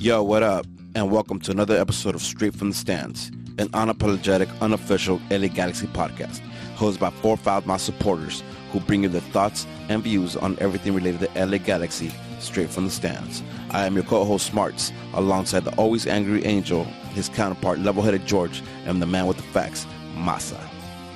Yo, 0.00 0.22
what 0.22 0.42
up? 0.42 0.64
And 0.94 1.10
welcome 1.10 1.38
to 1.40 1.50
another 1.50 1.76
episode 1.76 2.14
of 2.14 2.22
Straight 2.22 2.54
from 2.54 2.70
the 2.70 2.74
Stands, 2.74 3.28
an 3.58 3.68
unapologetic, 3.74 4.48
unofficial 4.62 5.20
LA 5.30 5.48
Galaxy 5.48 5.88
podcast, 5.88 6.40
hosted 6.74 7.00
by 7.00 7.10
four 7.10 7.36
Foul 7.36 7.60
Mouth 7.66 7.82
supporters 7.82 8.42
who 8.72 8.80
bring 8.80 9.02
you 9.02 9.10
their 9.10 9.20
thoughts 9.20 9.66
and 9.90 10.02
views 10.02 10.36
on 10.36 10.56
everything 10.58 10.94
related 10.94 11.20
to 11.20 11.44
LA 11.46 11.58
Galaxy 11.58 12.10
straight 12.38 12.70
from 12.70 12.86
the 12.86 12.90
stands. 12.90 13.42
I 13.72 13.84
am 13.84 13.94
your 13.94 14.04
co-host 14.04 14.46
Smarts, 14.46 14.90
alongside 15.12 15.64
the 15.64 15.74
always 15.74 16.06
angry 16.06 16.46
Angel, 16.46 16.84
his 17.12 17.28
counterpart 17.28 17.80
level-headed 17.80 18.24
George, 18.24 18.62
and 18.86 19.02
the 19.02 19.06
man 19.06 19.26
with 19.26 19.36
the 19.36 19.42
facts, 19.42 19.86
Masa. 20.14 20.58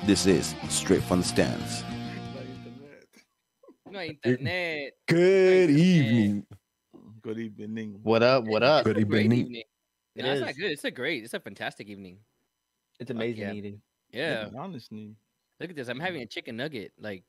This 0.05 0.27
is 0.27 0.53
Straight 0.69 1.01
from 1.01 1.21
the 1.21 1.25
Stands. 1.25 1.83
No 3.89 3.97
eh, 3.97 4.11
internet. 4.23 4.93
Good 5.07 5.71
Nice, 5.71 5.79
evening. 5.79 6.45
Good 7.25 7.39
evening. 7.39 7.99
What 8.03 8.21
up? 8.21 8.43
What 8.43 8.61
up? 8.61 8.85
a 8.85 8.93
Good 8.93 9.09
great 9.09 9.25
evening. 9.33 9.55
It 10.15 10.23
No, 10.23 10.31
it's 10.31 10.41
not 10.41 10.55
good. 10.55 10.71
It's 10.71 10.83
a 10.83 10.91
great. 10.91 11.23
It's 11.23 11.33
a 11.33 11.39
fantastic 11.39 11.87
evening. 11.87 12.19
It's 12.99 13.09
amazing 13.09 13.41
yeah. 13.41 13.53
eating. 13.53 13.81
Yeah. 14.11 14.49
honestly. 14.55 15.15
Look 15.59 15.71
at 15.71 15.75
this. 15.75 15.87
I'm 15.87 15.99
having 15.99 16.21
a 16.21 16.27
chicken 16.27 16.55
nugget. 16.57 16.91
Like, 16.99 17.23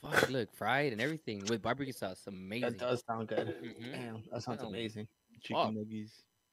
fuck, 0.00 0.28
look, 0.30 0.50
fried 0.56 0.92
and 0.92 1.00
everything 1.02 1.42
with 1.50 1.60
barbecue 1.60 1.92
sauce. 1.92 2.22
Amazing. 2.26 2.70
That 2.70 2.78
does 2.78 3.02
sound 3.06 3.28
good. 3.28 3.54
Mhm. 3.62 3.92
Damn, 3.92 4.14
that 4.32 4.42
sounds 4.42 4.60
Sounds- 4.60 4.62
amazing. 4.62 5.06
Chicken 5.42 5.62
Fuck. 5.62 5.74
nuggies. 5.74 6.10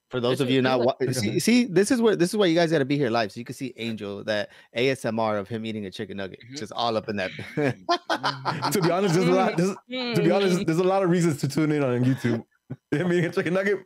For 0.09 0.19
those 0.19 0.39
This 0.39 0.47
of 0.47 0.49
you 0.51 0.61
not 0.61 0.81
like- 0.81 1.13
see, 1.13 1.39
see, 1.39 1.63
this 1.63 1.91
is 1.91 2.01
where 2.01 2.17
this 2.17 2.31
is 2.31 2.35
why 2.35 2.47
you 2.47 2.55
guys 2.55 2.71
got 2.71 2.79
to 2.79 2.85
be 2.85 2.97
here 2.97 3.09
live, 3.09 3.31
so 3.31 3.39
you 3.39 3.45
can 3.45 3.55
see 3.55 3.73
Angel 3.77 4.21
that 4.25 4.49
ASMR 4.75 5.39
of 5.39 5.47
him 5.47 5.65
eating 5.65 5.85
a 5.85 5.91
chicken 5.91 6.17
nugget, 6.17 6.39
Mhm. 6.51 6.57
just 6.57 6.73
all 6.73 6.97
up 6.97 7.07
in 7.07 7.15
that. 7.15 7.31
To 8.73 8.81
be 8.81 8.91
honest, 8.91 9.15
there's 9.15 9.27
a 9.29 9.31
lot. 9.31 9.55
There's, 9.55 9.75
to 10.17 10.21
be 10.21 10.29
honest, 10.31 10.65
there's 10.65 10.79
a 10.79 10.83
lot 10.83 11.01
of 11.03 11.09
reasons 11.09 11.37
to 11.39 11.47
tune 11.47 11.71
in 11.71 11.81
on 11.83 12.03
YouTube. 12.03 12.43
I 12.93 13.03
mean, 13.03 13.23
it's 13.23 13.37
like 13.37 13.45
a 13.45 13.49
chicken 13.49 13.53
nugget. 13.53 13.79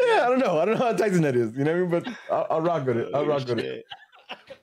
Yeah, 0.00 0.26
I 0.26 0.28
don't 0.28 0.38
know. 0.38 0.58
I 0.60 0.64
don't 0.64 0.74
know 0.78 0.84
how 0.84 0.90
enticing 0.90 1.22
that 1.22 1.34
is. 1.36 1.56
You 1.56 1.64
know 1.64 1.72
what 1.72 1.78
I 1.96 2.00
mean? 2.00 2.00
But 2.04 2.08
I'll, 2.30 2.46
I'll 2.50 2.60
rock 2.60 2.86
with 2.86 2.96
it. 2.98 3.08
I'll 3.14 3.26
rock 3.26 3.46
with 3.48 3.58
it. 3.58 3.84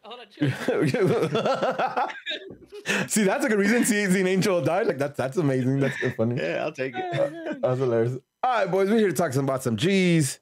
Hold 0.04 0.20
on, 0.22 0.28
chill. 0.30 0.50
See, 3.08 3.24
that's 3.24 3.46
a 3.46 3.50
good 3.50 3.60
reason. 3.60 3.86
See, 3.86 4.06
seeing 4.08 4.28
Angel 4.28 4.62
die, 4.62 4.84
like 4.84 4.98
that's 4.98 5.18
that's 5.18 5.38
amazing. 5.38 5.80
That's 5.80 6.00
so 6.00 6.10
funny. 6.12 6.42
yeah, 6.42 6.64
I'll 6.64 6.72
take 6.72 6.94
it. 6.96 7.62
That's 7.62 7.80
hilarious. 7.80 8.18
All 8.44 8.52
right, 8.60 8.72
boys, 8.72 8.90
we're 8.90 8.98
here 8.98 9.10
to 9.10 9.16
talk 9.16 9.34
some 9.34 9.46
about 9.46 9.62
some 9.64 9.76
G's, 9.78 10.40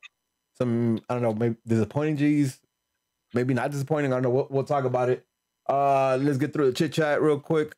some 0.58 1.00
I 1.10 1.14
don't 1.16 1.24
know, 1.24 1.34
maybe 1.34 1.56
disappointing 1.68 2.16
G's, 2.18 2.60
maybe 3.34 3.54
not 3.54 3.72
disappointing. 3.72 4.14
I 4.14 4.18
don't 4.18 4.24
know. 4.24 4.30
We'll, 4.30 4.48
we'll 4.50 4.64
talk 4.64 4.86
about 4.86 5.10
it. 5.10 5.26
Uh, 5.68 6.18
let's 6.22 6.38
get 6.38 6.54
through 6.54 6.68
the 6.68 6.74
chit 6.74 6.94
chat 6.94 7.22
real 7.22 7.40
quick. 7.40 7.76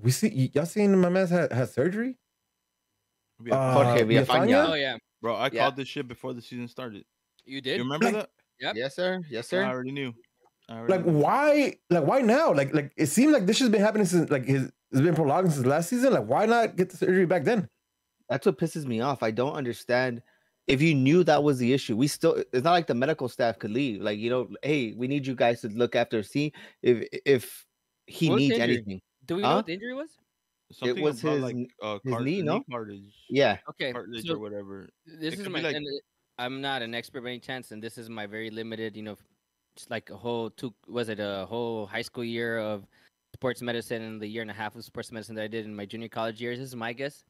We 0.00 0.10
see 0.10 0.28
y- 0.34 0.50
y'all 0.54 0.66
seen 0.66 0.98
my 0.98 1.08
man 1.10 1.26
had, 1.28 1.52
had 1.52 1.68
surgery. 1.68 2.16
Yeah. 3.44 3.54
Uh, 3.54 3.72
Jorge 3.74 4.04
Villafaña? 4.04 4.26
Villafaña? 4.26 4.68
Oh 4.70 4.74
yeah, 4.74 4.96
Bro, 5.22 5.36
I 5.36 5.50
yeah. 5.52 5.62
called 5.62 5.76
this 5.76 5.88
shit 5.88 6.08
before 6.08 6.32
the 6.34 6.42
season 6.42 6.68
started. 6.68 7.04
you 7.44 7.60
did. 7.60 7.76
You 7.78 7.84
remember 7.84 8.06
Like- 8.06 8.14
that? 8.14 8.30
Yep. 8.60 8.74
Yes, 8.76 8.96
sir. 8.96 9.20
Yes, 9.30 9.46
sir. 9.48 9.62
I 9.62 9.68
already 9.70 9.92
knew. 9.92 10.12
I 10.68 10.78
already 10.78 10.92
Like 10.92 11.06
knew. 11.06 11.12
why? 11.18 11.74
Like 11.90 12.04
why 12.04 12.20
now? 12.20 12.52
Like 12.52 12.74
like 12.74 12.92
it 12.96 13.06
seems 13.06 13.32
like 13.32 13.46
this 13.46 13.60
has 13.60 13.68
been 13.68 13.80
happening 13.80 14.04
since 14.06 14.28
like 14.30 14.44
his 14.44 14.70
it's 14.90 15.00
been 15.00 15.14
prolonged 15.14 15.52
since 15.52 15.64
last 15.64 15.88
season. 15.88 16.12
Like 16.12 16.24
why 16.26 16.46
not 16.46 16.74
get 16.76 16.90
the 16.90 16.96
surgery 16.96 17.24
back 17.26 17.44
then? 17.44 17.68
That's 18.28 18.44
what 18.44 18.58
pisses 18.58 18.84
me 18.84 19.00
off. 19.00 19.22
I 19.22 19.30
don't 19.30 19.54
understand. 19.54 20.22
If 20.66 20.82
you 20.82 20.94
knew 20.94 21.22
that 21.24 21.42
was 21.42 21.58
the 21.58 21.72
issue, 21.72 21.96
we 21.96 22.08
still 22.08 22.42
it's 22.52 22.64
not 22.64 22.72
like 22.72 22.86
the 22.88 22.94
medical 22.94 23.28
staff 23.28 23.58
could 23.58 23.70
leave. 23.70 24.02
Like, 24.02 24.18
you 24.18 24.28
know, 24.28 24.48
hey, 24.62 24.92
we 24.96 25.06
need 25.08 25.26
you 25.26 25.34
guys 25.36 25.60
to 25.62 25.68
look 25.68 25.94
after 25.94 26.22
see 26.24 26.52
if 26.82 27.06
if 27.24 27.64
he 28.06 28.28
What 28.28 28.36
needs 28.40 28.58
anything. 28.58 29.00
Do 29.24 29.36
we 29.36 29.42
know 29.42 29.56
what 29.56 29.66
the 29.66 29.74
injury 29.74 29.94
was? 29.94 30.10
Something 30.72 31.02
was 31.02 31.22
about 31.22 31.32
his 31.34 31.42
like 31.42 31.56
uh, 31.82 31.98
his 32.04 32.12
cart- 32.12 32.24
knee, 32.24 32.36
knee 32.36 32.42
no? 32.42 32.62
cartilage, 32.70 33.14
Yeah. 33.30 33.58
Okay. 33.70 33.92
cartilage 33.92 34.26
so 34.26 34.34
or 34.34 34.38
whatever. 34.38 34.88
this 35.06 35.34
It 35.34 35.40
is 35.40 35.48
my. 35.48 35.60
like- 35.60 35.76
and 35.76 35.86
I'm 36.38 36.60
not 36.60 36.82
an 36.82 36.94
expert 36.94 37.22
by 37.22 37.30
any 37.30 37.40
chance, 37.40 37.70
and 37.72 37.82
this 37.82 37.98
is 37.98 38.08
my 38.10 38.26
very 38.26 38.50
limited. 38.50 38.96
You 38.96 39.02
know, 39.02 39.16
just 39.76 39.90
like 39.90 40.10
a 40.10 40.16
whole 40.16 40.50
two. 40.50 40.74
Was 40.86 41.08
it 41.08 41.20
a 41.20 41.46
whole 41.48 41.86
high 41.86 42.02
school 42.02 42.24
year 42.24 42.58
of 42.58 42.86
sports 43.34 43.62
medicine 43.62 44.02
and 44.02 44.20
the 44.20 44.26
year 44.26 44.42
and 44.42 44.50
a 44.50 44.54
half 44.54 44.76
of 44.76 44.84
sports 44.84 45.10
medicine 45.10 45.34
that 45.36 45.44
I 45.44 45.48
did 45.48 45.64
in 45.64 45.74
my 45.74 45.86
junior 45.86 46.08
college 46.08 46.40
years? 46.40 46.58
This 46.58 46.68
is 46.68 46.76
my 46.76 46.92
guess. 46.92 47.24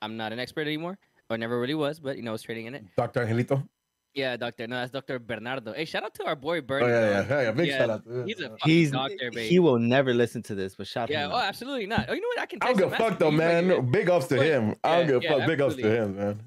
I'm 0.00 0.16
not 0.16 0.32
an 0.32 0.38
expert 0.40 0.62
anymore, 0.66 0.98
or 1.30 1.38
never 1.38 1.60
really 1.60 1.74
was, 1.74 2.00
but 2.00 2.16
you 2.16 2.22
know, 2.22 2.30
I 2.30 2.32
was 2.32 2.42
trading 2.42 2.66
in 2.66 2.74
it. 2.74 2.84
Doctor 2.96 3.24
Angelito. 3.24 3.68
Yeah, 4.14 4.36
doctor. 4.36 4.66
No, 4.66 4.76
that's 4.76 4.90
Doctor 4.92 5.18
Bernardo. 5.18 5.72
Hey, 5.72 5.86
shout 5.86 6.04
out 6.04 6.12
to 6.16 6.26
our 6.26 6.36
boy 6.36 6.58
Oh 6.58 6.60
Bernie. 6.60 6.86
yeah, 6.88 7.00
yeah, 7.00 7.22
bro. 7.22 7.36
yeah, 7.38 7.42
yeah. 7.44 7.50
Big 7.52 7.68
Yeah, 7.68 7.78
shout 7.78 7.90
out. 7.90 8.04
to- 8.04 8.24
He's 8.26 8.38
a 8.38 8.42
yeah. 8.42 8.48
fucking 8.50 8.70
He's 8.72 8.90
doctor, 8.90 9.30
baby. 9.30 9.48
he 9.48 9.58
will 9.58 9.78
never 9.78 10.12
listen 10.12 10.42
to 10.42 10.54
this, 10.54 10.74
but 10.76 10.86
shout 10.86 11.04
out. 11.04 11.10
yeah, 11.10 11.24
him 11.24 11.32
oh, 11.32 11.36
out. 11.36 11.44
absolutely 11.44 11.86
not. 11.86 12.06
Oh, 12.10 12.12
you 12.12 12.20
know 12.20 12.28
what? 12.28 12.40
I 12.40 12.46
can. 12.46 12.58
I 12.60 12.66
don't 12.66 12.76
text 12.76 12.90
give 12.90 12.92
a 13.06 13.10
fuck 13.10 13.18
though, 13.18 13.28
him, 13.28 13.34
he's 13.34 13.40
like, 13.40 13.66
man. 13.82 13.90
Big 13.90 14.10
ups 14.10 14.26
to 14.26 14.36
But- 14.36 14.46
him. 14.46 14.74
I 14.84 14.96
don't 14.96 15.00
yeah, 15.00 15.06
give 15.06 15.16
a 15.16 15.24
yeah, 15.24 15.38
fuck. 15.38 15.46
Big 15.46 15.60
ups 15.62 15.76
to 15.76 16.02
him, 16.02 16.16
man. 16.16 16.40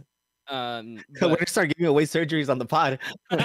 Um, 0.48 0.96
We're 1.20 1.30
but- 1.30 1.36
gonna 1.40 1.48
start 1.48 1.70
giving 1.70 1.88
away 1.88 2.04
surgeries 2.04 2.50
on 2.50 2.60
the 2.60 2.66
pod. 2.68 3.00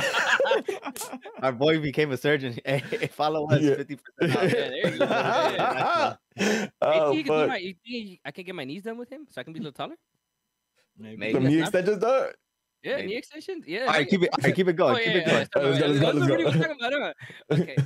Our 1.42 1.52
boy 1.52 1.80
became 1.80 2.12
a 2.12 2.16
surgeon. 2.18 2.58
Hey, 2.66 2.80
follow 3.12 3.48
us 3.50 3.62
Yeah. 3.62 3.76
fifty 3.76 3.96
percent 3.96 4.36
off. 4.36 4.50
there 4.50 4.86
you 4.92 4.98
go. 4.98 5.04
Yeah, 5.06 6.16
That's 6.36 6.70
oh, 6.82 7.12
Hey, 7.12 7.16
you 7.18 7.24
can 7.24 7.32
do 7.32 7.38
fuck. 7.40 7.48
my, 7.48 7.56
you 7.56 7.74
think 7.86 8.20
I 8.24 8.30
can 8.30 8.44
get 8.44 8.54
my 8.54 8.64
knees 8.64 8.82
done 8.82 8.98
with 8.98 9.08
him 9.10 9.26
so 9.30 9.40
I 9.40 9.44
can 9.44 9.52
be 9.54 9.60
a 9.60 9.62
little 9.62 9.72
taller? 9.72 9.96
Maybe. 10.98 11.16
Maybe. 11.16 11.32
Some 11.32 11.42
that's 11.44 11.52
knee 11.54 11.60
not- 11.60 11.68
extensions 11.68 11.98
done. 12.02 12.30
Yeah, 12.82 12.96
Maybe. 12.96 13.08
knee 13.08 13.16
extensions. 13.16 13.64
Yeah. 13.66 13.80
All 13.80 13.86
right, 13.88 14.08
keep 14.08 14.22
it. 14.22 14.30
All 14.32 14.38
right, 14.42 14.54
keep 14.54 14.68
it 14.68 14.72
going. 14.74 14.94
Oh, 14.94 14.98
keep 14.98 15.06
yeah, 15.06 15.40
it 15.40 15.50
going. 15.54 15.76
yeah, 15.76 15.86
Let's 15.86 16.00
go, 16.00 16.00
let's 16.00 16.00
go, 16.00 16.10
let's 16.12 16.26
go. 16.28 16.36
were 16.36 16.44
talking 16.44 16.76
about, 16.80 16.92
huh? 16.92 17.12
Okay. 17.52 17.76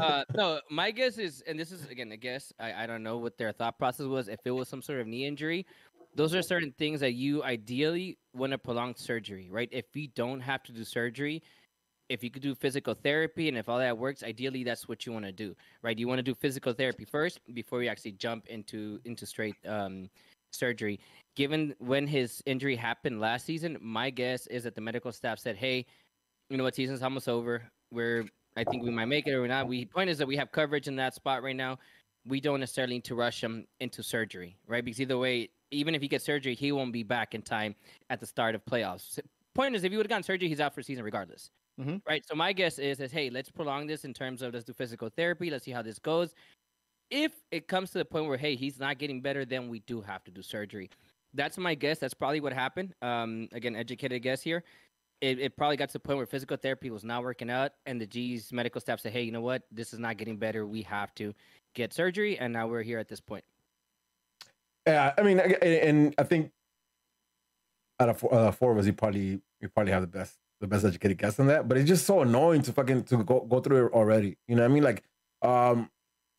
Uh, 0.00 0.24
no, 0.36 0.60
my 0.70 0.90
guess 0.92 1.18
is, 1.18 1.42
and 1.48 1.58
this 1.58 1.72
is 1.72 1.86
again 1.86 2.12
a 2.12 2.16
guess. 2.16 2.52
I, 2.60 2.84
I 2.84 2.86
don't 2.86 3.02
know 3.02 3.18
what 3.18 3.36
their 3.36 3.50
thought 3.52 3.78
process 3.78 4.06
was. 4.06 4.28
If 4.28 4.40
it 4.44 4.52
was 4.52 4.68
some 4.68 4.80
sort 4.80 5.00
of 5.00 5.06
knee 5.08 5.26
injury, 5.26 5.66
those 6.14 6.34
are 6.34 6.42
certain 6.42 6.72
things 6.78 7.00
that 7.00 7.14
you 7.14 7.42
ideally 7.42 8.18
want 8.32 8.52
to 8.52 8.58
prolong 8.58 8.94
surgery, 8.94 9.48
right? 9.50 9.68
If 9.72 9.86
you 9.94 10.08
don't 10.14 10.40
have 10.40 10.62
to 10.64 10.72
do 10.72 10.84
surgery, 10.84 11.42
if 12.08 12.22
you 12.22 12.30
could 12.30 12.42
do 12.42 12.54
physical 12.54 12.94
therapy 12.94 13.48
and 13.48 13.56
if 13.56 13.68
all 13.68 13.78
that 13.78 13.96
works, 13.96 14.22
ideally 14.22 14.62
that's 14.62 14.86
what 14.88 15.04
you 15.06 15.12
want 15.12 15.24
to 15.24 15.32
do, 15.32 15.56
right? 15.82 15.98
You 15.98 16.06
want 16.06 16.18
to 16.18 16.22
do 16.22 16.34
physical 16.34 16.72
therapy 16.72 17.04
first 17.04 17.40
before 17.54 17.82
you 17.82 17.88
actually 17.88 18.12
jump 18.12 18.46
into 18.46 19.00
into 19.04 19.26
straight 19.26 19.56
um, 19.66 20.08
surgery. 20.54 21.00
Given 21.36 21.74
when 21.78 22.06
his 22.06 22.42
injury 22.46 22.76
happened 22.76 23.20
last 23.20 23.44
season, 23.46 23.76
my 23.80 24.10
guess 24.10 24.46
is 24.48 24.64
that 24.64 24.74
the 24.74 24.80
medical 24.80 25.12
staff 25.12 25.38
said, 25.38 25.56
"Hey, 25.56 25.86
you 26.50 26.56
know 26.56 26.64
what? 26.64 26.74
Season's 26.74 27.02
almost 27.02 27.28
over. 27.28 27.68
We're 27.90 28.26
I 28.56 28.64
think 28.64 28.84
we 28.84 28.90
might 28.90 29.06
make 29.06 29.26
it 29.26 29.32
or 29.34 29.48
not. 29.48 29.66
We 29.68 29.86
point 29.86 30.10
is 30.10 30.18
that 30.18 30.26
we 30.28 30.36
have 30.36 30.52
coverage 30.52 30.86
in 30.88 30.96
that 30.96 31.14
spot 31.14 31.42
right 31.42 31.56
now. 31.56 31.78
We 32.26 32.40
don't 32.40 32.60
necessarily 32.60 32.94
need 32.96 33.04
to 33.04 33.14
rush 33.16 33.42
him 33.42 33.66
into 33.80 34.02
surgery, 34.02 34.56
right? 34.66 34.84
Because 34.84 35.00
either 35.00 35.18
way, 35.18 35.50
even 35.70 35.94
if 35.94 36.02
he 36.02 36.08
gets 36.08 36.24
surgery, 36.24 36.54
he 36.54 36.72
won't 36.72 36.92
be 36.92 37.02
back 37.02 37.34
in 37.34 37.42
time 37.42 37.74
at 38.10 38.20
the 38.20 38.26
start 38.26 38.54
of 38.54 38.64
playoffs. 38.64 39.18
Point 39.54 39.74
is, 39.76 39.84
if 39.84 39.90
he 39.92 39.96
would 39.98 40.06
have 40.06 40.10
gotten 40.10 40.22
surgery, 40.22 40.48
he's 40.48 40.60
out 40.60 40.74
for 40.74 40.82
season 40.82 41.04
regardless, 41.04 41.50
Mhm. 41.80 42.00
right? 42.08 42.24
So 42.26 42.34
my 42.34 42.52
guess 42.52 42.78
is, 42.78 43.00
is 43.00 43.12
hey, 43.12 43.28
let's 43.30 43.50
prolong 43.50 43.86
this 43.86 44.04
in 44.04 44.14
terms 44.14 44.40
of 44.42 44.54
let's 44.54 44.64
do 44.64 44.72
physical 44.72 45.10
therapy. 45.10 45.50
Let's 45.50 45.64
see 45.64 45.70
how 45.72 45.82
this 45.82 45.98
goes. 45.98 46.34
If 47.10 47.32
it 47.50 47.68
comes 47.68 47.90
to 47.92 47.98
the 47.98 48.04
point 48.04 48.26
where 48.26 48.38
hey, 48.38 48.56
he's 48.56 48.78
not 48.78 48.98
getting 48.98 49.20
better, 49.20 49.44
then 49.44 49.68
we 49.68 49.80
do 49.80 50.00
have 50.00 50.24
to 50.24 50.30
do 50.30 50.42
surgery. 50.42 50.90
That's 51.34 51.58
my 51.58 51.74
guess. 51.74 51.98
That's 51.98 52.14
probably 52.14 52.40
what 52.40 52.52
happened. 52.52 52.94
Um, 53.02 53.48
again, 53.52 53.74
educated 53.76 54.22
guess 54.22 54.42
here 54.42 54.64
it, 55.24 55.38
it 55.38 55.56
probably 55.56 55.76
got 55.76 55.88
to 55.88 55.94
the 55.94 56.00
point 56.00 56.18
where 56.18 56.26
physical 56.26 56.56
therapy 56.56 56.90
was 56.90 57.04
not 57.04 57.22
working 57.22 57.50
out, 57.50 57.72
and 57.86 58.00
the 58.00 58.06
G's 58.06 58.52
medical 58.52 58.80
staff 58.80 59.00
said, 59.00 59.12
"Hey, 59.12 59.22
you 59.22 59.32
know 59.32 59.40
what? 59.40 59.62
This 59.70 59.92
is 59.92 59.98
not 59.98 60.16
getting 60.16 60.36
better. 60.36 60.66
We 60.66 60.82
have 60.82 61.14
to 61.16 61.34
get 61.74 61.94
surgery." 61.94 62.38
And 62.38 62.52
now 62.52 62.66
we're 62.66 62.82
here 62.82 62.98
at 62.98 63.08
this 63.08 63.20
point. 63.20 63.44
Yeah, 64.86 65.14
I 65.16 65.22
mean, 65.22 65.38
and, 65.40 66.14
I 66.18 66.24
think 66.24 66.50
out 67.98 68.10
of 68.10 68.18
four, 68.18 68.34
uh, 68.34 68.52
four 68.52 68.72
of 68.72 68.78
us, 68.78 68.86
you 68.86 68.92
probably 68.92 69.40
you 69.60 69.68
probably 69.74 69.92
have 69.92 70.02
the 70.02 70.08
best 70.08 70.36
the 70.60 70.66
best 70.66 70.84
educated 70.84 71.16
guess 71.16 71.40
on 71.40 71.46
that. 71.46 71.68
But 71.68 71.78
it's 71.78 71.88
just 71.88 72.06
so 72.06 72.20
annoying 72.20 72.62
to 72.62 72.72
fucking 72.72 73.04
to 73.04 73.24
go 73.24 73.40
go 73.40 73.60
through 73.60 73.86
it 73.86 73.92
already. 73.92 74.36
You 74.46 74.56
know 74.56 74.62
what 74.62 74.70
I 74.70 74.74
mean? 74.74 74.82
Like, 74.82 75.04
um, 75.40 75.90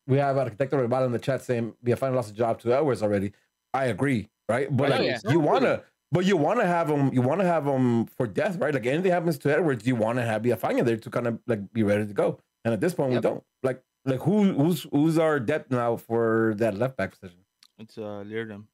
we 0.07 0.17
have 0.17 0.35
Arquitecto 0.35 0.73
Rival 0.79 1.05
in 1.05 1.11
the 1.11 1.19
chat 1.19 1.41
saying 1.41 1.73
Villafana 1.83 2.15
lost 2.15 2.31
a 2.31 2.33
job 2.33 2.59
to 2.61 2.73
Edwards 2.73 3.01
already. 3.01 3.33
I 3.73 3.85
agree, 3.85 4.29
right? 4.47 4.67
But 4.75 4.91
Oh, 4.91 4.95
like, 4.97 5.05
yeah. 5.05 5.19
you 5.31 5.39
wanna, 5.39 5.83
but 6.11 6.25
you 6.25 6.37
wanna 6.37 6.65
have 6.65 6.89
him, 6.89 7.13
you 7.13 7.21
wanna 7.21 7.43
have 7.45 7.65
him 7.65 8.05
for 8.05 8.27
death, 8.27 8.57
right? 8.57 8.73
Like 8.73 8.85
anything 8.85 9.11
happens 9.11 9.37
to 9.39 9.51
Edwards, 9.51 9.85
you 9.85 9.95
wanna 9.95 10.25
have 10.25 10.43
Villafana 10.43 10.85
there 10.85 10.97
to 10.97 11.09
kind 11.09 11.27
of 11.27 11.39
like 11.47 11.71
be 11.73 11.83
ready 11.83 12.05
to 12.07 12.13
go. 12.13 12.39
And 12.63 12.73
at 12.73 12.79
this 12.81 12.93
point, 12.93 13.11
Yep. 13.13 13.23
we 13.23 13.29
don't. 13.29 13.43
Like, 13.63 13.83
like 14.05 14.21
who 14.21 14.53
who's 14.53 14.83
who's 14.91 15.17
our 15.17 15.39
depth 15.39 15.71
now 15.71 15.97
for 15.97 16.53
that 16.57 16.75
left 16.75 16.95
back 16.97 17.11
position? 17.19 17.39
It's 17.79 17.97
uh 17.97 18.23
Leardom. 18.25 18.65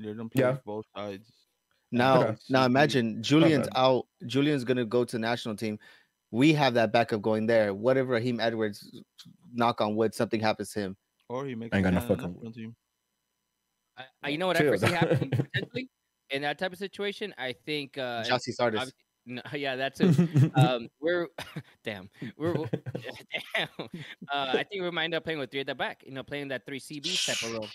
Leardom 0.00 0.30
Yeah. 0.34 0.52
plays 0.52 0.62
both 0.64 0.86
sides. 0.96 1.30
Now, 1.94 2.22
Okay. 2.22 2.36
now 2.48 2.64
imagine 2.64 3.22
Julian's 3.22 3.68
bad. 3.68 3.76
out. 3.76 4.06
Julian's 4.26 4.64
gonna 4.64 4.84
go 4.86 5.04
to 5.04 5.12
the 5.16 5.18
national 5.20 5.56
team. 5.56 5.78
We 6.32 6.54
have 6.54 6.74
that 6.74 6.92
backup 6.92 7.22
going 7.22 7.46
there. 7.46 7.72
What 7.74 7.96
if 7.98 8.08
Raheem 8.08 8.40
Edwards, 8.40 8.90
knock 9.52 9.80
on 9.80 9.94
wood, 9.94 10.14
something 10.14 10.40
happens 10.40 10.72
to 10.72 10.80
him? 10.80 10.96
Or 11.28 11.44
he 11.46 11.54
makes 11.54 11.76
Ain't 11.76 11.86
a 11.86 11.90
got 11.90 11.94
no 11.94 12.08
fucking- 12.08 12.32
national 12.34 12.52
team. 12.52 12.74
I, 13.98 14.04
I, 14.22 14.28
you 14.30 14.38
know 14.38 14.46
what 14.46 14.56
I 14.56 14.60
Chill. 14.60 14.68
foresee 14.78 14.94
happening 14.94 15.30
potentially 15.52 15.90
in 16.30 16.40
that 16.42 16.58
type 16.58 16.72
of 16.72 16.78
situation. 16.78 17.34
I 17.36 17.52
think. 17.66 17.98
Uh, 17.98 18.22
and 18.24 18.28
Jossie 18.28 18.52
Sardis. 18.54 18.90
no, 19.26 19.42
yeah, 19.54 19.76
that's 19.76 20.00
it. 20.00 20.18
um, 20.56 20.88
we're 21.00 21.28
damn, 21.84 22.08
we're 22.38 22.54
damn. 23.54 23.68
Uh, 23.78 23.86
I 24.32 24.64
think 24.64 24.82
we 24.82 24.90
might 24.90 25.04
end 25.04 25.14
up 25.14 25.24
playing 25.24 25.38
with 25.38 25.50
three 25.50 25.60
at 25.60 25.66
the 25.66 25.74
back. 25.74 26.02
You 26.06 26.12
know, 26.12 26.22
playing 26.22 26.48
that 26.48 26.64
three 26.64 26.80
CB 26.80 27.26
type 27.26 27.42
of 27.50 27.52
role. 27.58 27.68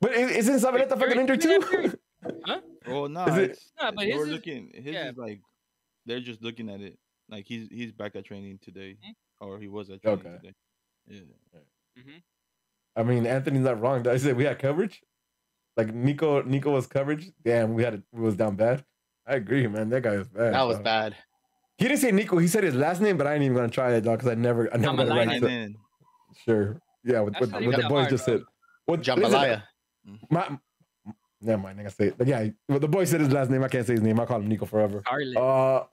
But 0.00 0.12
isn't 0.14 0.56
Zavaleta 0.56 0.88
fucking 0.88 0.98
Period, 0.98 1.18
injured 1.18 1.40
period, 1.40 1.92
too? 1.92 1.98
Huh? 2.44 2.60
Oh, 2.88 2.92
Well, 3.02 3.08
no, 3.08 3.24
Is 3.26 3.36
it- 3.38 3.50
it's, 3.52 3.72
No, 3.80 3.92
but 3.92 4.00
they 4.00 4.10
his 4.10 4.22
is- 4.22 4.28
looking. 4.28 4.72
His 4.74 4.84
yeah. 4.94 5.10
is 5.10 5.16
like 5.16 5.40
they're 6.04 6.20
just 6.20 6.42
looking 6.42 6.68
at 6.68 6.80
it. 6.80 6.98
Like 7.28 7.44
he's 7.46 7.68
he's 7.70 7.92
back 7.92 8.14
at 8.16 8.24
training 8.24 8.58
today, 8.62 8.96
Mhm. 9.04 9.14
or 9.40 9.58
he 9.58 9.68
was 9.68 9.90
at 9.90 10.02
training 10.02 10.20
Okay. 10.26 10.36
today. 10.36 10.54
Yeah. 11.08 11.60
I 12.96 13.02
mean, 13.02 13.26
Anthony's 13.26 13.64
not 13.64 13.80
wrong. 13.80 14.02
Did 14.02 14.12
I 14.12 14.16
said 14.16 14.36
we 14.36 14.44
had 14.44 14.58
coverage. 14.58 15.02
Like 15.76 15.92
Nico, 15.92 16.42
Nico 16.42 16.70
was 16.72 16.86
coverage. 16.86 17.30
Damn, 17.44 17.74
we 17.74 17.82
had 17.82 17.94
it. 17.94 18.02
We 18.12 18.22
was 18.22 18.36
down 18.36 18.56
bad. 18.56 18.84
I 19.26 19.34
agree, 19.34 19.66
man. 19.66 19.90
That 19.90 20.02
guy 20.02 20.16
was 20.16 20.28
bad. 20.28 20.54
That 20.54 20.62
was 20.62 20.76
dog. 20.76 20.84
bad. 20.84 21.16
He 21.78 21.86
didn't 21.88 22.00
say 22.00 22.10
Nico. 22.12 22.38
He 22.38 22.48
said 22.48 22.64
his 22.64 22.74
last 22.74 23.00
name, 23.02 23.18
but 23.18 23.26
I 23.26 23.34
ain't 23.34 23.42
even 23.42 23.54
gonna 23.56 23.68
try 23.68 23.90
that, 23.90 24.02
dog, 24.02 24.18
because 24.18 24.32
I 24.32 24.34
never, 24.34 24.72
I 24.72 24.78
never 24.78 24.96
got 24.96 25.06
it 25.06 25.10
Jambalaya. 25.10 25.26
right. 25.26 25.40
So, 25.42 25.46
in. 25.48 25.76
sure. 26.44 26.80
Yeah, 27.04 27.20
with, 27.20 27.34
with, 27.38 27.52
with 27.52 27.64
the 27.76 27.82
that 27.82 27.88
boys 27.90 27.98
hard, 28.06 28.10
just 28.10 28.24
bro. 28.26 28.36
said. 28.38 28.44
What, 28.86 28.98
listen, 29.00 29.18
Jambalaya. 29.22 29.62
My, 30.30 30.58
never 31.42 31.62
mind. 31.62 31.78
I 31.80 31.82
can 31.82 31.92
say 31.92 32.06
it. 32.06 32.18
But 32.18 32.26
yeah, 32.28 32.48
well, 32.68 32.78
the 32.78 32.88
boy 32.88 33.04
said 33.04 33.20
his 33.20 33.30
last 33.30 33.50
name. 33.50 33.62
I 33.62 33.68
can't 33.68 33.86
say 33.86 33.92
his 33.94 34.02
name. 34.02 34.18
I 34.18 34.24
call 34.24 34.40
him 34.40 34.48
Nico 34.48 34.64
forever. 34.64 35.02
Scarlet. 35.04 35.36
Uh, 35.36 35.84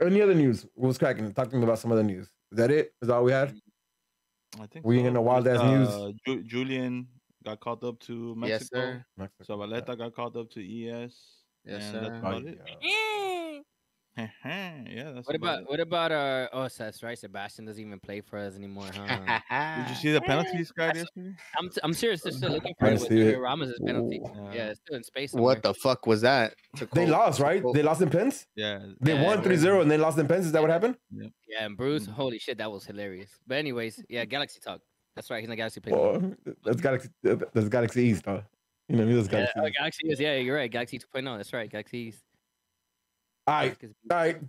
any 0.00 0.22
other 0.22 0.34
news? 0.34 0.66
What 0.74 0.88
was 0.88 0.98
cracking? 0.98 1.32
Talk 1.32 1.50
to 1.50 1.56
me 1.56 1.64
about 1.64 1.78
some 1.78 1.92
other 1.92 2.02
news. 2.02 2.26
Is 2.52 2.58
that 2.58 2.70
it? 2.70 2.92
Is 3.02 3.08
that 3.08 3.14
all 3.14 3.24
we 3.24 3.32
had? 3.32 3.54
I 4.60 4.66
think 4.66 4.84
We 4.84 4.98
ain't 4.98 5.06
in 5.06 5.12
so. 5.12 5.18
the 5.18 5.20
wild 5.22 5.44
Just, 5.44 5.62
ass 5.62 5.70
news. 5.70 5.88
uh, 5.88 6.10
Ju- 6.26 6.42
Julian 6.42 7.06
got 7.44 7.60
called 7.60 7.84
up 7.84 7.98
to 8.00 8.34
Mexico. 8.36 9.02
Yes, 9.18 9.28
sir. 9.48 9.54
Zavaleta 9.54 9.96
got 9.96 10.14
called 10.14 10.36
up 10.36 10.50
to 10.50 10.60
ES. 10.60 11.14
Yes, 11.64 11.82
and 11.82 11.82
sir. 11.82 12.00
That's 12.00 12.14
Oh, 12.24 12.28
about 12.28 12.44
it. 12.46 12.60
yeah. 12.82 13.60
Yeah, 14.16 15.12
that's 15.14 15.26
What 15.26 15.36
about 15.36 15.58
about 15.60 15.70
what 15.70 15.80
about 15.80 16.12
uh 16.12 16.48
oh 16.52 16.68
that's 16.76 17.02
right 17.02 17.18
Sebastian 17.18 17.64
doesn't 17.64 17.82
even 17.84 17.98
play 18.00 18.20
for 18.20 18.38
us 18.38 18.56
anymore 18.56 18.86
huh. 18.94 19.38
Did 19.82 19.88
you 19.90 19.94
see 20.02 20.12
the 20.12 20.20
penalties 20.20 20.72
guy 20.72 20.86
That's- 20.88 21.04
yesterday? 21.16 21.36
I'm 21.58 21.70
I'm 21.82 21.92
serious 21.94 22.22
they're 22.22 22.32
still 22.32 22.50
looking 22.50 22.74
for 22.80 22.86
it 22.86 22.98
didn't 22.98 23.02
with 23.02 23.12
it. 23.12 23.36
Sergio 23.36 23.40
Ramos' 23.40 23.78
penalty 23.84 24.20
Uh, 24.24 24.50
yeah 24.52 24.66
it's 24.70 24.80
still 24.80 24.96
in 24.96 25.04
space 25.04 25.32
what 25.32 25.62
the 25.62 25.74
fuck 25.74 26.06
was 26.06 26.20
that? 26.22 26.54
They 26.92 27.06
lost, 27.06 27.40
right? 27.40 27.62
They 27.74 27.82
lost 27.82 28.02
in 28.02 28.10
pens. 28.10 28.46
Yeah. 28.56 28.80
They 29.00 29.14
Yeah, 29.14 29.24
won 29.24 29.38
it 29.38 29.44
3-0 29.44 29.82
and 29.82 29.90
they 29.90 29.96
lost 29.96 30.18
in 30.18 30.26
pens. 30.28 30.46
Is 30.46 30.52
that 30.52 30.62
what 30.62 30.70
happened? 30.70 30.96
yeah 31.12 31.64
and 31.66 31.76
Bruce 31.76 32.06
Mm. 32.06 32.12
holy 32.12 32.38
shit 32.38 32.58
that 32.58 32.70
was 32.70 32.84
hilarious 32.84 33.30
but 33.46 33.56
anyways 33.58 34.02
yeah 34.08 34.24
Galaxy 34.24 34.60
talk 34.60 34.80
that's 35.16 35.30
right 35.30 35.38
he's 35.40 35.46
in 35.46 35.50
the 35.50 35.56
Galaxy 35.56 35.80
play 35.80 35.92
Oh, 35.92 36.34
that's 36.64 36.80
Galaxy. 36.80 37.08
That's 37.22 37.68
Galaxy 37.68 38.02
East, 38.04 38.22
huh? 38.26 38.40
You 38.88 38.96
know, 38.96 39.06
that's 39.06 39.26
yeah, 39.28 39.32
Galaxy. 39.32 39.60
oh, 39.60 39.66
East. 39.66 39.76
Galaxy 39.78 40.08
is 40.10 40.20
yeah 40.20 40.34
you're 40.36 40.56
right 40.56 40.70
Galaxy 40.70 40.98
2.0 40.98 41.36
that's 41.36 41.52
right 41.52 41.70
Galaxy 41.70 41.98
East. 41.98 42.22
All 43.50 43.56
right, 43.56 43.76
all 44.10 44.16
right. 44.16 44.40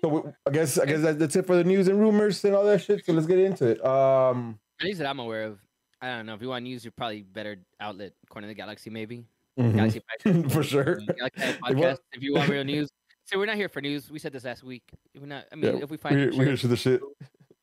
So 0.00 0.08
we, 0.08 0.20
I 0.46 0.50
guess 0.50 0.78
I 0.78 0.86
guess 0.86 1.02
that- 1.02 1.18
that's 1.18 1.36
it 1.36 1.46
for 1.46 1.56
the 1.56 1.64
news 1.64 1.88
and 1.88 1.98
rumors 2.00 2.44
and 2.44 2.54
all 2.54 2.64
that 2.64 2.82
shit. 2.82 3.04
So 3.04 3.12
let's 3.12 3.26
get 3.26 3.38
into 3.38 3.66
it. 3.66 3.84
Um, 3.84 4.58
at 4.80 4.86
least 4.86 4.98
that 4.98 5.08
I'm 5.08 5.18
aware 5.18 5.44
of 5.44 5.58
I 6.00 6.08
don't 6.16 6.26
know 6.26 6.34
if 6.34 6.42
you 6.42 6.48
want 6.48 6.64
news 6.64 6.84
you're 6.84 6.92
probably 6.92 7.22
better 7.22 7.56
outlet 7.80 8.12
according 8.24 8.48
to 8.48 8.54
the 8.54 8.58
Galaxy 8.58 8.90
maybe 8.90 9.24
mhm. 9.58 9.74
Galaxy 9.76 10.02
for 10.50 10.62
sure. 10.62 10.96
Galaxy 10.96 11.42
Podcast 11.62 11.98
if 12.12 12.22
you 12.22 12.34
want 12.34 12.48
real 12.50 12.64
news 12.74 12.90
so 13.24 13.38
we're 13.38 13.46
not 13.46 13.56
here 13.56 13.68
for 13.70 13.80
news 13.80 14.10
we 14.10 14.18
said 14.18 14.32
this 14.32 14.44
last 14.44 14.62
week 14.64 14.82
we're 15.18 15.26
not 15.26 15.44
I 15.52 15.54
mean 15.54 15.76
Yeah, 15.78 15.84
if 15.84 15.90
we 15.90 15.96
find 15.96 16.16
We're, 16.16 16.26
we're 16.36 16.44
here 16.44 16.44
sure. 16.44 16.50
to 16.50 16.56
shoot 16.56 16.68
the 16.68 16.76
shit. 16.76 17.00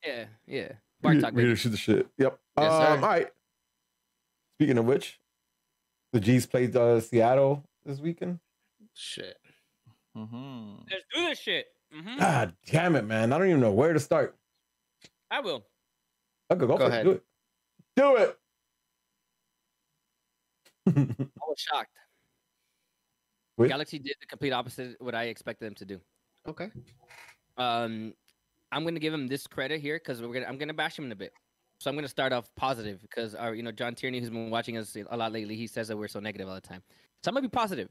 yeah 0.04 0.24
yeah 0.46 0.68
We're, 1.02 1.12
Bar 1.12 1.20
talk 1.20 1.32
we're 1.34 1.40
here 1.42 1.48
baby. 1.50 1.56
to 1.56 1.56
shoot 1.56 1.68
the 1.70 1.76
shit. 1.76 2.08
Yep. 2.18 2.38
Yes, 2.58 2.72
um, 2.72 3.04
all 3.04 3.10
right. 3.10 3.28
Speaking 4.56 4.78
of 4.78 4.86
which, 4.86 5.20
the 6.12 6.20
G's 6.20 6.46
played 6.46 6.74
uh, 6.74 7.00
Seattle 7.00 7.64
this 7.84 7.98
weekend. 8.00 8.38
Shit. 8.94 9.36
Mm-hmm. 10.16 10.74
Let's 10.90 11.04
do 11.14 11.26
this 11.26 11.38
shit. 11.38 11.66
hmm 11.92 12.18
God 12.18 12.54
damn 12.66 12.96
it, 12.96 13.04
man! 13.04 13.32
I 13.32 13.38
don't 13.38 13.48
even 13.48 13.60
know 13.60 13.72
where 13.72 13.92
to 13.92 14.00
start. 14.00 14.36
I 15.30 15.40
will. 15.40 15.64
Okay, 16.50 16.60
go, 16.60 16.66
Go 16.66 16.78
for 16.78 16.84
ahead. 16.86 17.06
it. 17.06 17.10
Do 17.10 17.10
it. 17.12 17.22
Do 17.96 18.16
it. 18.16 18.38
I 21.18 21.44
was 21.48 21.58
shocked. 21.58 21.90
With- 23.56 23.68
Galaxy 23.70 23.98
did 23.98 24.16
the 24.20 24.26
complete 24.26 24.52
opposite 24.52 24.96
of 25.00 25.06
what 25.06 25.14
I 25.14 25.24
expected 25.24 25.66
them 25.66 25.74
to 25.76 25.84
do. 25.84 26.00
Okay. 26.48 26.70
Um, 27.56 28.14
I'm 28.72 28.84
gonna 28.84 28.98
give 29.00 29.14
him 29.14 29.28
this 29.28 29.46
credit 29.46 29.80
here 29.80 29.96
because 29.96 30.20
we're 30.22 30.32
gonna 30.32 30.46
I'm 30.46 30.58
gonna 30.58 30.74
bash 30.74 30.98
him 30.98 31.04
in 31.06 31.12
a 31.12 31.16
bit. 31.16 31.32
So 31.78 31.90
I'm 31.90 31.96
gonna 31.96 32.08
start 32.08 32.32
off 32.32 32.48
positive 32.56 33.00
because 33.02 33.34
our 33.34 33.54
you 33.54 33.62
know 33.62 33.72
John 33.72 33.94
Tierney 33.94 34.18
who's 34.20 34.30
been 34.30 34.50
watching 34.50 34.76
us 34.76 34.96
a 35.10 35.16
lot 35.16 35.32
lately 35.32 35.54
he 35.56 35.66
says 35.66 35.88
that 35.88 35.96
we're 35.96 36.08
so 36.08 36.20
negative 36.20 36.48
all 36.48 36.54
the 36.54 36.60
time. 36.60 36.82
So 37.22 37.28
I'm 37.28 37.34
gonna 37.34 37.48
be 37.48 37.50
positive. 37.50 37.88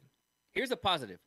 Here's 0.53 0.71
a 0.71 0.77
positive. 0.77 1.19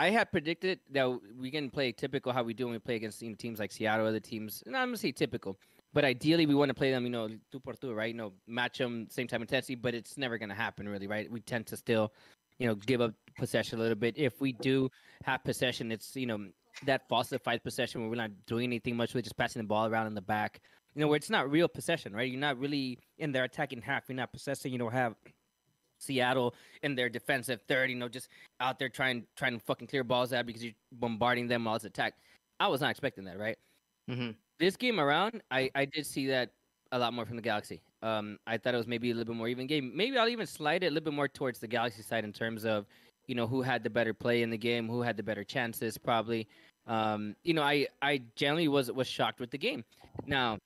I 0.00 0.08
had 0.08 0.32
predicted 0.32 0.80
that 0.92 1.20
we 1.38 1.50
can 1.50 1.68
play 1.68 1.92
typical 1.92 2.32
how 2.32 2.42
we 2.42 2.54
do 2.54 2.64
when 2.64 2.72
we 2.72 2.78
play 2.78 2.96
against 2.96 3.20
you 3.20 3.28
know, 3.28 3.36
teams 3.36 3.58
like 3.58 3.70
Seattle, 3.70 4.06
other 4.06 4.18
teams. 4.18 4.62
No, 4.64 4.78
I'm 4.78 4.88
gonna 4.88 4.96
say 4.96 5.12
typical, 5.12 5.58
but 5.92 6.06
ideally 6.06 6.46
we 6.46 6.54
want 6.54 6.70
to 6.70 6.74
play 6.74 6.90
them, 6.90 7.04
you 7.04 7.10
know, 7.10 7.28
two 7.52 7.60
por 7.60 7.74
two, 7.74 7.92
right? 7.92 8.08
You 8.08 8.14
know, 8.14 8.32
match 8.46 8.78
them 8.78 9.08
same 9.10 9.28
time 9.28 9.42
intensity, 9.42 9.74
but 9.74 9.94
it's 9.94 10.16
never 10.16 10.38
gonna 10.38 10.54
happen 10.54 10.88
really, 10.88 11.06
right? 11.06 11.30
We 11.30 11.40
tend 11.40 11.66
to 11.66 11.76
still, 11.76 12.14
you 12.58 12.66
know, 12.66 12.76
give 12.76 13.02
up 13.02 13.12
possession 13.36 13.78
a 13.78 13.82
little 13.82 13.94
bit. 13.94 14.16
If 14.16 14.40
we 14.40 14.52
do 14.52 14.90
have 15.24 15.44
possession, 15.44 15.92
it's 15.92 16.16
you 16.16 16.24
know 16.24 16.46
that 16.86 17.06
falsified 17.06 17.62
possession 17.62 18.00
where 18.00 18.08
we're 18.08 18.16
not 18.16 18.30
doing 18.46 18.64
anything 18.64 18.96
much 18.96 19.12
with 19.12 19.24
just 19.24 19.36
passing 19.36 19.60
the 19.60 19.68
ball 19.68 19.86
around 19.86 20.06
in 20.06 20.14
the 20.14 20.22
back. 20.22 20.62
You 20.94 21.02
know, 21.02 21.08
where 21.08 21.16
it's 21.16 21.28
not 21.28 21.50
real 21.50 21.68
possession, 21.68 22.14
right? 22.14 22.30
You're 22.30 22.40
not 22.40 22.58
really 22.58 22.98
in 23.18 23.32
their 23.32 23.44
attacking 23.44 23.82
half. 23.82 24.04
You're 24.08 24.16
not 24.16 24.32
possessing. 24.32 24.72
You 24.72 24.78
don't 24.78 24.92
have 24.92 25.14
Seattle 26.00 26.54
in 26.82 26.94
their 26.94 27.08
defensive 27.08 27.60
third. 27.68 27.90
You 27.90 27.96
know, 27.96 28.08
just 28.08 28.28
out 28.60 28.78
there 28.78 28.88
trying 28.88 29.24
trying 29.36 29.58
to 29.58 29.64
fucking 29.64 29.86
clear 29.86 30.04
balls 30.04 30.32
out 30.32 30.46
because 30.46 30.64
you're 30.64 30.74
bombarding 30.92 31.46
them 31.46 31.64
while 31.64 31.76
it's 31.76 31.84
attacked. 31.84 32.18
I 32.58 32.68
was 32.68 32.80
not 32.80 32.90
expecting 32.90 33.24
that, 33.24 33.38
right? 33.38 33.56
Mm-hmm. 34.10 34.30
This 34.58 34.76
game 34.76 35.00
around, 35.00 35.42
I 35.50 35.70
I 35.74 35.84
did 35.84 36.06
see 36.06 36.26
that 36.28 36.50
a 36.92 36.98
lot 36.98 37.14
more 37.14 37.24
from 37.24 37.36
the 37.36 37.42
Galaxy. 37.42 37.82
Um, 38.02 38.38
I 38.46 38.58
thought 38.58 38.74
it 38.74 38.78
was 38.78 38.86
maybe 38.86 39.10
a 39.10 39.14
little 39.14 39.32
bit 39.32 39.38
more 39.38 39.48
even 39.48 39.66
game. 39.66 39.92
Maybe 39.94 40.18
I'll 40.18 40.28
even 40.28 40.46
slide 40.46 40.82
it 40.82 40.88
a 40.88 40.90
little 40.90 41.04
bit 41.04 41.14
more 41.14 41.28
towards 41.28 41.58
the 41.58 41.68
Galaxy 41.68 42.02
side 42.02 42.24
in 42.24 42.32
terms 42.32 42.64
of 42.64 42.86
you 43.26 43.34
know 43.34 43.46
who 43.46 43.62
had 43.62 43.84
the 43.84 43.90
better 43.90 44.14
play 44.14 44.42
in 44.42 44.50
the 44.50 44.58
game, 44.58 44.88
who 44.88 45.02
had 45.02 45.16
the 45.16 45.22
better 45.22 45.44
chances, 45.44 45.96
probably. 45.96 46.48
Um, 46.86 47.36
you 47.44 47.54
know, 47.54 47.62
I 47.62 47.86
I 48.02 48.22
generally 48.36 48.68
was 48.68 48.90
was 48.90 49.06
shocked 49.06 49.40
with 49.40 49.50
the 49.50 49.58
game. 49.58 49.84
Now, 50.26 50.58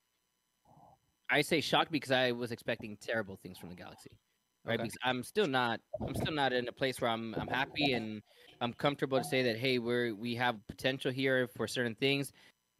I 1.29 1.41
say 1.41 1.61
shocked 1.61 1.91
because 1.91 2.11
I 2.11 2.31
was 2.31 2.51
expecting 2.51 2.97
terrible 2.97 3.35
things 3.35 3.57
from 3.57 3.69
the 3.69 3.75
Galaxy, 3.75 4.11
right? 4.65 4.79
Okay. 4.79 4.83
Because 4.83 4.97
I'm 5.03 5.23
still 5.23 5.47
not 5.47 5.79
I'm 6.05 6.15
still 6.15 6.33
not 6.33 6.53
in 6.53 6.67
a 6.67 6.71
place 6.71 7.01
where 7.01 7.09
I'm 7.09 7.35
I'm 7.35 7.47
happy 7.47 7.93
and 7.93 8.21
I'm 8.61 8.73
comfortable 8.73 9.17
to 9.17 9.23
say 9.23 9.43
that 9.43 9.57
hey 9.57 9.79
we're 9.79 10.13
we 10.13 10.35
have 10.35 10.55
potential 10.67 11.11
here 11.11 11.47
for 11.55 11.67
certain 11.67 11.95
things, 11.95 12.33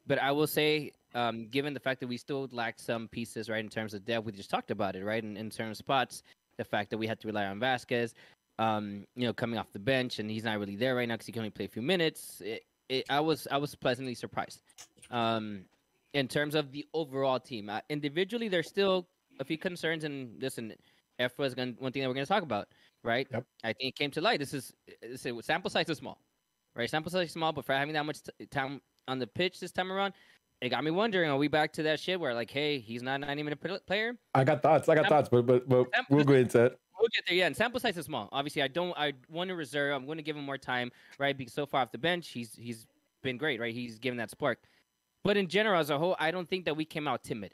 but 0.08 0.20
I 0.20 0.32
will 0.32 0.48
say 0.48 0.92
um, 1.14 1.48
given 1.48 1.74
the 1.74 1.80
fact 1.80 2.02
that 2.02 2.08
we 2.08 2.18
still 2.18 2.50
lack 2.52 2.78
some 2.78 3.08
pieces 3.08 3.50
right 3.50 3.64
in 3.64 3.70
terms 3.70 3.94
of 3.94 4.04
depth, 4.06 4.26
we 4.26 4.34
just 4.34 4.50
talked 4.50 4.70
about 4.70 4.96
it 4.96 5.06
right 5.06 5.24
in, 5.24 5.38
in 5.38 5.50
terms 5.50 5.72
of 5.72 5.78
spots, 5.78 6.24
the 6.58 6.66
fact 6.66 6.90
that 6.90 6.98
we 6.98 7.08
had 7.08 7.20
to 7.22 7.28
rely 7.28 7.46
on 7.46 7.58
Vasquez, 7.58 8.14
um, 8.60 9.06
you 9.16 9.26
know, 9.26 9.34
coming 9.34 9.58
off 9.58 9.72
the 9.72 9.80
bench 9.80 10.20
and 10.20 10.30
he's 10.30 10.44
not 10.44 10.60
really 10.60 10.76
there 10.76 10.94
right 10.96 11.08
now 11.08 11.16
because 11.16 11.26
he 11.26 11.32
can 11.32 11.40
only 11.40 11.52
play 11.52 11.66
a 11.66 11.70
few 11.70 11.82
minutes. 11.82 12.42
It, 12.44 12.64
it, 12.90 13.06
I 13.10 13.22
was 13.22 13.48
I 13.50 13.58
was 13.58 13.76
pleasantly 13.76 14.14
surprised. 14.14 14.62
Um, 15.10 15.66
in 16.14 16.28
terms 16.28 16.56
of 16.56 16.72
the 16.72 16.86
overall 16.94 17.40
team, 17.40 17.70
uh, 17.70 17.80
individually 17.90 18.48
there's 18.48 18.68
still 18.68 19.08
a 19.40 19.46
few 19.46 19.58
concerns, 19.58 20.04
and 20.04 20.42
listen, 20.42 20.74
Efra 21.20 21.46
is 21.46 21.56
going 21.56 21.76
one 21.80 21.92
thing 21.92 22.02
that 22.02 22.08
we're 22.08 22.16
going 22.16 22.26
to 22.26 22.32
talk 22.32 22.44
about, 22.44 22.68
right? 23.04 23.28
Yep. 23.32 23.46
I 23.64 23.68
think 23.68 23.90
it 23.90 23.96
came 23.96 24.12
to 24.12 24.22
light. 24.22 24.40
This 24.40 24.54
is, 24.54 24.74
sample 25.42 25.70
size 25.70 25.90
is 25.90 25.98
small, 25.98 26.20
right? 26.76 26.90
Sample 26.90 27.12
size 27.12 27.28
is 27.28 27.34
small, 27.34 27.52
but 27.52 27.66
for 27.66 27.74
having 27.74 27.94
that 27.94 28.06
much 28.06 28.24
t- 28.24 28.46
time 28.48 28.82
on 29.08 29.20
the 29.20 29.28
pitch 29.28 29.60
this 29.60 29.72
time 29.72 29.92
around, 29.92 30.14
it 30.62 30.70
got 30.70 30.84
me 30.84 30.92
wondering: 30.92 31.30
Are 31.30 31.38
we 31.38 31.48
back 31.48 31.74
to 31.74 31.84
that 31.84 32.00
shit 32.00 32.20
where 32.20 32.34
like, 32.34 32.50
hey, 32.50 32.80
he's 32.80 33.04
not 33.04 33.16
a 33.16 33.18
ninety 33.20 33.44
minute 33.44 33.60
player? 33.86 34.18
I 34.34 34.44
got 34.44 34.64
thoughts. 34.64 34.88
I 34.88 34.96
got 34.96 35.08
thoughts, 35.08 35.30
but 35.30 35.46
but 35.46 35.68
but 35.68 35.88
we'll 36.10 36.24
go 36.24 36.34
into 36.34 36.66
it. 36.66 36.80
We'll 37.00 37.10
get 37.14 37.26
there. 37.28 37.36
Yeah, 37.36 37.48
and 37.48 37.56
sample 37.56 37.80
size 37.80 37.98
is 37.98 38.06
small. 38.06 38.30
Obviously, 38.32 38.62
I 38.62 38.70
don't. 38.70 38.98
I 38.98 39.14
want 39.30 39.50
to 39.50 39.56
reserve. 39.56 39.94
I'm 39.94 40.06
going 40.06 40.18
to 40.18 40.24
give 40.24 40.38
him 40.38 40.46
more 40.46 40.58
time, 40.58 40.92
right? 41.20 41.38
Because 41.38 41.54
so 41.54 41.66
far 41.66 41.82
off 41.82 41.92
the 41.92 41.98
bench, 41.98 42.30
he's 42.30 42.56
he's 42.56 42.88
been 43.22 43.38
great, 43.38 43.60
right? 43.60 43.74
He's 43.74 44.00
given 44.00 44.18
that 44.18 44.32
spark. 44.32 44.60
But 45.24 45.38
in 45.38 45.48
general, 45.48 45.80
as 45.80 45.90
a 45.90 45.98
whole, 45.98 46.16
I 46.20 46.32
don't 46.32 46.50
think 46.50 46.66
that 46.66 46.78
we 46.78 46.86
came 46.86 47.08
out 47.08 47.24
timid, 47.24 47.54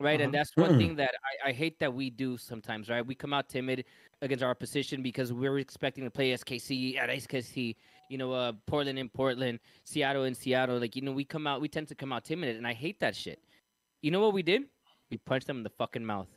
right? 0.00 0.20
And 0.20 0.34
Uh-huh. 0.34 0.38
that's 0.44 0.56
one 0.56 0.78
thing 0.78 0.96
that 0.96 1.14
I, 1.44 1.50
I 1.50 1.52
hate 1.52 1.78
that 1.78 1.92
we 1.92 2.10
do 2.10 2.36
sometimes, 2.36 2.88
right? 2.88 3.04
We 3.06 3.14
come 3.14 3.32
out 3.32 3.48
timid 3.48 3.84
against 4.22 4.42
our 4.44 4.54
position 4.54 5.02
because 5.02 5.32
we're 5.32 5.58
expecting 5.58 6.04
to 6.04 6.10
play 6.10 6.32
SKC 6.32 6.96
at 6.98 7.08
SKC, 7.10 7.76
you 8.10 8.18
know, 8.18 8.32
uh, 8.32 8.52
Portland 8.66 8.98
in 8.98 9.08
Portland, 9.08 9.58
Seattle 9.84 10.24
in 10.24 10.34
Seattle. 10.34 10.78
Like, 10.78 10.96
you 10.96 11.02
know, 11.02 11.12
we 11.12 11.24
come 11.24 11.46
out, 11.46 11.60
we 11.60 11.68
tend 11.68 11.88
to 11.88 11.94
come 11.94 12.12
out 12.12 12.24
timid, 12.24 12.56
and 12.56 12.66
I 12.66 12.72
hate 12.72 13.00
that 13.00 13.14
shit. 13.16 13.42
You 14.02 14.10
know 14.10 14.20
what 14.20 14.32
we 14.32 14.42
did? 14.42 14.62
We 15.10 15.18
punched 15.18 15.46
them 15.46 15.58
in 15.58 15.62
the 15.62 15.70
fucking 15.70 16.04
mouth, 16.04 16.28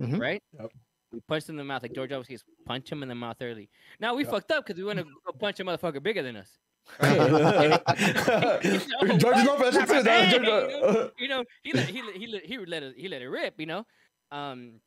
Mhm. 0.00 0.18
right? 0.20 0.42
Yep. 0.58 0.72
We 1.12 1.20
punched 1.20 1.46
them 1.46 1.54
in 1.54 1.58
the 1.58 1.64
mouth, 1.64 1.82
like 1.82 1.92
George 1.94 2.10
always 2.12 2.26
says, 2.28 2.42
punch 2.66 2.90
him 2.90 3.02
in 3.02 3.08
the 3.08 3.14
mouth 3.14 3.36
early. 3.40 3.70
Now 4.00 4.14
we 4.14 4.24
Yep. 4.24 4.32
fucked 4.32 4.50
up 4.50 4.66
because 4.66 4.76
we 4.78 4.84
want 4.84 4.98
to 4.98 5.32
punch 5.38 5.60
a 5.60 5.64
motherfucker 5.64 6.02
bigger 6.02 6.22
than 6.22 6.36
us. 6.36 6.58
George 7.00 7.10
is 8.62 8.86
not 8.88 9.58
for 9.88 10.02
that 10.02 10.30
shit 10.30 10.42
too. 10.42 10.44
dog. 10.44 10.70
Hey, 10.70 10.70
George- 10.70 10.70
you 10.72 10.80
know, 10.80 10.86
uh, 10.86 11.08
you 11.18 11.28
know, 11.28 11.44
he 11.62 11.72
let 11.72 11.86
he 11.88 12.02
let, 12.02 12.16
he 12.16 12.26
let, 12.26 12.44
he 12.44 12.58
let 12.66 12.82
it 12.82 12.94
he 12.96 13.08
let 13.08 13.22
it 13.22 13.28
rip, 13.28 13.58
you 13.58 13.66
know. 13.66 13.86
Um, 14.30 14.80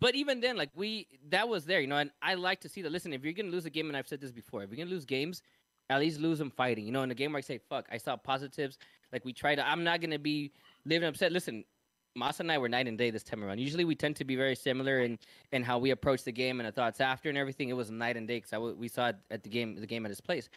but 0.00 0.14
even 0.14 0.40
then, 0.40 0.56
like 0.56 0.70
we 0.74 1.06
that 1.28 1.48
was 1.48 1.64
there, 1.64 1.80
you 1.80 1.86
know. 1.86 1.96
And 1.96 2.10
I 2.22 2.34
like 2.34 2.60
to 2.62 2.68
see 2.68 2.82
that. 2.82 2.92
Listen, 2.92 3.12
if 3.12 3.24
you're 3.24 3.32
gonna 3.32 3.50
lose 3.50 3.66
a 3.66 3.70
game, 3.70 3.88
and 3.88 3.96
I've 3.96 4.08
said 4.08 4.20
this 4.20 4.32
before, 4.32 4.62
if 4.62 4.70
you're 4.70 4.76
gonna 4.78 4.90
lose 4.90 5.04
games, 5.04 5.42
at 5.90 6.00
least 6.00 6.20
lose 6.20 6.38
them 6.38 6.50
fighting. 6.50 6.84
You 6.86 6.92
know, 6.92 7.02
in 7.02 7.10
a 7.10 7.14
game 7.14 7.32
where 7.32 7.38
I 7.38 7.42
say, 7.42 7.58
"Fuck," 7.68 7.86
I 7.90 7.98
saw 7.98 8.16
positives. 8.16 8.78
Like 9.12 9.24
we 9.24 9.32
tried 9.32 9.56
to. 9.56 9.66
I'm 9.66 9.84
not 9.84 10.00
gonna 10.00 10.18
be 10.18 10.52
living 10.84 11.08
upset. 11.08 11.30
Listen, 11.32 11.64
Masa 12.18 12.40
and 12.40 12.50
I 12.50 12.58
were 12.58 12.68
night 12.68 12.88
and 12.88 12.98
day 12.98 13.10
this 13.10 13.22
time 13.22 13.44
around. 13.44 13.58
Usually 13.60 13.84
we 13.84 13.94
tend 13.94 14.16
to 14.16 14.24
be 14.24 14.34
very 14.36 14.56
similar 14.56 15.00
in 15.00 15.18
in 15.52 15.62
how 15.62 15.78
we 15.78 15.90
approach 15.90 16.24
the 16.24 16.32
game 16.32 16.58
and 16.60 16.66
the 16.66 16.72
thoughts 16.72 17.00
after 17.00 17.28
and 17.28 17.38
everything. 17.38 17.68
It 17.68 17.74
was 17.74 17.90
night 17.90 18.16
and 18.16 18.26
day 18.26 18.38
because 18.38 18.50
w- 18.50 18.74
we 18.74 18.88
saw 18.88 19.08
it 19.08 19.16
at 19.30 19.42
the 19.44 19.48
game 19.50 19.76
the 19.76 19.86
game 19.86 20.04
at 20.04 20.10
his 20.10 20.20
place. 20.20 20.48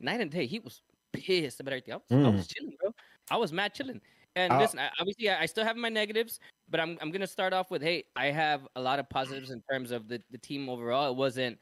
Night 0.00 0.20
and 0.20 0.30
day, 0.30 0.46
he 0.46 0.58
was 0.58 0.82
pissed 1.12 1.60
about 1.60 1.72
everything. 1.72 1.94
I 1.94 1.96
was, 1.96 2.04
I 2.10 2.14
Mm. 2.14 2.36
was 2.36 2.46
chilling, 2.46 2.76
bro. 2.80 2.94
I 3.30 3.36
was 3.36 3.52
mad 3.52 3.74
chilling. 3.74 4.00
And 4.36 4.52
Uh, 4.52 4.60
listen, 4.60 4.78
I, 4.78 4.90
obviously 5.00 5.28
I, 5.30 5.42
I 5.42 5.46
still 5.46 5.64
have 5.64 5.76
my 5.76 5.88
negatives, 5.88 6.38
but 6.68 6.78
I'm 6.80 6.96
I'm 7.00 7.10
gonna 7.10 7.26
start 7.26 7.52
off 7.52 7.70
with 7.70 7.82
hey, 7.82 8.04
I 8.14 8.26
have 8.26 8.66
a 8.76 8.80
lot 8.80 8.98
of 8.98 9.08
positives 9.08 9.50
in 9.50 9.62
terms 9.70 9.90
of 9.90 10.06
the, 10.06 10.22
the 10.30 10.38
team 10.38 10.68
overall. 10.68 11.10
It 11.10 11.16
wasn't 11.16 11.58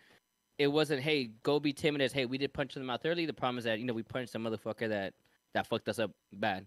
it 0.58 0.66
wasn't 0.68 1.00
hey, 1.02 1.30
go 1.42 1.58
be 1.60 1.72
timid 1.72 2.00
as 2.02 2.12
hey, 2.12 2.26
we 2.26 2.38
did 2.38 2.52
punch 2.52 2.74
them 2.74 2.90
out 2.90 3.00
early. 3.04 3.24
The 3.24 3.32
problem 3.32 3.58
is 3.58 3.64
that 3.64 3.78
you 3.78 3.86
know 3.86 3.94
we 3.94 4.02
punched 4.02 4.32
some 4.32 4.42
motherfucker 4.44 4.88
that 4.88 5.14
that 5.54 5.66
fucked 5.66 5.88
us 5.88 5.98
up 5.98 6.10
bad. 6.34 6.66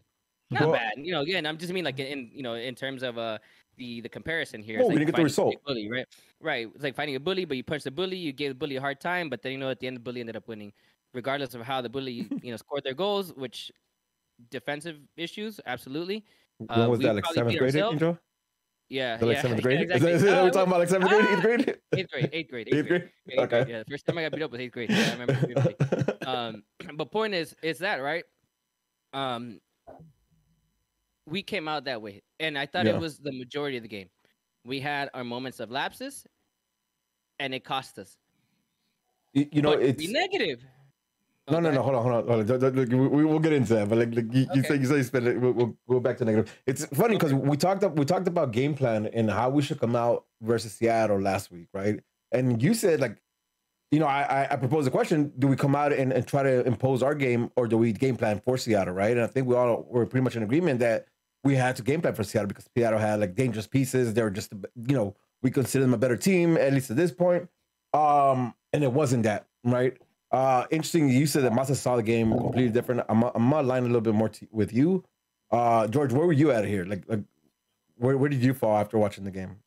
Not 0.49 0.61
Well- 0.63 0.71
bad, 0.73 0.93
you 0.97 1.11
know. 1.11 1.21
Again, 1.21 1.45
I'm 1.45 1.57
just 1.57 1.71
mean 1.73 1.85
like 1.85 1.99
in 1.99 2.31
you 2.33 2.41
know 2.41 2.55
in 2.55 2.73
terms 2.75 3.03
of 3.03 3.17
uh 3.19 3.37
the 3.77 4.01
the 4.01 4.09
comparison 4.09 4.63
here. 4.63 4.79
Well, 4.79 4.87
it's 4.87 4.93
we 4.93 4.99
didn't 4.99 5.11
get 5.11 5.17
the 5.17 5.23
result. 5.23 5.55
Bully, 5.65 5.89
right? 5.91 6.07
Right. 6.41 6.67
It's 6.73 6.83
like 6.83 6.95
fighting 6.95 7.15
a 7.15 7.19
bully, 7.19 7.45
but 7.45 7.55
you 7.55 7.63
punch 7.63 7.83
the 7.83 7.91
bully, 7.91 8.17
you 8.17 8.31
gave 8.33 8.49
the 8.51 8.55
bully 8.55 8.77
a 8.77 8.81
hard 8.81 8.99
time, 8.99 9.29
but 9.29 9.41
then 9.43 9.51
you 9.51 9.57
know 9.59 9.69
at 9.69 9.79
the 9.79 9.85
end 9.87 9.97
the 9.97 10.01
bully 10.01 10.21
ended 10.21 10.35
up 10.35 10.47
winning, 10.47 10.73
regardless 11.13 11.53
of 11.55 11.61
how 11.61 11.81
the 11.81 11.89
bully 11.89 12.27
you 12.43 12.51
know 12.51 12.57
scored 12.57 12.83
their 12.83 12.93
goals, 12.93 13.33
which 13.33 13.71
defensive 14.49 14.97
issues, 15.17 15.59
absolutely. 15.65 16.25
When 16.57 16.79
Uh, 16.79 16.89
was 16.89 16.99
that? 16.99 17.15
Like 17.15 17.25
seventh 17.33 17.57
grade. 17.57 17.75
Angel? 17.75 18.17
Yeah, 18.89 19.17
like 19.21 19.35
yeah, 19.35 19.41
seventh 19.41 19.59
yeah, 19.59 19.63
grade? 19.63 19.81
exactly. 19.81 20.11
Is 20.11 20.21
that, 20.23 20.27
is 20.29 20.33
that 20.33 20.43
we're 20.43 20.49
talking 20.49 20.67
about 20.69 20.79
like 20.79 20.89
seventh 20.89 21.11
grade, 21.11 21.25
eighth 21.25 21.37
ah, 21.37 21.41
grade? 21.41 21.77
Eighth 21.93 22.11
grade, 22.11 22.29
eighth 22.33 22.49
grade, 22.49 22.67
eighth 22.73 22.87
grade. 22.87 22.87
grade? 22.87 23.01
Eighth 23.29 23.49
grade, 23.49 23.63
Okay. 23.63 23.71
Yeah, 23.71 23.79
the 23.79 23.85
first 23.85 24.05
time 24.05 24.17
I 24.17 24.21
got 24.23 24.31
beat 24.31 24.41
up 24.43 24.51
was 24.51 24.59
eighth 24.61 24.71
grade. 24.71 24.89
Yeah, 24.89 25.07
I 25.07 25.11
remember 25.19 25.73
um, 26.27 26.63
but 26.95 27.11
point 27.11 27.33
is, 27.33 27.55
is 27.61 27.79
that 27.79 27.97
right? 27.97 28.23
Um, 29.13 29.59
we 31.27 31.43
came 31.43 31.67
out 31.67 31.85
that 31.85 32.01
way, 32.01 32.23
and 32.39 32.57
I 32.57 32.65
thought 32.65 32.85
Yeah. 32.87 32.95
it 32.95 32.99
was 32.99 33.19
the 33.19 33.31
majority 33.31 33.77
of 33.77 33.83
the 33.83 33.89
game. 33.89 34.09
We 34.65 34.79
had 34.79 35.09
our 35.13 35.23
moments 35.23 35.59
of 35.59 35.69
lapses, 35.69 36.25
and 37.39 37.53
it 37.53 37.63
cost 37.63 37.99
us. 37.99 38.17
You, 39.33 39.47
you 39.51 39.61
know, 39.61 39.75
But 39.75 39.83
it's 39.83 40.07
negative. 40.07 40.61
No, 41.51 41.59
no, 41.59 41.71
no. 41.71 41.81
Hold 41.81 41.95
on, 41.95 42.03
hold 42.03 42.15
on, 42.15 42.27
hold 42.27 42.63
on. 42.63 42.75
Look, 42.75 42.89
We, 42.89 43.25
we'll 43.25 43.39
get 43.39 43.53
into 43.53 43.73
that, 43.75 43.89
but 43.89 43.97
like, 43.97 44.15
like 44.15 44.33
you, 44.33 44.47
you 44.53 44.63
say, 44.63 44.75
you 44.77 44.85
say, 44.85 44.97
you 44.97 45.03
spend 45.03 45.27
it. 45.27 45.39
We'll, 45.39 45.53
we'll 45.53 45.75
go 45.89 45.99
back 45.99 46.17
to 46.17 46.25
negative. 46.25 46.55
It's 46.65 46.85
funny 46.85 47.15
because 47.15 47.33
we 47.33 47.57
talked 47.57 47.83
up, 47.83 47.95
we 47.95 48.05
talked 48.05 48.27
about 48.27 48.51
game 48.51 48.75
plan 48.75 49.07
and 49.07 49.29
how 49.29 49.49
we 49.49 49.61
should 49.61 49.79
come 49.79 49.95
out 49.95 50.25
versus 50.41 50.73
Seattle 50.73 51.19
last 51.19 51.51
week, 51.51 51.67
right? 51.73 51.99
And 52.31 52.61
you 52.61 52.73
said 52.73 52.99
like, 52.99 53.17
you 53.91 53.99
know, 53.99 54.05
I 54.05 54.21
I, 54.43 54.53
I 54.53 54.55
proposed 54.57 54.87
a 54.87 54.91
question: 54.91 55.33
Do 55.39 55.47
we 55.47 55.55
come 55.55 55.75
out 55.75 55.91
and, 55.91 56.13
and 56.13 56.27
try 56.27 56.43
to 56.43 56.65
impose 56.65 57.01
our 57.01 57.15
game, 57.15 57.51
or 57.55 57.67
do 57.67 57.77
we 57.77 57.91
game 57.91 58.17
plan 58.17 58.39
for 58.45 58.57
Seattle, 58.57 58.93
right? 58.93 59.11
And 59.11 59.21
I 59.21 59.27
think 59.27 59.47
we 59.47 59.55
all 59.55 59.87
were 59.89 60.05
pretty 60.05 60.23
much 60.23 60.35
in 60.35 60.43
agreement 60.43 60.79
that 60.79 61.07
we 61.43 61.55
had 61.55 61.75
to 61.77 61.81
game 61.81 62.01
plan 62.01 62.13
for 62.13 62.23
Seattle 62.23 62.47
because 62.47 62.69
Seattle 62.75 62.99
had 62.99 63.19
like 63.19 63.35
dangerous 63.35 63.65
pieces. 63.67 64.13
They 64.13 64.21
were 64.21 64.29
just, 64.29 64.51
you 64.75 64.95
know, 64.95 65.15
we 65.41 65.51
consider 65.51 65.83
them 65.85 65.93
a 65.93 65.97
better 65.97 66.17
team 66.17 66.57
at 66.57 66.73
least 66.73 66.91
at 66.91 66.97
this 66.97 67.11
point. 67.11 67.47
Um, 67.93 68.53
and 68.73 68.83
it 68.83 68.91
wasn't 68.91 69.23
that, 69.23 69.47
right? 69.63 69.97
Uh, 70.31 70.65
interesting. 70.69 71.09
You 71.09 71.25
said 71.25 71.43
that 71.43 71.53
Masa 71.53 71.75
saw 71.75 71.95
the 71.95 72.03
game 72.03 72.31
completely 72.31 72.71
different. 72.71 73.01
I'm, 73.09 73.23
I'm 73.23 73.51
line 73.51 73.83
a 73.83 73.87
little 73.87 74.01
bit 74.01 74.13
more 74.13 74.31
with 74.51 74.73
you, 74.73 75.03
uh, 75.51 75.87
George. 75.87 76.13
Where 76.13 76.27
were 76.27 76.33
you 76.33 76.51
at 76.51 76.65
here? 76.65 76.85
Like, 76.85 77.03
like, 77.07 77.21
where 77.95 78.17
where 78.17 78.29
did 78.29 78.43
you 78.43 78.53
fall 78.53 78.77
after 78.77 78.97
watching 78.97 79.23
the 79.23 79.31
game? 79.31 79.57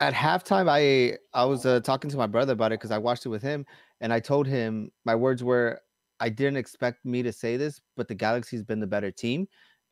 at 0.00 0.12
halftime 0.12 0.68
i 0.68 1.16
i 1.38 1.44
was 1.44 1.64
uh, 1.64 1.80
talking 1.80 2.10
to 2.10 2.16
my 2.16 2.26
brother 2.26 2.52
about 2.52 2.72
it 2.72 2.80
because 2.80 2.90
i 2.90 2.98
watched 2.98 3.26
it 3.26 3.28
with 3.28 3.42
him 3.42 3.64
and 4.00 4.12
i 4.12 4.18
told 4.20 4.46
him 4.46 4.90
my 5.04 5.14
words 5.14 5.44
were 5.44 5.80
i 6.20 6.28
didn't 6.28 6.56
expect 6.56 7.04
me 7.04 7.22
to 7.22 7.32
say 7.32 7.56
this 7.56 7.80
but 7.96 8.08
the 8.08 8.14
galaxy's 8.14 8.62
been 8.62 8.80
the 8.80 8.86
better 8.86 9.10
team 9.10 9.46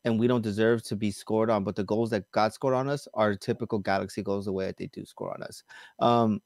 and 0.04 0.18
we 0.18 0.26
don't 0.26 0.42
deserve 0.42 0.82
to 0.82 0.96
be 0.96 1.10
scored 1.10 1.50
on 1.50 1.62
but 1.62 1.76
the 1.76 1.84
goals 1.84 2.10
that 2.10 2.28
got 2.32 2.52
scored 2.52 2.74
on 2.74 2.88
us 2.88 3.06
are 3.14 3.34
typical 3.34 3.78
galaxy 3.78 4.22
goals 4.22 4.46
the 4.46 4.52
way 4.52 4.66
that 4.66 4.76
they 4.76 4.88
do 4.88 5.04
score 5.04 5.32
on 5.32 5.42
us 5.42 5.62
um 6.00 6.40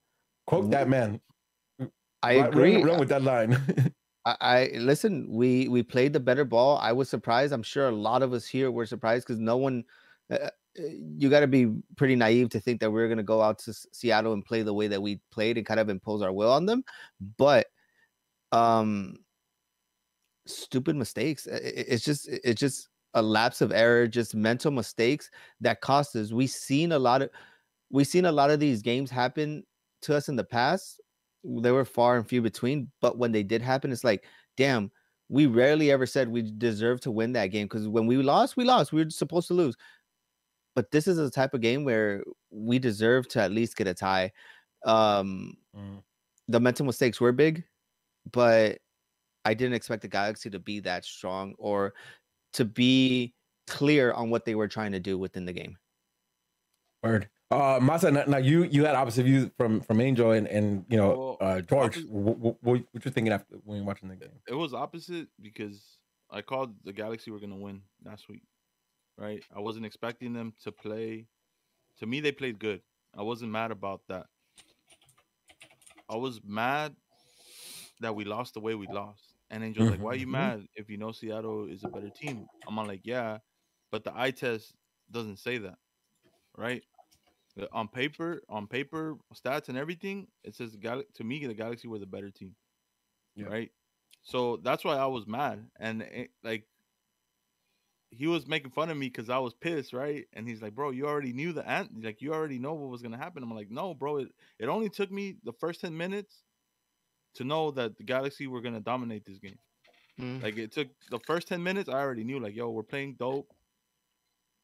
Quote 0.47 0.71
that 0.71 0.89
man. 0.89 1.21
I 2.23 2.33
agree 2.35 2.77
Run, 2.77 2.85
run 2.85 3.01
with 3.01 3.09
that 3.11 3.23
line. 3.23 3.59
I, 4.27 4.37
I 4.41 4.71
listen. 4.79 5.27
We 5.31 5.69
we 5.69 5.83
played 5.83 6.13
the 6.13 6.21
better 6.21 6.45
ball. 6.45 6.79
I 6.79 6.93
was 6.93 7.09
surprised. 7.09 7.53
I'm 7.53 7.63
sure 7.63 7.89
a 7.89 7.93
lot 7.93 8.23
of 8.23 8.33
us 8.33 8.45
here 8.45 8.71
were 8.71 8.85
surprised 8.85 9.27
because 9.27 9.41
no 9.41 9.57
one. 9.57 9.85
Uh, 10.31 10.49
uh, 10.79 10.83
you 11.17 11.31
got 11.31 11.41
to 11.41 11.47
be 11.47 11.73
pretty 11.97 12.17
naive 12.17 12.51
to 12.51 12.61
think 12.61 12.81
that 12.81 12.91
we 12.91 13.01
are 13.01 13.07
going 13.07 13.17
to 13.17 13.23
go 13.23 13.41
out 13.41 13.59
to 13.61 13.73
Seattle 13.73 14.35
and 14.35 14.45
play 14.45 14.63
the 14.63 14.75
way 14.75 14.89
that 14.89 15.01
we 15.01 15.21
played 15.31 15.57
and 15.57 15.65
kind 15.65 15.81
of 15.81 15.89
impose 15.89 16.21
our 16.21 16.33
will 16.33 16.53
on 16.53 16.67
them. 16.67 16.85
But, 17.39 17.69
um, 18.53 19.17
stupid 20.45 20.97
mistakes. 20.97 21.47
It's 21.51 22.05
just 22.05 22.29
it's 22.29 22.61
just 22.61 22.89
a 23.15 23.23
lapse 23.23 23.61
of 23.61 23.73
error, 23.73 24.07
just 24.07 24.35
mental 24.35 24.71
mistakes 24.71 25.31
that 25.61 25.81
cost 25.81 26.15
us. 26.17 26.33
We've 26.33 26.51
seen 26.51 26.93
a 26.93 26.99
lot 26.99 27.23
of 27.23 27.31
we've 27.91 28.07
seen 28.07 28.27
a 28.27 28.33
lot 28.33 28.51
of 28.51 28.61
these 28.61 28.83
games 28.83 29.11
happen 29.11 29.65
to 30.03 30.15
us 30.15 30.29
in 30.29 30.37
the 30.37 30.45
past 30.45 31.01
they 31.47 31.71
were 31.71 31.85
far 31.85 32.17
and 32.17 32.29
few 32.29 32.43
between. 32.43 32.91
But 33.01 33.19
when 33.19 33.33
they 33.33 33.43
did 33.43 33.63
happen, 33.63 33.93
it's 33.93 34.05
like, 34.05 34.25
damn, 34.57 34.91
we 35.29 35.47
rarely 35.47 35.91
ever 35.91 36.07
said 36.07 36.29
we 36.29 36.43
deserve 36.43 37.01
to 37.03 37.11
win 37.11 37.33
that 37.33 37.49
game 37.49 37.67
because 37.67 37.89
when 37.89 38.07
we 38.07 38.17
lost, 38.19 38.57
we 38.57 38.65
lost. 38.65 38.93
We 38.93 39.05
were 39.05 39.11
supposed 39.11 39.49
to 39.49 39.55
lose. 39.55 39.77
But 40.75 40.91
this 40.91 41.07
is 41.07 41.19
a 41.19 41.31
type 41.31 41.55
of 41.55 41.61
game 41.63 41.85
where 41.85 42.23
we 42.51 42.79
deserve 42.79 43.29
to 43.29 43.41
at 43.41 43.51
least 43.51 43.77
get 43.77 43.87
a 43.87 43.95
tie. 43.95 44.33
Um, 44.85 45.57
Mm. 45.75 46.03
the 46.49 46.61
mental 46.61 46.87
mistakes 46.87 47.21
were 47.21 47.33
big, 47.33 47.65
but 48.33 48.79
I 49.45 49.55
didn't 49.55 49.75
expect 49.75 50.03
the 50.03 50.09
Galaxy 50.09 50.51
to 50.51 50.59
be 50.59 50.81
that 50.81 51.05
strong 51.05 51.55
or 51.59 51.95
to 52.55 52.65
be 52.65 53.35
clear 53.67 54.13
on 54.13 54.31
what 54.31 54.45
they 54.45 54.55
were 54.55 54.69
trying 54.69 54.93
to 54.93 55.01
do 55.01 55.19
within 55.19 55.45
the 55.45 55.53
game. 55.53 55.77
Word. 57.03 57.29
Uh, 57.51 57.79
Masa, 57.79 58.13
now, 58.13 58.25
now 58.27 58.39
you 58.39 58.65
you 58.65 58.85
had 58.85 58.97
opposite 58.97 59.23
views 59.25 59.49
from 59.57 59.81
from 59.81 60.01
Angel 60.01 60.33
and 60.33 60.49
and 60.49 60.85
you 60.89 60.97
know 60.97 61.37
Well, 61.41 61.49
uh, 61.49 61.61
George. 61.61 61.99
opposite- 61.99 62.11
What, 62.11 62.39
what, 62.39 62.57
what 62.93 63.05
you 63.05 63.11
thinking 63.13 63.33
after 63.33 63.57
when 63.65 63.77
you're 63.79 63.87
watching 63.87 64.09
the 64.09 64.17
game? 64.17 64.41
It 64.49 64.55
was 64.55 64.75
opposite 64.75 65.29
because 65.41 65.99
I 66.29 66.43
called 66.43 66.75
the 66.85 66.93
Galaxy 66.93 67.31
were 67.31 67.39
gonna 67.39 67.57
win 67.57 67.83
last 68.05 68.29
week, 68.29 68.43
right? 69.17 69.45
I 69.55 69.61
wasn't 69.61 69.87
expecting 69.87 70.33
them 70.33 70.55
to 70.65 70.73
play. 70.73 71.29
To 72.01 72.07
me, 72.07 72.19
they 72.21 72.33
played 72.33 72.59
good. 72.59 72.83
I 73.17 73.23
wasn't 73.23 73.53
mad 73.53 73.71
about 73.71 74.03
that. 74.09 74.27
I 76.11 76.17
was 76.17 76.41
mad 76.45 76.97
that 78.01 78.15
we 78.15 78.25
lost 78.25 78.55
the 78.55 78.61
way 78.61 78.75
we 78.75 78.87
lost. 78.89 79.23
And 79.51 79.63
Angel's 79.63 79.91
like, 79.91 80.01
"Why 80.01 80.11
are 80.13 80.17
you 80.17 80.27
Mhm. 80.27 80.31
mad 80.31 80.69
if 80.75 80.91
you 80.91 80.97
know 80.99 81.13
Seattle 81.13 81.69
is 81.69 81.85
a 81.85 81.89
better 81.89 82.11
team?" 82.11 82.49
I'm 82.67 82.77
like, 82.77 83.03
"Yeah, 83.05 83.39
but 83.93 84.03
the 84.03 84.13
eye 84.19 84.33
test 84.33 84.75
doesn't 85.13 85.37
say 85.39 85.59
that, 85.59 85.79
right? 86.57 86.83
On 87.73 87.89
paper, 87.89 88.43
on 88.49 88.67
paper, 88.67 89.17
stats 89.35 89.69
and 89.69 89.79
everything, 89.79 90.29
it 90.45 90.55
says 90.55 90.77
Gal- 90.77 91.05
to 91.15 91.25
me 91.25 91.45
the 91.47 91.55
Galaxy 91.55 91.89
were 91.89 91.99
the 91.99 92.07
better 92.07 92.31
team, 92.31 92.55
Yeah. 93.35 93.47
right? 93.47 93.73
So 94.23 94.59
that's 94.59 94.85
why 94.85 94.97
I 94.97 95.07
was 95.07 95.27
mad, 95.27 95.71
and 95.79 96.03
it, 96.03 96.31
like 96.43 96.67
he 98.11 98.27
was 98.27 98.47
making 98.47 98.71
fun 98.71 98.91
of 98.91 98.97
me 98.97 99.09
because 99.09 99.29
I 99.31 99.39
was 99.39 99.55
pissed, 99.55 99.93
right? 99.93 100.27
And 100.33 100.49
he's 100.49 100.63
like, 100.63 100.75
"Bro, 100.75 100.91
you 100.91 101.07
already 101.07 101.33
knew 101.33 101.53
the 101.53 101.67
ant, 101.69 102.03
like 102.05 102.21
you 102.23 102.33
already 102.35 102.59
know 102.59 102.75
what 102.75 102.91
was 102.91 103.03
gonna 103.03 103.17
happen." 103.19 103.43
I'm 103.43 103.55
like, 103.55 103.71
"No, 103.71 103.95
bro, 103.95 104.19
it 104.19 104.29
it 104.59 104.67
only 104.69 104.89
took 104.91 105.11
me 105.11 105.37
the 105.45 105.53
first 105.53 105.81
ten 105.81 105.97
minutes 105.97 106.43
to 107.35 107.45
know 107.45 107.71
that 107.73 107.97
the 107.97 108.05
Galaxy 108.05 108.47
were 108.47 108.61
gonna 108.61 108.81
dominate 108.81 109.25
this 109.25 109.39
game." 109.39 109.59
Mm. 110.21 110.43
Like 110.43 110.57
it 110.57 110.73
took 110.73 110.89
the 111.11 111.19
first 111.21 111.49
10 111.49 111.63
minutes, 111.63 111.89
I 111.89 111.95
already 112.01 112.25
knew, 112.25 112.41
like, 112.41 112.55
yo, 112.57 112.71
we're 112.71 112.83
playing 112.83 113.17
dope. 113.17 113.53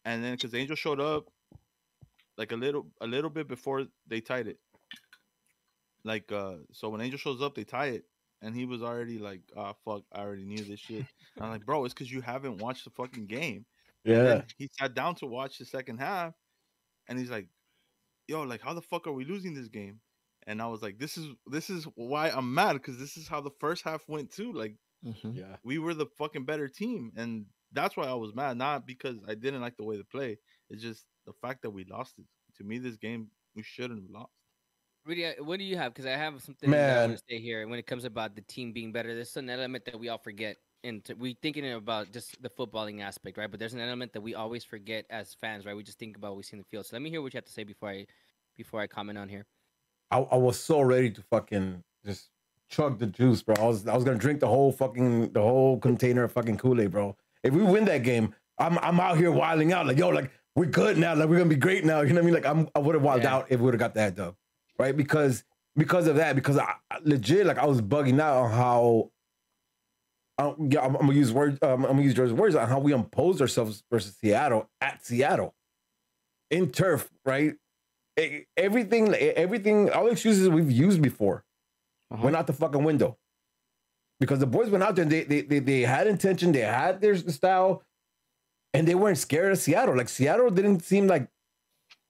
And 0.05 0.23
then 0.25 0.35
because 0.35 0.55
Angel 0.55 0.77
showed 0.77 1.01
up 1.01 1.27
like 2.39 2.53
a 2.53 2.57
little 2.57 2.87
a 3.01 3.07
little 3.07 3.31
bit 3.31 3.49
before 3.49 3.85
they 4.07 4.21
tied 4.21 4.47
it. 4.49 4.59
Like 6.05 6.31
uh 6.33 6.57
so 6.73 6.89
when 6.89 7.01
Angel 7.01 7.19
shows 7.19 7.43
up, 7.43 7.55
they 7.55 7.65
tie 7.65 7.89
it. 7.89 8.05
And 8.45 8.57
he 8.57 8.65
was 8.65 8.83
already 8.83 9.19
like, 9.19 9.43
ah 9.57 9.75
fuck, 9.85 10.03
I 10.13 10.21
already 10.21 10.45
knew 10.45 10.65
this 10.65 10.81
shit. 10.81 11.07
And 11.37 11.45
I'm 11.45 11.51
like, 11.51 11.65
bro, 11.65 11.85
it's 11.85 11.95
because 11.95 12.11
you 12.11 12.21
haven't 12.21 12.59
watched 12.59 12.85
the 12.85 12.91
fucking 12.91 13.27
game. 13.27 13.65
Yeah, 14.05 14.43
he 14.59 14.69
sat 14.79 14.95
down 14.95 15.15
to 15.17 15.27
watch 15.27 15.59
the 15.59 15.65
second 15.65 15.99
half 15.99 16.35
and 17.09 17.19
he's 17.19 17.31
like, 17.31 17.47
yo, 18.27 18.43
like 18.43 18.61
how 18.61 18.75
the 18.75 18.83
fuck 18.83 19.07
are 19.07 19.13
we 19.13 19.25
losing 19.25 19.55
this 19.55 19.69
game? 19.69 20.01
And 20.49 20.61
I 20.61 20.67
was 20.67 20.83
like, 20.83 20.99
this 20.99 21.17
is 21.17 21.29
this 21.47 21.71
is 21.71 21.87
why 21.95 22.31
I'm 22.31 22.53
mad, 22.53 22.73
because 22.75 22.99
this 22.99 23.17
is 23.17 23.29
how 23.29 23.41
the 23.41 23.53
first 23.61 23.85
half 23.85 24.03
went 24.09 24.33
too. 24.33 24.53
Like 24.53 24.75
Mhm. 25.07 25.37
yeah. 25.37 25.57
we 25.65 25.79
were 25.79 25.95
the 25.95 26.07
fucking 26.19 26.45
better 26.45 26.69
team, 26.69 27.13
and 27.17 27.47
that's 27.73 27.97
why 27.97 28.05
I 28.05 28.15
was 28.15 28.35
mad. 28.35 28.57
Not 28.57 28.87
because 28.87 29.19
I 29.29 29.35
didn't 29.35 29.61
like 29.61 29.77
the 29.77 29.85
way 29.85 29.97
they 29.97 30.03
play. 30.05 30.39
It's 30.69 30.83
just 30.83 31.05
the 31.27 31.33
fact 31.33 31.63
that 31.63 31.71
we 31.71 31.85
lost 31.85 32.19
it. 32.19 32.25
To 32.59 32.65
me, 32.65 32.79
this 32.79 32.97
game 32.97 33.29
we 33.55 33.63
shouldn't 33.63 34.03
have 34.03 34.11
lost. 34.11 34.33
Rudy, 35.05 35.27
uh, 35.27 35.33
what 35.43 35.59
do 35.59 35.65
you 35.65 35.77
have? 35.77 35.93
Because 35.93 36.07
I 36.07 36.13
have 36.17 36.41
something 36.43 36.71
that 36.71 36.99
I 36.99 37.07
want 37.07 37.19
to 37.19 37.23
say 37.29 37.41
here. 37.41 37.67
When 37.67 37.79
it 37.79 37.87
comes 37.87 38.05
about 38.05 38.37
the 38.37 38.43
team 38.43 38.73
being 38.73 38.93
better, 38.93 39.15
there's 39.15 39.37
an 39.37 39.51
element 39.51 39.85
that 39.87 39.99
we 39.99 40.09
all 40.09 40.19
forget. 40.19 40.57
And 40.85 41.05
to, 41.05 41.15
we 41.15 41.37
thinking 41.43 41.73
about 41.73 42.13
just 42.13 42.41
the 42.43 42.49
footballing 42.49 43.03
aspect, 43.03 43.39
right? 43.39 43.51
But 43.51 43.61
there's 43.61 43.75
an 43.75 43.81
element 43.81 44.13
that 44.13 44.21
we 44.21 44.35
always 44.35 44.65
forget 44.65 45.07
as 45.11 45.35
fans, 45.35 45.65
right? 45.65 45.77
We 45.77 45.83
just 45.83 45.99
think 45.99 46.17
about 46.17 46.33
what 46.33 46.39
we 46.39 46.43
see 46.43 46.55
in 46.55 46.59
the 46.59 46.65
field. 46.65 46.87
So 46.87 46.97
let 46.97 47.03
me 47.03 47.11
hear 47.11 47.23
what 47.23 47.33
you 47.35 47.39
have 47.39 47.45
to 47.45 47.53
say 47.53 47.65
before 47.65 47.89
I 47.89 48.07
before 48.57 48.81
I 48.81 48.87
comment 48.87 49.19
on 49.19 49.29
here. 49.29 49.47
I, 50.11 50.19
I 50.19 50.37
was 50.37 50.59
so 50.59 50.81
ready 50.81 51.11
to 51.11 51.23
fucking 51.23 51.83
just 52.05 52.29
chug 52.69 52.99
the 52.99 53.07
juice, 53.07 53.43
bro. 53.43 53.55
I 53.57 53.65
was 53.65 53.87
I 53.87 53.95
was 53.95 54.05
gonna 54.05 54.19
drink 54.19 54.41
the 54.41 54.49
whole 54.49 54.73
fucking 54.73 55.33
the 55.33 55.41
whole 55.41 55.79
container 55.79 56.25
of 56.25 56.33
fucking 56.33 56.59
Kool 56.59 56.81
Aid, 56.81 56.91
bro. 56.91 57.17
If 57.43 57.55
we 57.55 57.63
win 57.63 57.85
that 57.87 58.03
game, 58.03 58.35
I'm 58.59 58.79
I'm 58.79 59.01
out 59.01 59.19
here 59.19 59.31
wilding 59.31 59.73
out 59.73 59.87
like 59.87 59.99
yo, 59.99 60.09
like 60.09 60.31
we're 60.57 60.67
good 60.67 60.99
now. 60.99 61.15
Like 61.15 61.29
we're 61.29 61.39
gonna 61.39 61.49
be 61.51 61.57
great 61.57 61.85
now. 61.85 62.01
You 62.03 62.09
know 62.13 62.17
what 62.17 62.23
I 62.23 62.25
mean? 62.27 62.35
Like 62.35 62.47
I'm, 62.47 62.69
I 62.75 62.79
would 62.79 62.95
have 62.95 63.03
wilded 63.03 63.25
Yeah. 63.25 63.37
out 63.37 63.47
if 63.51 63.59
we 63.61 63.65
would 63.67 63.75
have 63.75 63.81
got 63.81 63.95
that 63.95 64.15
dub, 64.15 64.35
right? 64.79 64.97
Because 64.97 65.45
because 65.77 66.07
of 66.07 66.17
that, 66.17 66.35
because 66.35 66.59
I, 66.59 66.75
I- 66.91 66.99
legit 67.03 67.47
like 67.47 67.59
I 67.59 67.67
was 67.67 67.81
bugging 67.81 68.21
out 68.21 68.37
on 68.45 68.51
how. 68.51 69.11
I- 70.39 70.55
yeah, 70.69 70.81
I'm, 70.81 70.95
I'm 70.97 71.03
gonna 71.07 71.13
use 71.15 71.33
words. 71.33 71.59
Um, 71.63 71.85
I'm 71.85 71.93
gonna 71.93 72.03
use 72.03 72.15
George's 72.15 72.33
words 72.35 72.55
on 72.55 72.69
how 72.69 72.79
we 72.79 72.93
imposed 72.93 73.41
ourselves 73.41 73.83
versus 73.91 74.17
Seattle 74.17 74.69
at 74.81 75.05
Seattle, 75.05 75.55
in 76.51 76.71
turf, 76.71 77.11
right? 77.25 77.55
E- 78.21 78.43
Everything, 78.57 79.15
everything, 79.15 79.91
all 79.91 80.05
the 80.05 80.11
excuses 80.13 80.49
we've 80.49 80.71
used 80.71 81.01
before 81.01 81.45
Uh-huh. 82.11 82.23
went 82.25 82.37
out 82.37 82.47
the 82.47 82.53
fucking 82.53 82.83
window. 82.85 83.17
Because 84.21 84.39
the 84.39 84.47
boys 84.47 84.71
went 84.71 84.85
out 84.85 84.95
there 84.97 85.03
and 85.03 85.11
they, 85.13 85.25
they, 85.25 85.41
they, 85.43 85.59
they 85.59 85.81
had 85.81 86.07
intention, 86.07 86.53
they 86.53 86.61
had 86.61 87.01
their 87.01 87.17
style, 87.17 87.83
and 88.75 88.87
they 88.87 88.95
weren't 88.95 89.19
scared 89.19 89.53
of 89.53 89.59
Seattle. 89.59 89.97
Like 89.97 90.09
Seattle 90.09 90.51
didn't 90.51 90.81
seem 90.81 91.07
like 91.07 91.29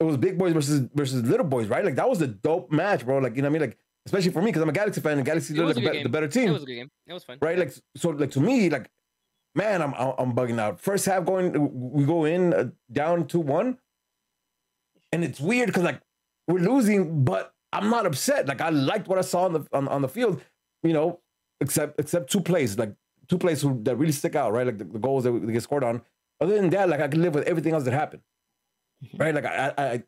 it 0.01 0.05
was 0.05 0.17
big 0.17 0.39
boys 0.39 0.53
versus 0.53 0.89
versus 0.95 1.23
little 1.23 1.47
boys, 1.47 1.69
right? 1.69 1.85
Like 1.85 1.97
that 1.97 2.09
was 2.09 2.21
a 2.23 2.27
dope 2.27 2.71
match, 2.71 3.05
bro. 3.05 3.19
Like 3.19 3.37
you 3.37 3.43
know 3.43 3.49
what 3.49 3.57
I 3.57 3.59
mean? 3.61 3.69
Like 3.69 3.79
especially 4.07 4.33
for 4.33 4.41
me 4.41 4.47
because 4.47 4.63
I'm 4.63 4.69
a 4.69 4.73
Galaxy 4.73 5.01
fan 5.01 5.19
and 5.19 5.27
Galaxy 5.27 5.55
the, 5.55 5.67
a 5.67 5.75
be- 5.75 6.03
the 6.03 6.09
better 6.09 6.29
team. 6.29 6.49
It 6.49 6.53
was 6.53 6.63
a 6.63 6.67
good 6.67 6.75
game. 6.75 6.91
It 7.07 7.13
was 7.13 7.25
fun. 7.25 7.39
right? 7.41 7.59
Like 7.59 7.73
so, 7.97 8.11
like 8.11 8.31
to 8.33 8.41
me, 8.41 8.71
like 8.71 8.91
man, 9.55 9.83
I'm 9.83 9.95
I'm 9.95 10.33
bugging 10.35 10.59
out. 10.59 10.81
First 10.81 11.07
half 11.07 11.25
going, 11.25 11.93
we 11.93 12.05
go 12.05 12.25
in 12.25 12.55
uh, 12.55 12.71
down 12.91 13.27
two 13.27 13.41
one, 13.41 13.79
and 15.13 15.25
it's 15.25 15.41
weird 15.41 15.69
because 15.69 15.85
like 15.85 16.01
we're 16.49 16.61
losing, 16.61 17.25
but 17.25 17.55
I'm 17.73 17.91
not 17.91 18.07
upset. 18.07 18.47
Like 18.47 18.61
I 18.61 18.71
liked 18.71 19.09
what 19.09 19.19
I 19.19 19.23
saw 19.23 19.45
on 19.45 19.53
the 19.53 19.67
on, 19.73 19.89
on 19.89 20.03
the 20.03 20.09
field, 20.09 20.41
you 20.83 20.93
know, 20.93 21.21
except 21.61 21.99
except 22.01 22.31
two 22.31 22.41
plays, 22.41 22.79
like 22.79 22.95
two 23.29 23.39
plays 23.39 23.63
who, 23.63 23.81
that 23.85 23.97
really 23.97 24.13
stick 24.13 24.35
out, 24.35 24.53
right? 24.53 24.67
Like 24.67 24.79
the, 24.79 24.85
the 24.85 24.99
goals 24.99 25.25
that 25.25 25.33
we 25.33 25.53
get 25.53 25.63
scored 25.63 25.85
on. 25.85 26.03
Other 26.43 26.57
than 26.57 26.71
that, 26.71 26.89
like 26.89 27.01
I 27.01 27.07
can 27.07 27.23
live 27.23 27.35
with 27.35 27.47
everything 27.47 27.73
else 27.73 27.85
that 27.85 27.93
happened, 27.93 28.23
mm-hmm. 29.05 29.17
right? 29.17 29.35
Like 29.35 29.47
I 29.47 29.73
I 29.79 30.03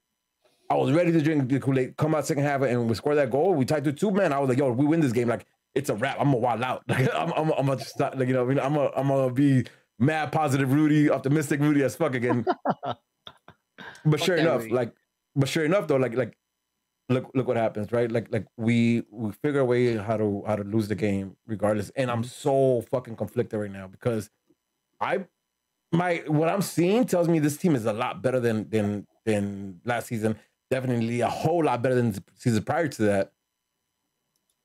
I 0.69 0.75
was 0.75 0.91
ready 0.93 1.12
to 1.12 1.21
drink 1.21 1.49
the 1.49 1.61
Kool 1.61 1.79
Aid, 1.79 1.97
come 1.97 2.14
out 2.14 2.26
second 2.26 2.43
half, 2.43 2.62
and 2.62 2.88
we 2.88 2.95
score 2.97 3.14
that 3.14 3.31
goal. 3.31 3.55
We 3.55 3.64
tied 3.64 3.85
to 3.85 3.93
two 3.93 4.11
man. 4.11 4.33
I 4.33 4.41
was 4.41 4.49
like, 4.49 4.59
yo, 4.59 4.73
we 4.73 4.85
win 4.85 5.00
this 5.00 5.12
game. 5.12 5.29
Like 5.29 5.47
it's 5.76 5.91
a 5.91 5.95
wrap. 5.95 6.17
I'm 6.19 6.26
gonna 6.26 6.38
wild 6.38 6.62
out. 6.62 6.83
Like 6.88 7.09
I'm 7.14 7.33
I'm 7.33 7.53
I'm 7.53 7.67
gonna 7.67 7.76
just 7.76 7.91
stop, 7.91 8.17
like 8.17 8.26
you 8.26 8.35
know, 8.35 8.43
I 8.43 8.47
mean, 8.49 8.59
I'm 8.59 8.75
gonna 8.75 8.91
I'm 8.97 9.09
gonna 9.09 9.33
be 9.33 9.64
mad, 10.00 10.33
positive, 10.33 10.73
Rudy, 10.73 11.09
optimistic, 11.09 11.61
Rudy 11.61 11.83
as 11.85 11.95
fuck 11.95 12.14
again. 12.14 12.45
but 14.05 14.21
sure 14.21 14.37
enough, 14.37 14.62
Rudy. 14.62 14.75
like, 14.75 14.93
but 15.37 15.49
sure 15.49 15.64
enough 15.64 15.87
though, 15.87 15.97
like 15.97 16.14
like 16.14 16.37
look 17.09 17.31
look 17.35 17.47
what 17.47 17.57
happens, 17.57 17.93
right? 17.93 18.11
Like 18.11 18.33
like 18.33 18.47
we 18.57 19.05
we 19.11 19.33
figure 19.33 19.61
a 19.61 19.64
way 19.64 19.97
how 19.97 20.17
to 20.17 20.43
how 20.47 20.57
to 20.57 20.64
lose 20.64 20.88
the 20.88 20.95
game 20.95 21.37
regardless. 21.47 21.91
And 21.97 22.11
I'm 22.11 22.23
mm-hmm. 22.23 22.29
so 22.29 22.85
fucking 22.91 23.17
conflicted 23.17 23.61
right 23.61 23.71
now 23.71 23.87
because 23.87 24.31
I 25.00 25.26
my 25.95 26.23
what 26.27 26.49
I'm 26.49 26.63
seeing 26.63 27.05
tells 27.05 27.29
me 27.29 27.39
this 27.39 27.57
team 27.57 27.75
is 27.75 27.87
a 27.87 27.93
lot 27.93 28.23
better 28.23 28.41
than 28.41 28.69
than 28.69 29.07
than 29.25 29.81
last 29.85 30.09
season. 30.09 30.37
Definitely 30.71 31.21
a 31.21 31.29
whole 31.29 31.65
lot 31.65 31.83
better 31.83 31.95
than 31.95 32.13
the 32.13 32.23
season 32.35 32.63
prior 32.63 32.89
to 32.89 33.03
that. 33.03 33.33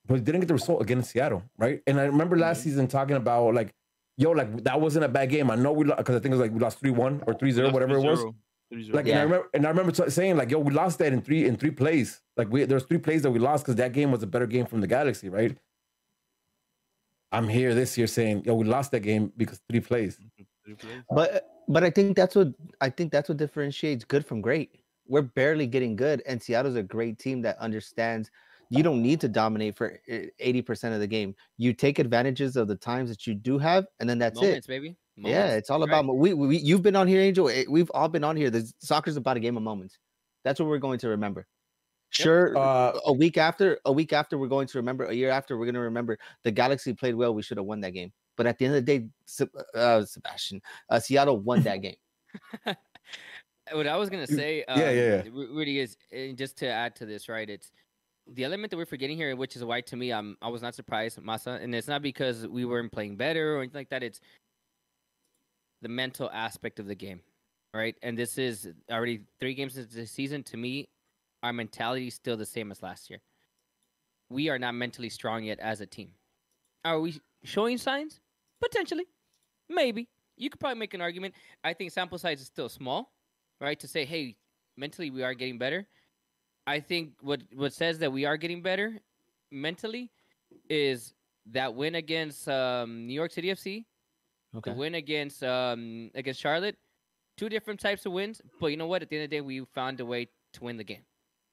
But 0.05 0.23
didn't 0.23 0.41
get 0.41 0.47
the 0.47 0.55
result 0.55 0.81
against 0.81 1.11
Seattle, 1.11 1.43
right? 1.57 1.81
And 1.85 1.99
I 1.99 2.05
remember 2.05 2.35
last 2.37 2.63
season 2.63 2.87
talking 2.87 3.15
about 3.15 3.53
like, 3.53 3.73
yo, 4.17 4.31
like 4.31 4.63
that 4.63 4.81
wasn't 4.81 5.05
a 5.05 5.09
bad 5.09 5.29
game. 5.29 5.51
I 5.51 5.55
know 5.55 5.71
we 5.71 5.85
because 5.85 6.15
I 6.15 6.19
think 6.19 6.33
it 6.33 6.37
was 6.37 6.39
like 6.39 6.51
we 6.51 6.59
lost 6.59 6.79
three 6.79 6.91
one 6.91 7.21
or 7.27 7.33
3-0, 7.35 7.71
whatever 7.71 7.95
it 7.97 8.01
was. 8.01 8.19
Like, 8.71 9.07
and 9.07 9.19
I 9.19 9.23
remember, 9.23 9.49
and 9.53 9.65
I 9.65 9.69
remember 9.69 9.91
t- 9.91 10.09
saying 10.11 10.37
like, 10.37 10.51
"Yo, 10.51 10.59
we 10.59 10.71
lost 10.71 10.99
that 10.99 11.11
in 11.11 11.21
three 11.21 11.45
in 11.45 11.57
three 11.57 11.71
plays. 11.71 12.21
Like, 12.37 12.51
we 12.51 12.65
there's 12.65 12.83
three 12.83 12.99
plays 12.99 13.23
that 13.23 13.31
we 13.31 13.39
lost 13.39 13.63
because 13.63 13.75
that 13.77 13.93
game 13.93 14.11
was 14.11 14.21
a 14.21 14.27
better 14.27 14.45
game 14.45 14.65
from 14.67 14.81
the 14.81 14.87
Galaxy, 14.87 15.29
right?" 15.29 15.57
I'm 17.31 17.47
here 17.47 17.73
this 17.73 17.97
year 17.97 18.07
saying, 18.07 18.43
"Yo, 18.45 18.53
we 18.55 18.65
lost 18.65 18.91
that 18.91 18.99
game 19.01 19.31
because 19.35 19.59
three 19.69 19.79
plays." 19.79 20.19
But 21.09 21.49
but 21.67 21.83
I 21.83 21.89
think 21.89 22.15
that's 22.15 22.35
what 22.35 22.49
I 22.81 22.89
think 22.89 23.11
that's 23.11 23.29
what 23.29 23.37
differentiates 23.37 24.03
good 24.05 24.25
from 24.25 24.41
great. 24.41 24.71
We're 25.07 25.23
barely 25.23 25.65
getting 25.67 25.95
good, 25.95 26.21
and 26.27 26.41
Seattle's 26.41 26.75
a 26.75 26.83
great 26.83 27.17
team 27.19 27.41
that 27.41 27.57
understands 27.57 28.29
you 28.69 28.83
don't 28.83 29.01
need 29.01 29.19
to 29.21 29.27
dominate 29.27 29.75
for 29.75 29.99
eighty 30.07 30.61
percent 30.61 30.93
of 30.93 30.99
the 30.99 31.07
game. 31.07 31.35
You 31.57 31.73
take 31.73 31.97
advantages 31.97 32.55
of 32.55 32.67
the 32.67 32.75
times 32.75 33.09
that 33.09 33.25
you 33.25 33.33
do 33.33 33.57
have, 33.57 33.85
and 33.99 34.07
then 34.09 34.19
that's 34.19 34.39
Moments, 34.39 34.67
it. 34.67 34.69
baby. 34.69 34.95
Yeah, 35.17 35.55
it's 35.55 35.69
all 35.69 35.83
about 35.83 36.05
mo- 36.05 36.13
we, 36.13 36.33
we. 36.33 36.57
You've 36.57 36.81
been 36.83 36.95
on 36.95 37.07
here, 37.07 37.19
Angel. 37.19 37.49
eh, 37.49 37.65
We've 37.67 37.89
all 37.93 38.07
been 38.07 38.23
on 38.23 38.37
here. 38.37 38.49
The 38.49 38.71
soccer's 38.79 39.17
about 39.17 39.35
a 39.35 39.39
game 39.39 39.57
of 39.57 39.63
moments. 39.63 39.97
That's 40.45 40.59
what 40.59 40.69
we're 40.69 40.77
going 40.77 40.99
to 40.99 41.09
remember. 41.09 41.45
Sure, 42.11 42.57
Uh, 42.57 42.99
a 43.05 43.13
week 43.13 43.37
after, 43.37 43.79
a 43.85 43.91
week 43.91 44.13
after, 44.13 44.37
we're 44.37 44.47
going 44.47 44.67
to 44.67 44.77
remember. 44.77 45.05
A 45.05 45.13
year 45.13 45.29
after, 45.29 45.57
we're 45.57 45.65
going 45.65 45.75
to 45.75 45.81
remember 45.81 46.17
the 46.43 46.51
Galaxy 46.51 46.93
played 46.93 47.15
well. 47.15 47.33
We 47.33 47.41
should 47.41 47.57
have 47.57 47.65
won 47.65 47.81
that 47.81 47.91
game. 47.91 48.13
But 48.39 48.47
at 48.47 48.57
the 48.57 48.67
end 48.67 48.75
of 48.75 48.85
the 48.85 48.99
day, 48.99 49.09
uh, 49.75 50.05
Sebastian, 50.05 50.61
uh, 50.89 50.97
Seattle 50.97 51.41
won 51.41 51.61
that 51.63 51.81
game. 51.81 51.97
what 53.73 53.85
I 53.85 53.97
was 53.97 54.09
gonna 54.09 54.25
say, 54.25 54.63
um, 54.63 54.79
yeah, 54.79 54.91
yeah. 54.91 55.23
Ru- 55.29 55.57
Rudy 55.57 55.79
is 55.79 55.97
and 56.09 56.37
just 56.37 56.55
to 56.59 56.67
add 56.69 56.95
to 56.95 57.05
this, 57.05 57.27
right? 57.27 57.49
It's 57.49 57.73
the 58.27 58.45
element 58.45 58.71
that 58.71 58.77
we're 58.77 58.85
forgetting 58.85 59.17
here, 59.17 59.35
which 59.35 59.57
is 59.57 59.65
why 59.65 59.81
to 59.81 59.97
me, 59.97 60.13
I'm 60.13 60.37
I 60.41 60.47
was 60.47 60.61
not 60.61 60.73
surprised, 60.73 61.19
Masa, 61.19 61.61
and 61.61 61.75
it's 61.75 61.89
not 61.89 62.01
because 62.01 62.47
we 62.47 62.63
weren't 62.63 62.93
playing 62.93 63.17
better 63.17 63.57
or 63.57 63.59
anything 63.59 63.77
like 63.77 63.89
that. 63.89 64.03
It's 64.03 64.21
the 65.81 65.89
mental 65.89 66.29
aspect 66.31 66.79
of 66.79 66.85
the 66.85 66.95
game, 66.95 67.19
right? 67.73 67.97
And 68.03 68.17
this 68.17 68.37
is 68.37 68.69
already 68.89 69.19
three 69.41 69.53
games 69.53 69.77
into 69.77 69.93
the 69.93 70.07
season. 70.07 70.43
To 70.43 70.55
me, 70.55 70.87
our 71.43 71.51
mentality 71.51 72.07
is 72.07 72.13
still 72.13 72.37
the 72.37 72.45
same 72.45 72.71
as 72.71 72.81
last 72.81 73.09
year. 73.09 73.19
We 74.29 74.47
are 74.47 74.57
not 74.57 74.75
mentally 74.75 75.09
strong 75.09 75.43
yet 75.43 75.59
as 75.59 75.81
a 75.81 75.85
team. 75.85 76.11
Are 76.85 77.01
we 77.01 77.19
showing 77.43 77.77
signs? 77.77 78.21
Potentially, 78.61 79.05
maybe. 79.69 80.07
You 80.37 80.49
could 80.49 80.59
probably 80.59 80.79
make 80.79 80.93
an 80.93 81.01
argument. 81.01 81.33
I 81.63 81.73
think 81.73 81.91
sample 81.91 82.17
size 82.17 82.39
is 82.41 82.47
still 82.47 82.69
small, 82.69 83.11
right? 83.59 83.79
To 83.79 83.87
say, 83.87 84.05
hey, 84.05 84.37
mentally 84.77 85.09
we 85.11 85.23
are 85.23 85.33
getting 85.33 85.57
better. 85.57 85.87
I 86.65 86.79
think 86.79 87.13
what 87.21 87.41
what 87.53 87.73
says 87.73 87.99
that 87.99 88.11
we 88.11 88.25
are 88.25 88.37
getting 88.37 88.61
better 88.61 88.99
mentally 89.51 90.11
is 90.69 91.13
that 91.51 91.73
win 91.73 91.95
against 91.95 92.47
um, 92.47 93.07
New 93.07 93.13
York 93.13 93.31
City 93.31 93.49
FC, 93.49 93.85
Okay. 94.55 94.71
the 94.71 94.77
win 94.77 94.95
against 94.95 95.43
um, 95.43 96.11
against 96.15 96.39
Charlotte. 96.39 96.77
Two 97.37 97.49
different 97.49 97.79
types 97.79 98.05
of 98.05 98.11
wins, 98.11 98.41
but 98.59 98.67
you 98.67 98.77
know 98.77 98.87
what? 98.87 99.01
At 99.01 99.09
the 99.09 99.15
end 99.15 99.23
of 99.23 99.29
the 99.29 99.35
day, 99.37 99.41
we 99.41 99.63
found 99.73 99.99
a 100.01 100.05
way 100.05 100.27
to 100.53 100.63
win 100.63 100.75
the 100.77 100.83
game, 100.83 101.03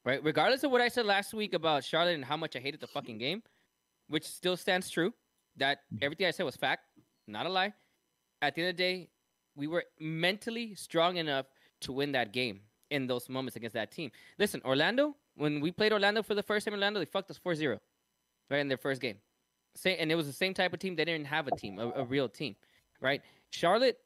right? 0.05 0.23
Regardless 0.23 0.65
of 0.65 0.71
what 0.73 0.81
I 0.81 0.89
said 0.89 1.07
last 1.07 1.33
week 1.33 1.55
about 1.55 1.85
Charlotte 1.85 2.15
and 2.17 2.25
how 2.25 2.37
much 2.37 2.57
I 2.57 2.59
hated 2.59 2.81
the 2.81 2.89
fucking 2.89 3.19
game, 3.19 3.43
which 4.09 4.25
still 4.25 4.57
stands 4.57 4.91
true. 4.91 5.13
That 5.59 5.79
everything 6.03 6.27
I 6.27 6.33
said 6.33 6.43
was 6.45 6.57
fact, 6.57 6.86
not 7.27 7.47
a 7.47 7.49
lie. 7.49 7.73
At 8.43 8.55
the 8.55 8.63
end 8.63 8.71
of 8.71 8.77
the 8.77 8.83
day, 8.83 9.09
we 9.55 9.67
were 9.67 9.85
mentally 9.99 10.75
strong 10.75 11.17
enough 11.17 11.47
to 11.81 11.93
win 11.93 12.13
that 12.13 12.33
game 12.33 12.61
in 12.91 13.07
those 13.07 13.29
moments 13.29 13.57
against 13.57 13.75
that 13.75 13.91
team. 13.91 14.11
Listen, 14.39 14.61
Orlando, 14.65 15.17
when 15.35 15.61
we 15.61 15.71
played 15.73 15.93
Orlando 15.93 16.23
for 16.23 16.35
the 16.35 16.43
first 16.43 16.65
time 16.65 16.75
in 16.75 16.81
Orlando, 16.81 17.01
they 17.01 17.07
fucked 17.07 17.31
us 17.31 17.41
4-0 17.45 17.79
right 18.51 18.61
in 18.61 18.69
their 18.69 18.77
first 18.77 19.01
game. 19.01 19.17
Say, 19.75 19.97
and 19.97 20.11
it 20.11 20.15
was 20.15 20.27
the 20.27 20.33
same 20.33 20.55
type 20.55 20.73
of 20.73 20.79
team. 20.79 20.97
They 20.97 21.05
didn't 21.05 21.27
have 21.27 21.49
a 21.49 21.57
team, 21.57 21.79
a, 21.79 21.91
a 21.91 22.05
real 22.05 22.29
team, 22.29 22.57
right? 23.01 23.21
Charlotte, 23.51 23.99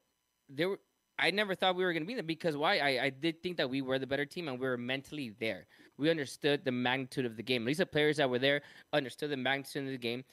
they 0.49 0.67
were. 0.67 0.81
I 1.19 1.31
never 1.31 1.55
thought 1.55 1.77
we 1.77 1.85
were 1.85 1.93
going 1.93 2.03
to 2.03 2.07
be 2.07 2.15
there 2.15 2.23
because 2.23 2.57
why? 2.57 2.79
I, 2.79 3.05
I 3.05 3.11
did 3.11 3.43
think 3.43 3.59
that 3.59 3.69
we 3.69 3.83
were 3.83 3.99
the 3.99 4.07
better 4.07 4.25
team 4.25 4.49
and 4.49 4.59
we 4.59 4.67
were 4.67 4.79
mentally 4.79 5.35
there. 5.39 5.67
We 5.99 6.09
understood 6.09 6.65
the 6.65 6.73
magnitude 6.73 7.27
of 7.27 7.37
the 7.37 7.43
game. 7.43 7.63
At 7.63 7.67
least 7.67 7.79
the 7.79 7.87
players 7.87 8.17
that 8.17 8.31
were 8.31 8.39
there 8.39 8.63
understood 8.95 9.31
the 9.31 9.37
magnitude 9.37 9.85
of 9.85 9.91
the 9.91 9.99
game. 9.99 10.25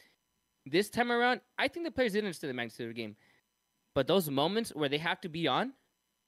This 0.70 0.90
time 0.90 1.12
around, 1.12 1.42
I 1.58 1.68
think 1.68 1.86
the 1.86 1.92
players 1.92 2.14
didn't 2.14 2.26
understand 2.26 2.50
the 2.50 2.56
magnitude 2.56 2.90
of 2.90 2.96
the 2.96 3.02
game. 3.02 3.16
But 3.94 4.08
those 4.08 4.30
moments 4.30 4.72
where 4.76 4.90
they 4.90 4.98
have 5.00 5.22
to 5.22 5.30
be 5.30 5.48
on, 5.48 5.74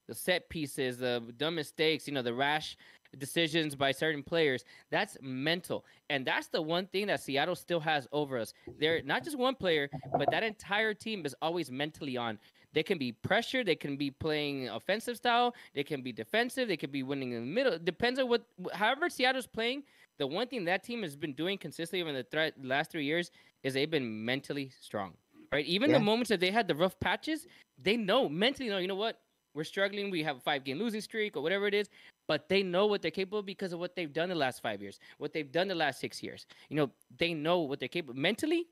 the 0.08 0.15
set 0.15 0.49
pieces, 0.49 0.97
the 0.97 1.23
dumb 1.38 1.56
mistakes, 1.56 2.08
you 2.08 2.13
know, 2.13 2.23
the 2.23 2.34
rash 2.34 2.75
decisions 3.17 3.75
by 3.75 3.91
certain 3.91 4.23
players, 4.23 4.65
that's 4.89 5.17
mental. 5.21 5.86
And 6.10 6.25
that's 6.25 6.47
the 6.47 6.62
one 6.62 6.88
thing 6.88 7.08
that 7.08 7.21
Seattle 7.21 7.56
still 7.56 7.80
has 7.80 8.08
over 8.12 8.38
us. 8.38 8.54
They're 8.80 9.04
not 9.04 9.23
just 9.23 9.38
one 9.38 9.56
player, 9.56 9.89
but 10.17 10.32
that 10.32 10.43
entire 10.43 10.93
team 10.93 11.25
is 11.25 11.36
always 11.41 11.69
mentally 11.69 12.17
on. 12.17 12.39
They 12.73 12.84
can 12.84 12.97
be 12.97 13.12
pressured, 13.12 13.65
they 13.65 13.75
can 13.75 13.97
be 13.97 14.12
playing 14.12 14.69
offensive 14.69 15.17
style, 15.17 15.56
they 15.73 15.84
can 15.84 16.02
be 16.02 16.12
defensive, 16.12 16.67
they 16.67 16.78
could 16.78 16.91
be 16.91 17.04
winning 17.04 17.32
in 17.32 17.41
the 17.41 17.52
middle. 17.52 17.73
It 17.73 17.86
depends 17.86 18.19
on 18.19 18.30
what 18.30 18.45
however 18.73 19.10
Seattle's 19.10 19.47
playing. 19.47 19.84
The 20.19 20.28
one 20.28 20.47
thing 20.47 20.65
that 20.65 20.84
team 20.84 21.02
has 21.04 21.15
been 21.15 21.34
doing 21.34 21.58
consistently 21.58 22.02
over 22.02 22.12
the 22.12 22.23
thre- 22.23 22.67
last 22.67 22.91
three 22.91 23.06
years 23.06 23.32
is 23.63 23.73
they've 23.73 23.89
been 23.89 24.25
mentally 24.25 24.71
strong. 24.79 25.13
Right? 25.51 25.65
Even 25.65 25.91
the 25.91 25.99
moments 25.99 26.29
that 26.29 26.39
they 26.39 26.51
had 26.51 26.67
the 26.67 26.75
rough 26.75 26.99
patches, 26.99 27.47
they 27.81 27.97
know 27.97 28.29
mentally 28.29 28.69
know, 28.69 28.77
you 28.77 28.87
know 28.87 28.95
what? 28.95 29.19
We're 29.55 29.63
struggling, 29.63 30.11
we 30.11 30.21
have 30.23 30.37
a 30.37 30.39
five 30.39 30.63
game 30.63 30.77
losing 30.77 31.01
streak 31.01 31.35
or 31.35 31.41
whatever 31.41 31.65
it 31.65 31.73
is, 31.73 31.89
but 32.27 32.47
they 32.47 32.61
know 32.61 32.85
what 32.85 33.01
they're 33.01 33.09
capable 33.09 33.39
of 33.39 33.47
because 33.47 33.73
of 33.73 33.79
what 33.79 33.95
they've 33.95 34.13
done 34.13 34.29
the 34.29 34.35
last 34.35 34.61
five 34.61 34.79
years, 34.79 34.99
what 35.17 35.33
they've 35.33 35.51
done 35.51 35.67
the 35.67 35.75
last 35.75 35.99
six 35.99 36.21
years. 36.21 36.45
You 36.69 36.75
know, 36.75 36.91
they 37.17 37.33
know 37.33 37.59
what 37.61 37.79
they're 37.79 37.89
capable 37.89 38.13
mentally, 38.13 38.67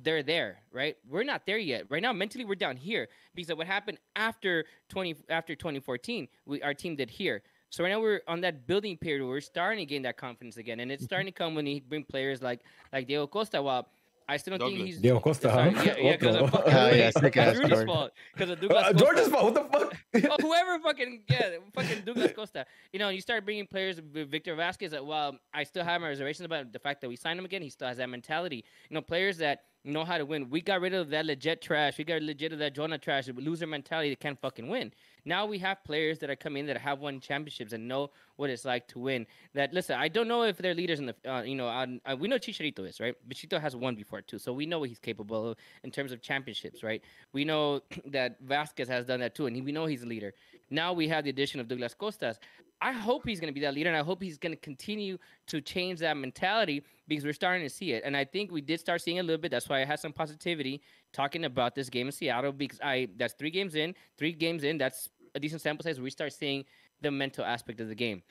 they're 0.00 0.22
there, 0.22 0.58
right? 0.72 0.96
We're 1.08 1.24
not 1.24 1.44
there 1.44 1.58
yet. 1.58 1.86
Right 1.90 2.02
now, 2.02 2.12
mentally, 2.12 2.44
we're 2.44 2.54
down 2.54 2.76
here 2.76 3.08
because 3.34 3.50
of 3.50 3.58
what 3.58 3.66
happened 3.66 3.98
after 4.16 4.64
twenty 4.88 5.16
after 5.28 5.54
twenty 5.54 5.80
fourteen. 5.80 6.28
We 6.46 6.62
our 6.62 6.74
team 6.74 6.96
did 6.96 7.10
here. 7.10 7.42
So 7.70 7.84
right 7.84 7.90
now 7.90 8.00
we're 8.00 8.20
on 8.28 8.40
that 8.42 8.66
building 8.66 8.96
period. 8.96 9.22
Where 9.22 9.30
we're 9.30 9.40
starting 9.40 9.80
to 9.80 9.86
gain 9.86 10.02
that 10.02 10.16
confidence 10.16 10.56
again, 10.56 10.80
and 10.80 10.90
it's 10.90 11.02
mm-hmm. 11.02 11.06
starting 11.06 11.26
to 11.26 11.32
come 11.32 11.54
when 11.54 11.66
you 11.66 11.80
bring 11.80 12.04
players 12.04 12.40
like 12.40 12.60
like 12.92 13.06
Diego 13.06 13.26
Costa. 13.26 13.60
While 13.60 13.88
I 14.28 14.36
still 14.36 14.58
don't 14.58 14.70
think 14.72 14.86
he's 14.86 14.98
Diego 15.00 15.20
Costa, 15.20 15.48
Sorry, 15.50 15.72
huh? 15.72 15.82
yeah, 15.84 15.94
yeah, 15.98 16.12
because 16.16 16.36
of 16.36 16.50
fucking 16.50 16.72
Oh, 16.72 16.90
yeah, 16.90 17.10
sick 17.10 17.24
It's 17.24 17.36
ass 17.36 17.56
Rooney's 17.56 17.70
George. 17.70 17.86
fault 17.86 18.12
because 18.34 18.50
of 18.50 18.60
Douglas 18.60 18.84
Uh, 18.86 18.92
George's 18.92 19.28
fault. 19.28 19.44
What 19.44 19.54
the 19.54 19.78
fuck? 19.78 19.96
oh, 20.40 20.42
whoever 20.42 20.78
fucking 20.82 21.22
yeah, 21.28 21.50
fucking 21.74 22.02
Douglas 22.06 22.32
Costa. 22.32 22.66
You 22.92 22.98
know, 22.98 23.08
you 23.08 23.20
start 23.20 23.44
bringing 23.44 23.66
players, 23.66 23.98
Victor 24.00 24.54
Vasquez. 24.54 24.94
Well, 25.02 25.38
I 25.52 25.64
still 25.64 25.84
have 25.84 26.00
my 26.00 26.08
reservations 26.08 26.44
about 26.46 26.72
the 26.72 26.78
fact 26.78 27.00
that 27.02 27.08
we 27.08 27.16
signed 27.16 27.38
him 27.38 27.44
again. 27.44 27.62
He 27.62 27.70
still 27.70 27.88
has 27.88 27.96
that 27.98 28.08
mentality. 28.08 28.64
You 28.88 28.94
know, 28.94 29.02
players 29.02 29.38
that 29.38 29.60
know 29.84 30.04
how 30.04 30.18
to 30.18 30.24
win. 30.24 30.48
We 30.50 30.60
got 30.60 30.80
rid 30.80 30.94
of 30.94 31.10
that 31.10 31.26
legit 31.26 31.60
trash. 31.60 31.98
We 31.98 32.04
got 32.04 32.22
legit 32.22 32.52
of 32.52 32.58
that 32.60 32.74
Jonah 32.74 32.98
trash. 32.98 33.28
Loser 33.28 33.66
mentality 33.66 34.10
that 34.10 34.20
can't 34.20 34.40
fucking 34.40 34.68
win. 34.68 34.92
Now 35.24 35.46
we 35.46 35.58
have 35.58 35.82
players 35.84 36.18
that 36.20 36.30
are 36.30 36.36
coming 36.36 36.60
in 36.60 36.66
that 36.66 36.78
have 36.78 37.00
won 37.00 37.20
championships 37.20 37.72
and 37.72 37.86
know 37.86 38.10
what 38.36 38.50
it's 38.50 38.64
like 38.64 38.88
to 38.88 38.98
win. 38.98 39.26
That 39.54 39.72
listen, 39.72 39.96
I 39.98 40.08
don't 40.08 40.28
know 40.28 40.42
if 40.42 40.58
they're 40.58 40.74
leaders 40.74 40.98
in 40.98 41.06
the, 41.06 41.14
uh, 41.28 41.42
you 41.42 41.54
know, 41.54 41.68
uh, 41.68 42.16
we 42.18 42.28
know 42.28 42.36
Chicharito 42.36 42.88
is 42.88 43.00
right. 43.00 43.14
but 43.26 43.36
Chicharito 43.36 43.60
has 43.60 43.76
won 43.76 43.94
before 43.94 44.20
too, 44.20 44.38
so 44.38 44.52
we 44.52 44.66
know 44.66 44.80
what 44.80 44.88
he's 44.88 44.98
capable 44.98 45.50
of 45.50 45.56
in 45.84 45.90
terms 45.90 46.12
of 46.12 46.22
championships, 46.22 46.82
right? 46.82 47.02
We 47.32 47.44
know 47.44 47.82
that 48.06 48.38
Vasquez 48.40 48.88
has 48.88 49.06
done 49.06 49.20
that 49.20 49.34
too, 49.34 49.46
and 49.46 49.64
we 49.64 49.72
know 49.72 49.86
he's 49.86 50.02
a 50.02 50.06
leader. 50.06 50.32
Now 50.70 50.92
we 50.92 51.08
have 51.08 51.24
the 51.24 51.30
addition 51.30 51.60
of 51.60 51.68
Douglas 51.68 51.94
Costas. 51.94 52.38
I 52.80 52.90
hope 52.90 53.24
he's 53.24 53.38
going 53.38 53.52
to 53.52 53.54
be 53.54 53.60
that 53.60 53.74
leader, 53.74 53.90
and 53.90 53.96
I 53.96 54.02
hope 54.02 54.20
he's 54.20 54.38
going 54.38 54.52
to 54.52 54.60
continue 54.60 55.16
to 55.46 55.60
change 55.60 56.00
that 56.00 56.16
mentality 56.16 56.82
because 57.12 57.24
we're 57.24 57.32
starting 57.32 57.62
to 57.62 57.70
see 57.70 57.92
it. 57.92 58.02
And 58.04 58.16
I 58.16 58.24
think 58.24 58.50
we 58.50 58.60
did 58.60 58.80
start 58.80 59.00
seeing 59.02 59.18
a 59.18 59.22
little 59.22 59.40
bit. 59.40 59.50
That's 59.50 59.68
why 59.68 59.80
I 59.80 59.84
had 59.84 60.00
some 60.00 60.12
positivity 60.12 60.82
talking 61.12 61.44
about 61.44 61.74
this 61.74 61.88
game 61.88 62.06
in 62.06 62.12
Seattle 62.12 62.52
because 62.52 62.80
I 62.82 63.08
that's 63.16 63.34
three 63.34 63.50
games 63.50 63.74
in, 63.74 63.94
three 64.18 64.32
games 64.32 64.64
in. 64.64 64.78
That's 64.78 65.08
a 65.34 65.40
decent 65.40 65.62
sample 65.62 65.84
size. 65.84 66.00
We 66.00 66.10
start 66.10 66.32
seeing 66.32 66.64
the 67.00 67.10
mental 67.10 67.44
aspect 67.44 67.80
of 67.80 67.88
the 67.88 67.94
game. 67.94 68.22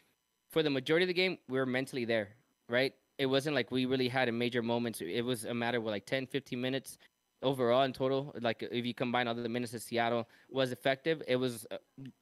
For 0.50 0.63
the 0.63 0.70
majority 0.70 1.04
of 1.04 1.08
the 1.08 1.13
game, 1.13 1.38
we 1.48 1.58
were 1.58 1.65
mentally 1.65 2.06
there, 2.06 2.30
right? 2.67 2.94
It 3.17 3.26
wasn't 3.28 3.56
like 3.56 3.72
we 3.72 3.86
really 3.86 4.08
had 4.08 4.28
a 4.28 4.32
major 4.32 4.62
moment. 4.62 5.02
It 5.02 5.24
was 5.24 5.46
a 5.46 5.54
matter 5.54 5.78
of 5.78 5.86
like 5.86 6.06
10, 6.06 6.28
15 6.28 6.60
minutes 6.60 6.98
overall 7.44 7.84
in 7.84 7.94
total. 7.94 8.36
Like 8.41 8.63
if 8.63 8.86
you 8.86 8.94
combine 8.94 9.28
all 9.28 9.36
the 9.36 9.48
minutes 9.48 9.72
that 9.74 9.82
Seattle 9.82 10.28
was 10.50 10.72
effective, 10.72 11.22
it 11.28 11.36
was, 11.36 11.65
uh, 11.72 11.78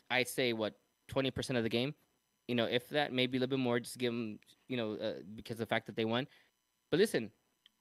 I'd 0.10 0.28
say, 0.28 0.54
what, 0.54 0.76
20% 1.12 1.58
of 1.58 1.64
the 1.64 1.70
game? 1.70 1.94
You 2.48 2.56
know, 2.56 2.66
if 2.66 2.90
that, 2.90 3.14
maybe 3.14 3.38
a 3.38 3.42
little 3.42 3.58
bit 3.58 3.64
more, 3.64 3.80
just 3.80 3.98
give 3.98 4.12
them, 4.12 4.40
you 4.68 4.78
know, 4.78 4.94
uh, 4.96 5.14
because 5.36 5.56
of 5.56 5.60
the 5.60 5.66
fact 5.68 5.86
that 5.86 5.96
they 5.96 6.06
won. 6.06 6.28
But 6.92 7.00
listen, 7.00 7.32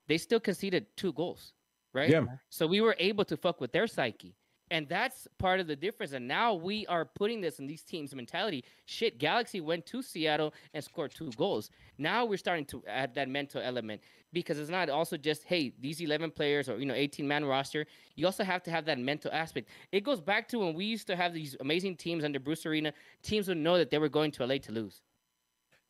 they 0.06 0.18
still 0.18 0.40
conceded 0.40 0.86
two 0.96 1.12
goals, 1.12 1.52
right? 1.92 2.10
Yeah. 2.10 2.24
So 2.50 2.66
we 2.66 2.80
were 2.80 2.96
able 2.98 3.24
to 3.26 3.36
fuck 3.36 3.60
with 3.60 3.72
their 3.72 3.86
psyche. 3.86 4.34
And 4.70 4.88
that's 4.88 5.26
part 5.38 5.60
of 5.60 5.66
the 5.66 5.76
difference. 5.76 6.12
And 6.12 6.28
now 6.28 6.54
we 6.54 6.86
are 6.86 7.04
putting 7.04 7.40
this 7.40 7.58
in 7.58 7.66
these 7.66 7.82
teams' 7.82 8.14
mentality. 8.14 8.64
Shit, 8.84 9.18
Galaxy 9.18 9.60
went 9.60 9.86
to 9.86 10.02
Seattle 10.02 10.52
and 10.74 10.84
scored 10.84 11.14
two 11.14 11.30
goals. 11.36 11.70
Now 11.96 12.24
we're 12.24 12.36
starting 12.36 12.66
to 12.66 12.82
add 12.86 13.14
that 13.14 13.28
mental 13.28 13.62
element 13.62 14.02
because 14.32 14.58
it's 14.58 14.68
not 14.68 14.90
also 14.90 15.16
just, 15.16 15.44
hey, 15.44 15.72
these 15.80 16.00
11 16.00 16.32
players 16.32 16.68
or, 16.68 16.78
you 16.78 16.84
know, 16.84 16.94
18 16.94 17.26
man 17.26 17.44
roster. 17.44 17.86
You 18.14 18.26
also 18.26 18.44
have 18.44 18.62
to 18.64 18.70
have 18.70 18.84
that 18.86 18.98
mental 18.98 19.30
aspect. 19.32 19.70
It 19.90 20.04
goes 20.04 20.20
back 20.20 20.48
to 20.48 20.58
when 20.58 20.74
we 20.74 20.84
used 20.84 21.06
to 21.06 21.16
have 21.16 21.32
these 21.32 21.56
amazing 21.60 21.96
teams 21.96 22.24
under 22.24 22.38
Bruce 22.38 22.66
Arena. 22.66 22.92
Teams 23.22 23.48
would 23.48 23.56
know 23.56 23.78
that 23.78 23.90
they 23.90 23.98
were 23.98 24.10
going 24.10 24.30
to 24.32 24.44
LA 24.44 24.58
to 24.58 24.72
lose. 24.72 25.00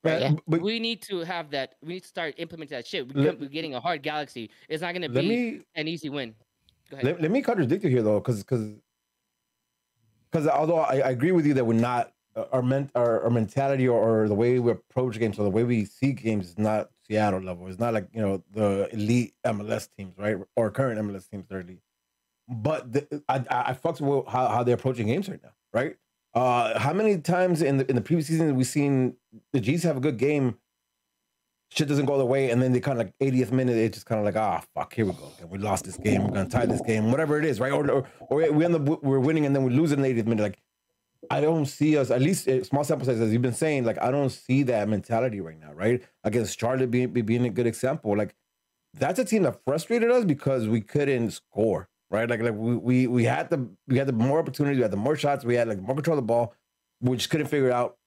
Right, 0.04 0.22
Right? 0.22 0.40
but- 0.46 0.62
we 0.62 0.78
need 0.78 1.02
to 1.02 1.20
have 1.20 1.50
that. 1.50 1.74
We 1.82 1.94
need 1.94 2.02
to 2.02 2.08
start 2.08 2.34
implementing 2.38 2.76
that 2.76 2.87
shit. 2.87 3.12
We 3.12 3.20
Let- 3.20 3.40
we're 3.40 3.48
getting 3.48 3.74
a 3.74 3.80
hard 3.80 4.02
Galaxy. 4.02 4.50
It's 4.68 4.82
not 4.82 4.92
going 4.92 5.02
to 5.02 5.08
be 5.08 5.28
me 5.28 5.61
an 5.74 5.88
easy 5.88 6.08
win. 6.08 6.34
Go 6.90 6.96
ahead. 6.96 7.04
let, 7.04 7.22
let 7.22 7.30
me 7.30 7.42
contradict 7.42 7.84
you 7.84 7.90
here 7.90 8.02
though, 8.02 8.20
because 8.20 8.38
because 8.42 8.72
because 10.30 10.46
although 10.46 10.78
I, 10.78 10.96
I 10.98 11.11
agree 11.11 11.32
with 11.32 11.46
you 11.46 11.54
that 11.54 11.64
we're 11.64 11.74
not 11.74 12.12
uh, 12.37 12.44
our 12.52 12.62
ment 12.62 12.90
our, 12.94 13.22
our 13.24 13.30
mentality 13.30 13.88
or, 13.88 14.22
or 14.24 14.28
the 14.28 14.34
way 14.34 14.58
we 14.58 14.70
approach 14.70 15.18
games 15.18 15.38
or 15.38 15.42
the 15.42 15.50
way 15.50 15.64
we 15.64 15.84
see 15.84 16.12
games 16.12 16.50
is 16.50 16.58
not 16.58 16.90
Seattle 17.06 17.40
level. 17.40 17.66
It's 17.66 17.78
not 17.78 17.92
like 17.94 18.08
you 18.12 18.22
know 18.22 18.42
the 18.52 18.88
elite 18.92 19.34
MLS 19.44 19.88
teams, 19.96 20.16
right? 20.16 20.37
Or 20.56 20.70
current 20.70 21.00
MLS 21.00 21.28
teams, 21.28 21.46
they're 21.48 21.61
elite. 21.61 21.82
But 22.48 22.92
the, 22.92 23.22
I 23.28 23.37
I, 23.50 23.70
I 23.70 23.72
fucks 23.74 24.00
with 24.00 24.26
how, 24.32 24.48
how 24.48 24.62
they're 24.62 24.76
approaching 24.76 25.08
games 25.08 25.28
right 25.28 25.42
now, 25.42 25.52
right? 25.72 25.96
Uh, 26.34 26.78
how 26.78 26.92
many 26.92 27.18
times 27.18 27.62
in 27.62 27.78
the 27.78 27.88
in 27.88 27.96
the 27.96 28.02
previous 28.02 28.26
season 28.26 28.54
we 28.54 28.64
seen 28.64 29.16
the 29.52 29.60
G's 29.60 29.82
have 29.82 29.96
a 29.96 30.00
good 30.00 30.18
game, 30.18 30.58
shit 31.70 31.88
doesn't 31.88 32.06
go 32.06 32.16
their 32.16 32.26
way, 32.26 32.50
and 32.50 32.62
then 32.62 32.72
they 32.72 32.80
kind 32.80 33.00
of 33.00 33.06
like 33.06 33.14
80th 33.20 33.50
minute, 33.50 33.76
it's 33.76 33.96
just 33.96 34.06
kind 34.06 34.18
of 34.18 34.24
like, 34.24 34.36
ah, 34.36 34.62
fuck, 34.74 34.94
here 34.94 35.06
we 35.06 35.12
go. 35.12 35.32
We 35.48 35.58
lost 35.58 35.84
this 35.84 35.96
game. 35.96 36.24
We're 36.24 36.34
gonna 36.34 36.48
tie 36.48 36.66
this 36.66 36.80
game, 36.82 37.10
whatever 37.10 37.38
it 37.38 37.44
is, 37.44 37.60
right? 37.60 37.72
Or 37.72 37.90
or, 37.90 38.04
or 38.20 38.52
we 38.52 38.64
end 38.64 38.74
up 38.74 39.02
we're 39.02 39.20
winning 39.20 39.46
and 39.46 39.54
then 39.54 39.64
we 39.64 39.70
lose 39.70 39.92
in 39.92 40.02
the 40.02 40.08
80th 40.08 40.26
minute. 40.26 40.42
Like, 40.42 40.58
I 41.30 41.40
don't 41.40 41.66
see 41.66 41.96
us 41.96 42.10
at 42.10 42.22
least 42.22 42.48
uh, 42.48 42.62
small 42.64 42.84
sample 42.84 43.06
size 43.06 43.20
as 43.20 43.32
you've 43.32 43.42
been 43.42 43.52
saying. 43.52 43.84
Like, 43.84 44.00
I 44.00 44.10
don't 44.10 44.30
see 44.30 44.62
that 44.64 44.88
mentality 44.88 45.40
right 45.40 45.58
now, 45.58 45.72
right? 45.72 46.02
Against 46.24 46.58
Charlotte 46.58 46.90
being 46.90 47.10
being 47.10 47.44
a 47.44 47.50
good 47.50 47.66
example. 47.66 48.16
Like, 48.16 48.34
that's 48.94 49.18
a 49.18 49.24
team 49.24 49.42
that 49.42 49.60
frustrated 49.64 50.10
us 50.10 50.24
because 50.24 50.68
we 50.68 50.80
couldn't 50.80 51.32
score, 51.32 51.88
right? 52.10 52.28
Like, 52.28 52.42
like 52.42 52.54
we 52.54 52.76
we 52.76 53.06
we 53.06 53.24
had 53.24 53.50
the 53.50 53.68
we 53.86 53.98
had 53.98 54.08
the 54.08 54.12
more 54.12 54.38
opportunities, 54.38 54.78
we 54.78 54.82
had 54.82 54.90
the 54.90 54.96
more 54.96 55.16
shots, 55.16 55.44
we 55.44 55.54
had 55.54 55.68
like 55.68 55.80
more 55.80 55.94
control 55.94 56.18
of 56.18 56.22
the 56.22 56.26
ball, 56.26 56.54
we 57.00 57.16
just 57.16 57.30
couldn't 57.30 57.48
figure 57.48 57.68
it 57.68 57.72
out 57.72 57.98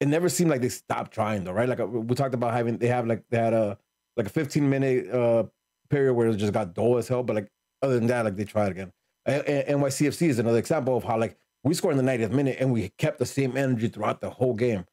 it 0.00 0.08
never 0.08 0.28
seemed 0.28 0.50
like 0.50 0.60
they 0.60 0.68
stopped 0.68 1.12
trying 1.12 1.44
though, 1.44 1.52
right? 1.52 1.68
Like 1.68 1.80
uh, 1.80 1.86
we 1.86 2.14
talked 2.14 2.34
about 2.34 2.52
having 2.52 2.78
they 2.78 2.86
have 2.88 3.06
like 3.06 3.24
they 3.30 3.38
had 3.38 3.52
a 3.52 3.78
like 4.16 4.26
a 4.26 4.30
15 4.30 4.68
minute 4.68 5.10
uh 5.10 5.44
period 5.90 6.14
where 6.14 6.28
it 6.28 6.36
just 6.36 6.52
got 6.52 6.74
dull 6.74 6.98
as 6.98 7.08
hell, 7.08 7.22
but 7.22 7.36
like 7.36 7.48
other 7.82 7.94
than 7.94 8.06
that, 8.08 8.24
like 8.24 8.36
they 8.36 8.44
tried 8.44 8.70
again. 8.70 8.92
And, 9.26 9.44
and 9.46 9.80
NYCFC 9.82 10.28
is 10.28 10.38
another 10.38 10.58
example 10.58 10.96
of 10.96 11.04
how 11.04 11.18
like 11.18 11.36
we 11.64 11.74
scored 11.74 11.96
in 11.96 12.04
the 12.04 12.10
90th 12.10 12.30
minute 12.30 12.58
and 12.60 12.72
we 12.72 12.90
kept 12.98 13.18
the 13.18 13.26
same 13.26 13.56
energy 13.56 13.88
throughout 13.88 14.20
the 14.20 14.30
whole 14.30 14.54
game. 14.54 14.84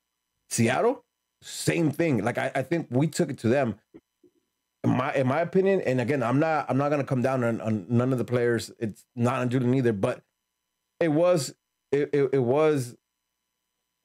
Seattle, 0.49 1.03
same 1.41 1.91
thing. 1.91 2.23
Like 2.23 2.37
I, 2.37 2.51
I 2.55 2.61
think 2.63 2.87
we 2.89 3.07
took 3.07 3.29
it 3.29 3.37
to 3.39 3.47
them. 3.47 3.75
In 4.85 4.97
my 4.97 5.13
in 5.13 5.27
my 5.27 5.41
opinion, 5.41 5.81
and 5.81 5.99
again, 5.99 6.21
I'm 6.21 6.39
not 6.39 6.67
I'm 6.69 6.77
not 6.77 6.89
gonna 6.89 7.03
come 7.03 7.23
down 7.23 7.43
on, 7.43 7.59
on 7.59 7.85
none 7.89 8.11
of 8.11 8.19
the 8.19 8.25
players. 8.25 8.71
It's 8.77 9.03
not 9.15 9.35
on 9.41 9.49
Julian 9.49 9.73
either, 9.73 9.93
but 9.93 10.21
it 10.99 11.07
was 11.07 11.55
it, 11.91 12.09
it, 12.13 12.29
it 12.33 12.39
was 12.39 12.95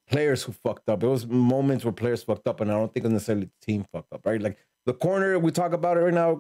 players 0.09 0.43
who 0.43 0.53
fucked 0.53 0.89
up. 0.89 1.03
It 1.03 1.07
was 1.07 1.27
moments 1.27 1.85
where 1.85 1.93
players 1.93 2.23
fucked 2.23 2.49
up, 2.49 2.61
and 2.61 2.71
I 2.73 2.75
don't 2.75 2.93
think 2.93 3.05
necessarily 3.07 3.47
the 3.47 3.67
team 3.67 3.85
fucked 3.93 4.13
up, 4.13 4.23
right? 4.25 4.41
Like 4.41 4.57
the 4.87 4.95
corner, 4.95 5.39
we 5.39 5.51
talk 5.51 5.75
about 5.75 5.99
it 5.99 6.01
right 6.01 6.15
now, 6.15 6.37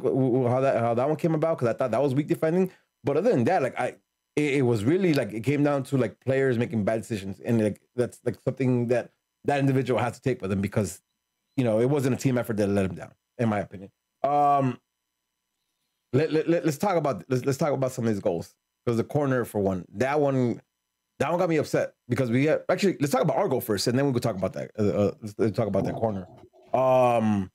how 0.48 0.61
that 0.61 0.81
how 0.81 0.94
that 0.94 1.07
one 1.07 1.16
came 1.16 1.35
about, 1.35 1.59
because 1.59 1.74
I 1.74 1.76
thought 1.76 1.90
that 1.90 2.03
was 2.03 2.14
weak 2.14 2.26
defending. 2.26 2.70
But 3.05 3.18
other 3.18 3.31
than 3.31 3.44
that, 3.44 3.62
like 3.62 3.79
I, 3.79 3.96
it, 4.37 4.55
it 4.55 4.62
was 4.62 4.85
really 4.85 5.12
like 5.12 5.35
it 5.35 5.44
came 5.44 5.62
down 5.62 5.83
to 5.85 5.98
like 5.98 6.18
players 6.20 6.57
making 6.57 6.85
bad 6.85 7.03
decisions, 7.03 7.40
and 7.40 7.62
like 7.62 7.81
that's 7.94 8.20
like 8.24 8.37
something 8.42 8.88
that 8.88 9.12
that 9.44 9.59
individual 9.59 10.00
has 10.00 10.14
to 10.14 10.22
take 10.22 10.40
with 10.40 10.50
them 10.50 10.62
because 10.62 11.03
you 11.57 11.64
know 11.64 11.79
it 11.81 11.90
wasn't 11.90 12.14
a 12.14 12.18
team 12.18 12.38
effort 12.38 12.57
that 12.57 12.68
let 12.68 12.87
him 12.87 12.94
down, 12.94 13.12
in 13.38 13.50
my 13.50 13.61
opinion. 13.61 13.90
Um, 14.22 14.78
let, 16.12 16.33
let, 16.33 16.48
let, 16.48 16.64
us 16.64 16.76
talk 16.76 16.96
about 16.96 17.24
let's, 17.28 17.44
let's 17.44 17.59
talk 17.59 17.72
about 17.72 17.92
some 17.92 18.04
of 18.04 18.12
these 18.12 18.20
goals 18.20 18.54
because 18.85 18.96
the 18.96 19.04
corner 19.04 19.44
for 19.44 19.61
one, 19.61 19.85
that 19.94 20.20
one 20.20 20.61
that 21.20 21.30
one 21.30 21.38
got 21.38 21.48
me 21.48 21.59
upset 21.59 21.94
because 22.09 22.30
we 22.30 22.46
had, 22.46 22.62
actually 22.70 22.96
let's 22.98 23.12
talk 23.12 23.22
about 23.22 23.37
our 23.37 23.48
goal 23.48 23.61
first, 23.61 23.87
and 23.87 23.98
then 23.98 24.06
we 24.06 24.12
could 24.12 24.22
talk 24.22 24.37
about 24.37 24.54
that. 24.54 24.70
Uh, 24.78 24.83
uh, 24.83 25.12
let's, 25.38 25.56
talk 25.56 25.68
about 25.68 25.85
that 25.85 25.94
corner. 25.94 26.26
Um, 26.72 27.50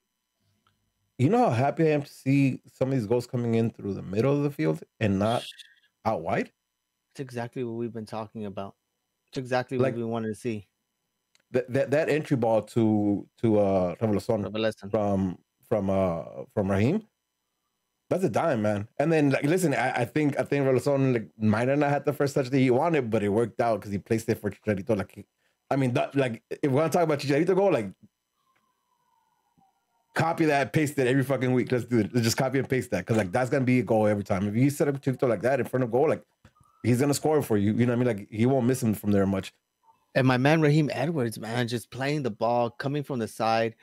you 1.18 1.30
know 1.30 1.50
how 1.50 1.50
happy 1.50 1.88
I 1.88 1.92
am 1.92 2.04
to 2.04 2.12
see 2.12 2.62
some 2.72 2.90
of 2.90 2.94
these 2.98 3.08
goals 3.08 3.26
coming 3.26 3.56
in 3.56 3.72
through 3.72 3.96
the 3.96 4.04
middle 4.04 4.36
of 4.36 4.44
the 4.44 4.52
field 4.52 4.84
and 5.00 5.18
not 5.18 5.44
out 6.06 6.22
wide. 6.22 6.52
It's 7.14 7.22
exactly 7.22 7.64
what 7.64 7.74
we've 7.76 7.94
been 7.94 8.06
talking 8.06 8.46
about. 8.46 8.76
It's 9.30 9.38
exactly 9.38 9.78
Like- 9.78 9.94
what 9.94 10.00
we 10.00 10.06
wanted 10.06 10.30
to 10.30 10.36
see. 10.36 10.68
That 11.52 11.72
that, 11.72 11.92
that 11.92 12.10
entry 12.10 12.36
ball 12.36 12.64
to 12.64 13.28
to 13.42 13.60
uh 13.60 13.96
Raveloson 13.96 14.44
Revelation. 14.44 14.90
from 14.90 15.38
from 15.68 15.90
uh 15.90 16.24
from 16.54 16.72
Raheem. 16.72 17.04
That's 18.10 18.24
a 18.24 18.30
dime, 18.30 18.62
man. 18.62 18.88
And 19.00 19.12
then 19.12 19.32
like 19.32 19.44
listen, 19.44 19.74
I, 19.74 20.02
I 20.02 20.06
think 20.06 20.40
I 20.40 20.44
think 20.44 20.66
Raveloson 20.66 21.14
like 21.14 21.30
might 21.40 21.68
not 21.68 21.90
had 21.90 22.06
the 22.06 22.14
first 22.14 22.36
touch 22.36 22.50
that 22.50 22.58
he 22.58 22.70
wanted, 22.70 23.10
but 23.10 23.24
it 23.24 23.30
worked 23.30 23.60
out 23.60 23.80
because 23.80 23.92
he 23.92 23.98
placed 23.98 24.30
it 24.30 24.40
for 24.40 24.52
Chicharito. 24.52 24.96
Like 24.96 25.26
I 25.72 25.76
mean, 25.76 25.94
that, 25.94 26.16
like 26.16 26.44
if 26.50 26.72
we're 26.72 26.82
gonna 26.82 26.92
talk 26.92 27.04
about 27.04 27.20
Chicharito 27.20 27.56
goal, 27.56 27.72
like 27.74 27.90
copy 30.14 30.46
that, 30.46 30.72
paste 30.72 30.98
it 31.00 31.08
every 31.08 31.24
fucking 31.24 31.52
week. 31.52 31.72
Let's 31.72 31.86
do 31.86 32.00
it. 32.00 32.12
Let's 32.14 32.26
just 32.26 32.38
copy 32.38 32.60
and 32.60 32.70
paste 32.70 32.92
that 32.92 33.00
because 33.00 33.18
like 33.18 33.32
that's 33.32 33.50
gonna 33.50 33.66
be 33.66 33.80
a 33.80 33.84
goal 33.84 34.06
every 34.06 34.24
time. 34.24 34.48
If 34.48 34.56
you 34.56 34.70
set 34.70 34.88
up 34.88 35.02
Chicharito 35.02 35.28
like 35.28 35.42
that 35.42 35.60
in 35.60 35.66
front 35.66 35.84
of 35.84 35.92
goal, 35.92 36.10
like 36.10 36.24
he's 36.84 37.02
gonna 37.02 37.14
score 37.16 37.42
for 37.42 37.58
you. 37.58 37.74
You 37.74 37.86
know 37.86 37.94
what 37.96 38.08
I 38.08 38.14
mean? 38.14 38.18
Like 38.18 38.28
he 38.30 38.46
won't 38.46 38.68
miss 38.68 38.84
him 38.84 38.94
from 38.94 39.12
there 39.12 39.26
much. 39.26 39.52
And 40.16 40.26
my 40.26 40.38
man 40.38 40.62
Raheem 40.62 40.90
Edwards, 40.94 41.38
man, 41.38 41.68
just 41.68 41.92
playing 41.92 42.24
the 42.24 42.32
ball, 42.32 42.70
coming 42.70 43.04
from 43.04 43.20
the 43.20 43.28
side. 43.28 43.76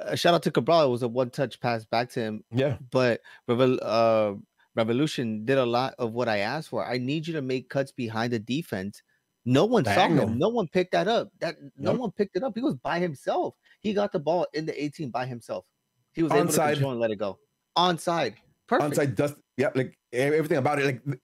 Uh, 0.00 0.14
shout 0.14 0.34
out 0.34 0.42
to 0.44 0.50
Cabral. 0.50 0.84
It 0.84 0.90
was 0.90 1.02
a 1.02 1.08
one 1.08 1.30
touch 1.30 1.60
pass 1.60 1.84
back 1.84 2.10
to 2.10 2.20
him. 2.20 2.44
Yeah. 2.52 2.76
But 2.90 3.20
Revel, 3.46 3.78
uh, 3.82 4.34
Revolution 4.76 5.44
did 5.44 5.58
a 5.58 5.66
lot 5.66 5.94
of 5.98 6.12
what 6.12 6.28
I 6.28 6.38
asked 6.38 6.68
for. 6.68 6.86
I 6.86 6.98
need 6.98 7.26
you 7.26 7.32
to 7.34 7.42
make 7.42 7.68
cuts 7.68 7.90
behind 7.90 8.32
the 8.32 8.38
defense. 8.38 9.02
No 9.44 9.64
one 9.64 9.84
saw 9.84 10.08
him. 10.08 10.38
No 10.38 10.50
one 10.50 10.68
picked 10.68 10.92
that 10.92 11.08
up. 11.08 11.30
That 11.40 11.56
no 11.76 11.94
one 11.94 12.12
picked 12.12 12.36
it 12.36 12.42
up. 12.42 12.52
He 12.54 12.60
was 12.60 12.74
by 12.74 12.98
himself. 12.98 13.54
He 13.80 13.94
got 13.94 14.12
the 14.12 14.18
ball 14.18 14.46
in 14.52 14.66
the 14.66 14.84
18 14.84 15.10
by 15.10 15.26
himself. 15.26 15.64
He 16.12 16.22
was 16.22 16.32
able 16.32 16.48
to 16.48 16.58
Onside. 16.58 16.72
control 16.74 16.92
and 16.92 17.00
let 17.00 17.10
it 17.10 17.16
go. 17.16 17.38
Onside. 17.76 18.34
Perfect. 18.66 18.94
Onside 18.94 19.14
dust. 19.14 19.34
Yeah, 19.56 19.70
like 19.74 19.98
everything 20.12 20.58
about 20.58 20.78
it, 20.80 20.84
like 20.84 21.18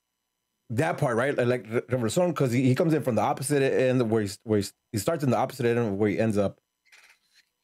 that 0.70 0.98
part, 0.98 1.16
right? 1.16 1.36
Like, 1.36 1.68
Raveloson, 1.68 2.28
because 2.28 2.50
he, 2.50 2.62
he 2.62 2.74
comes 2.74 2.94
in 2.94 3.02
from 3.02 3.14
the 3.14 3.22
opposite 3.22 3.62
end 3.62 4.10
where 4.10 4.22
he's 4.22 4.38
where 4.44 4.58
he's, 4.58 4.72
he 4.92 4.98
starts 4.98 5.22
in 5.22 5.30
the 5.30 5.36
opposite 5.36 5.66
end 5.66 5.98
where 5.98 6.08
he 6.08 6.18
ends 6.18 6.38
up. 6.38 6.58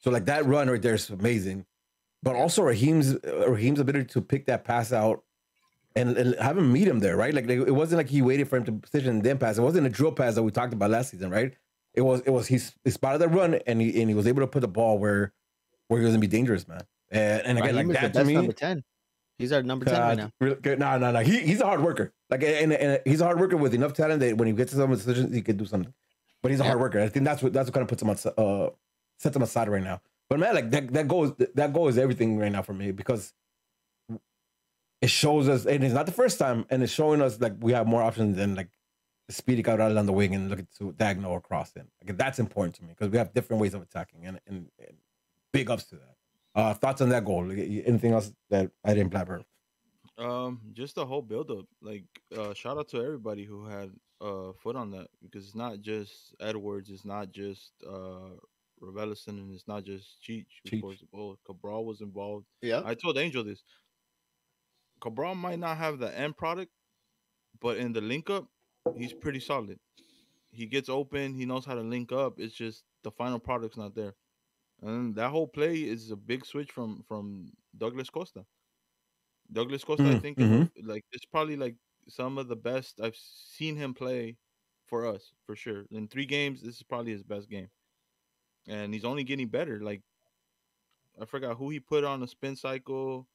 So 0.02 0.10
like 0.10 0.24
that 0.26 0.46
run 0.46 0.68
right 0.70 0.80
there 0.80 0.94
is 0.94 1.10
amazing. 1.10 1.66
but 2.22 2.36
also 2.36 2.62
Raheem's 2.62 3.14
uh, 3.14 3.48
Raheem's 3.50 3.80
ability 3.80 4.06
to 4.06 4.20
pick 4.22 4.46
that 4.46 4.64
pass 4.64 4.92
out 4.92 5.22
and, 5.96 6.16
and 6.16 6.34
have 6.38 6.56
him 6.58 6.72
meet 6.72 6.86
him 6.86 7.00
there, 7.00 7.16
right? 7.16 7.34
Like, 7.34 7.46
like, 7.48 7.58
it 7.58 7.72
wasn't 7.74 7.98
like 7.98 8.08
he 8.08 8.22
waited 8.22 8.48
for 8.48 8.56
him 8.58 8.64
to 8.64 8.72
position 8.72 9.10
and 9.10 9.22
then 9.24 9.38
pass. 9.38 9.58
It 9.58 9.62
wasn't 9.62 9.86
a 9.86 9.90
drill 9.90 10.12
pass 10.12 10.34
that 10.36 10.42
we 10.42 10.50
talked 10.52 10.72
about 10.72 10.90
last 10.90 11.10
season, 11.10 11.30
right? 11.30 11.54
It 11.94 12.02
was 12.02 12.20
it 12.20 12.30
was 12.30 12.46
he, 12.46 12.58
he 12.84 12.90
spotted 12.90 13.20
the 13.20 13.28
run 13.28 13.54
and 13.66 13.80
he 13.80 14.00
and 14.00 14.08
he 14.08 14.14
was 14.14 14.26
able 14.26 14.40
to 14.42 14.46
put 14.46 14.60
the 14.60 14.68
ball 14.68 14.98
where 14.98 15.32
where 15.88 15.98
he 16.00 16.04
was 16.04 16.12
gonna 16.14 16.20
be 16.20 16.26
dangerous, 16.28 16.68
man. 16.68 16.82
And, 17.10 17.42
and 17.46 17.58
again, 17.58 17.74
Raheem 17.74 17.88
like 17.88 18.00
that 18.02 18.12
to 18.14 18.24
me, 18.24 18.34
number 18.34 18.52
ten. 18.52 18.84
He's 19.38 19.50
our 19.52 19.62
number 19.62 19.86
ten 19.86 20.00
right 20.00 20.16
now. 20.18 20.76
no, 20.78 20.98
no, 20.98 21.10
no. 21.12 21.20
He, 21.20 21.40
he's 21.40 21.60
a 21.62 21.66
hard 21.66 21.82
worker. 21.82 22.12
Like, 22.28 22.42
and, 22.44 22.72
and 22.74 23.00
he's 23.06 23.20
a 23.22 23.24
hard 23.24 23.40
worker 23.40 23.56
with 23.56 23.72
enough 23.74 23.94
talent 23.94 24.20
that 24.20 24.36
when 24.36 24.46
he 24.46 24.52
gets 24.54 24.70
to 24.72 24.76
some 24.76 24.90
decisions, 24.92 25.34
he 25.34 25.40
could 25.42 25.56
do 25.56 25.64
something. 25.64 25.92
But 26.42 26.50
he's 26.52 26.60
a 26.60 26.62
Yeah. 26.62 26.68
hard 26.68 26.80
worker. 26.80 27.00
I 27.00 27.08
think 27.08 27.24
that's 27.24 27.42
what 27.42 27.52
that's 27.52 27.66
what 27.68 27.74
kind 27.74 27.82
of 27.82 27.88
puts 27.88 28.02
him 28.02 28.10
on, 28.10 28.16
uh, 28.36 28.70
sets 29.20 29.34
them 29.34 29.42
aside 29.42 29.68
right 29.68 29.82
now. 29.82 30.00
But 30.28 30.38
man, 30.38 30.54
like 30.54 30.70
that 30.70 30.92
that 30.92 31.08
goal 31.08 31.24
is 31.24 31.32
that 31.54 31.72
goal 31.72 31.88
is 31.88 31.98
everything 31.98 32.38
right 32.38 32.52
now 32.52 32.62
for 32.62 32.72
me 32.72 32.92
because 32.92 33.34
it 35.00 35.10
shows 35.10 35.48
us, 35.48 35.66
and 35.66 35.82
it's 35.82 35.94
not 35.94 36.06
the 36.06 36.12
first 36.12 36.38
time, 36.38 36.66
and 36.70 36.82
it's 36.82 36.92
showing 36.92 37.22
us 37.22 37.40
like 37.40 37.54
we 37.60 37.72
have 37.72 37.86
more 37.86 38.02
options 38.02 38.36
than 38.36 38.54
like 38.54 38.70
speeding 39.28 39.66
out 39.68 39.80
out 39.80 39.96
on 39.96 40.06
the 40.06 40.12
wing 40.12 40.34
and 40.34 40.50
looking 40.50 40.68
to 40.78 40.92
diagonal 40.92 41.32
or 41.32 41.40
cross 41.40 41.72
in. 41.74 41.86
Like 42.04 42.16
that's 42.16 42.38
important 42.38 42.76
to 42.76 42.82
me 42.82 42.90
because 42.90 43.10
we 43.10 43.18
have 43.18 43.32
different 43.32 43.60
ways 43.60 43.74
of 43.74 43.82
attacking, 43.82 44.26
and, 44.26 44.40
and, 44.46 44.66
and 44.78 44.96
big 45.52 45.70
ups 45.70 45.84
to 45.86 45.96
that. 45.96 46.16
Uh, 46.54 46.74
thoughts 46.74 47.00
on 47.00 47.08
that 47.10 47.24
goal? 47.24 47.46
Like, 47.46 47.58
anything 47.58 48.12
else 48.12 48.32
that 48.50 48.70
I 48.84 48.94
didn't 48.94 49.10
blabber? 49.10 49.44
Um, 50.18 50.60
just 50.72 50.96
the 50.96 51.06
whole 51.06 51.22
build 51.22 51.50
up. 51.50 51.64
Like, 51.80 52.04
uh, 52.36 52.52
shout 52.54 52.76
out 52.76 52.88
to 52.88 53.02
everybody 53.02 53.44
who 53.44 53.66
had 53.66 53.90
uh 54.20 54.52
foot 54.52 54.76
on 54.76 54.90
that 54.90 55.06
because 55.22 55.46
it's 55.46 55.54
not 55.54 55.80
just 55.80 56.34
Edwards, 56.40 56.90
it's 56.90 57.06
not 57.06 57.32
just 57.32 57.72
uh 57.88 58.36
Raveloson, 58.80 59.38
and 59.38 59.52
it's 59.52 59.68
not 59.68 59.84
just 59.84 60.18
Cheech. 60.22 60.62
who 60.64 60.70
Cheech. 60.70 60.70
scores 60.70 61.00
the 61.00 61.06
goal. 61.06 61.38
Cabral 61.44 61.84
was 61.84 62.00
involved. 62.00 62.46
Yeah. 62.62 62.84
I 62.84 62.94
told 62.94 63.18
Angel 63.18 63.44
this. 63.44 63.64
Cabral 65.00 65.34
might 65.34 65.58
not 65.58 65.78
have 65.78 65.98
the 65.98 66.16
end 66.16 66.36
product, 66.36 66.72
but 67.60 67.78
in 67.78 67.92
the 67.92 68.00
link 68.02 68.30
up, 68.30 68.50
he's 68.96 69.14
pretty 69.14 69.40
solid. 69.40 69.80
He 70.50 70.66
gets 70.66 70.88
open, 70.88 71.34
he 71.34 71.46
knows 71.46 71.66
how 71.66 71.74
to 71.76 71.82
link 71.82 72.12
up. 72.12 72.40
It's 72.40 72.54
just 72.54 72.84
the 73.02 73.10
final 73.12 73.40
product's 73.40 73.78
not 73.78 73.94
there. 73.94 74.16
And 74.80 75.14
that 75.16 75.30
whole 75.30 75.48
play 75.48 75.82
is 75.84 76.10
a 76.10 76.16
big 76.16 76.46
switch 76.46 76.72
from 76.72 77.02
from 77.04 77.52
Douglas 77.76 78.10
Costa. 78.10 78.46
Douglas 79.52 79.84
Costa, 79.84 80.10
I 80.10 80.14
Mm, 80.14 80.20
think, 80.20 80.38
mhm. 80.38 80.70
like 80.82 81.04
it's 81.12 81.26
probably 81.26 81.56
like 81.56 81.76
some 82.08 82.38
of 82.38 82.48
the 82.48 82.56
best 82.56 83.00
I've 83.00 83.16
seen 83.16 83.76
him 83.76 83.94
play 83.94 84.38
for 84.86 85.06
us 85.06 85.32
for 85.44 85.56
sure. 85.56 85.86
In 85.90 86.08
three 86.08 86.26
games, 86.26 86.62
this 86.62 86.76
is 86.76 86.82
probably 86.82 87.12
his 87.12 87.22
best 87.24 87.48
game, 87.48 87.70
and 88.68 88.92
he's 88.94 89.04
only 89.04 89.24
getting 89.24 89.48
better. 89.48 89.80
Like 89.80 90.02
I 91.20 91.24
forgot 91.24 91.56
who 91.56 91.70
he 91.70 91.80
put 91.80 92.04
on 92.04 92.22
a 92.22 92.26
spin 92.26 92.56
cycle, 92.56 93.28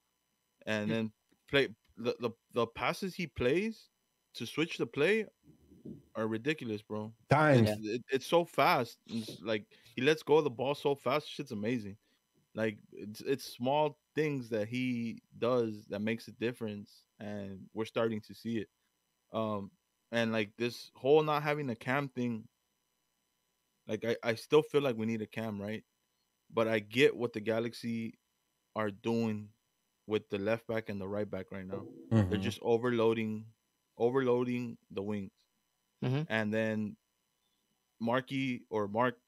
and 0.65 0.89
then 0.89 1.11
play 1.49 1.69
the 1.97 2.15
the, 2.19 2.31
the 2.53 2.67
passes 2.67 3.15
he 3.15 3.27
plays 3.27 3.89
to 4.35 4.45
switch 4.45 4.77
the 4.77 4.85
play 4.85 5.25
are 6.15 6.27
ridiculous, 6.27 6.81
bro. 6.81 7.13
Times. 7.29 7.69
It's, 7.69 7.87
it, 7.87 8.01
it's 8.09 8.25
so 8.25 8.45
fast. 8.45 8.97
It's 9.07 9.41
like 9.41 9.65
he 9.95 10.01
lets 10.01 10.23
go 10.23 10.37
of 10.37 10.43
the 10.43 10.49
ball 10.49 10.75
so 10.75 10.95
fast. 10.95 11.29
Shit's 11.29 11.51
amazing. 11.51 11.97
Like 12.53 12.77
it's 12.93 13.21
it's 13.21 13.45
small 13.45 13.97
things 14.15 14.49
that 14.49 14.67
he 14.67 15.21
does 15.37 15.85
that 15.89 15.99
makes 15.99 16.27
a 16.27 16.31
difference, 16.31 17.03
and 17.19 17.59
we're 17.73 17.85
starting 17.85 18.21
to 18.21 18.33
see 18.33 18.57
it. 18.57 18.69
Um, 19.33 19.71
and 20.11 20.31
like 20.31 20.51
this 20.57 20.91
whole 20.95 21.21
not 21.21 21.43
having 21.43 21.69
a 21.69 21.75
cam 21.75 22.07
thing. 22.07 22.47
Like 23.87 24.05
I, 24.05 24.17
I 24.23 24.35
still 24.35 24.63
feel 24.63 24.81
like 24.81 24.97
we 24.97 25.05
need 25.05 25.21
a 25.21 25.27
cam, 25.27 25.61
right? 25.61 25.83
But 26.51 26.67
I 26.67 26.79
get 26.79 27.15
what 27.15 27.33
the 27.33 27.41
Galaxy 27.41 28.19
are 28.75 28.91
doing 28.91 29.51
with 30.07 30.29
the 30.29 30.39
left 30.39 30.67
back 30.67 30.89
and 30.89 31.01
the 31.01 31.07
right 31.09 31.29
back 31.29 31.51
right 31.51 31.67
now. 31.67 31.89
They're 32.29 32.39
Mhm. 32.39 32.39
just 32.39 32.59
overloading, 32.61 33.47
overloading 33.97 34.77
the 34.91 35.03
wings, 35.03 35.31
Mhm. 36.01 36.25
and 36.27 36.53
then 36.53 36.97
Marky 37.99 38.65
or 38.69 38.87
Mark 38.87 39.19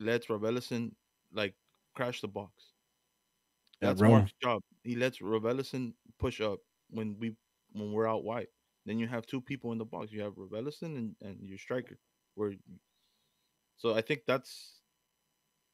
lets 0.00 0.26
Raveloson 0.28 0.96
like 1.32 1.56
crash 1.94 2.20
the 2.20 2.28
box. 2.28 2.74
That's 3.80 4.02
roam. 4.02 4.02
Mark's 4.02 4.32
job. 4.42 4.62
He 4.84 4.96
lets 4.96 5.18
Raveloson 5.18 5.94
push 6.18 6.40
up 6.40 6.60
when 6.88 7.18
we 7.18 7.36
when 7.72 7.92
we're 7.92 8.08
out 8.08 8.24
wide. 8.24 8.48
Then 8.84 8.98
you 8.98 9.06
have 9.08 9.26
two 9.26 9.40
people 9.40 9.72
in 9.72 9.78
the 9.78 9.84
box. 9.84 10.12
You 10.12 10.22
have 10.22 10.34
Raveloson 10.34 10.96
and, 10.96 11.16
and 11.20 11.46
your 11.46 11.58
striker. 11.58 11.98
Where 12.34 12.54
so 13.76 13.94
I 13.94 14.00
think 14.00 14.22
that's 14.26 14.80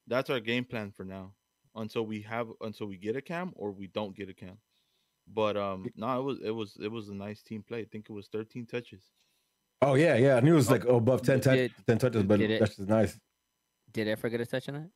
that's 0.07 0.29
our 0.29 0.39
game 0.39 0.65
plan 0.65 0.91
for 0.91 1.03
now 1.05 1.33
until 1.75 2.05
we 2.05 2.21
have 2.21 2.47
until 2.61 2.87
we 2.87 2.97
get 2.97 3.15
a 3.15 3.21
cam 3.21 3.51
or 3.55 3.71
we 3.71 3.87
don't 3.87 4.15
get 4.15 4.29
a 4.29 4.33
cam. 4.33 4.57
But 5.27 5.55
um 5.57 5.85
no, 5.95 6.19
it 6.19 6.23
was 6.23 6.39
it 6.43 6.51
was 6.51 6.77
it 6.81 6.91
was 6.91 7.09
a 7.09 7.15
nice 7.15 7.41
team 7.41 7.63
play. 7.63 7.79
I 7.81 7.85
think 7.85 8.09
it 8.09 8.13
was 8.13 8.27
13 8.27 8.65
touches. 8.65 9.03
Oh 9.81 9.95
yeah, 9.95 10.15
yeah. 10.15 10.35
I 10.35 10.39
knew 10.41 10.53
it 10.53 10.55
was 10.55 10.69
Oh, 10.69 10.73
like 10.73 10.85
above 10.85 11.21
10, 11.23 11.41
touch, 11.41 11.55
did- 11.55 11.71
10 11.87 11.97
touches, 11.97 12.23
but 12.23 12.39
it- 12.41 12.59
that's 12.59 12.75
just 12.77 12.89
nice. 12.89 13.19
Did 13.91 14.09
I 14.09 14.15
forget 14.15 14.41
a 14.41 14.45
touch 14.45 14.67
on 14.69 14.75
that? 14.75 14.89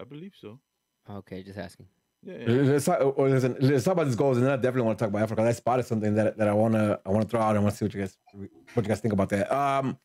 I 0.00 0.04
believe 0.04 0.34
so. 0.40 0.60
Okay, 1.08 1.42
just 1.42 1.58
asking. 1.58 1.86
Yeah, 2.22 2.34
yeah. 2.38 2.46
Let's 2.72 2.84
talk, 2.84 3.00
or 3.18 3.28
listen, 3.30 3.56
let's 3.60 3.84
talk 3.84 3.92
about 3.94 4.04
these 4.06 4.14
goals, 4.16 4.36
and 4.36 4.44
then 4.44 4.52
I 4.52 4.56
definitely 4.56 4.82
want 4.82 4.98
to 4.98 5.04
talk 5.04 5.14
about 5.14 5.26
Efra. 5.28 5.40
I 5.46 5.52
spotted 5.52 5.86
something 5.86 6.14
that, 6.16 6.36
that 6.36 6.48
I 6.48 6.52
wanna 6.52 6.98
I 7.06 7.08
wanna 7.10 7.24
throw 7.24 7.40
out 7.40 7.56
and 7.56 7.64
want 7.64 7.74
to 7.74 7.78
see 7.78 7.84
what 7.86 7.94
you 7.94 8.00
guys 8.00 8.18
what 8.74 8.84
you 8.84 8.88
guys 8.88 9.00
think 9.00 9.14
about 9.14 9.30
that. 9.30 9.50
Um, 9.50 9.98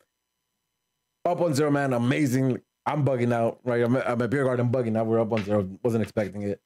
up 1.26 1.42
on 1.42 1.54
zero, 1.54 1.72
man, 1.72 1.94
amazing. 1.94 2.60
I'm 2.86 3.04
bugging 3.04 3.34
out, 3.34 3.60
right? 3.64 3.82
I'm, 3.84 3.96
at- 3.96 4.08
I'm 4.10 4.22
at 4.22 4.30
beer 4.30 4.44
garden 4.44 4.70
bugging 4.70 4.98
out. 4.98 5.08
We're 5.08 5.20
up 5.20 5.32
on 5.32 5.44
zero. 5.44 5.68
Wasn't 5.84 6.04
expecting 6.04 6.44
it, 6.44 6.62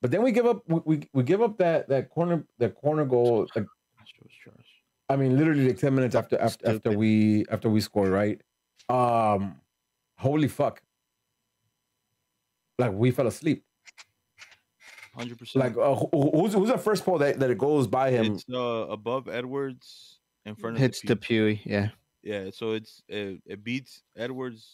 but 0.00 0.10
then 0.10 0.22
we 0.22 0.30
give 0.32 0.46
up. 0.46 0.62
We, 0.68 0.80
we, 0.84 1.08
we 1.12 1.22
give 1.24 1.42
up 1.42 1.58
that 1.58 1.88
that 1.88 2.10
corner 2.10 2.44
that 2.58 2.74
corner 2.76 3.04
goal. 3.04 3.40
Like 3.56 3.64
Gosh, 3.64 4.14
it 4.16 4.22
was 4.22 4.32
trash. 4.42 4.54
I 5.08 5.16
mean, 5.16 5.36
literally 5.36 5.66
like 5.68 5.78
ten 5.78 5.94
minutes 5.94 6.14
after 6.14 6.40
after 6.40 6.68
after 6.68 6.90
we 6.96 7.44
after 7.50 7.68
we 7.68 7.80
scored, 7.80 8.10
right? 8.10 8.40
Um, 8.88 9.56
holy 10.18 10.48
fuck! 10.48 10.80
Like 12.78 12.92
we 12.92 13.10
fell 13.10 13.26
asleep. 13.26 13.64
100%. 15.18 15.54
Like 15.54 15.76
uh, 15.76 15.94
who- 15.94 16.30
who's 16.34 16.54
who's 16.54 16.68
the 16.68 16.78
first 16.78 17.04
pole 17.04 17.18
that, 17.18 17.38
that 17.38 17.48
it 17.50 17.56
goes 17.58 17.86
by 17.86 18.10
him? 18.10 18.34
it's 18.34 18.44
uh 18.52 18.58
above 18.90 19.28
Edwards 19.28 20.18
in 20.44 20.56
front 20.56 20.74
of 20.76 20.80
Hits 20.82 21.00
the 21.02 21.08
the 21.08 21.16
Pewee. 21.16 21.60
Yeah. 21.64 21.90
Yeah, 22.24 22.48
so 22.52 22.72
it's 22.72 23.02
it, 23.06 23.42
it 23.44 23.62
beats 23.62 24.02
Edwards 24.16 24.66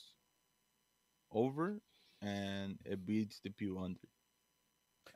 over 1.33 1.81
and 2.23 2.79
it 2.85 3.05
beats 3.05 3.41
the 3.43 3.51
Pew 3.51 3.79
under. 3.79 3.99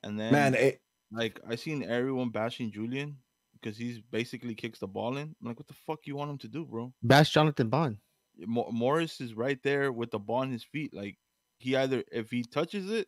And 0.03 0.19
then 0.19 0.33
Man, 0.33 0.55
it, 0.55 0.81
like 1.13 1.41
I 1.49 1.55
seen 1.55 1.85
everyone 1.85 2.31
bashing 2.31 2.73
Julian 2.73 3.19
because 3.53 3.79
he's 3.79 4.01
basically 4.01 4.57
kicks 4.57 4.81
the 4.81 4.89
ball 4.89 5.17
in. 5.17 5.35
I'm 5.41 5.49
like, 5.49 5.59
what 5.59 5.69
the 5.69 5.75
fuck 5.87 6.01
you 6.07 6.17
want 6.17 6.33
him 6.33 6.39
to 6.39 6.49
do, 6.49 6.65
bro? 6.65 6.93
Bash 7.05 7.31
Jonathan 7.31 7.69
Bond. 7.69 7.99
Mo- 8.37 8.71
Morris 8.73 9.21
is 9.21 9.35
right 9.35 9.63
there 9.63 9.93
with 9.93 10.11
the 10.11 10.19
ball 10.19 10.43
in 10.43 10.51
his 10.51 10.65
feet. 10.65 10.93
Like 10.93 11.17
he 11.59 11.77
either 11.77 12.03
if 12.11 12.33
he 12.33 12.43
touches 12.43 12.91
it, 12.91 13.07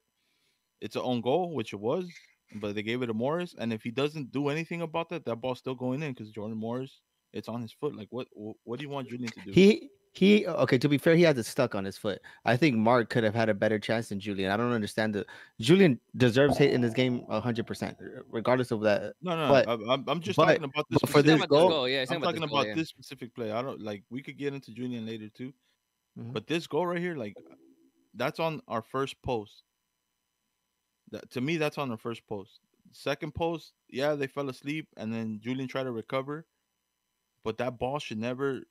it's 0.80 0.94
an 0.94 1.02
own 1.04 1.20
goal, 1.20 1.52
which 1.52 1.72
it 1.72 1.80
was, 1.80 2.08
but 2.54 2.76
they 2.76 2.82
gave 2.84 3.02
it 3.02 3.06
to 3.06 3.14
Morris. 3.14 3.56
And 3.58 3.72
if 3.72 3.82
he 3.82 3.90
doesn't 3.90 4.30
do 4.30 4.50
anything 4.50 4.82
about 4.82 5.08
that, 5.08 5.24
that 5.24 5.40
ball's 5.40 5.58
still 5.58 5.74
going 5.74 6.02
in 6.02 6.12
because 6.12 6.30
Jordan 6.30 6.56
Morris, 6.56 7.00
it's 7.36 7.48
on 7.48 7.60
his 7.62 7.72
foot. 7.72 7.94
Like 7.96 8.08
what 8.10 8.26
what 8.64 8.78
do 8.78 8.82
you 8.84 8.90
want 8.90 9.08
Julian 9.08 9.30
to 9.32 9.40
do? 9.46 9.50
He 9.52 9.90
he 10.12 10.46
okay, 10.46 10.78
to 10.78 10.88
be 10.88 10.96
fair, 10.96 11.14
he 11.14 11.22
has 11.24 11.36
it 11.36 11.44
stuck 11.44 11.74
on 11.74 11.84
his 11.84 11.98
foot. 11.98 12.18
I 12.46 12.56
think 12.56 12.74
Mark 12.76 13.10
could 13.10 13.22
have 13.22 13.34
had 13.34 13.50
a 13.50 13.54
better 13.54 13.78
chance 13.78 14.08
than 14.08 14.18
Julian. 14.18 14.50
I 14.50 14.56
don't 14.56 14.72
understand 14.72 15.14
the 15.14 15.26
Julian 15.60 16.00
deserves 16.16 16.56
hit 16.56 16.72
in 16.72 16.80
this 16.80 16.94
game 16.94 17.24
hundred 17.28 17.66
percent, 17.66 17.98
regardless 18.30 18.70
of 18.70 18.80
that. 18.82 19.12
No, 19.20 19.36
no, 19.36 19.48
But- 19.52 19.68
I'm, 19.68 19.90
I'm- 19.90 20.04
I'm 20.08 20.20
just 20.20 20.38
but- 20.38 20.46
talking 20.46 20.64
about 20.64 20.86
this. 20.88 21.00
for 21.10 21.18
He's 21.18 21.24
this 21.24 21.40
talking 21.40 21.42
specific- 21.42 21.50
goal- 21.50 21.68
goal, 21.68 21.88
yeah, 21.88 22.04
I'm 22.08 22.22
talking 22.22 22.40
this 22.40 22.50
about 22.50 22.66
yeah. 22.68 22.74
this 22.74 22.88
specific 22.88 23.34
play. 23.34 23.52
I 23.52 23.60
don't 23.60 23.80
like. 23.82 24.04
We 24.08 24.22
could 24.22 24.38
get 24.38 24.54
into 24.54 24.72
Julian 24.72 25.04
later 25.04 25.28
too, 25.28 25.52
Mhm. 26.18 26.32
but 26.32 26.46
this 26.46 26.66
goal 26.66 26.86
right 26.86 26.98
here, 27.00 27.14
like, 27.14 27.34
that's 28.14 28.40
on 28.40 28.62
our 28.68 28.80
first 28.80 29.20
post. 29.22 29.64
That 31.10 31.30
to 31.32 31.40
me, 31.42 31.58
that's 31.58 31.76
on 31.78 31.88
the 31.90 31.96
first 31.98 32.26
post. 32.26 32.60
Second 32.92 33.34
post, 33.34 33.74
yeah, 33.90 34.14
they 34.14 34.26
fell 34.26 34.48
asleep, 34.48 34.88
and 34.96 35.12
then 35.12 35.40
Julian 35.42 35.68
tried 35.68 35.84
to 35.84 35.92
recover, 35.92 36.46
but 37.46 37.56
that 37.58 37.78
ball 37.78 37.98
should 38.00 38.18
never 38.18 38.62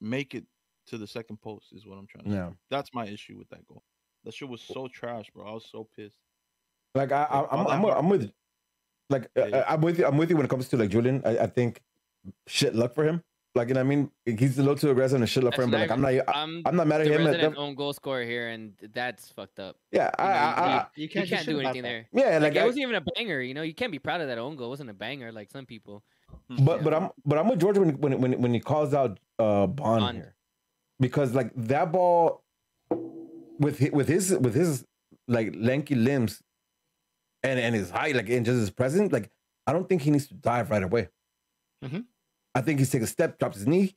make 0.00 0.34
it 0.34 0.44
to 0.88 0.98
the 0.98 1.06
second 1.06 1.40
post. 1.40 1.72
Is 1.72 1.86
what 1.86 1.96
I'm 1.98 2.06
trying 2.06 2.24
to. 2.24 2.30
say. 2.30 2.36
yeah. 2.36 2.50
That's 2.70 2.92
my 2.92 3.06
issue 3.06 3.36
with 3.38 3.48
that 3.48 3.66
goal. 3.66 3.82
That 4.24 4.34
shit 4.34 4.48
was 4.48 4.60
so 4.60 4.86
trash, 4.88 5.30
bro. 5.34 5.46
I 5.48 5.52
was 5.52 5.66
so 5.70 5.88
pissed. 5.96 6.18
Like 6.94 7.10
I, 7.10 7.24
I 7.24 7.40
Like, 7.40 7.48
I'm, 7.52 7.58
all 7.58 7.64
that 7.66 7.72
I'm, 7.72 7.84
I'm 8.04 8.08
with, 8.10 8.30
like 9.10 9.24
uh, 9.24 9.28
Yeah, 9.36 9.42
I- 9.44 9.48
yeah. 9.48 9.64
I'm 9.68 9.80
with 9.80 9.98
you. 9.98 10.06
I'm 10.06 10.16
with 10.18 10.30
you 10.30 10.36
when 10.36 10.44
it 10.46 10.50
comes 10.50 10.68
to 10.68 10.76
like 10.76 10.90
Julian. 10.90 11.22
I, 11.24 11.38
I 11.38 11.46
think 11.46 11.80
shit 12.46 12.74
luck 12.74 12.94
for 12.94 13.04
him. 13.04 13.22
Like 13.56 13.68
you 13.68 13.74
know, 13.74 13.80
what 13.84 13.92
I 13.92 13.96
mean, 13.96 14.10
he's 14.26 14.58
a 14.58 14.62
little 14.62 14.76
too 14.76 14.90
aggressive 14.90 15.20
and 15.20 15.28
shit 15.30 15.44
luck 15.44 15.54
for 15.54 15.62
him. 15.62 15.70
But 15.70 15.80
like 15.82 15.90
I'm 15.92 16.00
not, 16.00 16.12
I, 16.12 16.22
I'm, 16.34 16.62
I'm 16.66 16.74
not 16.74 16.88
mad 16.88 17.02
at 17.02 17.06
him. 17.06 17.20
At 17.20 17.26
resident 17.26 17.56
own 17.56 17.76
goal 17.76 17.92
scorer 17.92 18.24
here, 18.24 18.48
and 18.48 18.72
that's 18.92 19.28
fucked 19.30 19.60
up. 19.60 19.76
yeah, 19.92 20.10
I, 20.18 20.24
You, 20.24 20.28
know, 20.28 20.34
I, 20.34 20.40
you- 20.40 20.44
I, 20.44 20.74
you- 20.74 20.80
you 20.96 21.02
you 21.04 21.08
can't 21.08 21.28
can't, 21.28 21.28
do 21.28 21.36
shit 21.36 21.54
do 21.54 21.60
about 21.60 21.68
anything 21.76 21.82
there. 21.82 22.06
yeah, 22.12 22.38
Like, 22.38 22.54
like 22.54 22.56
it 22.56 22.64
wasn't 22.66 22.82
even 22.82 22.94
a 22.96 23.00
banger. 23.14 23.40
You 23.40 23.54
know, 23.54 23.62
you 23.62 23.72
can't 23.74 23.92
be 23.92 24.00
proud 24.00 24.20
of 24.20 24.26
that 24.28 24.38
own 24.38 24.56
goal. 24.56 24.66
It 24.66 24.70
wasn't 24.70 24.90
a 24.90 24.94
banger 24.94 25.30
like 25.30 25.50
some 25.52 25.66
people. 25.66 26.02
But 26.60 26.82
but 26.84 26.92
I'm 26.94 27.10
but 27.24 27.38
I'm 27.38 27.48
with 27.48 27.60
George 27.60 27.78
when 27.78 27.90
when 28.00 28.20
when 28.20 28.40
when 28.42 28.54
he 28.54 28.60
calls 28.60 28.94
out 28.94 29.18
uh 29.38 29.66
Bond, 29.66 30.00
Bond. 30.00 30.16
here 30.16 30.34
because 31.00 31.34
like 31.34 31.50
that 31.56 31.90
ball 31.92 32.42
with 33.58 33.78
hi- 33.80 33.90
with 33.92 34.08
his 34.08 34.32
with 34.38 34.54
his 34.54 34.84
like 35.28 35.54
lanky 35.56 35.94
limbs 35.94 36.42
and 37.42 37.58
and 37.58 37.74
his 37.74 37.90
height, 37.90 38.14
like 38.16 38.28
and 38.28 38.44
just 38.44 38.58
his 38.58 38.70
presence, 38.70 39.12
like 39.12 39.30
I 39.66 39.72
don't 39.72 39.88
think 39.88 40.02
he 40.02 40.10
needs 40.10 40.26
to 40.28 40.34
dive 40.34 40.70
right 40.70 40.82
away. 40.82 41.08
Mhm. 41.84 42.04
I 42.54 42.60
think 42.60 42.78
he's 42.78 42.90
take 42.90 43.02
a 43.02 43.06
step, 43.06 43.38
drops 43.38 43.56
his 43.56 43.66
knee, 43.66 43.96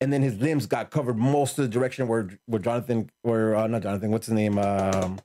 and 0.00 0.12
then 0.12 0.22
his 0.22 0.36
limbs 0.40 0.66
got 0.66 0.90
covered 0.90 1.16
most 1.18 1.58
of 1.58 1.64
the 1.64 1.68
direction 1.68 2.08
where 2.08 2.28
where 2.46 2.60
Jonathan, 2.60 3.10
where 3.22 3.54
uh, 3.54 3.66
not 3.66 3.82
Jonathan, 3.82 4.10
what's 4.10 4.26
his 4.26 4.34
name, 4.34 4.58
um, 4.58 5.18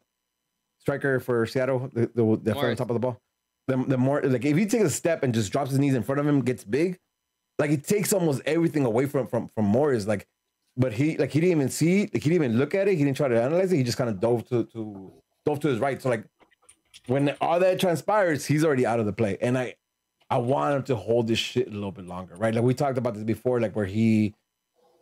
striker 0.80 1.20
for 1.20 1.46
Seattle, 1.46 1.90
the 1.94 2.08
the, 2.14 2.40
the 2.42 2.54
on 2.72 2.76
top 2.76 2.90
of 2.90 2.94
the 2.96 3.00
ball. 3.00 3.22
The, 3.68 3.78
the 3.78 3.98
more 3.98 4.22
like 4.22 4.44
if 4.46 4.58
he 4.58 4.66
takes 4.66 4.84
a 4.84 4.90
step 4.90 5.24
and 5.24 5.34
just 5.34 5.52
drops 5.52 5.70
his 5.70 5.80
knees 5.80 5.96
in 5.96 6.04
front 6.04 6.20
of 6.20 6.28
him, 6.28 6.42
gets 6.42 6.64
big, 6.64 7.00
like 7.60 7.72
it 7.72 7.86
takes 7.86 8.12
almost 8.12 8.42
everything 8.46 8.86
away 8.86 9.06
from 9.06 9.28
from 9.28 9.48
from 9.48 9.66
Morris. 9.66 10.06
Like, 10.06 10.28
but 10.76 10.94
he 10.94 11.18
like 11.18 11.32
he 11.32 11.40
didn't 11.40 11.58
even 11.58 11.70
see, 11.70 12.02
like 12.02 12.24
he 12.24 12.30
didn't 12.30 12.44
even 12.44 12.58
look 12.58 12.76
at 12.76 12.88
it. 12.88 12.98
He 12.98 13.04
didn't 13.04 13.18
try 13.18 13.28
to 13.28 13.42
analyze 13.42 13.72
it. 13.72 13.78
He 13.78 13.84
just 13.84 13.98
kind 13.98 14.10
of 14.10 14.20
dove 14.20 14.48
to 14.50 14.66
to 14.66 15.14
dove 15.46 15.60
to 15.62 15.70
his 15.70 15.80
right. 15.80 16.02
So 16.02 16.10
like 16.10 16.26
when 17.08 17.30
all 17.42 17.60
that 17.60 17.80
transpires, 17.80 18.46
he's 18.46 18.66
already 18.66 18.86
out 18.86 19.00
of 19.00 19.06
the 19.06 19.14
play. 19.14 19.38
And 19.42 19.58
I 19.58 19.76
I 20.30 20.38
want 20.38 20.76
him 20.76 20.84
to 20.84 20.96
hold 20.96 21.28
this 21.28 21.40
shit 21.40 21.68
a 21.68 21.72
little 21.72 21.92
bit 21.92 22.08
longer, 22.08 22.36
right? 22.36 22.54
Like 22.54 22.64
we 22.64 22.74
talked 22.74 22.98
about 22.98 23.14
this 23.14 23.24
before, 23.24 23.62
like 23.62 23.76
where 23.76 23.86
he 23.86 24.34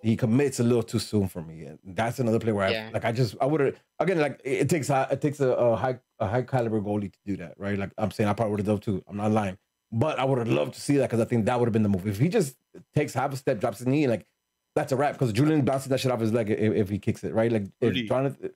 he 0.03 0.15
commits 0.15 0.59
a 0.59 0.63
little 0.63 0.83
too 0.83 0.99
soon 0.99 1.27
for 1.27 1.41
me. 1.41 1.63
And 1.65 1.79
that's 1.83 2.19
another 2.19 2.39
play 2.39 2.51
where 2.51 2.69
Yeah. 2.69 2.87
I 2.89 2.91
like 2.91 3.05
I 3.05 3.11
just 3.11 3.35
I 3.39 3.45
would 3.45 3.61
have 3.61 3.75
again 3.99 4.19
like 4.19 4.41
it, 4.43 4.61
it 4.61 4.69
takes 4.69 4.89
a, 4.89 5.07
it 5.11 5.21
takes 5.21 5.39
a, 5.39 5.49
a 5.49 5.75
high 5.75 5.99
a 6.19 6.27
high 6.27 6.41
caliber 6.43 6.81
goalie 6.81 7.11
to 7.11 7.19
do 7.25 7.37
that, 7.37 7.53
right? 7.57 7.77
Like 7.77 7.91
I'm 7.97 8.11
saying 8.11 8.29
I 8.29 8.33
probably 8.33 8.51
would 8.51 8.59
have 8.61 8.67
done 8.67 8.79
too. 8.79 9.03
I'm 9.07 9.17
not 9.17 9.31
lying. 9.31 9.57
But 9.91 10.19
I 10.19 10.23
would 10.23 10.37
have 10.37 10.47
loved 10.47 10.73
to 10.75 10.81
see 10.81 10.97
that 10.97 11.09
because 11.09 11.19
I 11.19 11.25
think 11.25 11.45
that 11.45 11.59
would 11.59 11.65
have 11.67 11.73
been 11.73 11.83
the 11.83 11.89
move. 11.89 12.07
If 12.07 12.17
he 12.17 12.29
just 12.29 12.55
takes 12.95 13.13
half 13.13 13.33
a 13.33 13.37
step, 13.37 13.59
drops 13.59 13.79
his 13.79 13.87
knee, 13.87 14.07
like 14.07 14.25
that's 14.75 14.91
a 14.93 14.95
wrap. 14.95 15.13
Because 15.13 15.33
Julian 15.33 15.65
bounces 15.65 15.89
that 15.89 15.99
shit 15.99 16.11
off 16.11 16.21
his 16.21 16.31
leg 16.31 16.49
if, 16.49 16.59
if 16.73 16.89
he 16.89 16.97
kicks 16.97 17.23
it, 17.25 17.33
right? 17.33 17.51
Like 17.51 17.63
if 17.81 17.89
Rudy. 17.89 18.07
Jonathan, 18.07 18.51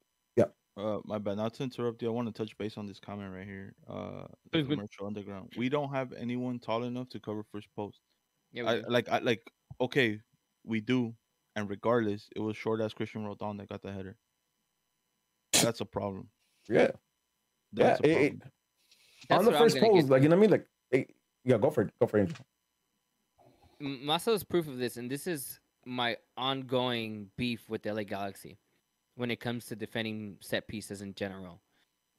Uh, 0.77 0.99
my 1.05 1.17
bad. 1.17 1.37
Not 1.37 1.53
to 1.53 1.63
interrupt 1.63 2.01
you, 2.01 2.09
I 2.09 2.11
want 2.11 2.27
to 2.27 2.33
touch 2.33 2.57
base 2.57 2.77
on 2.77 2.85
this 2.85 2.99
comment 2.99 3.33
right 3.33 3.45
here. 3.45 3.73
Uh, 3.87 3.93
the 3.93 4.49
Please, 4.51 4.65
please. 4.67 4.75
commercial 4.75 5.07
underground. 5.07 5.53
We 5.57 5.69
don't 5.69 5.89
have 5.93 6.11
anyone 6.11 6.59
tall 6.59 6.83
enough 6.83 7.07
to 7.11 7.19
cover 7.21 7.43
first 7.49 7.67
post. 7.77 8.01
Yeah, 8.51 8.65
I, 8.69 8.73
like, 8.87 9.07
I 9.07 9.19
like. 9.19 9.49
Okay, 9.79 10.19
we 10.65 10.81
do, 10.81 11.15
and 11.55 11.69
regardless, 11.69 12.29
it 12.35 12.39
was 12.39 12.57
short 12.57 12.81
as 12.81 12.93
Cristian 12.93 13.25
Roldan 13.25 13.57
that 13.57 13.69
got 13.69 13.81
the 13.81 13.91
header. 13.91 14.17
That's 15.61 15.81
a 15.81 15.85
problem. 15.85 16.29
yeah, 16.69 16.91
That's 17.73 17.99
yeah. 18.03 18.07
a 18.07 18.23
it- 18.25 18.39
problem. 18.39 18.41
it- 18.41 18.51
That's 19.29 19.39
on 19.39 19.51
the 19.51 19.57
first 19.57 19.75
gonna 19.79 19.87
pose, 19.89 20.09
like 20.09 20.21
you 20.23 20.29
know 20.29 20.35
what 20.35 20.39
I 20.39 20.47
mean? 20.47 20.51
Like, 20.51 20.67
eh, 20.91 21.03
yeah, 21.43 21.57
go 21.57 21.69
for 21.71 21.81
it, 21.83 21.93
go 21.99 22.07
for 22.07 22.17
it. 22.19 22.31
M- 23.81 24.01
Masa's 24.05 24.43
proof 24.43 24.67
of 24.67 24.77
this, 24.77 24.97
and 24.97 25.09
this 25.09 25.27
is 25.27 25.59
my 25.85 26.17
ongoing 26.37 27.29
beef 27.37 27.67
with 27.69 27.83
the 27.83 27.93
LA 27.93 28.03
Galaxy 28.03 28.57
when 29.15 29.31
it 29.31 29.39
comes 29.39 29.65
to 29.67 29.75
defending 29.75 30.37
set 30.41 30.67
pieces 30.67 31.01
in 31.01 31.13
general. 31.15 31.61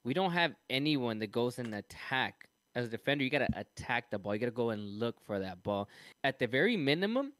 We 0.03 0.13
don't 0.13 0.31
have 0.31 0.55
anyone 0.69 1.19
that 1.19 1.31
goes 1.31 1.59
and 1.59 1.73
attack. 1.75 2.49
As 2.75 2.85
a 2.85 2.89
defender, 2.89 3.23
you 3.23 3.29
gotta 3.29 3.47
attack 3.55 4.09
the 4.11 4.19
ball. 4.19 4.33
You 4.35 4.39
gotta 4.39 4.51
go 4.51 4.69
and 4.71 4.99
look 4.99 5.19
for 5.25 5.39
that 5.39 5.63
ball. 5.63 5.89
At 6.23 6.39
the 6.39 6.47
very 6.47 6.77
minimum, 6.77 7.33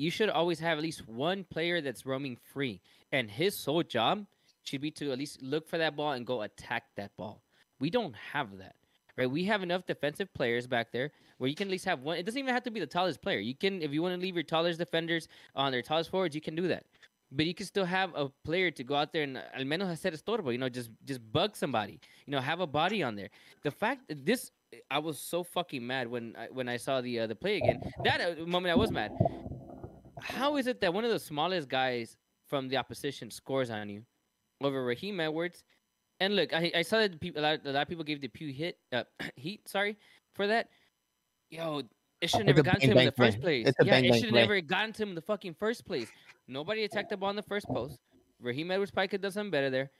you 0.00 0.10
should 0.10 0.30
always 0.30 0.58
have 0.60 0.78
at 0.78 0.82
least 0.82 1.06
one 1.06 1.44
player 1.44 1.82
that's 1.82 2.06
roaming 2.06 2.38
free, 2.54 2.80
and 3.12 3.30
his 3.30 3.54
sole 3.54 3.82
job 3.82 4.24
should 4.62 4.80
be 4.80 4.90
to 4.92 5.12
at 5.12 5.18
least 5.18 5.42
look 5.42 5.68
for 5.68 5.76
that 5.76 5.94
ball 5.94 6.12
and 6.12 6.26
go 6.26 6.40
attack 6.40 6.84
that 6.96 7.14
ball. 7.18 7.42
We 7.80 7.90
don't 7.90 8.14
have 8.32 8.56
that. 8.58 8.76
Right? 9.18 9.30
We 9.30 9.44
have 9.44 9.62
enough 9.62 9.84
defensive 9.84 10.32
players 10.32 10.66
back 10.66 10.90
there 10.90 11.10
where 11.36 11.48
you 11.50 11.54
can 11.54 11.68
at 11.68 11.72
least 11.72 11.84
have 11.84 12.00
one. 12.00 12.16
It 12.16 12.24
doesn't 12.24 12.38
even 12.38 12.54
have 12.54 12.62
to 12.62 12.70
be 12.70 12.80
the 12.80 12.86
tallest 12.86 13.20
player. 13.20 13.40
You 13.40 13.54
can, 13.54 13.82
if 13.82 13.92
you 13.92 14.00
want 14.00 14.14
to 14.14 14.20
leave 14.20 14.34
your 14.36 14.42
tallest 14.42 14.78
defenders 14.78 15.28
on 15.54 15.70
their 15.70 15.82
tallest 15.82 16.10
forwards, 16.10 16.34
you 16.34 16.40
can 16.40 16.54
do 16.54 16.66
that. 16.68 16.84
But 17.30 17.44
you 17.44 17.54
can 17.54 17.66
still 17.66 17.84
have 17.84 18.10
a 18.14 18.30
player 18.44 18.70
to 18.70 18.82
go 18.82 18.94
out 18.94 19.12
there 19.12 19.24
and 19.24 19.36
al 19.36 19.64
menos 19.64 19.90
hacer 19.90 20.12
estorbo, 20.12 20.50
you 20.50 20.58
know, 20.58 20.70
just 20.70 20.90
just 21.04 21.20
bug 21.30 21.56
somebody, 21.56 22.00
you 22.26 22.30
know, 22.30 22.40
have 22.40 22.60
a 22.60 22.66
body 22.66 23.02
on 23.02 23.16
there. 23.16 23.28
The 23.64 23.70
fact 23.70 24.08
that 24.08 24.24
this, 24.24 24.50
I 24.90 24.98
was 24.98 25.18
so 25.18 25.42
fucking 25.44 25.86
mad 25.86 26.08
when 26.08 26.34
I, 26.38 26.46
when 26.50 26.68
I 26.68 26.78
saw 26.78 27.02
the 27.02 27.20
uh, 27.20 27.26
the 27.26 27.36
play 27.36 27.58
again. 27.58 27.80
That 28.04 28.20
uh, 28.20 28.46
moment 28.46 28.72
I 28.72 28.76
was 28.76 28.90
mad. 28.90 29.12
How 30.20 30.56
is 30.56 30.66
it 30.66 30.80
that 30.80 30.92
one 30.92 31.04
of 31.04 31.10
the 31.10 31.18
smallest 31.18 31.68
guys 31.68 32.16
from 32.48 32.68
the 32.68 32.76
opposition 32.76 33.30
scores 33.30 33.70
on 33.70 33.88
you 33.88 34.02
over 34.62 34.84
Raheem 34.84 35.20
Edwards? 35.20 35.64
And 36.20 36.36
look, 36.36 36.52
I, 36.52 36.70
I 36.74 36.82
saw 36.82 36.98
that 36.98 37.18
people, 37.20 37.40
a, 37.40 37.42
lot, 37.42 37.60
a 37.64 37.72
lot 37.72 37.82
of 37.82 37.88
people 37.88 38.04
gave 38.04 38.20
DePuy 38.20 38.54
hit 38.54 38.78
uh, 38.92 39.04
heat, 39.36 39.68
sorry, 39.68 39.96
for 40.34 40.46
that. 40.46 40.68
Yo, 41.50 41.82
it 42.20 42.28
should 42.28 42.40
It's 42.40 42.46
never 42.48 42.62
gotten 42.62 42.80
to 42.80 42.86
him 42.88 42.98
in 42.98 43.06
the 43.06 43.12
first 43.12 43.40
place. 43.40 43.72
Yeah, 43.82 43.96
it 43.96 44.14
should 44.20 44.30
play. 44.30 44.40
never 44.40 44.60
gotten 44.60 44.92
to 44.92 45.02
him 45.02 45.08
in 45.10 45.14
the 45.14 45.22
fucking 45.22 45.54
first 45.54 45.86
place. 45.86 46.08
Nobody 46.46 46.84
attacked 46.84 47.10
the 47.10 47.16
ball 47.16 47.30
in 47.30 47.36
the 47.36 47.42
first 47.42 47.66
post. 47.66 47.98
Raheem 48.40 48.70
Edwards 48.70 48.90
probably 48.90 49.08
could 49.08 49.18
have 49.18 49.22
done 49.22 49.32
something 49.32 49.50
better 49.50 49.70
there. 49.70 49.90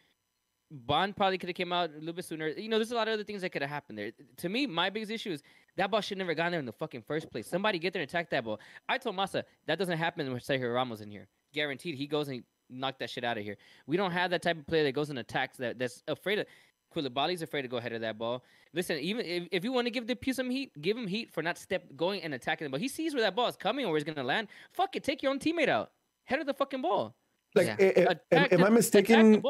Bond 0.71 1.17
probably 1.17 1.37
could 1.39 1.49
have 1.49 1.57
came 1.57 1.73
out 1.73 1.91
a 1.91 1.99
little 1.99 2.13
bit 2.13 2.25
sooner. 2.25 2.49
You 2.49 2.69
know, 2.69 2.79
there's 2.79 2.93
a 2.93 2.95
lot 2.95 3.09
of 3.09 3.15
other 3.15 3.25
things 3.25 3.43
that 3.43 3.51
could 3.51 3.63
have 3.63 3.71
happened 3.71 3.99
there. 3.99 4.13
To 4.39 4.49
me, 4.49 4.67
my 4.67 4.89
biggest 4.89 5.11
issue 5.11 5.33
is 5.33 5.43
that 5.77 5.91
ball 5.91 6.01
should 6.01 6.19
never 6.19 6.35
gotten 6.35 6.53
there 6.53 6.61
in 6.61 6.67
the 6.67 6.73
fucking 6.73 7.03
first 7.03 7.31
place. 7.31 7.47
Somebody 7.49 7.79
get 7.79 7.93
there 7.93 8.03
and 8.03 8.09
attack 8.09 8.31
that 8.31 8.45
ball. 8.45 8.61
I 8.89 8.99
told 8.99 9.17
Massa 9.17 9.45
that 9.67 9.79
doesn't 9.79 9.99
happen 9.99 10.31
when 10.31 10.41
Sergio 10.41 10.73
Ramos 10.73 11.01
in 11.01 11.11
here. 11.11 11.27
Guaranteed, 11.53 11.97
he 11.97 12.07
goes 12.07 12.29
and 12.29 12.45
knock 12.69 12.99
that 13.01 13.11
shit 13.11 13.25
out 13.25 13.37
of 13.37 13.43
here. 13.45 13.57
We 13.87 13.97
don't 13.97 14.13
have 14.13 14.31
that 14.31 14.43
type 14.43 14.59
of 14.59 14.67
player 14.67 14.85
that 14.85 14.93
goes 14.93 15.11
and 15.11 15.19
attacks 15.19 15.57
that. 15.57 15.79
That's 15.79 16.03
afraid 16.09 16.39
of. 16.41 16.47
Coulibaly's 16.93 17.41
afraid 17.41 17.63
to 17.63 17.69
go 17.69 17.77
ahead 17.77 17.93
of 17.93 18.01
that 18.01 18.19
ball. 18.19 18.43
Listen, 18.75 18.99
even 18.99 19.25
if, 19.25 19.47
if 19.53 19.63
you 19.63 19.71
want 19.71 19.87
to 19.87 19.93
give 19.93 20.07
DePuy 20.07 20.35
some 20.35 20.51
heat, 20.51 20.73
give 20.83 20.97
him 20.97 21.07
heat 21.07 21.31
for 21.33 21.41
not 21.41 21.57
step 21.57 21.85
going 21.97 22.21
and 22.23 22.35
attacking 22.35 22.65
the 22.65 22.69
ball. 22.69 22.81
He 22.81 22.89
sees 22.89 23.15
where 23.15 23.23
that 23.23 23.37
ball 23.37 23.47
is 23.47 23.55
coming 23.55 23.85
or 23.87 23.91
where 23.91 23.97
it's 23.99 24.05
gonna 24.05 24.27
land. 24.27 24.49
Fuck 24.73 24.97
it, 24.97 25.05
take 25.05 25.23
your 25.23 25.31
own 25.31 25.39
teammate 25.39 25.69
out. 25.69 25.93
Head 26.25 26.41
of 26.41 26.47
the 26.47 26.55
fucking 26.55 26.83
ball. 26.83 27.15
Like, 27.55 27.69
Yeah. 27.69 27.77
eh, 27.79 27.93
eh, 27.95 28.01
am, 28.03 28.07
Attack 28.09 28.53
am 28.53 28.59
I 28.59 28.63
the- 28.63 28.65
the 28.65 28.71
mistaken? 28.73 29.43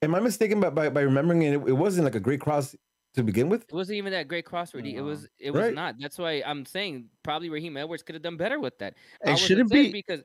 Ball. 0.00 0.08
Am 0.08 0.14
I 0.14 0.20
mistaken 0.20 0.60
by, 0.60 0.70
by, 0.70 0.88
by 0.88 1.00
remembering 1.02 1.42
it? 1.42 1.54
It 1.54 1.72
wasn't 1.72 2.04
like 2.04 2.14
a 2.14 2.20
great 2.20 2.40
cross 2.40 2.74
to 3.14 3.22
begin 3.22 3.48
with. 3.48 3.62
It 3.62 3.74
wasn't 3.74 3.96
even 3.98 4.12
that 4.12 4.28
great 4.28 4.44
cross, 4.44 4.74
Rudy. 4.74 4.96
It 4.96 5.00
was. 5.00 5.28
It 5.38 5.50
was 5.50 5.62
Right. 5.62 5.74
not. 5.74 5.96
That's 5.98 6.18
why 6.18 6.42
I'm 6.46 6.64
saying 6.66 7.06
probably 7.22 7.48
Raheem 7.50 7.76
Edwards 7.76 8.02
could 8.02 8.14
have 8.14 8.22
done 8.22 8.36
better 8.36 8.60
with 8.60 8.78
that. 8.78 8.94
I 9.24 9.30
And 9.30 9.38
shouldn't 9.38 9.70
upset 9.72 9.84
be 9.86 9.92
because 9.92 10.22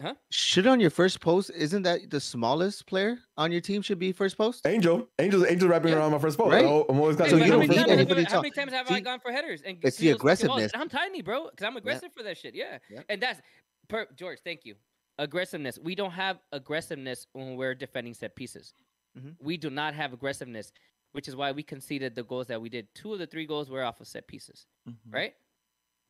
huh? 0.00 0.14
should 0.30 0.66
on 0.66 0.80
your 0.80 0.90
first 0.90 1.20
post, 1.20 1.50
isn't 1.54 1.82
that 1.82 2.10
the 2.10 2.18
smallest 2.20 2.86
player 2.86 3.18
on 3.36 3.52
your 3.52 3.60
team 3.60 3.80
should 3.80 4.00
be 4.00 4.10
first 4.12 4.36
post? 4.36 4.66
Angel, 4.66 5.08
Angel's 5.20 5.46
Angel 5.46 5.68
wrapping 5.68 5.92
Yeah. 5.92 5.98
around 5.98 6.10
my 6.12 6.18
first 6.18 6.36
post. 6.36 6.50
Right. 6.52 6.64
Oh, 6.64 6.84
I'm 6.88 6.98
always 6.98 7.14
got 7.16 7.26
Hey, 7.26 7.30
So 7.30 7.38
but 7.38 7.44
you 7.46 7.52
how 7.52 7.58
don't 7.58 7.60
many 7.60 7.68
need 7.68 7.76
times 7.76 7.90
have- 7.90 7.98
anybody 8.00 8.24
How 8.24 8.40
many 8.42 8.50
times 8.50 8.72
have 8.72 8.90
I 8.90 9.00
gone 9.00 9.20
for 9.20 9.30
headers? 9.30 9.62
And 9.62 9.78
it's 9.82 9.96
the 9.96 10.08
those 10.08 10.18
fucking 10.20 10.48
balls? 10.48 10.62
aggressiveness. 10.64 10.72
I'm 10.74 10.88
tiny, 10.88 11.22
bro, 11.22 11.48
because 11.50 11.64
I'm 11.64 11.76
aggressive 11.76 12.10
for 12.16 12.24
that 12.24 12.36
shit. 12.36 12.54
Yeah, 12.56 12.78
Yeah. 12.90 13.02
and 13.08 13.22
that's 13.22 13.40
per 13.88 14.06
George. 14.16 14.40
Thank 14.42 14.64
you. 14.64 14.74
Aggressiveness. 15.18 15.78
We 15.78 15.94
don't 15.94 16.10
have 16.10 16.40
aggressiveness 16.52 17.26
when 17.32 17.54
we're 17.56 17.74
defending 17.76 18.12
set 18.14 18.34
pieces. 18.34 18.74
Mhm. 19.16 19.36
We 19.40 19.56
do 19.56 19.70
not 19.70 19.94
have 19.94 20.12
aggressiveness, 20.12 20.72
which 21.12 21.28
is 21.28 21.36
why 21.36 21.52
we 21.52 21.62
conceded 21.62 22.14
the 22.14 22.22
goals 22.24 22.46
that 22.48 22.60
we 22.60 22.68
did. 22.68 22.94
Two 22.94 23.12
of 23.12 23.18
the 23.18 23.26
three 23.26 23.46
goals 23.46 23.70
were 23.70 23.82
off 23.82 24.00
of 24.00 24.06
set 24.06 24.26
pieces, 24.26 24.66
Mhm. 24.88 24.96
right? 25.10 25.34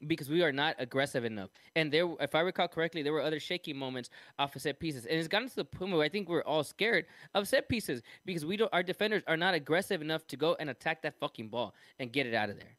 Because 0.06 0.28
we 0.28 0.42
are 0.42 0.52
not 0.52 0.76
aggressive 0.78 1.24
enough. 1.24 1.50
And 1.74 1.90
there, 1.90 2.06
if 2.20 2.34
I 2.34 2.40
recall 2.40 2.68
correctly, 2.68 3.02
there 3.02 3.14
were 3.14 3.22
other 3.22 3.40
shaky 3.40 3.72
moments 3.72 4.10
off 4.38 4.54
of 4.54 4.60
set 4.60 4.78
pieces, 4.78 5.06
and 5.06 5.18
it's 5.18 5.28
gotten 5.28 5.48
to 5.48 5.56
the 5.56 5.64
point 5.64 5.92
where 5.92 6.02
I 6.02 6.08
think 6.10 6.28
we're 6.28 6.42
all 6.42 6.64
scared 6.64 7.06
of 7.32 7.48
set 7.48 7.68
pieces 7.68 8.02
because 8.24 8.44
we 8.44 8.56
don't. 8.58 8.70
Our 8.74 8.82
defenders 8.82 9.22
are 9.26 9.38
not 9.38 9.54
aggressive 9.54 10.02
enough 10.02 10.26
to 10.26 10.36
go 10.36 10.54
and 10.56 10.68
attack 10.68 11.00
that 11.02 11.14
fucking 11.18 11.48
ball 11.48 11.74
and 11.98 12.12
get 12.12 12.26
it 12.26 12.34
out 12.34 12.50
of 12.50 12.56
there. 12.58 12.76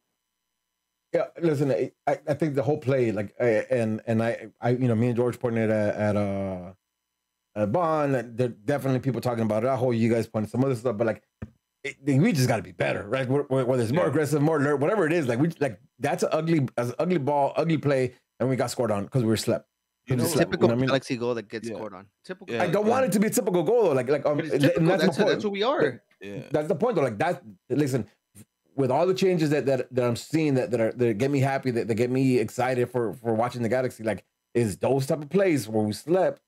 Yeah, 1.13 1.27
listen, 1.39 1.71
I, 1.71 1.91
I 2.05 2.19
I 2.27 2.33
think 2.33 2.53
the 2.53 2.61
whole 2.63 2.77
play, 2.77 3.11
like, 3.11 3.33
I, 3.39 3.65
and 3.71 4.01
and 4.05 4.21
I, 4.21 4.51
I, 4.61 4.71
you 4.71 4.87
know, 4.89 4.93
me 4.95 5.07
and 5.07 5.15
George 5.15 5.39
pointed 5.39 5.71
at 5.71 5.95
at 5.95 6.15
uh, 6.17 6.73
at 7.57 7.71
Bond. 7.71 8.15
and 8.15 8.37
There 8.37 8.47
definitely 8.49 8.99
people 8.99 9.21
talking 9.21 9.43
about 9.43 9.63
it. 9.63 9.67
I 9.67 9.75
hold 9.75 9.95
you 9.95 10.09
guys 10.13 10.27
pointed 10.27 10.49
some 10.51 10.63
other 10.63 10.75
stuff, 10.75 10.97
but 10.97 11.07
like, 11.07 11.23
it, 11.83 11.95
we 12.05 12.31
just 12.33 12.47
got 12.47 12.57
to 12.57 12.61
be 12.63 12.71
better, 12.71 13.07
right? 13.07 13.27
Wh- 13.27 13.45
wh- 13.47 13.67
Whether 13.67 13.83
it's 13.83 13.91
more 13.91 14.03
Yeah. 14.05 14.09
aggressive, 14.09 14.41
more 14.41 14.57
alert, 14.57 14.77
whatever 14.77 15.05
it 15.05 15.13
is, 15.13 15.27
like 15.27 15.39
we 15.39 15.49
like 15.59 15.79
that's 15.99 16.23
an 16.23 16.29
ugly, 16.31 16.67
as 16.77 16.93
ugly 16.99 17.17
ball, 17.17 17.53
ugly 17.55 17.77
play, 17.77 18.13
and 18.39 18.49
we 18.49 18.55
got 18.55 18.71
scored 18.71 18.91
on 18.91 19.03
because 19.05 19.23
we 19.23 19.29
were 19.29 19.37
slept. 19.37 19.67
You 20.05 20.13
We 20.13 20.17
know, 20.17 20.23
just 20.23 20.35
slept, 20.35 20.51
Typical 20.51 20.67
you 20.69 20.69
know 20.69 20.75
what 20.75 20.79
I 20.79 20.81
mean? 20.81 20.87
Galaxy 20.89 21.17
goal 21.17 21.35
that 21.35 21.49
gets 21.49 21.67
Yeah. 21.69 21.75
scored 21.75 21.93
on. 21.93 22.05
Typical. 22.25 22.55
Yeah. 22.55 22.63
I 22.63 22.67
don't 22.67 22.87
want 22.87 23.05
it 23.05 23.11
to 23.13 23.19
be 23.19 23.27
a 23.27 23.29
typical 23.29 23.63
goal 23.63 23.83
though. 23.85 23.91
Like 23.93 24.09
like 24.09 24.25
um, 24.25 24.37
But 24.37 24.45
it's 24.45 24.53
and 24.55 24.63
typical. 24.63 24.87
that's, 24.87 25.03
That's, 25.03 25.17
my 25.17 25.23
point. 25.23 25.33
that's 25.35 25.43
what 25.45 25.53
we 25.53 25.63
are. 25.63 26.01
Yeah. 26.21 26.43
That's 26.51 26.67
the 26.67 26.75
point 26.75 26.95
though. 26.95 27.03
Like 27.03 27.17
that. 27.19 27.43
Listen, 27.69 28.07
with 28.75 28.91
all 28.91 29.05
the 29.07 29.13
changes 29.13 29.49
that 29.51 29.65
that, 29.65 29.93
that 29.93 30.05
I'm 30.05 30.15
seeing 30.15 30.53
that 30.55 30.71
that, 30.71 30.79
are, 30.81 30.91
that 30.93 31.17
get 31.17 31.31
me 31.31 31.39
happy, 31.39 31.71
that, 31.71 31.87
that 31.87 31.95
get 31.95 32.09
me 32.11 32.37
excited 32.39 32.89
for 32.89 33.13
for 33.13 33.33
watching 33.33 33.61
the 33.63 33.69
Galaxy, 33.69 34.03
like 34.03 34.23
is 34.53 34.77
those 34.77 35.05
type 35.07 35.21
of 35.21 35.29
plays 35.29 35.67
where 35.69 35.83
we 35.83 35.93
slept, 35.93 36.41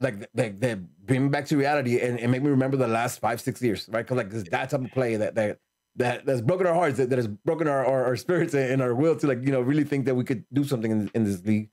like 0.00 0.20
that 0.34 0.60
that 0.60 1.06
bring 1.06 1.24
me 1.24 1.28
back 1.28 1.46
to 1.46 1.56
reality 1.56 2.00
and, 2.00 2.20
and 2.20 2.30
make 2.30 2.42
me 2.42 2.50
remember 2.50 2.76
the 2.76 2.88
last 2.88 3.20
five 3.20 3.40
six 3.40 3.60
years, 3.60 3.88
right? 3.90 4.06
Because 4.06 4.16
like 4.16 4.32
it's 4.32 4.48
that 4.50 4.70
type 4.70 4.84
of 4.84 4.90
play 4.92 5.16
that 5.16 5.34
that 5.34 5.58
that 5.96 6.24
that's 6.24 6.40
broken 6.40 6.66
our 6.66 6.74
hearts, 6.74 6.98
that, 6.98 7.10
that 7.10 7.16
has 7.16 7.26
broken 7.26 7.66
our, 7.66 7.84
our 7.84 8.04
our 8.04 8.16
spirits 8.16 8.54
and 8.54 8.80
our 8.80 8.94
will 8.94 9.16
to 9.16 9.26
like 9.26 9.42
you 9.42 9.50
know 9.50 9.60
really 9.60 9.84
think 9.84 10.04
that 10.06 10.14
we 10.14 10.24
could 10.24 10.44
do 10.52 10.64
something 10.64 10.90
in, 10.90 11.10
in 11.14 11.24
this 11.24 11.44
league 11.44 11.70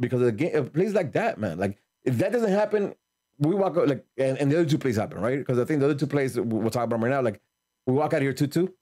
because 0.00 0.20
of 0.20 0.26
the 0.26 0.32
game 0.32 0.54
of 0.54 0.72
plays 0.72 0.92
like 0.92 1.12
that, 1.12 1.38
man. 1.38 1.58
Like 1.58 1.78
if 2.04 2.18
that 2.18 2.32
doesn't 2.32 2.50
happen, 2.50 2.94
we 3.38 3.54
walk 3.54 3.76
out 3.76 3.88
like 3.88 4.04
and, 4.18 4.36
and 4.38 4.50
the 4.50 4.60
other 4.60 4.68
two 4.68 4.78
plays 4.78 4.96
happen, 4.96 5.18
right? 5.20 5.38
Because 5.38 5.58
I 5.58 5.64
think 5.64 5.80
the 5.80 5.86
other 5.86 5.94
two 5.94 6.06
plays 6.06 6.38
we'll 6.38 6.70
talk 6.70 6.84
about 6.84 7.00
right 7.00 7.10
now, 7.10 7.22
like 7.22 7.40
we 7.86 7.94
walk 7.94 8.12
out 8.12 8.22
here 8.22 8.32
two 8.34 8.46
two. 8.46 8.74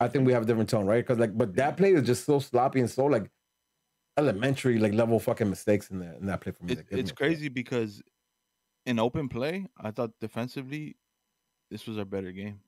I 0.00 0.08
think 0.08 0.26
we 0.26 0.32
have 0.32 0.42
a 0.42 0.46
different 0.46 0.68
tone, 0.68 0.86
right? 0.86 1.04
Because 1.04 1.18
like, 1.18 1.36
but 1.36 1.54
that 1.56 1.76
play 1.76 1.92
is 1.92 2.02
just 2.02 2.24
so 2.24 2.38
sloppy 2.38 2.80
and 2.80 2.90
so 2.90 3.04
like 3.04 3.30
elementary, 4.16 4.78
like 4.78 4.92
level 4.92 5.18
fucking 5.20 5.48
mistakes 5.48 5.90
in 5.90 5.98
that 6.00 6.16
in 6.20 6.26
that 6.26 6.40
play 6.40 6.52
for 6.52 6.64
me. 6.64 6.72
It, 6.72 6.86
it's 6.90 7.12
crazy 7.12 7.48
because 7.48 8.02
in 8.86 8.98
open 8.98 9.28
play, 9.28 9.68
I 9.78 9.90
thought 9.90 10.18
defensively, 10.20 10.96
this 11.70 11.86
was 11.86 11.98
our 11.98 12.04
better 12.04 12.32
game. 12.32 12.60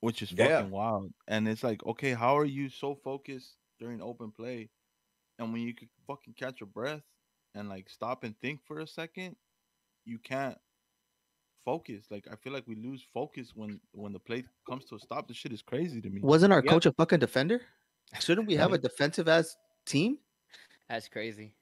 which 0.00 0.22
is 0.22 0.30
Yeah. 0.32 0.58
fucking 0.58 0.70
wild. 0.70 1.12
And 1.26 1.48
it's 1.48 1.64
like, 1.64 1.84
okay, 1.84 2.14
how 2.14 2.38
are 2.38 2.44
you 2.44 2.68
so 2.68 2.94
focused 2.94 3.56
during 3.80 4.00
open 4.00 4.30
play, 4.32 4.70
and 5.38 5.52
when 5.52 5.62
you 5.62 5.74
could 5.74 5.88
fucking 6.06 6.34
catch 6.34 6.60
your 6.60 6.68
breath 6.68 7.02
and 7.54 7.68
like 7.68 7.90
stop 7.90 8.22
and 8.24 8.38
think 8.40 8.62
for 8.64 8.78
a 8.80 8.86
second, 8.86 9.36
you 10.04 10.18
can't 10.20 10.56
focus. 11.64 12.06
Like 12.10 12.28
I 12.30 12.36
feel 12.36 12.52
like 12.52 12.66
we 12.68 12.76
lose 12.76 13.02
focus 13.12 13.52
when 13.56 13.80
when 13.92 14.12
the 14.12 14.20
play 14.20 14.44
comes 14.68 14.84
to 14.86 14.94
a 14.96 15.00
stop. 15.00 15.28
This 15.28 15.36
shit 15.36 15.52
is 15.52 15.62
crazy 15.62 16.00
to 16.00 16.08
me. 16.10 16.20
Wasn't 16.22 16.52
our 16.52 16.62
Yep. 16.62 16.70
coach 16.70 16.86
a 16.86 16.92
fucking 16.92 17.18
defender? 17.18 17.60
Shouldn't 18.20 18.46
we 18.46 18.54
have 18.54 18.72
a 18.72 18.78
defensive 18.78 19.28
ass 19.28 19.56
team? 19.84 20.18
That's 20.88 21.08
crazy. 21.08 21.54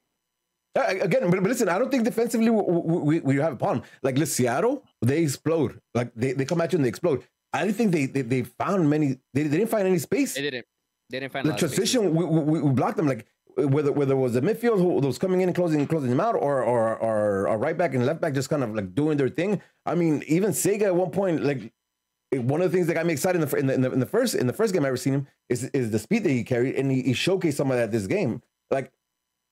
Uh, 0.75 0.95
Again, 1.01 1.29
but, 1.29 1.41
but 1.41 1.49
listen, 1.49 1.69
I 1.69 1.77
don't 1.79 1.89
think 1.89 2.03
defensively 2.03 2.49
we, 2.49 2.61
we, 2.61 3.19
we 3.21 3.35
have 3.37 3.53
a 3.53 3.55
problem. 3.55 3.83
Like, 4.03 4.17
let's 4.17 4.31
Seattle, 4.31 4.83
they 5.01 5.23
explode. 5.23 5.79
Like, 5.93 6.11
they, 6.15 6.33
they 6.33 6.45
come 6.45 6.61
at 6.61 6.71
you 6.71 6.77
and 6.77 6.85
they 6.85 6.89
explode. 6.89 7.23
I 7.53 7.63
didn't 7.63 7.77
think 7.77 7.91
they 7.91 8.05
they, 8.05 8.21
they 8.21 8.43
found 8.43 8.89
many, 8.89 9.19
they, 9.33 9.43
they 9.43 9.57
didn't 9.57 9.69
find 9.69 9.87
any 9.87 9.99
space. 9.99 10.35
They 10.35 10.41
didn't. 10.41 10.65
They 11.09 11.19
didn't 11.19 11.33
find 11.33 11.47
the 11.47 11.53
transition, 11.53 12.13
we, 12.13 12.25
we, 12.25 12.61
we 12.61 12.71
blocked 12.73 12.97
them. 12.97 13.07
Like, 13.07 13.25
whether 13.57 13.91
whether 13.91 14.13
it 14.13 14.17
was 14.17 14.33
the 14.33 14.41
midfield 14.41 14.77
who 14.77 14.99
was 14.99 15.17
coming 15.17 15.41
in 15.41 15.49
and 15.49 15.55
closing 15.55 15.87
closing 15.87 16.09
them 16.09 16.19
out, 16.19 16.35
or 16.35 16.63
or 16.63 16.95
or, 16.97 17.47
or 17.47 17.57
right 17.57 17.75
back 17.75 17.95
and 17.95 18.05
left 18.05 18.21
back 18.21 18.33
just 18.33 18.49
kind 18.49 18.63
of 18.63 18.75
like 18.75 18.93
doing 18.93 19.17
their 19.17 19.29
thing. 19.29 19.61
I 19.85 19.95
mean, 19.95 20.23
even 20.27 20.51
Sega 20.51 20.83
at 20.83 20.95
one 20.95 21.09
point, 21.09 21.43
like 21.43 21.73
one 22.33 22.61
of 22.61 22.69
the 22.69 22.77
things 22.77 22.87
that 22.87 22.93
got 22.93 23.05
me 23.05 23.13
excited 23.13 23.41
in 23.41 23.47
the, 23.47 23.57
in 23.57 23.67
the, 23.67 23.73
in 23.73 23.81
the, 23.81 23.91
in 23.93 23.99
the 23.99 24.05
first 24.05 24.35
in 24.35 24.45
the 24.45 24.53
first 24.53 24.73
game 24.73 24.85
I 24.85 24.89
ever 24.89 24.97
seen 24.97 25.13
him 25.13 25.27
is 25.49 25.63
is 25.65 25.89
the 25.89 25.97
speed 25.97 26.23
that 26.25 26.29
he 26.29 26.43
carried, 26.43 26.75
and 26.75 26.91
he, 26.91 27.01
he 27.01 27.13
showcased 27.13 27.55
some 27.55 27.71
of 27.71 27.77
that 27.77 27.91
this 27.91 28.05
game. 28.05 28.43
Like, 28.69 28.91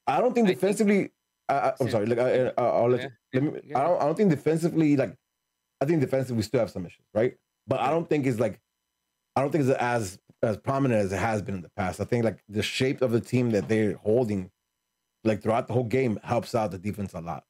I 0.08 0.22
don't 0.22 0.34
think 0.34 0.46
I 0.46 0.50
think- 0.50 0.60
defensively. 0.62 1.12
I, 1.48 1.54
I, 1.54 1.74
I'm 1.80 1.90
sorry. 1.92 2.08
Like, 2.08 2.18
I, 2.20 2.48
I, 2.48 2.52
I'll 2.58 2.90
let, 2.90 3.02
Yeah, 3.02 3.08
you, 3.34 3.42
let 3.52 3.66
me. 3.66 3.74
I 3.76 3.84
don't. 3.84 4.02
I 4.02 4.06
don't 4.06 4.16
think 4.16 4.30
defensively. 4.32 4.96
Like, 4.98 5.16
I 5.82 5.86
think 5.86 6.02
defensively 6.02 6.38
we 6.38 6.44
still 6.44 6.60
have 6.60 6.72
some 6.72 6.86
issues, 6.86 7.06
right? 7.14 7.36
But 7.68 7.82
I 7.82 7.90
don't 7.92 8.10
think 8.10 8.26
it's 8.26 8.40
like, 8.40 8.60
I 9.36 9.42
don't 9.42 9.52
think 9.52 9.66
it's 9.66 9.78
as 9.78 10.18
as 10.42 10.58
prominent 10.58 11.04
as 11.04 11.12
it 11.14 11.18
has 11.18 11.42
been 11.44 11.56
in 11.56 11.62
the 11.62 11.70
past. 11.78 12.00
I 12.02 12.04
think 12.06 12.26
like 12.26 12.40
the 12.50 12.64
shape 12.64 13.02
of 13.02 13.12
the 13.12 13.22
team 13.22 13.52
that 13.52 13.68
they're 13.68 13.96
holding, 13.98 14.50
like 15.24 15.42
throughout 15.44 15.68
the 15.68 15.74
whole 15.74 15.84
game, 15.84 16.20
helps 16.24 16.56
out 16.56 16.72
the 16.72 16.78
defense 16.80 17.14
a 17.14 17.22
lot. 17.22 17.44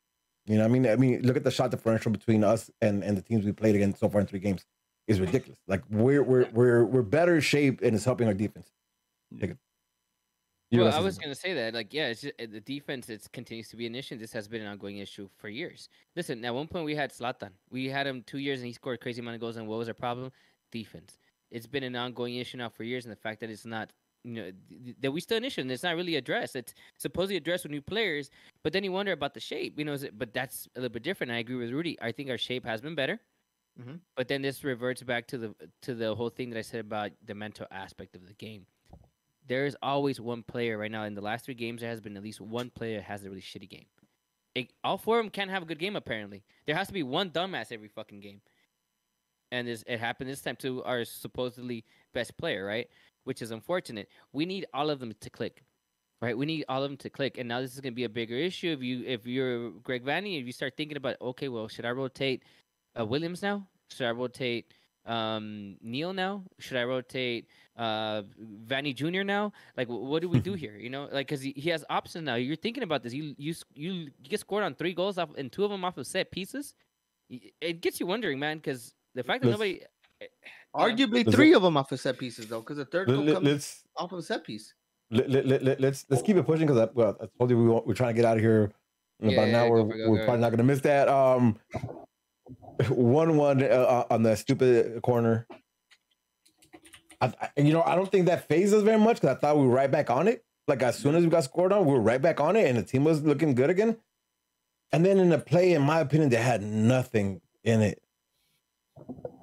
You 0.46 0.56
know, 0.58 0.64
what 0.64 0.70
I 0.70 0.74
mean, 0.74 0.88
I 0.88 0.96
mean, 0.98 1.22
look 1.24 1.38
at 1.38 1.44
the 1.44 1.52
shot 1.52 1.72
differential 1.72 2.12
between 2.12 2.44
us 2.44 2.70
and 2.82 3.02
and 3.04 3.18
the 3.18 3.22
teams 3.22 3.46
we 3.46 3.52
played 3.54 3.76
against 3.76 4.00
so 4.00 4.10
far 4.10 4.20
in 4.22 4.28
three 4.28 4.40
games 4.40 4.66
is 5.08 5.22
ridiculous. 5.22 5.60
Like 5.68 5.84
we're 5.90 6.22
we're 6.22 6.50
we're 6.52 6.84
we're 6.84 7.02
better 7.02 7.40
shape 7.40 7.82
and 7.82 7.96
it's 7.96 8.04
helping 8.06 8.28
our 8.28 8.34
defense. 8.34 8.70
Take 9.40 9.52
it. 9.52 9.58
You 10.72 10.82
well, 10.84 10.92
I 10.92 11.00
was 11.00 11.18
gonna 11.20 11.36
say 11.36 11.54
that, 11.54 11.74
like, 11.76 11.94
yeah, 11.94 12.08
it's 12.08 12.22
just, 12.22 12.34
uh, 12.42 12.48
the 12.48 12.60
defense. 12.60 13.08
It 13.10 13.28
continues 13.32 13.70
to 13.70 13.76
be 13.78 13.86
an 13.86 13.94
issue. 13.96 14.18
This 14.18 14.34
has 14.34 14.48
been 14.48 14.62
an 14.62 14.68
ongoing 14.68 14.98
issue 14.98 15.30
for 15.38 15.48
years. 15.48 15.90
Listen, 16.16 16.44
at 16.44 16.54
one 16.56 16.68
point 16.68 16.86
we 16.86 16.96
had 16.96 17.12
Zlatan. 17.12 17.54
We 17.70 17.88
had 17.88 18.08
him 18.08 18.24
two 18.24 18.40
years, 18.40 18.60
and 18.60 18.68
he 18.68 18.74
scored 18.74 18.96
a 18.96 18.98
crazy 18.98 19.22
amount 19.22 19.36
of 19.36 19.42
goals. 19.42 19.58
And 19.58 19.68
what 19.68 19.78
was 19.78 19.88
our 19.88 19.94
problem? 19.94 20.32
Defense. 20.72 21.18
It's 21.52 21.68
been 21.68 21.84
an 21.84 21.96
ongoing 21.96 22.36
issue 22.36 22.58
now 22.58 22.70
for 22.70 22.84
years, 22.84 23.06
and 23.06 23.12
the 23.12 23.16
fact 23.16 23.40
that 23.42 23.50
it's 23.52 23.66
not, 23.66 23.94
you 24.24 24.34
know, 24.34 24.52
th- 24.52 24.84
th- 24.86 24.96
that 25.02 25.12
we 25.12 25.22
still 25.22 25.38
an 25.38 25.46
issue, 25.46 25.62
and 25.62 25.72
it's 25.72 25.84
not 25.84 25.96
really 25.96 26.16
addressed. 26.16 26.56
It's 26.56 26.74
supposedly 26.98 27.38
addressed 27.38 27.64
with 27.64 27.72
new 27.72 27.82
players, 27.82 28.32
but 28.64 28.74
then 28.74 28.84
you 28.84 28.92
wonder 28.92 29.12
about 29.12 29.36
the 29.36 29.40
shape. 29.40 29.78
You 29.78 29.86
know, 29.86 29.94
is 29.94 30.04
it, 30.04 30.18
but 30.18 30.34
that's 30.34 30.68
a 30.76 30.80
little 30.80 30.94
bit 30.94 31.04
different. 31.04 31.32
I 31.32 31.38
agree 31.38 31.56
with 31.58 31.72
Rudy. 31.72 31.96
I 32.02 32.12
think 32.12 32.30
our 32.32 32.38
shape 32.40 32.66
has 32.66 32.82
been 32.82 32.96
better. 32.96 33.22
Mhm. 33.78 34.02
But 34.16 34.28
then 34.30 34.42
this 34.42 34.64
reverts 34.64 35.04
back 35.04 35.28
to 35.28 35.38
the 35.38 35.56
to 35.82 35.94
the 35.96 36.16
whole 36.16 36.30
thing 36.30 36.50
that 36.52 36.60
I 36.60 36.62
said 36.64 36.82
about 36.82 37.12
the 37.24 37.36
mental 37.36 37.68
aspect 37.72 38.16
of 38.16 38.28
the 38.28 38.34
game 38.34 38.68
there 39.48 39.66
is 39.66 39.78
always 39.82 40.20
one 40.20 40.44
player 40.44 40.78
right 40.78 40.92
now 40.92 41.04
in 41.04 41.16
the 41.16 41.22
last 41.22 41.46
three 41.46 41.54
games. 41.54 41.82
There 41.82 41.90
has 41.90 42.02
been 42.02 42.18
at 42.18 42.24
least 42.24 42.42
one 42.42 42.70
player 42.70 43.02
has 43.02 43.24
a 43.24 43.30
really 43.30 43.42
shitty 43.42 43.70
game. 43.70 43.86
It, 44.56 44.72
all 44.84 44.98
four 44.98 45.20
of 45.20 45.26
them 45.26 45.32
can't 45.32 45.50
have 45.50 45.64
a 45.64 45.66
good 45.66 45.80
game. 45.80 45.96
Apparently, 45.96 46.44
there 46.66 46.76
has 46.76 46.88
to 46.88 46.94
be 46.94 47.04
one 47.04 47.30
dumbass 47.30 47.72
every 47.72 47.90
fucking 47.90 48.22
game. 48.22 48.42
And 49.52 49.68
this, 49.68 49.84
it 49.86 50.00
happened 50.00 50.30
this 50.30 50.42
time 50.42 50.56
to 50.58 50.84
our 50.84 51.06
supposedly 51.06 51.86
best 52.14 52.38
player, 52.38 52.66
right? 52.66 52.88
Which 53.26 53.42
is 53.42 53.52
unfortunate. 53.52 54.10
We 54.34 54.46
need 54.46 54.66
all 54.74 54.90
of 54.90 55.00
them 55.00 55.14
to 55.20 55.30
click, 55.30 55.64
right? 56.22 56.38
We 56.38 56.46
need 56.46 56.66
all 56.70 56.84
of 56.84 56.90
them 56.90 56.98
to 56.98 57.10
click. 57.10 57.38
And 57.38 57.50
now 57.50 57.62
this 57.62 57.74
is 57.74 57.82
going 57.82 57.94
to 57.94 57.96
be 57.96 58.06
a 58.06 58.10
bigger 58.10 58.36
issue 58.36 58.72
if 58.72 58.82
you 58.82 59.04
if 59.06 59.28
you're 59.28 59.72
Greg 59.84 60.04
Vanney, 60.04 60.40
if 60.40 60.46
you 60.46 60.52
start 60.52 60.76
thinking 60.78 60.98
about, 60.98 61.18
okay, 61.22 61.50
well, 61.50 61.68
should 61.68 61.86
I 61.86 61.92
rotate 61.92 62.44
uh, 63.00 63.06
Williams 63.06 63.42
now? 63.42 63.68
Should 63.90 64.08
I 64.08 64.12
rotate 64.12 64.74
um, 65.06 65.78
Neal 65.82 66.14
now? 66.14 66.44
Should 66.60 66.78
I 66.78 66.84
rotate 66.84 67.48
uh 67.78 68.24
Vanny 68.40 68.94
Jr. 68.94 69.24
now? 69.24 69.52
Like, 69.78 69.88
wh- 69.88 70.02
what 70.02 70.22
do 70.22 70.30
we 70.30 70.40
do 70.40 70.54
here? 70.64 70.78
You 70.78 70.90
know, 70.90 71.08
like, 71.12 71.28
cause 71.28 71.42
he, 71.42 71.54
he 71.56 71.70
has 71.70 71.84
options 71.90 72.26
now. 72.26 72.36
You're 72.36 72.56
thinking 72.56 72.84
about 72.84 73.04
this. 73.04 73.14
You 73.14 73.36
you 73.38 73.54
you 73.74 73.92
you 73.94 74.10
get 74.24 74.40
scored 74.40 74.64
on 74.64 74.76
three 74.76 74.94
goals 74.94 75.18
off, 75.18 75.30
and 75.38 75.52
two 75.52 75.64
of 75.64 75.72
them 75.72 75.84
off 75.86 75.98
of 75.98 76.08
set 76.08 76.32
pieces. 76.32 76.74
It 77.30 77.82
gets 77.82 78.00
you 78.00 78.06
wondering, 78.08 78.38
man, 78.40 78.58
because 78.58 78.94
the 79.16 79.24
fact 79.24 79.42
that 79.44 79.50
Let's- 79.50 79.60
nobody. 79.60 79.82
eh, 80.22 80.26
Arguably 80.76 81.24
Does 81.24 81.34
three 81.36 81.54
of 81.54 81.62
them 81.62 81.78
off 81.78 81.92
of 81.92 82.00
set 82.02 82.18
pieces 82.20 82.48
though, 82.48 82.60
because 82.60 82.78
the 82.78 82.86
third 82.86 83.08
Let, 83.08 83.16
goal 83.16 83.24
let, 83.26 83.34
comes 83.36 83.84
off 83.96 84.12
of 84.12 84.20
a 84.20 84.22
set 84.22 84.44
piece. 84.44 84.74
let, 85.10 85.30
let, 85.30 85.46
let, 85.48 85.64
let, 85.64 85.80
let's 85.80 86.06
let's 86.10 86.22
keep 86.22 86.36
it 86.36 86.44
pushing 86.44 86.68
because 86.68 86.82
I, 86.90 86.92
well, 86.94 87.16
I 87.22 87.28
told 87.38 87.50
you 87.50 87.58
we 87.58 87.68
want, 87.70 87.88
we're 87.88 87.94
trying 87.94 88.14
to 88.14 88.22
get 88.22 88.26
out 88.26 88.36
of 88.38 88.44
here 88.44 88.72
in 89.22 89.30
Yeah, 89.30 89.36
about 89.38 89.48
an 89.48 89.54
yeah, 89.54 89.62
hour. 89.62 89.78
go 89.84 89.86
go, 89.86 90.10
we're 90.10 90.18
go. 90.18 90.26
probably 90.26 90.42
not 90.42 90.50
going 90.50 90.58
to 90.58 90.64
miss 90.66 90.82
that. 90.82 91.08
Um, 91.08 91.58
one 92.90 93.38
one 93.38 93.64
uh, 93.64 94.06
on 94.10 94.24
the 94.24 94.36
stupid 94.36 95.02
corner. 95.02 95.48
I, 97.22 97.34
I, 97.42 97.50
you 97.62 97.74
know, 97.74 97.84
I 97.84 97.96
don't 97.96 98.12
think 98.12 98.26
that 98.28 98.48
phased 98.48 98.74
us 98.74 98.84
very 98.84 99.00
much 99.00 99.22
because 99.22 99.38
I 99.38 99.40
thought 99.40 99.58
we 99.58 99.66
were 99.66 99.74
right 99.74 99.92
back 99.92 100.10
on 100.10 100.28
it. 100.28 100.44
Like 100.68 100.82
as 100.84 100.98
soon 100.98 101.16
as 101.16 101.24
we 101.24 101.30
got 101.30 101.44
scored 101.44 101.72
on, 101.72 101.86
we 101.86 101.94
were 101.94 102.02
right 102.02 102.22
back 102.22 102.40
on 102.40 102.56
it, 102.56 102.68
and 102.68 102.78
the 102.78 102.84
team 102.84 103.04
was 103.04 103.22
looking 103.22 103.54
good 103.54 103.70
again. 103.70 103.98
And 104.92 105.06
then 105.06 105.20
in 105.20 105.30
the 105.30 105.38
play, 105.38 105.74
in 105.74 105.82
my 105.82 106.00
opinion, 106.00 106.30
they 106.30 106.38
had 106.38 106.64
nothing 106.64 107.42
in 107.64 107.82
it. 107.82 108.02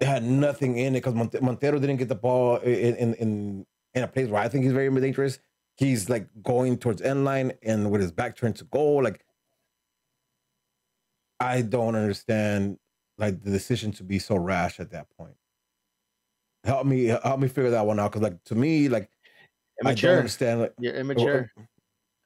They 0.01 0.07
had 0.07 0.25
nothing 0.25 0.79
in 0.79 0.95
it 0.95 1.05
because 1.05 1.41
Montero 1.41 1.79
didn't 1.79 1.99
get 1.99 2.09
the 2.09 2.15
ball 2.15 2.57
in 2.57 2.97
in 2.97 3.15
in, 3.15 3.67
in 3.95 4.03
a 4.03 4.09
place 4.09 4.29
where 4.29 4.43
I 4.43 4.49
think 4.49 4.65
he's 4.65 4.73
very 4.73 4.89
dangerous. 5.01 5.39
He's 5.77 6.09
like 6.09 6.29
going 6.43 6.79
towards 6.79 7.01
end 7.03 7.25
line 7.25 7.53
and 7.63 7.91
with 7.91 8.01
his 8.01 8.13
back 8.13 8.37
turned 8.37 8.57
to 8.57 8.65
goal. 8.65 9.03
Like 9.03 9.25
I 11.39 11.63
don't 11.63 11.95
understand 11.97 12.79
like 13.19 13.43
the 13.43 13.51
decision 13.51 13.93
to 13.93 14.05
be 14.05 14.19
so 14.19 14.37
rash 14.37 14.81
at 14.81 14.91
that 14.91 15.07
point. 15.17 15.35
Help 16.65 16.87
me 16.87 17.07
help 17.07 17.41
me 17.41 17.49
figure 17.49 17.71
that 17.71 17.85
one 17.87 17.99
out 17.99 18.13
because 18.13 18.23
like 18.23 18.43
to 18.45 18.55
me 18.55 18.89
like 18.89 19.11
I 19.85 19.95
don't 19.95 20.17
understand 20.19 20.61
like 20.61 20.75
You're 20.79 20.95
immature. 20.95 21.51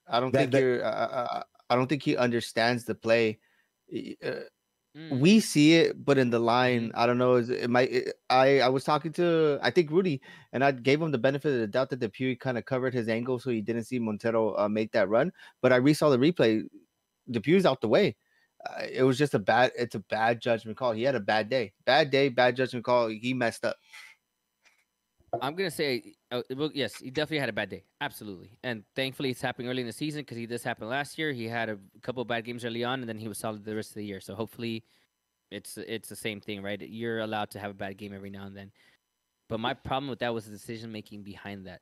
I 0.09 0.21
don't 0.21 0.33
that- 0.33 0.39
think 0.39 0.53
that- 0.53 0.61
you're. 0.61 0.85
Uh, 0.85 0.89
uh, 0.91 1.43
I 1.69 1.75
don't 1.75 1.89
think 1.89 2.03
he 2.03 2.17
understands 2.17 2.85
the 2.85 2.95
play. 2.95 3.39
Uh, 4.23 4.41
Mm. 4.97 5.21
we 5.21 5.41
see 5.41 5.75
it, 5.75 6.03
but 6.07 6.17
in 6.17 6.31
the 6.31 6.39
line, 6.39 6.91
I 6.95 7.05
don't 7.05 7.19
know. 7.19 7.35
Is 7.35 7.51
it 7.51 7.69
might? 7.69 7.93
It, 7.93 8.15
I 8.31 8.61
I 8.61 8.71
was 8.71 8.83
talking 8.83 9.13
to 9.21 9.59
I 9.61 9.71
think 9.71 9.91
Rudy, 9.91 10.23
and 10.55 10.65
I 10.65 10.73
gave 10.73 11.03
him 11.03 11.11
the 11.11 11.19
benefit 11.19 11.53
of 11.53 11.61
the 11.61 11.67
doubt 11.67 11.91
that 11.91 12.01
DePuy 12.01 12.41
kind 12.41 12.57
of 12.57 12.65
covered 12.65 12.95
his 12.95 13.07
angle, 13.07 13.39
so 13.39 13.51
he 13.51 13.61
didn't 13.61 13.85
see 13.85 13.99
Montero 13.99 14.57
uh, 14.59 14.71
make 14.71 14.93
that 14.93 15.11
run. 15.11 15.33
But 15.61 15.75
I 15.75 15.81
resaw 15.81 16.09
the 16.11 16.17
replay. 16.17 16.67
DePuy's 17.31 17.67
out 17.67 17.83
the 17.83 17.89
way. 17.89 18.17
Uh, 18.65 18.83
it 18.91 19.03
was 19.03 19.19
just 19.19 19.35
a 19.35 19.39
bad. 19.39 19.73
It's 19.77 19.95
a 19.95 20.01
bad 20.01 20.41
judgment 20.41 20.77
call. 20.77 20.93
He 20.93 21.03
had 21.03 21.15
a 21.15 21.21
bad 21.21 21.49
day. 21.49 21.73
Bad 21.85 22.11
day. 22.11 22.29
Bad 22.29 22.57
judgment 22.57 22.85
call. 22.85 23.09
He 23.09 23.35
messed 23.35 23.65
up. 23.65 23.77
I'm 25.43 25.55
gonna 25.55 25.71
say, 25.71 26.15
uh, 26.31 26.43
well, 26.57 26.71
yes, 26.73 26.97
he 26.97 27.11
definitely 27.11 27.41
had 27.41 27.49
a 27.49 27.53
bad 27.53 27.69
day, 27.69 27.85
absolutely, 28.01 28.59
and 28.63 28.85
thankfully 28.95 29.31
it's 29.31 29.41
happening 29.41 29.69
early 29.69 29.81
in 29.81 29.87
the 29.87 29.93
season 29.93 30.21
because 30.21 30.37
he 30.37 30.47
this 30.47 30.63
happened 30.63 30.89
last 30.89 31.19
year. 31.19 31.33
He 31.33 31.47
had 31.47 31.69
a 31.69 31.79
couple 32.03 32.25
bad 32.25 32.45
games 32.45 32.65
early 32.65 32.85
on, 32.85 33.01
and 33.01 33.09
then 33.09 33.19
he 33.19 33.29
was 33.29 33.39
solid 33.39 33.65
the 33.65 33.75
rest 33.75 33.91
of 33.91 33.97
the 33.97 34.05
year. 34.05 34.21
So 34.21 34.35
hopefully, 34.35 34.85
it's 35.51 35.77
it's 35.77 36.09
the 36.09 36.17
same 36.17 36.41
thing, 36.41 36.63
right? 36.63 36.81
You're 36.81 37.21
allowed 37.21 37.51
to 37.51 37.59
have 37.59 37.71
a 37.71 37.75
bad 37.75 37.99
game 37.99 38.15
every 38.15 38.31
now 38.31 38.47
and 38.47 38.57
then, 38.57 38.71
but 39.49 39.61
my 39.61 39.75
problem 39.75 40.09
with 40.09 40.21
that 40.21 40.33
was 40.33 40.47
the 40.47 40.53
decision 40.53 40.93
making 40.93 41.23
behind 41.23 41.67
that. 41.67 41.81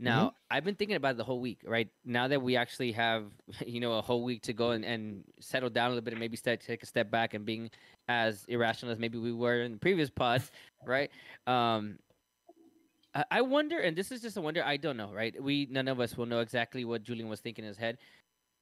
Now 0.00 0.34
I've 0.50 0.64
been 0.64 0.74
thinking 0.74 0.96
about 0.96 1.12
it 1.12 1.16
the 1.18 1.24
whole 1.24 1.40
week, 1.40 1.60
right? 1.64 1.88
Now 2.04 2.28
that 2.28 2.42
we 2.42 2.56
actually 2.56 2.92
have, 2.92 3.26
you 3.66 3.80
know, 3.80 3.94
a 3.94 4.02
whole 4.02 4.24
week 4.24 4.42
to 4.42 4.52
go 4.52 4.70
and, 4.72 4.84
and 4.84 5.24
settle 5.40 5.70
down 5.70 5.86
a 5.86 5.88
little 5.90 6.02
bit 6.04 6.12
and 6.14 6.20
maybe 6.20 6.36
start 6.36 6.60
take 6.60 6.82
a 6.82 6.86
step 6.86 7.10
back 7.10 7.34
and 7.34 7.44
being 7.44 7.70
as 8.08 8.44
irrational 8.48 8.92
as 8.92 8.98
maybe 8.98 9.18
we 9.18 9.32
were 9.32 9.62
in 9.62 9.72
the 9.72 9.78
previous 9.78 10.10
pods, 10.10 10.50
right? 10.86 11.10
Um, 11.46 11.98
I- 13.14 13.24
I 13.30 13.40
wonder, 13.42 13.78
and 13.78 13.96
this 13.96 14.10
is 14.10 14.20
just 14.20 14.36
a 14.36 14.40
wonder. 14.40 14.64
I 14.64 14.76
don't 14.76 14.96
know, 14.96 15.12
right? 15.12 15.40
We 15.40 15.68
none 15.70 15.88
of 15.88 16.00
us 16.00 16.16
will 16.16 16.26
know 16.26 16.40
exactly 16.40 16.84
what 16.84 17.02
Julian 17.04 17.28
was 17.28 17.40
thinking 17.40 17.64
in 17.64 17.68
his 17.68 17.78
head. 17.78 17.98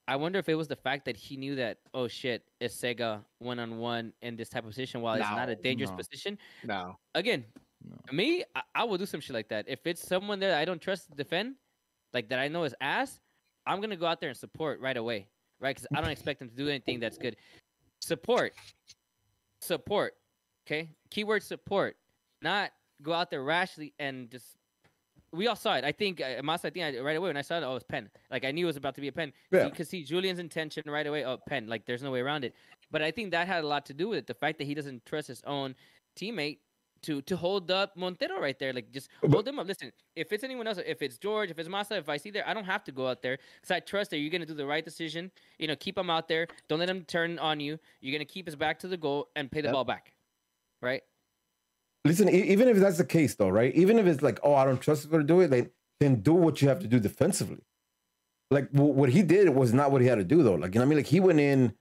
I 0.09 0.17
wonder 0.17 0.39
if 0.41 0.49
it 0.49 0.57
was 0.57 0.69
the 0.69 0.77
fact 0.77 1.05
that 1.07 1.17
he 1.17 1.37
knew 1.37 1.55
that 1.57 1.79
oh 1.95 2.09
shit, 2.09 2.45
it's 2.61 2.77
Sega 2.77 3.25
one 3.39 3.59
on 3.59 3.79
one 3.79 4.13
in 4.21 4.37
this 4.37 4.49
type 4.51 4.65
of 4.65 4.71
position. 4.71 5.01
While 5.01 5.15
it's 5.15 5.25
not 5.31 5.49
a 5.49 5.55
dangerous 5.55 5.91
no. 5.91 5.97
position, 5.97 6.39
No. 6.65 6.99
again, 7.15 7.45
No. 7.89 8.17
me, 8.17 8.45
I, 8.55 8.63
I 8.75 8.85
will 8.85 8.99
do 8.99 9.07
some 9.07 9.21
shit 9.21 9.35
like 9.35 9.49
that. 9.49 9.67
If 9.69 9.87
it's 9.87 10.07
someone 10.07 10.41
that 10.41 10.55
I 10.55 10.65
don't 10.65 10.81
trust 10.81 11.11
to 11.11 11.17
defend, 11.17 11.57
like 12.13 12.29
that 12.29 12.39
I 12.39 12.49
know 12.49 12.65
is 12.65 12.75
ass, 12.81 13.21
I'm 13.67 13.81
gonna 13.81 13.97
go 13.97 14.07
out 14.07 14.21
there 14.21 14.29
and 14.29 14.39
support 14.39 14.81
right 14.81 14.97
away, 14.97 15.29
right? 15.61 15.75
Because 15.75 15.87
I 15.95 16.01
don't 16.01 16.11
expect 16.11 16.41
them 16.41 16.49
to 16.49 16.55
do 16.55 16.69
anything 16.69 17.01
that's 17.01 17.19
good. 17.19 17.37
Support, 18.01 18.53
support, 19.61 20.15
okay. 20.67 20.91
Keyword 21.11 21.43
support, 21.43 21.97
not 22.43 22.71
go 23.03 23.13
out 23.13 23.31
there 23.31 23.43
rashly 23.43 23.95
and 23.99 24.31
just. 24.31 24.47
We 25.35 25.47
all 25.47 25.57
saw 25.57 25.77
it. 25.77 25.85
I 25.85 25.93
think 25.93 26.21
uh, 26.21 26.43
Masa. 26.43 26.67
I 26.67 26.71
think 26.71 26.85
I, 26.85 27.01
right 27.01 27.17
away 27.17 27.31
when 27.31 27.39
I 27.39 27.43
saw 27.43 27.57
it, 27.57 27.63
oh, 27.63 27.75
it's 27.75 27.85
pen. 27.89 28.11
Like 28.31 28.45
I 28.45 28.51
knew 28.51 28.67
it 28.67 28.67
was 28.67 28.77
about 28.77 28.95
to 28.97 29.01
be 29.01 29.09
a 29.09 29.13
pen. 29.13 29.33
Yeah. 29.51 29.65
You 29.65 29.71
could 29.71 29.89
see 29.89 30.05
Julian's 30.05 30.39
intention 30.39 30.83
right 30.87 31.07
away. 31.07 31.25
Oh, 31.25 31.39
pen. 31.49 31.69
Like 31.69 31.87
there's 31.87 32.03
no 32.03 32.11
way 32.11 32.21
around 32.21 32.45
it. 32.45 32.55
But 32.91 33.01
I 33.01 33.11
think 33.11 33.31
that 33.31 33.47
had 33.47 33.65
a 33.65 33.67
lot 33.67 33.87
to 33.87 33.95
do 33.95 34.11
with 34.11 34.19
it. 34.19 34.27
The 34.27 34.35
fact 34.35 34.59
that 34.59 34.65
he 34.65 34.75
doesn't 34.75 35.07
trust 35.07 35.29
his 35.29 35.43
own 35.47 35.75
teammate 36.21 36.59
to 37.03 37.21
to 37.23 37.37
hold 37.37 37.71
up 37.71 37.97
Montero 37.97 38.41
right 38.41 38.59
there. 38.59 38.73
Like 38.73 38.91
just 38.93 39.09
But- 39.21 39.31
hold 39.31 39.49
him 39.49 39.59
up. 39.59 39.67
Listen, 39.67 39.93
if 40.17 40.33
it's 40.33 40.45
anyone 40.45 40.67
else, 40.67 40.79
if 40.85 41.03
it's 41.03 41.19
George, 41.19 41.51
if 41.51 41.59
it's 41.59 41.69
Massa, 41.69 41.97
if 41.97 42.09
I 42.09 42.17
see 42.17 42.31
there, 42.31 42.47
I 42.49 42.55
don't 42.55 42.65
have 42.65 42.85
to 42.85 42.93
go 42.93 43.09
out 43.09 43.23
there 43.23 43.39
because 43.61 43.71
I 43.71 43.81
trust 43.81 44.11
that 44.11 44.19
you're 44.19 44.31
gonna 44.31 44.47
do 44.47 44.55
the 44.55 44.67
right 44.67 44.85
decision. 44.85 45.31
You 45.59 45.69
know, 45.69 45.77
keep 45.77 45.97
him 45.99 46.11
out 46.11 46.29
there. 46.29 46.47
Don't 46.69 46.79
let 46.79 46.89
him 46.89 47.05
turn 47.05 47.39
on 47.39 47.61
you. 47.61 47.79
You're 48.01 48.13
gonna 48.13 48.25
keep 48.25 48.47
his 48.47 48.57
back 48.57 48.79
to 48.81 48.89
the 48.89 48.97
goal 48.97 49.29
and 49.37 49.51
pay 49.51 49.61
the 49.61 49.69
Yep. 49.69 49.73
ball 49.75 49.85
back. 49.85 50.13
Right? 50.81 51.03
Listen, 52.05 52.29
e- 52.29 52.51
even 52.51 52.69
if 52.69 52.79
that's 52.79 52.99
the 52.99 53.05
case, 53.05 53.35
though, 53.37 53.49
right? 53.49 53.75
Even 53.75 53.99
if 53.99 54.07
it's 54.07 54.23
like, 54.23 54.41
oh, 54.43 54.55
I 54.55 54.65
don't 54.65 54.81
trust 54.81 55.09
her 55.11 55.19
to 55.19 55.25
do 55.25 55.41
it, 55.41 55.51
like, 55.51 55.73
then 56.01 56.21
do 56.21 56.35
what 56.35 56.61
you 56.61 56.69
have 56.69 56.81
to 56.81 56.89
do 56.89 56.99
defensively. 56.99 57.63
Like 58.51 58.69
wh- 58.71 58.95
what 58.97 59.09
he 59.09 59.23
did 59.23 59.49
was 59.51 59.73
not 59.73 59.93
what 59.93 60.01
he 60.03 60.09
had 60.09 60.17
to 60.17 60.25
do, 60.25 60.43
though. 60.43 60.55
Like 60.55 60.75
you 60.75 60.81
know, 60.81 60.85
what 60.85 60.87
I 60.87 60.89
mean, 60.91 60.99
like 60.99 61.07
he 61.07 61.21
went 61.21 61.39
in 61.41 61.75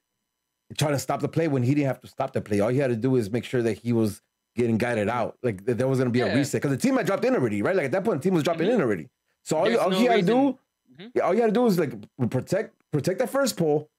trying 0.77 0.93
to 0.93 0.99
stop 0.99 1.19
the 1.21 1.27
play 1.27 1.47
when 1.47 1.63
he 1.63 1.73
didn't 1.73 1.87
have 1.87 1.99
to 2.01 2.07
stop 2.07 2.31
the 2.33 2.41
play. 2.41 2.59
All 2.59 2.69
he 2.69 2.77
had 2.77 2.91
to 2.91 2.95
do 2.95 3.15
is 3.17 3.29
make 3.31 3.43
sure 3.43 3.61
that 3.63 3.79
he 3.79 3.91
was 3.91 4.21
getting 4.55 4.77
guided 4.77 5.09
out. 5.09 5.37
Like 5.43 5.65
there 5.65 5.87
was 5.87 5.99
going 5.99 6.09
to 6.09 6.13
be 6.13 6.21
a 6.21 6.33
reset 6.35 6.61
because 6.61 6.75
the 6.75 6.81
team 6.81 6.97
had 6.97 7.05
dropped 7.05 7.23
in 7.25 7.33
already, 7.35 7.61
right? 7.61 7.75
Like 7.75 7.85
at 7.85 7.91
that 7.93 8.03
point, 8.03 8.21
the 8.21 8.23
team 8.29 8.33
was 8.35 8.43
dropping 8.43 8.67
Mhm. 8.67 8.73
in 8.75 8.81
already. 8.81 9.09
So 9.43 9.57
all, 9.57 9.65
There's 9.65 9.77
all 9.77 9.89
no 9.89 9.97
he 9.97 10.05
had 10.05 10.19
to 10.19 10.21
do, 10.25 10.59
Mhm. 10.99 11.11
yeah, 11.15 11.23
all 11.23 11.33
you 11.33 11.41
had 11.41 11.47
to 11.47 11.53
do 11.53 11.65
is 11.65 11.79
like 11.79 11.93
protect 12.29 12.75
protect 12.91 13.19
that 13.19 13.29
first 13.29 13.55
pole, 13.57 13.89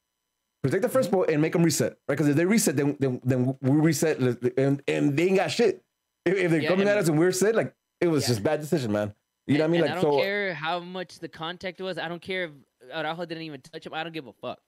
protect 0.63 0.83
the 0.83 0.89
1st 0.89 1.09
Mm-hmm. 1.09 1.15
pole, 1.17 1.27
and 1.29 1.41
make 1.43 1.53
them 1.55 1.63
reset, 1.63 1.93
right? 1.93 1.99
Because 2.09 2.29
if 2.29 2.37
they 2.37 2.45
reset, 2.45 2.77
then 2.77 2.97
then, 3.01 3.21
then 3.25 3.57
we 3.63 3.71
reset, 3.81 4.19
and 4.59 4.83
and 4.87 5.17
they 5.17 5.29
ain't 5.29 5.37
got 5.37 5.51
shit. 5.51 5.83
If, 6.25 6.35
if 6.37 6.51
they're 6.51 6.61
Yeah, 6.61 6.69
coming 6.69 6.87
at 6.89 6.99
us 6.99 7.09
and 7.09 7.19
we're 7.19 7.33
set, 7.33 7.55
like 7.55 7.75
it 8.01 8.09
was 8.09 8.25
Yeah. 8.25 8.29
just 8.29 8.43
bad 8.43 8.61
decision, 8.61 8.93
man. 8.93 9.15
You 9.47 9.59
know 9.59 9.65
what 9.65 9.69
I 9.69 9.73
mean? 9.73 9.81
Like 9.81 9.91
I 9.91 9.95
don't 9.95 10.03
so. 10.03 10.21
care 10.21 10.55
how 10.55 10.79
much 10.79 11.19
the 11.19 11.29
contact 11.29 11.81
was. 11.81 11.99
I 11.99 12.07
don't 12.07 12.23
care 12.23 12.45
if 12.45 12.51
Araujo 12.93 13.25
didn't 13.25 13.43
even 13.45 13.61
touch 13.61 13.87
him. 13.87 13.95
I 13.95 14.05
don't 14.05 14.13
give 14.13 14.27
a 14.29 14.33
fuck. 14.33 14.61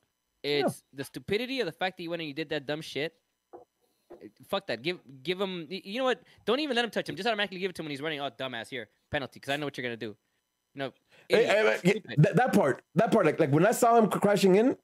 It's 0.42 0.82
the 0.92 1.04
stupidity 1.04 1.60
of 1.60 1.66
the 1.66 1.72
fact 1.72 1.96
that 1.96 2.02
you 2.02 2.10
went 2.10 2.20
and 2.22 2.28
you 2.28 2.34
did 2.34 2.48
that 2.50 2.66
dumb 2.66 2.80
shit. 2.80 3.14
Fuck 4.48 4.66
that. 4.68 4.82
Give 4.82 4.98
give 5.22 5.40
him. 5.40 5.66
You 5.68 5.98
know 5.98 6.04
what? 6.04 6.22
Don't 6.44 6.60
even 6.60 6.76
let 6.76 6.84
him 6.84 6.90
touch 6.90 7.08
him. 7.08 7.16
Just 7.16 7.26
automatically 7.26 7.58
give 7.58 7.70
it 7.70 7.76
to 7.76 7.82
him 7.82 7.86
when 7.86 7.90
he's 7.90 8.02
running. 8.02 8.20
Oh, 8.20 8.30
dumbass! 8.30 8.68
Here, 8.68 8.88
penalty. 9.10 9.40
Because 9.40 9.52
I 9.52 9.56
know 9.56 9.66
what 9.66 9.76
you're 9.76 9.82
gonna 9.82 9.96
do. 9.96 10.16
No. 10.74 10.92
Hey, 11.28 11.44
hey, 11.46 11.78
hey, 11.82 12.02
that, 12.16 12.36
that 12.36 12.52
part, 12.52 12.82
that 12.96 13.12
part, 13.12 13.26
like 13.26 13.38
like 13.38 13.50
when 13.50 13.64
I 13.64 13.70
saw 13.70 13.96
him 13.96 14.08
crashing 14.08 14.56
in, 14.56 14.76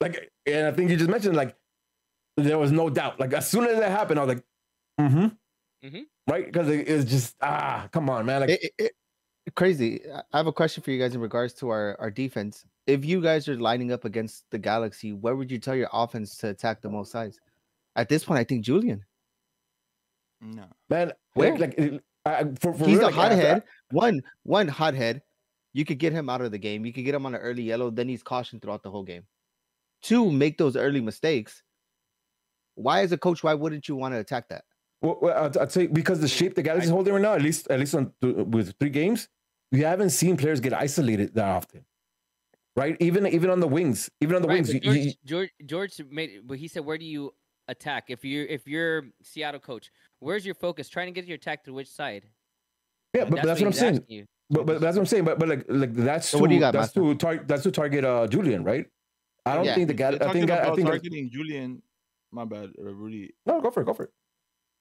like, 0.00 0.30
and 0.46 0.66
I 0.66 0.72
think 0.72 0.90
you 0.90 0.96
just 0.96 1.10
mentioned, 1.10 1.36
like, 1.36 1.54
there 2.36 2.58
was 2.58 2.72
no 2.72 2.88
doubt. 2.88 3.20
Like 3.20 3.32
as 3.34 3.48
soon 3.48 3.66
as 3.66 3.78
that 3.78 3.90
happened, 3.90 4.18
I 4.18 4.24
was 4.24 4.34
like, 4.34 4.44
mm-hmm, 5.00 5.86
mm-hmm. 5.86 6.02
right, 6.26 6.46
because 6.46 6.68
it, 6.68 6.88
it's 6.88 7.10
just 7.10 7.36
ah, 7.42 7.88
come 7.92 8.08
on, 8.08 8.24
man, 8.26 8.40
like. 8.40 8.50
It- 8.50 8.62
it- 8.62 8.72
it- 8.78 8.92
crazy. 9.56 10.00
I- 10.10 10.22
I 10.32 10.36
have 10.36 10.46
a 10.46 10.52
question 10.52 10.82
for 10.82 10.90
you 10.90 10.98
guys 10.98 11.14
in 11.14 11.20
regards 11.20 11.54
to 11.54 11.70
our, 11.70 11.96
our 11.98 12.10
defense. 12.10 12.64
If 12.86 13.04
you 13.04 13.20
guys 13.20 13.48
are 13.48 13.56
lining 13.56 13.90
up 13.92 14.04
against 14.04 14.44
the 14.50 14.58
Galaxy, 14.58 15.12
where 15.12 15.34
would 15.34 15.50
you 15.50 15.58
tell 15.58 15.74
your 15.74 15.88
offense 15.92 16.36
to 16.38 16.48
attack 16.50 16.80
the 16.80 16.88
most 16.88 17.10
sides? 17.10 17.40
At 18.00 18.08
this 18.08 18.24
point, 18.24 18.38
I 18.40 18.44
think 18.44 18.64
Julian. 18.64 19.04
No. 20.40 20.64
Man, 20.88 21.12
Where? 21.34 21.50
like, 21.52 21.60
like 21.60 21.78
it- 21.78 22.04
I, 22.24 22.44
for, 22.60 22.72
for 22.74 22.86
He's 22.86 22.98
real, 22.98 23.08
a 23.08 23.10
like, 23.10 23.16
after- 23.32 23.36
hothead. 23.36 23.62
One 23.92 24.22
one 24.42 24.68
hothead. 24.68 25.22
You 25.72 25.84
could 25.84 25.98
get 25.98 26.12
him 26.12 26.28
out 26.28 26.40
of 26.40 26.50
the 26.50 26.58
game. 26.58 26.84
You 26.84 26.92
could 26.92 27.04
get 27.04 27.14
him 27.14 27.24
on 27.26 27.34
an 27.34 27.40
early 27.40 27.62
yellow. 27.62 27.90
Then 27.90 28.08
he's 28.08 28.22
cautioned 28.22 28.60
throughout 28.60 28.82
the 28.82 28.90
whole 28.90 29.04
game. 29.04 29.22
Two, 30.02 30.30
make 30.30 30.58
those 30.58 30.76
early 30.76 31.00
mistakes. 31.00 31.62
Why, 32.74 33.02
as 33.02 33.12
a 33.12 33.18
coach, 33.18 33.42
why 33.44 33.54
wouldn't 33.54 33.86
you 33.88 33.96
want 33.96 34.14
to 34.14 34.18
attack 34.18 34.48
that? 34.48 34.64
Well, 35.02 35.18
well, 35.22 35.44
I'd, 35.44 35.56
I'd 35.56 35.72
say 35.72 35.86
because 35.86 36.20
the 36.20 36.28
shape 36.28 36.54
the 36.54 36.62
Galaxy 36.62 36.86
is 36.86 36.90
holding 36.90 37.12
right 37.14 37.22
now, 37.22 37.34
at 37.34 37.42
least 37.42 37.68
at 37.70 37.78
least 37.80 37.94
on 37.94 38.12
th- 38.22 38.34
with 38.46 38.74
three 38.80 38.90
games, 38.90 39.28
we 39.72 39.80
haven't 39.80 40.10
seen 40.10 40.36
players 40.36 40.60
get 40.60 40.72
isolated 40.74 41.34
that 41.34 41.46
often, 41.48 41.84
right? 42.76 42.96
Even 43.00 43.26
even 43.26 43.48
on 43.50 43.60
the 43.60 43.68
wings, 43.68 44.10
even 44.20 44.36
on 44.36 44.42
the 44.42 44.48
Right, 44.48 44.54
wings, 44.56 44.72
but 44.72 44.84
you- 44.84 44.92
you- 44.92 45.12
George 45.24 45.50
George 45.64 46.00
made 46.10 46.40
but 46.44 46.58
he 46.58 46.68
said 46.68 46.84
where 46.84 46.98
do 46.98 47.04
you 47.06 47.32
attack 47.68 48.04
if 48.08 48.24
you're 48.24 48.46
if 48.46 48.66
you're 48.66 49.04
Seattle 49.22 49.60
coach 49.60 49.90
where's 50.18 50.44
your 50.44 50.54
focus 50.54 50.88
trying 50.88 51.06
to 51.06 51.12
get 51.12 51.26
your 51.26 51.36
attack 51.36 51.62
to 51.64 51.72
which 51.72 51.88
side 51.88 52.24
yeah, 53.14 53.24
but, 53.24 53.36
but 53.36 53.42
that's 53.44 53.60
what 53.60 53.66
I'm 53.66 53.72
saying. 53.72 54.04
you. 54.08 54.24
But, 54.50 54.66
but 54.66 54.80
that's 54.80 54.96
what 54.96 55.02
I'm 55.02 55.06
saying. 55.06 55.24
But 55.24 55.38
but 55.40 55.48
like 55.48 55.64
like 55.68 55.92
that's 55.94 56.28
So 56.28 56.38
to, 56.38 56.42
what 56.42 56.48
do 56.48 56.54
you 56.54 56.60
got, 56.60 56.72
that's 56.72 56.92
to 56.92 57.14
target 57.16 57.48
that's 57.48 57.64
to 57.64 57.72
target 57.72 58.04
uh 58.04 58.26
Julian, 58.28 58.62
right? 58.62 58.86
I 59.44 59.56
don't 59.56 59.64
Yeah. 59.64 59.74
think 59.74 59.88
the 59.88 59.94
You're 59.94 60.12
guy. 60.12 60.24
I 60.26 60.32
think 60.32 60.48
talking 60.48 60.50
I 60.52 60.56
about 60.62 60.76
think 60.76 60.86
targeting 60.88 61.30
Julian. 61.30 61.82
My 62.30 62.44
bad, 62.44 62.70
uh, 62.78 62.94
Rudy. 62.94 63.34
no. 63.46 63.60
Go 63.60 63.72
for 63.72 63.82
it. 63.82 63.86
Go 63.86 63.94
for 63.94 64.04
it. 64.04 64.10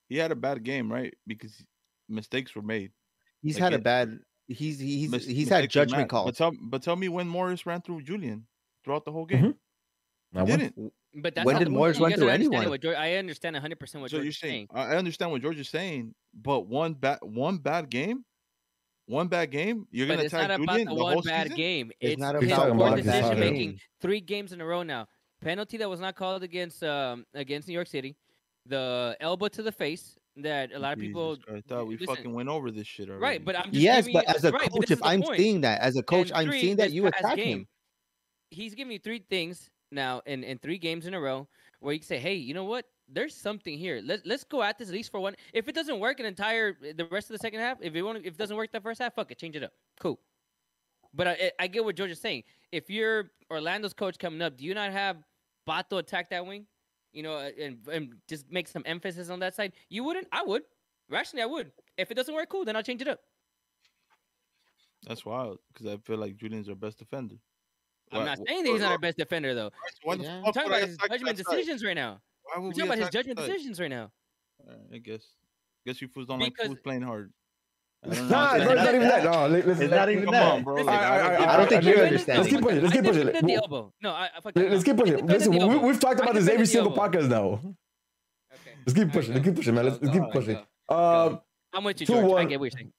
He 0.10 0.18
had 0.18 0.32
a 0.32 0.36
bad 0.36 0.64
game, 0.64 0.92
right? 0.92 1.12
Because 1.26 1.64
mistakes 2.08 2.54
were 2.56 2.62
made. 2.62 2.92
He's 3.42 3.56
Like 3.56 3.72
had 3.72 3.74
a 3.74 3.80
bad. 3.80 4.20
He's 4.48 4.78
he's 4.80 5.10
Mis- 5.10 5.26
he's 5.26 5.50
had 5.50 5.68
judgment 5.70 6.04
made. 6.04 6.10
calls. 6.10 6.26
But 6.26 6.36
tell, 6.36 6.52
but 6.62 6.84
tell 6.84 6.96
me 6.96 7.10
when 7.10 7.28
Morris 7.28 7.66
ran 7.66 7.82
through 7.82 8.04
Julian 8.04 8.46
throughout 8.84 9.06
the 9.06 9.12
whole 9.12 9.26
game. 9.26 9.56
Mhm. 10.36 10.40
I 10.40 10.46
He 10.46 10.52
won. 10.52 10.92
Didn't. 11.14 11.24
but 11.24 11.36
that's 11.36 11.46
When 11.46 11.58
did 11.58 11.68
the 11.68 11.72
Morris 11.72 11.98
point. 11.98 12.12
You 12.12 12.16
run 12.16 12.20
through 12.20 12.28
are 12.30 12.32
anyone? 12.62 12.80
George- 12.80 12.96
I 12.98 13.16
understand 13.16 13.56
100 13.56 13.80
percent 13.80 14.02
what 14.02 14.12
So 14.12 14.18
George 14.18 14.26
you're 14.26 14.34
saying, 14.34 14.68
saying 14.74 14.90
I 14.90 14.94
I 14.94 14.98
understand 14.98 15.32
what 15.32 15.42
George 15.42 15.60
is 15.60 15.70
saying, 15.70 16.14
but 16.34 16.68
one 16.68 16.94
bad 16.94 17.20
one 17.22 17.58
bad 17.58 17.90
game, 17.90 18.24
one 19.06 19.28
bad 19.28 19.52
game, 19.52 19.88
you're 19.92 20.08
but 20.08 20.14
gonna 20.16 20.26
it's 20.26 20.34
attack 20.34 20.50
not 20.50 20.56
about 20.62 20.68
Julian 20.74 20.88
the 20.90 20.96
the 20.96 21.04
one 21.04 21.14
whole 21.14 21.22
bad 21.24 21.44
season? 21.48 21.58
game 21.58 21.92
It's 22.00 22.14
it's 22.14 22.20
not 22.20 22.36
about 22.36 22.78
poor 22.78 22.96
decision 22.96 23.22
bad 23.30 23.40
making 23.40 23.80
three 24.02 24.22
games 24.22 24.54
in 24.54 24.62
a 24.62 24.66
row 24.66 24.84
now 24.84 25.08
penalty 25.42 25.78
that 25.78 25.90
was 25.90 26.00
not 26.00 26.16
called 26.16 26.44
against 26.44 26.84
um 26.84 27.26
against 27.34 27.68
New 27.68 27.74
York 27.74 27.88
City 27.88 28.16
the 28.66 29.16
elbow 29.20 29.48
to 29.48 29.64
the 29.64 29.72
face 29.72 30.16
that 30.36 30.72
a 30.74 30.78
lot 30.80 30.94
of 30.94 31.00
people 31.00 31.38
Christ, 31.38 31.66
I 31.66 31.70
thought 31.70 31.88
we 31.88 31.98
listen, 31.98 32.16
fucking 32.16 32.34
went 32.34 32.50
over 32.50 32.70
this 32.72 32.86
shit 32.88 33.10
already. 33.10 33.22
right 33.24 33.44
but 33.46 33.56
I'm 33.58 33.72
just 33.72 33.76
yes, 33.76 34.08
but 34.14 34.28
you- 34.28 34.36
as 34.36 34.44
a 34.46 34.52
right, 34.52 34.70
coach, 34.72 34.92
if 34.92 35.00
I'm 35.04 35.24
point. 35.24 35.38
seeing 35.38 35.62
that 35.62 35.82
as 35.82 35.96
a 35.98 36.04
coach, 36.04 36.30
And 36.30 36.38
I'm 36.38 36.48
three 36.50 36.62
seeing 36.62 36.76
that 36.78 36.92
you 36.92 37.08
attack 37.08 37.38
game, 37.38 37.60
him. 37.60 37.68
He's 38.52 38.76
giving 38.76 38.92
you 38.94 39.00
three 39.00 39.24
things 39.30 39.70
now 39.92 40.22
in, 40.26 40.44
in 40.44 40.58
three 40.58 40.78
games 40.78 41.06
in 41.06 41.14
a 41.14 41.20
row 41.20 41.48
where 41.80 41.94
you 41.94 42.00
can 42.00 42.08
say, 42.08 42.20
hey, 42.20 42.36
you 42.36 42.54
know 42.54 42.66
what? 42.66 42.86
There's 43.12 43.36
something 43.36 43.78
here. 43.78 44.02
Let, 44.04 44.26
let's 44.26 44.44
go 44.44 44.62
at 44.62 44.78
this 44.78 44.90
at 44.90 44.94
least 44.94 45.12
for 45.12 45.20
one. 45.20 45.36
If 45.54 45.68
it 45.68 45.74
doesn't 45.74 46.00
work 46.00 46.20
an 46.20 46.26
entire 46.26 46.74
the 46.74 47.06
rest 47.06 47.30
of 47.30 47.34
the 47.34 47.40
second 47.40 47.60
half, 47.60 47.78
if 47.82 47.96
it 47.96 48.02
won't, 48.02 48.20
if 48.20 48.34
it 48.34 48.38
doesn't 48.38 48.56
work 48.56 48.72
the 48.72 48.82
first 48.82 49.02
half, 49.02 49.16
fuck 49.16 49.32
it, 49.32 49.40
change 49.40 49.56
it 49.56 49.64
up. 49.64 49.72
Cool. 50.00 50.20
But 51.14 51.28
I, 51.28 51.52
I 51.60 51.68
get 51.68 51.84
what 51.84 51.96
George 51.96 52.12
is 52.12 52.22
saying. 52.22 52.44
If 52.72 52.90
you're 52.90 53.32
Orlando's 53.52 53.94
coach 53.94 54.20
coming 54.20 54.42
up, 54.44 54.58
do 54.58 54.66
you 54.66 54.76
not 54.76 54.92
have 54.92 55.18
Bato 55.68 55.98
attack 55.98 56.30
that 56.30 56.46
wing? 56.46 56.68
You 57.14 57.24
know, 57.24 57.34
uh, 57.34 57.50
and, 57.60 57.80
and 57.92 58.14
just 58.28 58.52
make 58.52 58.68
some 58.68 58.84
emphasis 58.86 59.32
on 59.32 59.40
that 59.40 59.56
side. 59.56 59.74
You 59.90 60.04
wouldn't. 60.04 60.28
I 60.32 60.44
would. 60.44 60.62
Rationally, 61.10 61.42
I 61.42 61.48
would. 61.48 61.72
If 61.98 62.12
it 62.12 62.14
doesn't 62.14 62.36
work, 62.36 62.50
cool. 62.50 62.64
Then 62.66 62.76
I'll 62.76 62.84
change 62.84 63.02
it 63.02 63.08
up. 63.08 63.22
That's 65.08 65.26
wild 65.26 65.58
because 65.74 65.88
I 65.88 65.98
feel 65.98 66.18
like 66.18 66.38
Julian's 66.38 66.70
our 66.70 66.76
best 66.76 67.00
defender. 67.00 67.36
I'm 68.12 68.26
not 68.26 68.40
saying 68.48 68.64
that 68.64 68.72
he's 68.72 68.82
not 68.82 68.92
our 68.92 68.98
best 68.98 69.18
defender, 69.18 69.54
though. 69.54 69.72
Why 70.04 70.16
the 70.16 70.24
Yeah. 70.24 70.42
I'm 70.46 70.54
talking 70.54 70.70
about 70.72 70.82
his 70.88 70.98
judgment 70.98 71.38
decisions 71.38 71.84
right 71.84 71.94
now. 71.96 72.20
Why 72.44 72.60
We're 72.62 72.72
talking 72.72 72.86
about 72.86 72.98
his 73.00 73.10
judgment 73.10 73.38
decisions 73.40 73.80
right 73.80 73.90
now. 73.90 74.12
I 74.94 74.98
guess. 74.98 75.22
Guess 75.86 76.02
you 76.02 76.08
fools 76.08 76.28
don't 76.28 76.40
like 76.40 76.56
fools 76.58 76.78
playing 76.84 77.02
hard. 77.04 77.32
Nah, 78.06 78.56
no, 78.56 78.72
it's 78.72 78.76
not 78.82 78.96
even 78.96 79.02
that. 79.10 79.24
No, 79.26 79.48
listen, 79.48 79.72
It's 79.84 79.92
not 79.92 80.10
even 80.10 80.24
Come 80.24 80.32
that. 80.32 80.52
on, 80.54 80.64
bro. 80.64 80.76
Listen, 80.76 80.88
Like, 80.88 81.00
I- 81.02 81.04
I- 81.04 81.32
don't 81.38 81.42
I- 81.50 81.54
I 81.54 81.58
don't 81.58 81.68
think 81.70 81.84
you're 81.84 82.00
understanding. 82.06 82.44
Let's 82.44 82.56
keep 82.56 82.62
pushing. 82.64 82.82
Let's 82.82 82.94
keep 82.94 83.04
pushing. 83.04 83.26
the 83.48 83.54
elbow. 83.56 83.94
No, 84.02 84.12
I, 84.12 84.24
I 84.26 84.30
Let- 84.46 84.54
that. 84.54 84.72
Let's 84.72 84.84
keep 84.86 84.96
pushing. 84.98 85.28
Listen, 85.28 85.52
we, 85.70 85.76
we've 85.78 86.00
talked 86.00 86.22
about 86.22 86.34
this 86.34 86.48
every 86.48 86.66
single 86.66 86.92
elbow. 86.98 87.18
podcast 87.20 87.28
now. 87.30 87.44
Okay. 88.54 88.76
Let's 88.86 88.94
keep 88.98 89.12
pushing. 89.12 89.34
Let's 89.34 89.46
keep 89.46 89.56
pushing, 89.56 89.76
man. 89.76 89.86
Let's, 89.86 90.02
let's 90.02 90.14
keep 90.18 90.32
pushing. 90.32 90.58
Um, 90.88 91.42
I'm 91.74 91.84
with 91.84 92.00
you, 92.00 92.08
Two, 92.08 92.14
George. 92.14 92.24
I 92.26 92.28
one. 92.28 92.48
get 92.48 92.60
what 92.62 92.72
you're 92.74 92.80
saying. 92.80 92.94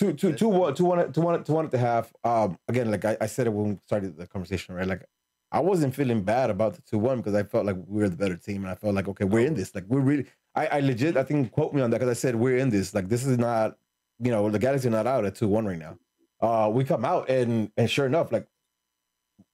Two, 0.00 0.14
two, 0.14 0.32
two, 0.32 0.48
one, 0.48 0.74
two, 0.74 0.84
one, 0.86 1.12
two, 1.12 1.20
one, 1.20 1.44
two, 1.44 1.52
one 1.52 1.64
at 1.66 1.70
the 1.70 1.78
half. 1.78 2.12
Um, 2.24 2.58
again, 2.68 2.90
like 2.90 3.04
I, 3.04 3.18
I 3.20 3.26
said 3.26 3.46
it 3.46 3.50
when 3.50 3.68
we 3.68 3.78
started 3.84 4.16
the 4.16 4.26
conversation, 4.26 4.74
right? 4.74 4.86
Like 4.86 5.04
I 5.52 5.60
wasn't 5.60 5.94
feeling 5.94 6.22
bad 6.22 6.48
about 6.48 6.74
the 6.74 6.82
two 6.82 6.98
one 6.98 7.18
because 7.18 7.34
I 7.34 7.42
felt 7.42 7.66
like 7.66 7.76
we 7.86 8.00
were 8.00 8.08
the 8.08 8.16
better 8.16 8.36
team, 8.36 8.62
and 8.62 8.70
I 8.70 8.76
felt 8.76 8.94
like 8.94 9.08
okay, 9.08 9.24
we're 9.24 9.46
in 9.46 9.54
this. 9.54 9.74
Like 9.74 9.84
we're 9.88 10.00
really. 10.00 10.26
I, 10.54 10.66
I 10.66 10.80
legit, 10.80 11.16
I 11.16 11.22
think 11.22 11.52
quote 11.52 11.74
me 11.74 11.82
on 11.82 11.90
that 11.90 11.98
because 11.98 12.10
I 12.10 12.18
said 12.18 12.34
we're 12.34 12.56
in 12.56 12.70
this. 12.70 12.94
Like 12.94 13.08
this 13.08 13.26
is 13.26 13.38
not, 13.38 13.76
you 14.18 14.30
know, 14.30 14.48
the 14.48 14.58
Galaxy 14.58 14.88
are 14.88 14.90
not 14.90 15.06
out 15.06 15.24
at 15.24 15.34
two 15.34 15.48
one 15.48 15.66
right 15.66 15.78
now. 15.78 15.98
Uh, 16.40 16.70
we 16.72 16.82
come 16.84 17.04
out 17.04 17.28
and 17.28 17.70
and 17.76 17.90
sure 17.90 18.06
enough, 18.06 18.32
like 18.32 18.46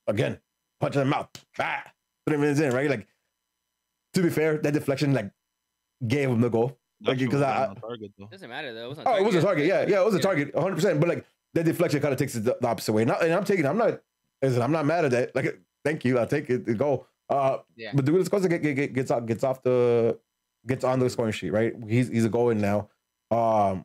again, 0.06 0.38
punch 0.80 0.94
in 0.94 1.00
the 1.00 1.06
mouth, 1.06 1.28
ah, 1.58 1.82
three 2.26 2.36
minutes 2.36 2.60
in, 2.60 2.72
right? 2.72 2.88
Like 2.88 3.08
to 4.14 4.22
be 4.22 4.30
fair, 4.30 4.58
that 4.58 4.72
deflection 4.72 5.12
like 5.12 5.32
gave 6.06 6.30
him 6.30 6.40
the 6.40 6.50
goal. 6.50 6.78
That 7.00 7.08
Like, 7.10 7.18
because 7.18 7.34
was 7.34 7.42
I- 7.42 7.74
target 7.80 8.12
though. 8.18 8.26
Doesn't 8.28 8.48
matter 8.48 8.72
though. 8.74 8.84
It 8.86 8.88
wasn't 8.88 9.06
Oh, 9.08 9.16
it 9.16 9.24
was 9.24 9.34
a 9.34 9.40
target. 9.42 9.66
Yeah, 9.66 9.86
yeah, 9.86 10.00
it 10.00 10.04
was 10.04 10.14
a 10.14 10.18
target, 10.20 10.54
100. 10.54 10.74
percent 10.76 11.00
But 11.00 11.08
like 11.10 11.26
that 11.54 11.64
deflection 11.64 12.00
kind 12.00 12.12
of 12.12 12.18
takes 12.18 12.34
it 12.34 12.44
the, 12.44 12.56
the 12.60 12.66
opposite 12.68 12.92
way. 12.92 13.02
And, 13.02 13.12
I, 13.12 13.14
and 13.20 13.32
I'm 13.34 13.44
taking. 13.44 13.66
I'm 13.66 13.76
not. 13.78 14.00
Listen, 14.42 14.62
I'm 14.62 14.72
not 14.72 14.84
mad 14.86 15.04
at 15.06 15.10
that. 15.12 15.34
Like, 15.34 15.60
thank 15.84 16.04
you. 16.04 16.18
I'll 16.18 16.26
take 16.26 16.48
it. 16.50 16.64
The 16.66 16.74
goal. 16.74 17.06
Uh, 17.28 17.58
Yeah. 17.76 17.92
But 17.94 18.04
Douglas 18.04 18.28
Costa 18.28 18.48
get, 18.48 18.62
get, 18.62 18.74
get, 18.74 18.92
gets 18.92 19.10
off 19.10 19.26
gets 19.26 19.42
off 19.44 19.62
the 19.62 20.18
gets 20.66 20.84
on 20.84 20.98
the 20.98 21.08
scoring 21.10 21.32
sheet. 21.32 21.50
Right. 21.50 21.74
He's 21.88 22.08
he's 22.08 22.24
a 22.24 22.28
goal 22.28 22.50
in 22.50 22.60
now. 22.60 22.88
Um, 23.30 23.84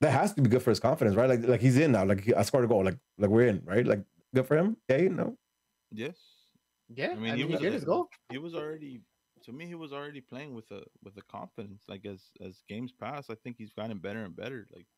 that 0.00 0.10
has 0.10 0.32
to 0.34 0.42
be 0.42 0.50
good 0.50 0.62
for 0.62 0.70
his 0.70 0.80
confidence, 0.80 1.16
right? 1.16 1.28
Like 1.28 1.46
like 1.46 1.60
he's 1.60 1.78
in 1.78 1.92
now. 1.92 2.04
Like 2.04 2.22
he- 2.24 2.34
I 2.34 2.42
scored 2.42 2.64
a 2.64 2.68
goal. 2.68 2.84
Like 2.84 2.98
like 3.18 3.30
we're 3.30 3.46
in, 3.46 3.62
right? 3.64 3.86
Like 3.86 4.02
good 4.34 4.46
for 4.46 4.56
him. 4.56 4.76
Okay, 4.90 5.08
no. 5.08 5.36
Yes. 5.92 6.16
Yeah, 6.94 7.12
I 7.12 7.14
mean, 7.14 7.36
he 7.36 7.44
was 7.44 7.60
did 7.60 7.68
a- 7.70 7.72
his 7.72 7.84
goal. 7.84 8.08
He 8.30 8.38
was 8.38 8.54
already 8.54 9.00
to 9.44 9.52
me. 9.52 9.66
He 9.66 9.74
was 9.74 9.92
already 9.92 10.20
playing 10.20 10.54
with 10.54 10.70
a 10.70 10.84
with 11.02 11.16
a 11.18 11.22
confidence. 11.22 11.84
Like 11.88 12.06
as 12.06 12.30
as 12.40 12.62
games 12.68 12.92
pass, 12.92 13.30
I 13.30 13.34
think 13.36 13.56
he's 13.58 13.72
gotten 13.72 13.98
better 13.98 14.24
and 14.24 14.36
better. 14.36 14.68
Like 14.72 14.88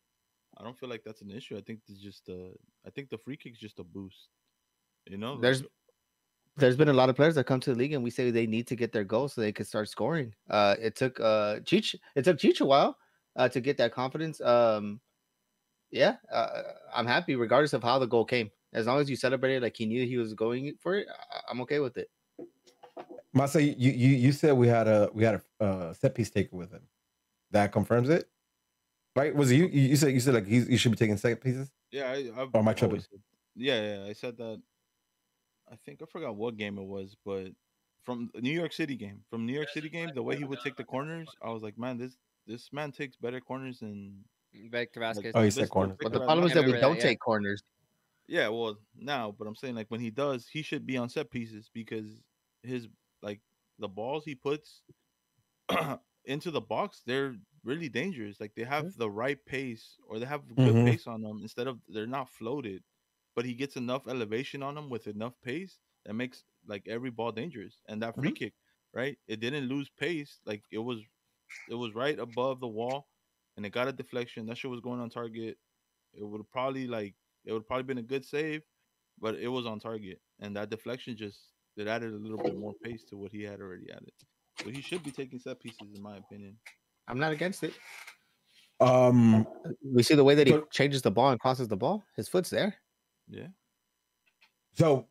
I 0.59 0.65
don't 0.65 0.79
feel 0.79 0.89
like 0.91 1.05
that's 1.05 1.23
an 1.23 1.31
issue. 1.31 1.57
I 1.59 1.63
think 1.63 1.83
it's 1.89 2.01
just 2.01 2.29
uh 2.29 2.53
I 2.87 2.91
think 2.91 3.11
the 3.11 3.19
free 3.19 3.37
kick's 3.39 3.59
just 3.61 3.81
a 3.81 3.85
boost. 3.85 4.31
You 5.07 5.19
know, 5.19 5.39
There's 5.41 5.63
there's 6.57 6.77
been 6.77 6.89
a 6.89 6.95
lot 6.95 7.11
of 7.11 7.17
players 7.17 7.37
that 7.37 7.47
come 7.47 7.61
to 7.61 7.73
the 7.73 7.79
league 7.79 7.93
and 7.95 8.05
we 8.05 8.11
say 8.11 8.31
they 8.31 8.47
need 8.47 8.67
to 8.69 8.77
get 8.77 8.93
their 8.93 9.05
goal 9.05 9.29
so 9.29 9.41
they 9.41 9.53
could 9.53 9.67
start 9.67 9.89
scoring. 9.89 10.35
Uh, 10.51 10.77
it 10.81 10.97
took 10.97 11.21
uh 11.21 11.61
Cheech 11.61 11.97
it 12.17 12.25
took 12.25 12.39
Cheech 12.39 12.61
a 12.61 12.67
while, 12.67 12.99
uh, 13.37 13.49
to 13.51 13.61
get 13.61 13.79
that 13.79 13.93
confidence. 13.93 14.41
Um, 14.41 15.01
yeah, 15.91 16.19
uh, 16.33 16.63
I'm 16.95 17.07
happy 17.07 17.37
regardless 17.37 17.75
of 17.75 17.83
how 17.85 17.99
the 18.01 18.07
goal 18.07 18.25
came. 18.27 18.51
As 18.75 18.87
long 18.87 19.01
as 19.01 19.11
you 19.11 19.17
celebrated 19.17 19.63
like 19.63 19.77
he 19.77 19.87
knew 19.87 20.07
he 20.07 20.19
was 20.19 20.35
going 20.35 20.77
for 20.79 20.97
it, 20.97 21.09
I- 21.11 21.43
I'm 21.51 21.61
okay 21.63 21.81
with 21.81 21.99
it. 21.99 22.11
Masa, 23.35 23.61
you, 23.61 23.91
you 23.91 24.09
you 24.17 24.33
said 24.33 24.53
we 24.53 24.69
had 24.69 24.87
a 24.87 25.11
we 25.13 25.25
had 25.25 25.41
a 25.61 25.65
uh, 25.65 25.93
set 25.93 26.15
piece 26.15 26.31
taker 26.31 26.57
with 26.57 26.71
him. 26.71 26.83
That 27.51 27.73
confirms 27.73 28.09
it, 28.09 28.29
right? 29.17 29.35
Was 29.35 29.51
it 29.51 29.57
you? 29.57 29.67
You 29.67 29.89
you 29.89 29.97
said 29.97 30.13
you 30.13 30.21
said 30.21 30.35
like 30.35 30.47
he's, 30.47 30.69
you 30.69 30.77
should 30.77 30.93
be 30.93 30.97
taking 30.97 31.17
set 31.17 31.41
pieces. 31.41 31.71
Yeah, 31.91 32.11
I, 32.11 32.31
I've 32.37 32.49
Or 32.55 32.59
am 32.59 32.69
I 32.69 32.73
always 32.73 32.79
tripping? 32.79 33.01
said- 33.01 33.21
yeah, 33.57 33.99
yeah, 33.99 34.05
I 34.09 34.13
said 34.13 34.37
that. 34.39 34.61
I 35.71 35.77
think 35.85 36.01
I 36.03 36.07
forgot 36.07 36.37
what 36.37 36.57
game 36.57 36.79
it 36.79 36.85
was, 36.85 37.17
but 37.25 37.49
from 38.05 38.31
the 38.35 38.41
New 38.41 38.51
York 38.53 38.73
City 38.73 38.97
game, 38.97 39.21
from 39.31 39.47
New 39.47 39.53
York 39.53 39.71
City 39.71 39.89
game, 39.89 40.11
the 40.15 40.23
way 40.23 40.37
he 40.37 40.45
would 40.45 40.61
take 40.61 40.77
the 40.77 40.85
corners, 40.85 41.29
I 41.43 41.51
was 41.51 41.63
like, 41.63 41.79
man, 41.79 41.97
this 41.97 42.17
this 42.47 42.73
man 42.73 42.93
takes 42.93 43.17
better 43.17 43.41
corners 43.41 43.81
than. 43.81 44.25
Victor 44.71 45.01
Vázquez. 45.01 45.33
Oh, 45.35 45.41
he 45.41 45.47
this- 45.47 45.57
said 45.57 45.71
corners. 45.71 45.97
But 46.01 46.13
the 46.13 46.21
problem 46.21 46.47
is 46.47 46.55
that 46.55 46.65
we 46.65 46.73
don't 46.73 46.97
yeah. 46.97 47.03
take 47.03 47.19
corners. 47.19 47.63
Yeah, 48.29 48.49
well, 48.49 48.79
now, 48.97 49.35
but 49.37 49.47
I'm 49.47 49.55
saying 49.57 49.75
like 49.75 49.91
when 49.91 50.01
he 50.01 50.11
does, 50.11 50.47
he 50.47 50.63
should 50.63 50.87
be 50.87 50.97
on 50.97 51.09
set 51.09 51.31
pieces 51.31 51.71
because 51.75 52.07
his 52.63 52.89
like 53.25 53.43
the 53.81 53.89
balls 53.89 54.27
he 54.27 54.37
puts 54.37 54.85
into 56.25 56.51
the 56.51 56.61
box, 56.61 57.03
they're 57.07 57.37
really 57.65 57.89
dangerous. 57.89 58.41
Like 58.41 58.55
they 58.55 58.65
have 58.65 58.97
the 58.97 59.11
right 59.11 59.45
pace 59.47 59.97
or 60.07 60.19
they 60.19 60.27
have 60.27 60.51
a 60.51 60.55
good 60.55 60.77
Mhm. 60.77 60.85
pace 60.85 61.07
on 61.07 61.23
them 61.23 61.41
instead 61.43 61.69
of 61.69 61.81
they're 61.89 62.07
not 62.07 62.31
floated, 62.31 62.85
but 63.37 63.45
he 63.47 63.55
gets 63.55 63.77
enough 63.77 64.09
elevation 64.09 64.63
on 64.63 64.77
them 64.77 64.91
with 64.91 65.09
enough 65.09 65.41
pace 65.43 65.81
that 66.07 66.15
makes 66.15 66.45
like 66.67 66.89
every 66.89 67.11
ball 67.11 67.33
dangerous. 67.33 67.81
And 67.89 68.03
that 68.03 68.19
free 68.19 68.33
kick, 68.33 68.55
right? 68.95 69.19
It 69.29 69.41
didn't 69.41 69.69
lose 69.69 69.91
pace. 69.91 70.41
Like 70.47 70.65
it 70.73 70.79
was, 70.81 71.03
it 71.69 71.75
was 71.75 71.95
right 71.95 72.19
above 72.19 72.61
the 72.61 72.69
wall, 72.69 73.09
and 73.57 73.67
it 73.67 73.71
got 73.71 73.89
a 73.89 73.93
deflection. 73.93 74.47
That 74.47 74.59
shit 74.59 74.71
was 74.71 74.81
going 74.81 75.01
on 75.01 75.11
target. 75.11 75.59
It 76.15 76.25
would 76.25 76.49
probably 76.51 76.89
like 76.89 77.17
it 77.45 77.53
would 77.53 77.67
probably 77.67 77.85
been 77.85 77.99
a 77.99 78.03
good 78.03 78.25
save, 78.27 78.65
but 79.19 79.37
it 79.37 79.49
was 79.49 79.67
on 79.67 79.81
target, 79.81 80.23
and 80.41 80.57
that 80.57 80.71
deflection 80.71 81.17
just 81.17 81.54
it 81.77 81.87
added 81.87 82.13
a 82.13 82.17
little 82.17 82.39
bit 82.39 82.57
more 82.59 82.73
pace 82.83 83.03
to 83.11 83.17
what 83.17 83.33
he 83.33 83.43
had 83.43 83.61
already 83.61 83.91
added. 83.91 84.13
So 84.63 84.71
he 84.71 84.81
should 84.81 85.03
be 85.03 85.11
taking 85.11 85.39
set 85.39 85.61
pieces, 85.61 85.89
in 85.95 86.03
my 86.03 86.17
opinion. 86.17 86.57
I'm 87.09 87.19
not 87.19 87.33
against 87.33 87.63
it. 87.65 87.75
Um, 88.81 89.47
We 89.85 90.03
see 90.03 90.15
the 90.15 90.25
way 90.25 90.35
that 90.35 90.47
he 90.47 90.53
So- 90.53 90.67
changes 90.71 91.03
the 91.03 91.11
ball 91.11 91.31
and 91.31 91.41
crosses 91.41 91.69
the 91.69 91.77
ball. 91.77 92.05
His 92.17 92.29
foot's 92.29 92.51
there. 92.51 92.75
Yeah, 93.29 93.47
so 94.75 95.07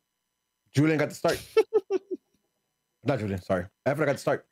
Julian 0.74 0.98
got 0.98 1.08
the 1.08 1.14
start. 1.16 1.40
Not 3.04 3.18
Julian, 3.18 3.40
sorry. 3.42 3.66
Efra 3.86 4.06
got 4.06 4.12
the 4.12 4.18
start. 4.18 4.46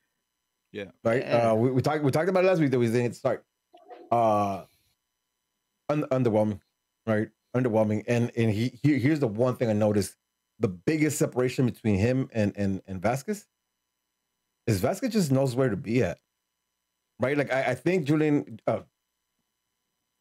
Yeah. 0.72 0.86
Right. 1.04 1.22
Yeah. 1.22 1.50
Uh, 1.52 1.54
we, 1.54 1.70
we 1.70 1.80
talked 1.82 2.02
we 2.02 2.10
talked 2.10 2.28
about 2.28 2.44
it 2.44 2.48
last 2.48 2.60
week 2.60 2.70
that 2.70 2.78
we 2.78 2.86
didn't 2.86 3.02
get 3.02 3.08
the 3.10 3.14
start. 3.14 3.44
Uh, 4.10 4.64
un- 5.88 6.04
underwhelming, 6.10 6.60
right? 7.06 7.28
Underwhelming. 7.56 8.04
And 8.08 8.32
and 8.36 8.50
he, 8.50 8.78
he 8.82 8.98
here's 8.98 9.20
the 9.20 9.28
one 9.28 9.56
thing 9.56 9.68
I 9.70 9.74
noticed: 9.74 10.16
the 10.62 10.68
biggest 10.68 11.18
separation 11.18 11.66
between 11.66 11.96
him 11.96 12.28
and 12.32 12.52
and 12.56 12.80
and 12.86 13.02
Vázquez 13.02 13.46
is 14.66 14.80
Vázquez 14.80 15.10
just 15.10 15.32
knows 15.32 15.56
where 15.56 15.68
to 15.68 15.76
be 15.76 16.02
at, 16.02 16.18
right? 17.20 17.36
Like 17.36 17.52
I, 17.52 17.72
I 17.72 17.74
think 17.74 18.06
Julian. 18.06 18.60
Uh, 18.66 18.80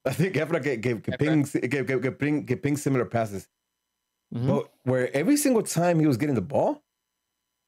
I 0.03 0.13
think 0.13 0.33
Efra 0.33 0.61
gave 0.61 0.81
gave 0.81 1.03
gave, 1.03 1.19
Ping, 1.19 1.43
gave, 1.43 1.85
gave, 1.85 2.01
gave, 2.01 2.17
Ping, 2.17 2.43
gave 2.43 2.61
Ping 2.63 2.75
similar 2.75 3.05
passes. 3.05 3.47
Mhm. 4.33 4.47
But 4.47 4.71
where 4.83 5.15
every 5.15 5.37
single 5.37 5.61
time 5.61 5.99
he 5.99 6.07
was 6.07 6.17
getting 6.17 6.33
the 6.35 6.41
ball, 6.41 6.83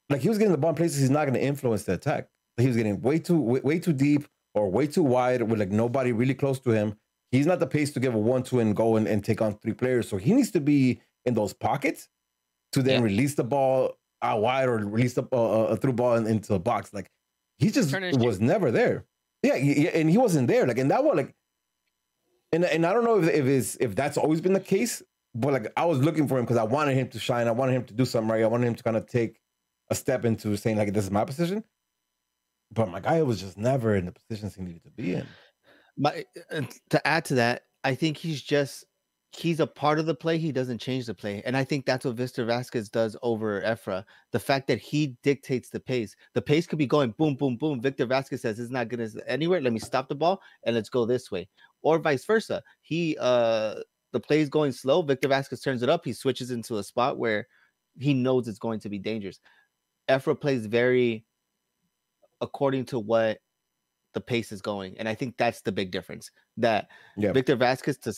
like 0.10 0.22
he 0.22 0.30
was 0.30 0.40
getting 0.40 0.52
the 0.52 0.58
ball 0.58 0.72
in 0.72 0.76
places 0.76 1.00
he's 1.00 1.12
not 1.12 1.26
going 1.26 1.36
to 1.36 1.44
influence 1.44 1.84
the 1.84 1.94
attack. 1.94 2.30
He 2.58 2.68
was 2.68 2.76
getting 2.76 3.02
way 3.02 3.20
too 3.20 3.40
way, 3.40 3.60
way 3.60 3.80
too 3.80 3.94
deep 3.94 4.28
or 4.56 4.72
way 4.72 4.88
too 4.88 5.04
wide 5.04 5.44
with 5.44 5.60
like 5.60 5.70
nobody 5.70 6.12
really 6.12 6.34
close 6.34 6.60
to 6.62 6.72
him. 6.72 6.96
He's 7.32 7.46
not 7.46 7.60
the 7.60 7.68
pace 7.68 7.92
to 7.94 8.00
give 8.00 8.14
a 8.14 8.20
one-two 8.20 8.60
and 8.60 8.76
go 8.76 8.96
and, 8.96 9.08
and 9.08 9.24
take 9.24 9.42
on 9.42 9.58
three 9.58 9.74
players. 9.74 10.08
So 10.08 10.18
he 10.18 10.34
needs 10.34 10.52
to 10.52 10.60
be 10.60 11.02
in 11.26 11.34
those 11.34 11.52
pockets 11.54 12.10
to 12.74 12.84
then 12.84 13.00
Yeah. 13.00 13.06
release 13.06 13.36
the 13.36 13.44
ball 13.44 13.98
out 14.22 14.42
wide 14.42 14.68
or 14.70 14.78
release 14.78 15.14
the 15.14 15.24
uh, 15.34 15.68
a 15.72 15.78
through 15.78 15.94
ball 15.94 16.16
in- 16.16 16.28
into 16.28 16.50
the 16.54 16.60
box. 16.60 16.94
Like 16.94 17.10
he 17.58 17.72
just 17.72 17.90
Turn 17.90 18.04
his 18.04 18.18
was 18.18 18.40
never 18.40 18.72
there. 18.72 19.06
Yeah, 19.42 19.58
he- 19.58 19.90
and 19.90 20.10
he 20.10 20.18
wasn't 20.18 20.48
there. 20.48 20.66
Like 20.68 20.78
and 20.78 20.92
that 20.92 21.04
was 21.04 21.16
like, 21.16 21.34
and 22.52 22.64
and 22.66 22.86
I 22.86 22.94
don't 22.94 23.04
know 23.04 23.22
if 23.22 23.30
if 23.30 23.46
it's 23.46 23.76
if 23.80 23.96
that's 23.96 24.18
always 24.18 24.42
been 24.42 24.54
the 24.54 24.60
case, 24.60 25.02
but 25.36 25.54
like 25.54 25.68
I 25.76 25.86
was 25.86 26.00
looking 26.00 26.28
for 26.28 26.38
him 26.38 26.46
because 26.46 26.58
I 26.58 26.64
wanted 26.64 26.96
him 26.96 27.10
to 27.10 27.20
shine. 27.20 27.48
I 27.48 27.52
wanted 27.52 27.74
him 27.74 27.86
to 27.86 27.94
do 27.94 28.06
something 28.06 28.30
right. 28.32 28.44
I 28.44 28.48
wanted 28.48 28.68
him 28.68 28.76
to 28.76 28.84
kind 28.84 28.98
of 28.98 29.06
take 29.08 29.40
a 29.90 29.96
step 29.96 30.24
into 30.26 30.56
saying 30.58 30.78
like 30.78 30.94
this 30.94 31.06
is 31.06 31.12
my 31.12 31.26
position. 31.26 31.64
But 32.72 32.90
my 32.90 33.00
guy 33.02 33.22
was 33.22 33.40
just 33.40 33.58
never 33.58 33.96
in 33.96 34.06
the 34.06 34.12
positions 34.14 34.56
he 34.56 34.64
needed 34.64 34.84
to 34.84 34.90
be 34.90 35.14
in. 35.16 35.28
My, 35.96 36.26
uh, 36.52 36.62
to 36.90 37.08
add 37.08 37.26
to 37.26 37.36
that, 37.36 37.66
I 37.84 37.94
think 37.94 38.18
he's 38.18 38.42
just 38.42 38.84
he's 39.36 39.60
a 39.60 39.68
part 39.68 40.00
of 40.00 40.06
the 40.06 40.16
play. 40.16 40.38
He 40.38 40.52
doesn't 40.52 40.80
change 40.80 41.06
the 41.06 41.14
play, 41.14 41.42
and 41.46 41.58
I 41.58 41.64
think 41.64 41.86
that's 41.86 42.06
what 42.06 42.16
Victor 42.16 42.46
Vázquez 42.46 42.92
does 42.92 43.18
over 43.22 43.62
Efra. 43.62 44.04
The 44.32 44.40
fact 44.40 44.68
that 44.68 44.80
he 44.80 45.18
dictates 45.24 45.70
the 45.70 45.80
pace. 45.80 46.16
The 46.34 46.42
pace 46.42 46.68
could 46.68 46.80
be 46.80 46.86
going 46.86 47.12
boom, 47.18 47.36
boom, 47.36 47.58
boom. 47.58 47.82
Victor 47.82 48.06
Vázquez 48.06 48.40
says 48.40 48.60
it's 48.60 48.72
not 48.72 48.94
as 48.94 49.18
anywhere. 49.28 49.62
Let 49.62 49.74
me 49.74 49.80
stop 49.80 50.08
the 50.08 50.16
ball 50.16 50.42
and 50.64 50.76
let's 50.76 50.90
go 50.90 51.06
this 51.06 51.32
way, 51.32 51.50
or 51.82 52.00
vice 52.00 52.26
versa. 52.26 52.62
He 52.82 53.18
uh 53.20 53.76
the 54.12 54.20
play 54.20 54.42
is 54.42 54.50
going 54.50 54.72
slow. 54.72 55.02
Victor 55.02 55.28
Vázquez 55.28 55.64
turns 55.64 55.82
it 55.82 55.90
up. 55.90 56.06
He 56.06 56.14
switches 56.14 56.52
into 56.52 56.78
a 56.78 56.84
spot 56.84 57.18
where 57.18 57.48
he 58.00 58.14
knows 58.14 58.48
it's 58.48 58.60
going 58.60 58.80
to 58.82 58.90
be 58.90 59.00
dangerous. 59.00 59.40
Efra 60.08 60.40
plays 60.40 60.68
very 60.68 61.26
according 62.42 62.86
to 62.86 63.00
what 63.00 63.40
the 64.14 64.22
pace 64.22 64.52
is 64.52 64.62
going. 64.62 64.96
And 65.00 65.10
I 65.10 65.16
think 65.16 65.38
that's 65.38 65.62
the 65.62 65.72
big 65.72 65.92
difference. 65.92 66.30
That 66.58 66.90
Yeah. 67.18 67.32
Victor 67.32 67.58
Vázquez 67.58 68.00
to 68.02 68.14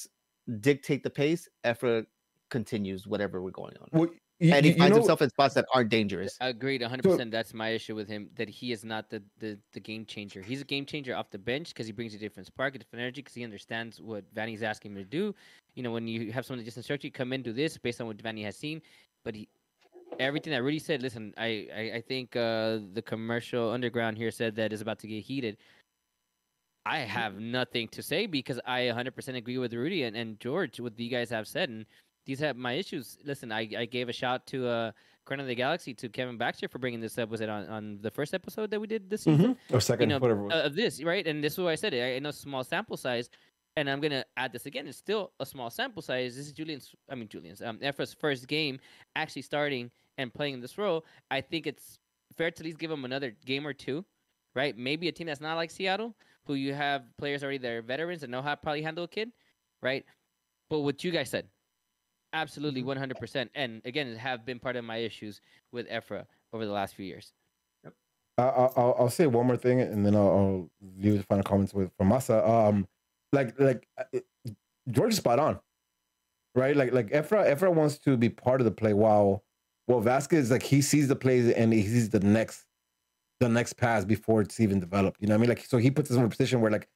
dictate 0.59 1.03
the 1.03 1.09
pace, 1.09 1.47
Efra 1.63 2.05
continues 2.49 3.07
whatever 3.07 3.41
we're 3.41 3.51
going 3.51 3.73
on. 3.81 3.87
Well, 3.91 4.09
you, 4.39 4.51
and 4.53 4.65
he 4.65 4.71
you- 4.71 4.75
you 4.75 4.79
finds 4.79 4.91
know- 4.91 5.01
himself 5.01 5.21
in 5.21 5.29
spots 5.29 5.53
that 5.55 5.65
aren't 5.73 5.89
dangerous. 5.89 6.37
Agreed, 6.41 6.81
100. 6.81 7.03
So- 7.03 7.11
percent 7.11 7.31
That's 7.31 7.53
my 7.53 7.69
issue 7.69 7.95
with 7.95 8.07
him. 8.07 8.29
That 8.35 8.49
he 8.49 8.71
is 8.71 8.83
not 8.83 9.09
the 9.09 9.23
the, 9.39 9.57
the 9.73 9.79
game 9.79 10.05
changer. 10.05 10.41
He's 10.41 10.61
a 10.61 10.65
game 10.65 10.85
changer 10.85 11.15
off 11.15 11.29
the 11.31 11.37
bench 11.37 11.69
because 11.69 11.87
he 11.87 11.93
brings 11.93 12.13
a 12.13 12.17
different 12.17 12.47
spark, 12.47 12.75
a 12.75 12.79
different 12.79 13.01
energy, 13.01 13.21
because 13.21 13.33
he 13.33 13.43
understands 13.43 14.01
what 14.01 14.23
Vanney's 14.33 14.61
asking 14.63 14.91
him 14.91 14.97
to 14.97 15.03
do. 15.05 15.33
You 15.75 15.83
know, 15.83 15.91
when 15.91 16.07
you 16.07 16.31
have 16.31 16.45
someone 16.45 16.59
that 16.59 16.65
just 16.65 16.77
instruct 16.77 17.03
you, 17.03 17.11
come 17.11 17.31
in, 17.33 17.41
do 17.43 17.53
this 17.53 17.77
based 17.77 18.01
on 18.01 18.07
what 18.07 18.17
Vanney 18.17 18.43
has 18.43 18.57
seen. 18.57 18.81
But 19.23 19.35
he, 19.35 19.47
everything 20.19 20.51
that 20.51 20.63
Rudy 20.63 20.79
said, 20.79 21.01
listen, 21.01 21.33
I 21.37 21.67
I, 21.75 21.81
I 21.95 22.01
think 22.01 22.35
uh, 22.35 22.79
the 22.93 23.01
commercial 23.05 23.71
underground 23.71 24.17
here 24.17 24.31
said 24.31 24.55
that 24.57 24.73
is 24.73 24.81
about 24.81 24.99
to 24.99 25.07
get 25.07 25.23
heated. 25.23 25.57
I 26.85 26.99
have 26.99 27.39
nothing 27.39 27.87
to 27.89 28.03
say 28.03 28.27
because 28.27 28.59
I 28.65 28.81
100% 28.81 29.35
agree 29.35 29.57
with 29.57 29.73
Rudy 29.73 30.03
and, 30.03 30.15
and 30.15 30.39
George 30.39 30.79
what 30.79 30.99
you 30.99 31.09
guys 31.09 31.29
have 31.31 31.47
said, 31.47 31.69
and 31.69 31.85
these 32.25 32.39
have 32.39 32.55
my 32.57 32.73
issues. 32.73 33.17
Listen, 33.23 33.51
I, 33.51 33.67
I 33.77 33.85
gave 33.85 34.07
a 34.09 34.13
shout 34.13 34.45
to 34.47 34.67
uh, 34.67 34.91
Crown 35.25 35.39
of 35.39 35.47
the 35.47 35.55
Galaxy 35.55 35.93
to 35.95 36.09
Kevin 36.09 36.37
Baxter 36.37 36.67
for 36.67 36.77
bringing 36.77 36.99
this 37.01 37.17
up. 37.17 37.29
Was 37.29 37.41
it 37.41 37.49
on, 37.49 37.67
on 37.67 37.97
the 38.01 38.11
first 38.11 38.33
episode 38.35 38.69
that 38.71 38.79
we 38.79 38.85
did 38.87 39.09
this 39.09 39.23
season? 39.23 39.55
Mhm. 39.55 39.75
or 39.75 39.79
second, 39.81 40.09
know, 40.09 40.19
whatever. 40.19 40.41
it 40.41 40.43
was. 40.45 40.53
uh, 40.53 40.57
of 40.67 40.75
this, 40.75 41.01
right? 41.03 41.25
And 41.25 41.43
this 41.43 41.53
is 41.53 41.59
why 41.59 41.71
I 41.71 41.75
said 41.75 41.93
it. 41.95 42.15
I 42.15 42.19
know 42.19 42.29
small 42.31 42.63
sample 42.63 42.97
size, 42.97 43.29
and 43.75 43.89
I'm 43.89 43.99
gonna 43.99 44.23
add 44.37 44.53
this 44.53 44.67
again. 44.67 44.87
It's 44.87 44.97
still 44.97 45.31
a 45.39 45.45
small 45.45 45.69
sample 45.71 46.03
size. 46.03 46.35
This 46.35 46.45
is 46.45 46.51
Julian's. 46.53 46.93
I 47.09 47.15
mean 47.15 47.27
Julian's. 47.27 47.61
Um, 47.63 47.79
Efra's 47.79 48.13
first 48.13 48.47
game 48.47 48.79
actually 49.15 49.41
starting 49.41 49.89
and 50.19 50.31
playing 50.33 50.53
in 50.53 50.61
this 50.61 50.77
role. 50.77 51.03
I 51.31 51.41
think 51.41 51.65
it's 51.65 51.97
fair 52.37 52.51
to 52.51 52.61
at 52.61 52.65
least 52.65 52.77
give 52.77 52.91
him 52.91 53.05
another 53.05 53.35
game 53.45 53.65
or 53.65 53.73
two, 53.73 54.05
right? 54.55 54.77
Maybe 54.77 55.07
a 55.07 55.11
team 55.11 55.27
that's 55.27 55.41
not 55.41 55.55
like 55.55 55.71
Seattle, 55.71 56.15
who 56.45 56.53
you 56.55 56.73
have 56.73 57.03
players 57.17 57.43
already 57.43 57.57
that 57.59 57.71
are 57.71 57.81
veterans 57.81 58.23
and 58.23 58.31
know 58.31 58.41
how 58.41 58.51
to 58.55 58.57
probably 58.61 58.81
handle 58.81 59.03
a 59.03 59.07
kid, 59.07 59.31
right? 59.81 60.05
But 60.69 60.79
what 60.79 61.03
you 61.03 61.11
guys 61.11 61.29
said, 61.29 61.47
absolutely 62.33 62.83
100%. 62.83 63.49
And 63.55 63.81
again, 63.85 64.15
have 64.15 64.45
been 64.45 64.59
part 64.59 64.75
of 64.75 64.85
my 64.85 64.97
issues 64.97 65.41
with 65.71 65.87
Efra 65.89 66.25
over 66.53 66.65
the 66.65 66.71
last 66.71 66.95
few 66.95 67.05
years. 67.05 67.33
I- 68.37 68.41
I- 68.43 68.71
I'll, 68.75 68.95
I'll 68.99 69.09
say 69.09 69.27
one 69.27 69.47
more 69.47 69.57
thing, 69.57 69.79
and 69.81 70.05
then 70.05 70.15
I'll, 70.15 70.29
I'll 70.29 70.69
leave 70.97 71.17
the 71.17 71.23
final 71.23 71.43
comments 71.43 71.73
with 71.73 71.91
from 71.97 72.09
Masa. 72.09 72.45
Um, 72.47 72.87
like 73.31 73.57
like 73.59 73.87
uh, 73.97 74.03
it- 74.11 74.25
George 74.91 75.11
is 75.13 75.17
spot 75.17 75.39
on, 75.39 75.59
right? 76.53 76.75
Like 76.75 76.91
like 76.91 77.09
Efra 77.11 77.49
Efra 77.49 77.73
wants 77.73 77.97
to 77.99 78.17
be 78.17 78.27
part 78.29 78.59
of 78.59 78.65
the 78.65 78.71
play, 78.71 78.93
while 78.93 79.45
well 79.87 80.01
Vázquez 80.01 80.51
like 80.51 80.63
he 80.63 80.81
sees 80.81 81.07
the 81.07 81.15
plays 81.15 81.49
and 81.53 81.71
he 81.71 81.83
sees 81.83 82.09
the 82.09 82.19
next 82.19 82.65
the 83.39 83.49
next 83.49 83.73
pass 83.73 84.05
before 84.05 84.41
it's 84.41 84.59
even 84.59 84.79
developed. 84.79 85.17
You 85.21 85.27
know 85.27 85.33
what 85.33 85.39
I 85.39 85.41
mean? 85.41 85.49
Like 85.49 85.65
so 85.65 85.77
he 85.77 85.91
puts 85.91 86.11
us 86.11 86.17
in 86.17 86.23
a 86.23 86.29
position 86.29 86.61
where 86.61 86.71
like 86.71 86.87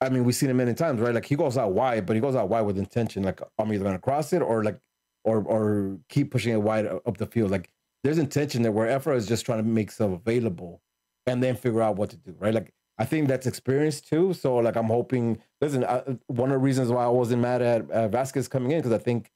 I 0.00 0.08
mean 0.08 0.24
we've 0.24 0.34
seen 0.34 0.50
it 0.50 0.54
many 0.54 0.74
times, 0.74 1.00
right? 1.00 1.14
Like 1.14 1.24
he 1.24 1.36
goes 1.36 1.56
out 1.56 1.72
wide, 1.72 2.06
but 2.06 2.16
he 2.16 2.20
goes 2.20 2.36
out 2.36 2.48
wide 2.48 2.62
with 2.62 2.78
intention. 2.78 3.22
Like 3.22 3.40
I'm 3.58 3.72
either 3.72 3.84
gonna 3.84 3.98
cross 3.98 4.32
it 4.32 4.42
or 4.42 4.64
like 4.64 4.78
or 5.24 5.42
or 5.42 5.98
keep 6.08 6.30
pushing 6.30 6.52
it 6.52 6.62
wide 6.62 6.86
up 6.86 7.16
the 7.18 7.26
field. 7.26 7.50
Like 7.50 7.70
there's 8.02 8.18
intention 8.18 8.62
there 8.62 8.72
where 8.72 8.98
Efra 8.98 9.16
is 9.16 9.26
just 9.26 9.46
trying 9.46 9.58
to 9.58 9.68
make 9.68 9.90
stuff 9.90 10.12
available 10.12 10.82
and 11.26 11.42
then 11.42 11.54
figure 11.54 11.82
out 11.82 11.96
what 11.96 12.10
to 12.10 12.16
do, 12.16 12.34
right? 12.38 12.54
Like 12.54 12.72
I 12.98 13.04
think 13.04 13.28
that's 13.28 13.46
experience 13.46 14.00
too. 14.00 14.34
So 14.34 14.56
like 14.56 14.76
I'm 14.76 14.86
hoping. 14.86 15.40
Listen, 15.60 15.84
I, 15.84 16.02
one 16.26 16.50
of 16.50 16.54
the 16.54 16.58
reasons 16.58 16.90
why 16.90 17.04
I 17.04 17.08
wasn't 17.08 17.42
mad 17.42 17.62
at 17.62 17.90
uh, 17.90 18.08
Vázquez 18.08 18.50
coming 18.50 18.72
in 18.72 18.78
because 18.78 18.92
I 18.92 18.98
think 18.98 19.30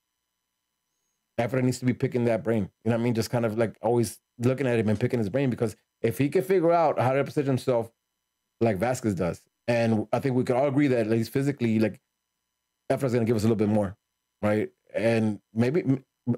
Efra 1.39 1.62
needs 1.62 1.79
to 1.79 1.85
be 1.85 1.93
picking 1.93 2.24
that 2.24 2.43
brain. 2.43 2.70
You 2.85 2.91
know 2.91 2.97
what 2.97 3.01
I 3.01 3.05
mean? 3.05 3.14
Just 3.14 3.31
kind 3.31 3.45
of 3.45 3.57
like 3.57 3.77
always 3.83 4.18
looking 4.39 4.66
at 4.66 4.79
him 4.79 4.89
and 4.89 4.99
picking 4.99 5.18
his 5.18 5.29
brain 5.29 5.51
because 5.51 5.77
if 6.07 6.19
he 6.19 6.29
can 6.29 6.43
figure 6.43 6.73
out 6.73 6.99
how 7.01 7.13
to 7.13 7.25
position 7.25 7.49
himself 7.49 7.91
like 8.61 8.79
Vázquez 8.79 9.17
does, 9.17 9.43
And 9.69 10.07
I 10.13 10.21
think 10.21 10.37
we 10.37 10.45
could 10.45 10.57
all 10.57 10.69
agree 10.69 10.87
that 10.89 11.01
at 11.01 11.09
least 11.09 11.33
physically, 11.33 11.79
like 11.79 12.01
Efra's 12.91 13.13
going 13.13 13.25
to 13.25 13.29
give 13.29 13.37
us 13.37 13.43
a 13.43 13.47
little 13.47 13.57
bit 13.57 13.69
more, 13.69 13.97
right? 14.43 14.71
And 14.95 15.41
maybe 15.53 15.83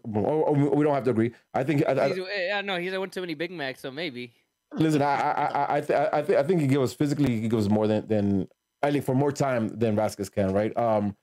or, 0.05 0.27
or 0.49 0.55
we 0.55 0.85
don't 0.85 0.95
have 0.95 1.05
to 1.05 1.11
agree. 1.11 1.33
I 1.55 1.63
think 1.65 1.85
I, 1.87 1.93
I, 1.93 2.09
He's, 2.09 2.19
yeah, 2.19 2.61
no, 2.63 2.79
he's 2.79 2.93
won 2.97 3.11
too 3.11 3.21
many 3.21 3.35
Big 3.35 3.51
Macs, 3.51 3.81
so 3.81 3.91
maybe. 3.91 4.33
listen. 4.75 5.03
I 5.03 5.15
I 5.15 5.45
I 5.45 5.77
I, 5.77 5.81
th- 5.81 6.09
I, 6.13 6.23
th- 6.23 6.39
I 6.39 6.43
think 6.43 6.61
he 6.61 6.67
gives 6.67 6.85
us 6.91 6.95
physically. 6.95 7.41
He 7.41 7.49
gives 7.49 7.67
us 7.67 7.71
more 7.73 7.87
than 7.87 8.07
than 8.07 8.49
I 8.83 8.91
think 8.91 9.05
for 9.05 9.15
more 9.15 9.33
time 9.33 9.69
than 9.69 9.97
Vázquez 9.97 10.31
can, 10.33 10.53
right? 10.53 10.77
Um, 10.77 11.17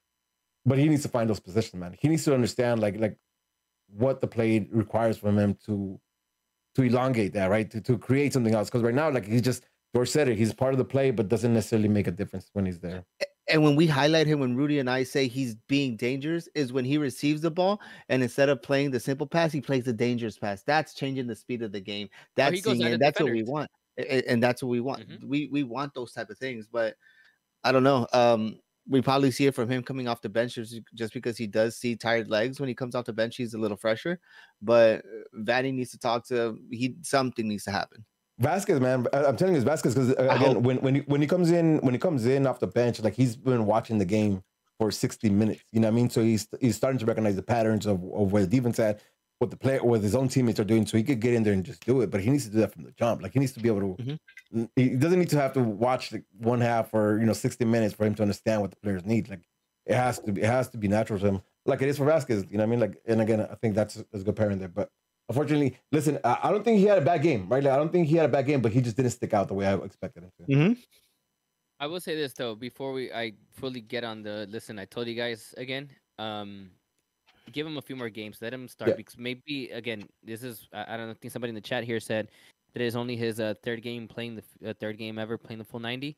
but 0.66 0.78
he 0.78 0.88
needs 0.90 1.04
to 1.04 1.10
find 1.10 1.30
those 1.30 1.40
positions, 1.40 1.80
man. 1.80 1.96
He 2.00 2.08
needs 2.08 2.24
to 2.26 2.34
understand 2.34 2.82
like 2.82 2.98
like 3.00 3.18
what 3.88 4.22
the 4.22 4.28
play 4.28 4.68
requires 4.72 5.18
from 5.18 5.38
him 5.38 5.56
to 5.66 6.00
to 6.76 6.84
elongate 6.84 7.34
that, 7.34 7.48
right? 7.50 7.70
To 7.72 7.82
to 7.82 7.98
create 7.98 8.34
something 8.34 8.54
else. 8.54 8.70
Because 8.70 8.84
right 8.84 8.94
now, 8.96 9.10
like 9.10 9.26
he's 9.26 9.42
just 9.42 9.66
George 9.96 10.10
said 10.10 10.28
it, 10.28 10.38
he's 10.38 10.54
part 10.54 10.74
of 10.74 10.78
the 10.78 10.86
play, 10.86 11.12
but 11.12 11.30
doesn't 11.30 11.54
necessarily 11.54 11.88
make 11.88 12.08
a 12.08 12.12
difference 12.12 12.50
when 12.54 12.66
he's 12.66 12.80
there. 12.80 13.06
And 13.48 13.64
when 13.64 13.76
we 13.76 13.86
highlight 13.86 14.26
him, 14.28 14.40
when 14.40 14.56
Rudy 14.56 14.80
and 14.80 14.90
I 14.90 15.04
say 15.04 15.28
he's 15.28 15.56
being 15.56 15.96
dangerous, 15.98 16.50
is 16.56 16.74
when 16.74 16.84
he 16.84 16.98
receives 16.98 17.42
the 17.42 17.52
ball 17.52 17.80
and 18.10 18.24
instead 18.24 18.50
of 18.50 18.62
playing 18.62 18.90
the 18.92 19.00
simple 19.00 19.28
pass, 19.28 19.52
he 19.52 19.62
plays 19.62 19.84
the 19.86 19.94
dangerous 19.94 20.38
pass. 20.38 20.64
That's 20.64 20.96
changing 20.96 21.28
the 21.28 21.36
speed 21.36 21.62
of 21.62 21.72
the 21.72 21.80
game. 21.80 22.10
That's 22.36 22.50
Oh, 22.50 22.56
he 22.56 22.62
goes 22.62 22.78
seeing 22.78 22.88
at 22.88 22.94
it. 22.94 23.00
the 23.00 23.06
That's 23.06 23.20
what 23.20 23.30
we 23.32 23.44
want, 23.44 23.70
A- 23.98 24.16
a- 24.16 24.32
and 24.32 24.42
that's 24.42 24.64
what 24.64 24.70
we 24.70 24.80
want. 24.82 25.08
Mhm. 25.08 25.24
We 25.24 25.48
we 25.52 25.64
want 25.64 25.94
those 25.94 26.12
type 26.12 26.30
of 26.32 26.38
things, 26.40 26.68
but 26.68 26.96
I 27.64 27.72
don't 27.72 27.84
know. 27.84 28.08
Um, 28.14 28.60
we 28.88 29.02
probably 29.02 29.32
see 29.32 29.48
it 29.48 29.56
from 29.56 29.70
him 29.70 29.84
coming 29.84 30.08
off 30.08 30.22
the 30.22 30.30
bench 30.30 30.56
just- 30.56 31.14
because 31.14 31.38
he 31.38 31.48
does 31.48 31.78
see 31.78 31.96
tired 31.96 32.30
legs 32.30 32.60
when 32.60 32.70
he 32.70 32.76
comes 32.76 32.96
off 32.96 33.06
the 33.06 33.14
bench. 33.14 33.36
He's 33.36 33.54
a 33.54 33.58
little 33.58 33.78
fresher, 33.78 34.20
but 34.62 35.00
uh, 35.00 35.40
Vanney 35.40 35.74
needs 35.74 35.92
to 35.92 35.98
talk 35.98 36.28
to 36.28 36.58
he. 36.72 36.96
Something 37.02 37.48
needs 37.48 37.64
to 37.66 37.72
happen. 37.72 38.06
Vázquez, 38.42 38.82
man, 38.82 39.08
I'm 39.14 39.38
telling 39.38 39.56
you, 39.56 39.62
it's 39.62 39.70
Vázquez 39.70 39.94
because 39.94 40.12
uh, 40.12 40.28
again, 40.30 40.62
when 40.62 40.78
when 40.78 40.96
he, 40.96 41.02
when 41.02 41.22
he 41.22 41.28
comes 41.28 41.52
in 41.52 41.80
when 41.80 41.94
he 41.94 42.00
comes 42.00 42.26
in 42.26 42.46
off 42.46 42.60
the 42.60 42.68
bench, 42.68 43.02
like 43.02 43.16
he's 43.16 43.36
been 43.36 43.66
watching 43.66 43.98
the 43.98 44.06
game 44.06 44.44
for 44.78 44.92
60 44.92 45.30
minutes. 45.30 45.64
You 45.72 45.80
know 45.80 45.88
what 45.88 45.94
I 45.94 45.96
mean? 45.96 46.10
So 46.10 46.22
he's 46.22 46.48
he's 46.60 46.76
starting 46.76 47.00
to 47.00 47.06
recognize 47.06 47.36
the 47.36 47.42
patterns 47.44 47.86
of, 47.86 48.04
of 48.14 48.32
where 48.34 48.46
the 48.46 48.48
defense 48.48 48.80
at, 48.80 49.00
what 49.40 49.52
the 49.52 49.58
player, 49.58 49.84
what 49.84 50.02
his 50.02 50.16
own 50.16 50.28
teammates 50.28 50.60
are 50.60 50.64
doing, 50.66 50.86
so 50.86 50.98
he 50.98 51.04
could 51.04 51.20
get 51.20 51.34
in 51.34 51.44
there 51.44 51.54
and 51.54 51.64
just 51.64 51.86
do 51.86 52.02
it. 52.02 52.10
But 52.10 52.22
he 52.22 52.30
needs 52.30 52.46
to 52.46 52.52
do 52.52 52.60
that 52.60 52.74
from 52.74 52.84
the 52.84 52.92
jump. 52.92 53.22
Like 53.22 53.34
he 53.34 53.40
needs 53.40 53.52
to 53.54 53.60
be 53.60 53.70
able 53.70 53.96
to. 53.96 54.04
Mhm. 54.04 54.70
He 54.76 54.90
doesn't 54.96 55.20
need 55.20 55.30
to 55.30 55.42
have 55.42 55.54
to 55.54 55.62
watch 55.62 56.12
like 56.12 56.24
one 56.38 56.62
half 56.62 56.94
or 56.94 57.20
you 57.20 57.26
know 57.26 57.34
60 57.34 57.66
minutes 57.66 57.94
for 57.94 58.06
him 58.06 58.16
to 58.16 58.22
understand 58.22 58.62
what 58.62 58.72
the 58.72 58.78
players 58.78 59.06
need. 59.06 59.30
Like 59.30 59.42
it 59.86 59.96
has 59.96 60.20
to 60.20 60.32
be 60.32 60.42
it 60.42 60.48
has 60.48 60.70
to 60.70 60.78
be 60.78 60.88
natural 60.88 61.20
to 61.20 61.26
him, 61.26 61.42
like 61.66 61.82
it 61.82 61.90
is 61.90 61.98
for 61.98 62.06
Vázquez. 62.06 62.50
You 62.50 62.58
know 62.58 62.64
what 62.64 62.68
I 62.68 62.72
mean? 62.72 62.80
Like 62.80 63.02
and 63.06 63.22
again, 63.22 63.42
I 63.42 63.56
think 63.56 63.76
that's, 63.76 63.96
that's 63.96 64.22
a 64.22 64.24
good 64.24 64.36
pairing 64.36 64.60
there, 64.60 64.70
but. 64.70 64.90
Unfortunately, 65.28 65.76
listen, 65.92 66.20
I 66.24 66.38
I 66.44 66.52
don't 66.52 66.64
think 66.64 66.78
he 66.78 66.86
had 66.86 67.00
a 67.00 67.02
bad 67.02 67.24
game, 67.24 67.50
right? 67.50 67.64
Like, 67.64 67.74
I 67.74 67.78
don't 67.78 67.92
think 67.92 68.08
he 68.08 68.16
had 68.16 68.28
a 68.28 68.32
bad 68.32 68.46
game, 68.46 68.62
but 68.62 68.72
he 68.72 68.80
just 68.80 68.96
didn't 68.96 69.10
stick 69.10 69.34
out 69.34 69.48
the 69.48 69.56
way 69.56 69.66
I 69.66 69.74
expected 69.74 70.22
him 70.22 70.32
to. 70.38 70.44
Mm-hmm. 70.56 70.74
I 71.80 71.88
will 71.88 72.00
say 72.00 72.16
this 72.16 72.34
though, 72.34 72.54
before 72.54 72.94
we 72.94 73.12
I 73.12 73.34
fully 73.52 73.82
get 73.82 74.04
on 74.04 74.22
the 74.22 74.48
listen, 74.52 74.78
I 74.78 74.86
told 74.86 75.08
you 75.08 75.16
guys 75.16 75.52
again. 75.58 75.90
Um, 76.20 76.70
give 77.52 77.66
him 77.66 77.78
a 77.78 77.82
few 77.82 77.96
more 77.96 78.10
games. 78.10 78.38
Let 78.42 78.54
him 78.54 78.68
start 78.68 78.90
Yeah. 78.90 78.96
because 78.96 79.18
maybe 79.18 79.70
again, 79.72 80.08
this 80.24 80.44
is 80.44 80.68
I, 80.74 80.98
don't 80.98 81.08
know, 81.08 81.12
I 81.12 81.16
think 81.16 81.32
somebody 81.32 81.50
in 81.50 81.56
the 81.56 81.62
chat 81.62 81.84
here 81.84 82.00
said 82.00 82.30
that 82.74 82.82
it's 82.82 82.96
only 82.96 83.16
his 83.16 83.40
uh, 83.40 83.54
third 83.64 83.82
game 83.82 84.08
playing 84.08 84.36
the 84.36 84.70
uh, 84.70 84.74
third 84.80 84.98
game 84.98 85.18
ever 85.18 85.38
playing 85.38 85.60
the 85.60 85.66
full 85.66 85.80
ninety. 85.80 86.18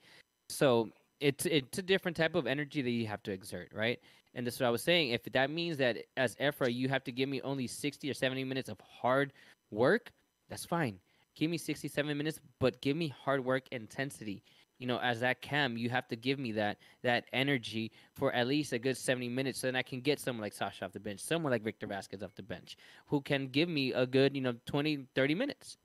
So 0.50 0.90
it's 1.20 1.46
it's 1.46 1.78
a 1.78 1.82
different 1.82 2.18
type 2.18 2.36
of 2.36 2.48
energy 2.48 2.82
that 2.82 2.90
you 2.92 3.08
have 3.08 3.24
to 3.24 3.32
exert, 3.32 3.72
right? 3.74 4.00
And 4.36 4.46
that's 4.46 4.60
what 4.60 4.68
I 4.68 4.70
was 4.70 4.84
saying. 4.84 5.10
If 5.10 5.24
that 5.34 5.50
means 5.50 5.78
that 5.78 5.98
as 6.16 6.36
Efra, 6.36 6.72
you 6.74 6.90
have 6.90 7.04
to 7.06 7.12
give 7.12 7.30
me 7.30 7.42
only 7.42 7.68
sixty 7.68 8.10
or 8.10 8.14
seventy 8.14 8.44
minutes 8.44 8.70
of 8.70 8.80
hard 8.82 9.34
work, 9.72 10.12
that's 10.50 10.66
fine. 10.66 11.00
Give 11.36 11.52
me 11.52 11.58
67 11.60 12.18
minutes, 12.18 12.40
but 12.60 12.82
give 12.82 12.98
me 12.98 13.10
hard 13.10 13.46
work 13.46 13.66
intensity 13.72 14.42
you 14.80 14.88
know, 14.88 15.00
as 15.00 15.20
that 15.22 15.42
cam, 15.42 15.78
you 15.78 15.90
have 15.90 16.08
to 16.10 16.16
give 16.16 16.40
me 16.40 16.52
that 16.54 16.78
that 17.04 17.26
energy 17.34 17.92
for 18.14 18.32
at 18.34 18.48
least 18.48 18.74
a 18.74 18.80
good 18.80 18.98
70 18.98 19.30
minutes, 19.30 19.60
so 19.60 19.68
then 19.68 19.76
I 19.76 19.82
can 19.82 20.02
get 20.02 20.20
someone 20.20 20.42
like 20.42 20.54
Sacha 20.54 20.86
off 20.86 20.92
the 20.92 21.00
bench, 21.00 21.20
someone 21.20 21.52
like 21.52 21.64
Victor 21.64 21.88
Vázquez 21.88 22.24
off 22.24 22.36
the 22.36 22.44
bench, 22.44 22.78
who 23.08 23.22
can 23.22 23.48
give 23.48 23.70
me 23.70 23.94
a 23.94 24.06
good, 24.06 24.36
you 24.36 24.42
know, 24.42 24.56
20, 24.66 25.06
30 25.16 25.36
minutes. 25.36 25.78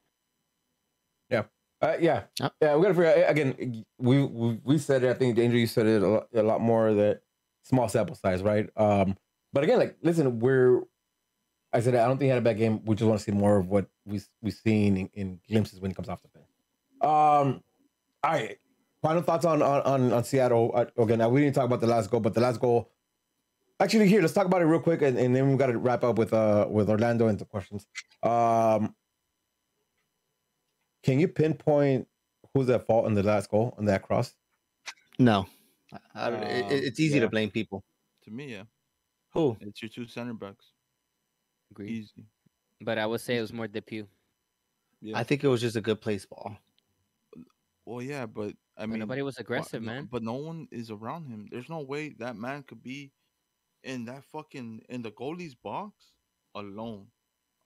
Yeah. 1.31 1.45
Uh, 1.81 1.97
yeah, 2.01 2.25
Uh, 2.41 2.51
yeah. 2.61 2.77
We 2.77 2.83
gotta 2.83 2.95
figure 2.95 3.25
out 3.25 3.31
again. 3.31 3.85
We 3.99 4.23
we, 4.23 4.61
we 4.63 4.79
said 4.79 5.03
it. 5.03 5.11
I 5.11 5.15
think 5.15 5.35
Danger, 5.35 5.57
you 5.57 5.67
said 5.67 5.87
it 5.87 6.01
a 6.03 6.07
lot, 6.07 6.29
a 6.33 6.43
lot 6.43 6.61
more. 6.61 6.95
That 6.95 7.23
small 7.65 7.89
sample 7.89 8.15
size, 8.15 8.41
right? 8.41 8.71
Um, 8.77 9.17
but 9.53 9.65
again, 9.65 9.79
like, 9.81 9.97
listen, 10.01 10.39
we're. 10.39 10.83
I 11.73 11.81
said 11.81 11.97
I 11.97 12.07
don't 12.07 12.19
think 12.19 12.27
he 12.27 12.29
had 12.29 12.39
a 12.39 12.43
bad 12.43 12.59
game. 12.59 12.85
We 12.85 12.95
just 12.95 13.09
want 13.09 13.19
to 13.19 13.25
see 13.25 13.33
more 13.33 13.57
of 13.57 13.67
what 13.67 13.87
we 14.05 14.21
we've 14.43 14.55
seen 14.55 14.97
in, 14.97 15.11
in 15.15 15.41
glimpses 15.49 15.81
when 15.81 15.91
he 15.91 15.95
comes 15.95 16.09
off 16.09 16.23
the 16.23 16.29
bench. 16.29 16.47
Um, 17.01 17.65
all 18.23 18.31
right. 18.31 18.59
Final 19.03 19.23
thoughts 19.23 19.45
on 19.45 19.61
on 19.63 19.83
on, 19.83 20.13
on 20.13 20.25
Seattle. 20.25 20.71
Uh, 20.75 20.87
again, 20.97 21.19
now 21.19 21.29
we 21.29 21.41
didn't 21.41 21.57
talk 21.57 21.65
about 21.65 21.81
the 21.81 21.89
last 21.89 22.09
goal, 22.09 22.21
but 22.21 22.35
the 22.35 22.41
last 22.41 22.61
goal. 22.61 22.91
Actually, 23.81 24.09
here 24.09 24.21
let's 24.21 24.33
talk 24.33 24.47
about 24.47 24.63
it 24.63 24.67
real 24.67 24.79
quick, 24.79 25.03
and, 25.03 25.19
and 25.19 25.35
then 25.35 25.49
we've 25.49 25.59
got 25.59 25.67
to 25.67 25.77
wrap 25.77 26.05
up 26.05 26.17
with 26.17 26.33
uh 26.33 26.69
with 26.71 26.89
Orlando 26.89 27.27
and 27.27 27.37
the 27.37 27.45
questions. 27.45 27.87
Um, 28.23 28.95
can 31.03 31.19
you 31.19 31.27
pinpoint 31.27 32.07
who's 32.55 32.71
at 32.71 32.87
fault 32.87 33.07
in 33.07 33.15
the 33.15 33.25
last 33.25 33.51
goal 33.51 33.75
on 33.77 33.87
that 33.87 34.03
cross? 34.03 34.35
No, 35.19 35.47
I, 35.93 36.27
I 36.27 36.31
don't, 36.31 36.43
it, 36.45 36.71
it's 36.71 37.01
easy 37.01 37.17
yeah. 37.17 37.23
to 37.23 37.29
blame 37.29 37.51
people. 37.51 37.83
To 38.25 38.31
me, 38.31 38.53
yeah, 38.53 38.63
Who? 39.33 39.57
it's 39.61 39.83
your 39.83 39.89
two 39.89 40.07
center 40.07 40.33
backs. 40.33 40.67
Agreed. 41.73 41.91
Easy. 41.91 42.25
But 42.81 42.99
I 42.99 43.07
would 43.07 43.21
say 43.21 43.39
it 43.39 43.41
was 43.41 43.53
more 43.53 43.67
DePuy. 43.67 44.07
Yeah. 45.01 45.19
I 45.19 45.25
think 45.25 45.43
it 45.43 45.49
was 45.49 45.61
just 45.61 45.75
a 45.75 45.81
good 45.81 46.01
place 46.01 46.25
ball. 46.25 46.57
Well, 47.85 48.03
yeah, 48.03 48.27
but 48.27 48.55
I 48.77 48.87
mean, 48.87 49.01
nobody 49.01 49.23
was 49.23 49.39
aggressive, 49.39 49.83
man. 49.83 50.09
But 50.11 50.23
no 50.23 50.35
one 50.35 50.69
is 50.71 50.91
around 50.91 51.27
him. 51.27 51.49
There's 51.51 51.69
no 51.69 51.81
way 51.81 52.11
that 52.19 52.37
man 52.37 52.63
could 52.63 52.83
be 52.83 53.13
in 53.83 54.05
that 54.07 54.25
fucking 54.25 54.83
in 54.89 55.03
the 55.03 55.11
goalie's 55.11 55.55
box 55.55 56.13
alone, 56.55 57.09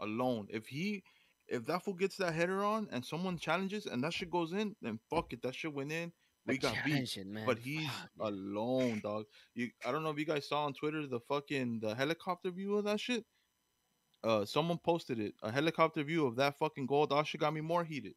alone. 0.01 0.49
If 0.51 0.67
he, 0.67 1.03
if 1.49 1.67
that 1.67 1.85
fool 1.85 1.95
gets 1.95 2.17
that 2.17 2.35
header 2.35 2.65
on 2.65 2.89
and 2.91 3.05
someone 3.05 3.39
challenges 3.39 3.87
and 3.87 4.03
that 4.05 4.15
shit 4.15 4.31
goes 4.31 4.53
in, 4.53 4.75
then 4.81 4.99
fuck 5.11 5.33
it, 5.33 5.43
that 5.43 5.55
shit 5.55 5.73
went 5.73 5.93
in. 5.93 6.13
We 6.47 6.59
But 6.59 6.63
got 6.75 6.85
beat. 6.85 7.27
man. 7.27 7.45
But 7.45 7.59
he's 7.59 7.91
alone, 8.21 9.01
dog. 9.03 9.25
You, 9.55 9.71
I 9.85 9.91
don't 9.93 10.05
know 10.05 10.11
if 10.11 10.19
you 10.19 10.25
guys 10.25 10.49
saw 10.49 10.65
on 10.65 10.75
Twitter 10.75 11.07
the 11.07 11.21
fucking 11.21 11.81
the 11.81 11.95
helicopter 11.95 12.51
view 12.51 12.77
of 12.77 12.85
that 12.85 13.01
shit. 13.01 13.25
Uh, 14.25 14.45
someone 14.45 14.79
posted 14.79 15.21
it, 15.21 15.35
a 15.43 15.53
helicopter 15.53 16.03
view 16.03 16.27
of 16.27 16.37
that 16.37 16.57
fucking 16.59 16.87
goal. 16.87 17.07
That 17.07 17.27
shit 17.27 17.41
got 17.41 17.53
me 17.53 17.61
more 17.61 17.85
heated. 17.85 18.15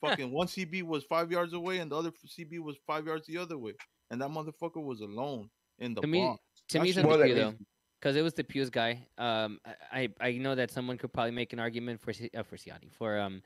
Fucking 0.00 0.30
one 0.30 0.46
CB 0.46 0.82
was 0.84 1.04
five 1.04 1.30
yards 1.32 1.52
away, 1.52 1.78
and 1.78 1.90
the 1.90 1.96
other 1.96 2.10
CB 2.26 2.60
was 2.60 2.76
five 2.86 3.06
yards 3.06 3.26
the 3.26 3.36
other 3.38 3.58
way, 3.58 3.74
and 4.10 4.20
that 4.20 4.28
motherfucker 4.30 4.82
was 4.82 5.00
alone 5.00 5.50
in 5.78 5.94
the 5.94 6.00
To 6.02 6.06
me- 6.06 6.20
box. 6.20 6.42
To 6.68 6.80
me, 6.80 6.88
it's 6.90 6.96
shit 6.96 7.04
on 7.04 7.10
Well, 7.10 7.18
DePuy 7.18 7.28
like- 7.28 7.36
though, 7.36 7.54
because 8.00 8.14
it 8.16 8.22
was 8.22 8.34
DePuy's 8.34 8.70
guy. 8.70 9.06
Um, 9.16 9.58
I 9.64 9.74
I 9.90 10.08
I 10.20 10.32
know 10.38 10.54
that 10.54 10.70
someone 10.70 10.98
could 10.98 11.12
probably 11.12 11.32
make 11.32 11.52
an 11.52 11.58
argument 11.58 12.00
for 12.00 12.10
uh, 12.10 12.42
for 12.42 12.56
Siani 12.56 12.92
for 12.92 13.18
um 13.18 13.42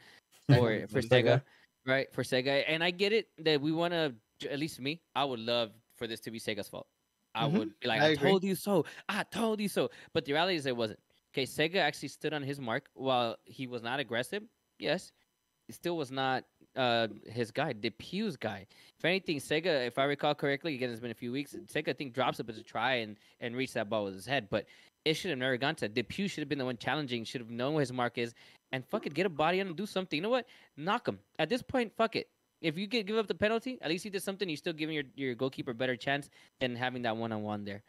for 0.49 0.87
for 0.89 1.01
Sega. 1.01 1.09
Sega, 1.25 1.43
right? 1.87 2.13
For 2.13 2.23
Sega, 2.23 2.65
and 2.67 2.83
I 2.85 2.91
get 2.91 3.13
it 3.13 3.29
that 3.39 3.61
we 3.61 3.73
want 3.73 3.93
to. 3.95 4.15
At 4.51 4.59
least 4.59 4.81
me, 4.81 5.01
I 5.15 5.25
would 5.25 5.39
love 5.41 5.71
for 5.97 6.07
this 6.09 6.19
to 6.21 6.31
be 6.33 6.41
Sega's 6.41 6.69
fault. 6.69 6.89
I 7.35 7.47
Mhm, 7.49 7.53
would 7.59 7.81
be 7.81 7.87
like, 7.89 8.03
I 8.03 8.11
I, 8.11 8.15
told 8.17 8.43
you 8.45 8.55
so. 8.57 8.85
I 9.09 9.23
told 9.23 9.61
you 9.61 9.69
so. 9.69 9.89
But 10.13 10.25
the 10.27 10.33
reality 10.33 10.57
is, 10.57 10.67
it 10.67 10.77
wasn't. 10.77 10.99
Okay, 11.33 11.45
Sega 11.45 11.77
actually 11.77 12.09
stood 12.09 12.35
on 12.35 12.43
his 12.43 12.61
mark 12.61 12.91
while 12.95 13.37
he 13.45 13.67
was 13.69 13.83
not 13.83 14.01
aggressive. 14.01 14.43
Yes, 14.81 15.07
it 15.07 15.13
still 15.75 15.97
was 15.97 16.11
not 16.11 16.45
uh 16.77 17.09
his 17.27 17.51
guy, 17.51 17.75
DePuy's 17.75 18.37
guy. 18.37 18.67
If 18.99 19.05
anything, 19.05 19.39
Sega, 19.39 19.87
if 19.87 19.99
I 19.99 20.05
recall 20.05 20.35
correctly, 20.35 20.75
again, 20.75 20.91
it's 20.91 21.01
been 21.01 21.11
a 21.11 21.15
few 21.15 21.33
weeks. 21.33 21.55
Sega, 21.73 21.89
I 21.89 21.93
think, 21.93 22.15
drops 22.15 22.41
up 22.41 22.49
as 22.49 22.59
a 22.59 22.63
try 22.63 22.95
and 22.97 23.17
and 23.41 23.57
reach 23.57 23.73
that 23.75 23.91
ball 23.91 24.05
with 24.05 24.15
his 24.15 24.27
head, 24.27 24.49
but 24.51 24.67
it 25.05 25.15
should 25.15 25.31
have 25.31 25.39
never 25.39 25.57
gone 25.57 25.75
to. 25.77 25.89
DePuy 25.89 26.31
should 26.31 26.43
have 26.43 26.49
been 26.49 26.59
the 26.59 26.65
one 26.65 26.77
challenging. 26.77 27.25
Should 27.25 27.41
have 27.41 27.51
known 27.51 27.75
where 27.75 27.81
his 27.81 27.93
mark 27.93 28.19
is, 28.19 28.35
and 28.73 28.85
fuck 28.87 29.07
it, 29.07 29.15
get 29.15 29.27
a 29.27 29.29
body 29.29 29.61
on 29.61 29.67
and 29.67 29.77
do 29.77 29.87
something. 29.87 30.17
You 30.17 30.23
know 30.23 30.31
what? 30.31 30.47
Knock 30.77 31.07
him. 31.09 31.19
At 31.39 31.49
this 31.49 31.63
point, 31.63 31.93
fuck 31.97 32.17
it. 32.17 32.29
If 32.61 32.79
you 32.79 32.87
get 32.87 33.07
give 33.07 33.17
up 33.17 33.27
the 33.27 33.35
penalty, 33.35 33.79
at 33.83 33.91
least 33.91 34.05
he 34.05 34.11
did 34.11 34.23
something. 34.23 34.49
You're 34.49 34.57
still 34.57 34.73
giving 34.73 34.95
your, 34.95 35.05
your 35.17 35.35
goalkeeper 35.35 35.73
a 35.73 35.75
better 35.75 35.97
chance 35.97 36.31
than 36.61 36.77
having 36.77 37.03
that 37.03 37.17
one 37.17 37.33
on 37.33 37.43
one 37.43 37.65
there. 37.65 37.83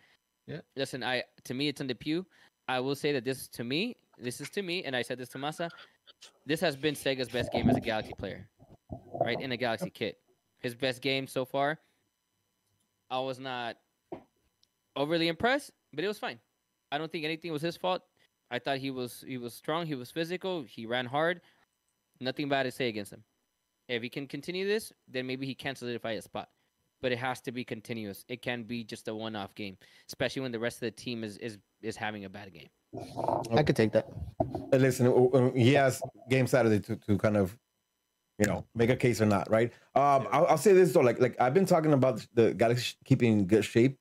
Yeah. 0.48 0.62
Listen, 0.76 1.04
I 1.04 1.24
to 1.46 1.54
me 1.54 1.68
it's 1.68 1.80
on 1.80 1.88
DePuy. 1.88 2.26
I 2.68 2.80
will 2.80 2.96
say 2.96 3.12
that 3.12 3.24
this 3.24 3.48
to 3.50 3.64
me, 3.64 3.96
this 4.18 4.42
is 4.42 4.50
to 4.52 4.62
me, 4.62 4.84
and 4.84 4.96
I 4.96 5.02
said 5.02 5.18
this 5.18 5.30
to 5.30 5.38
Masa. 5.38 5.70
This 6.46 6.60
has 6.60 6.76
been 6.76 6.96
Sega's 6.96 7.30
best 7.30 7.52
game 7.52 7.70
as 7.70 7.78
a 7.78 7.82
Galaxy 7.82 8.14
player, 8.18 8.50
right? 9.22 9.40
In 9.40 9.52
a 9.52 9.58
Galaxy 9.58 9.90
kit, 9.90 10.18
his 10.60 10.76
best 10.76 11.02
game 11.02 11.28
so 11.28 11.46
far. 11.46 11.80
I 13.10 13.20
was 13.20 13.40
not 13.40 13.78
overly 14.96 15.28
impressed, 15.28 15.72
but 15.94 16.04
it 16.04 16.08
was 16.08 16.20
fine. 16.20 16.40
I 16.92 16.98
don't 16.98 17.12
think 17.12 17.26
anything 17.26 17.52
was 17.52 17.62
his 17.62 17.78
fault. 17.78 18.02
I 18.52 18.60
thought 18.60 18.78
he 18.78 18.92
was 18.92 19.24
he 19.28 19.38
was 19.38 19.54
strong. 19.54 19.86
He 19.86 19.96
was 19.96 20.12
physical. 20.12 20.64
He 20.64 20.86
ran 20.86 21.06
hard. 21.06 21.42
Nothing 22.20 22.50
bad 22.50 22.64
to 22.64 22.72
say 22.72 22.90
against 22.90 23.12
him. 23.12 23.24
If 23.88 24.04
he 24.04 24.10
can 24.10 24.28
continue 24.28 24.68
this, 24.68 24.94
then 25.08 25.28
maybe 25.28 25.46
he 25.46 25.56
can 25.56 25.76
solidify 25.76 26.16
his 26.16 26.26
spot. 26.26 26.50
But 27.02 27.12
it 27.12 27.18
has 27.18 27.42
to 27.42 27.52
be 27.52 27.66
continuous. 27.66 28.24
It 28.30 28.42
can 28.42 28.64
be 28.64 28.84
just 28.84 29.08
a 29.08 29.16
one-off 29.16 29.56
game, 29.56 29.78
especially 30.08 30.42
when 30.42 30.52
the 30.52 30.60
rest 30.60 30.78
of 30.78 30.82
the 30.82 30.92
team 30.92 31.24
is 31.24 31.38
is 31.38 31.58
is 31.82 31.96
having 31.96 32.26
a 32.26 32.30
bad 32.30 32.54
game. 32.54 32.70
I 33.52 33.64
could 33.64 33.76
take 33.76 33.92
that. 33.94 34.08
Listen, 34.72 35.52
he 35.56 35.74
has 35.74 36.02
game 36.30 36.48
Saturday 36.48 36.80
to, 36.80 36.96
to 36.96 37.18
kind 37.18 37.38
of 37.38 37.58
you 38.40 38.48
know, 38.48 38.66
make 38.74 38.90
a 38.90 38.96
case 38.96 39.22
or 39.22 39.26
not, 39.26 39.50
right? 39.50 39.72
Um, 39.96 40.28
I'll, 40.32 40.46
I'll 40.48 40.58
say 40.58 40.74
this 40.74 40.92
though, 40.92 41.02
like 41.02 41.20
like 41.20 41.40
I've 41.40 41.54
been 41.54 41.66
talking 41.66 41.94
about 41.94 42.26
the 42.34 42.54
Galaxy 42.54 42.96
keeping 43.06 43.46
good 43.46 43.64
shape, 43.64 43.98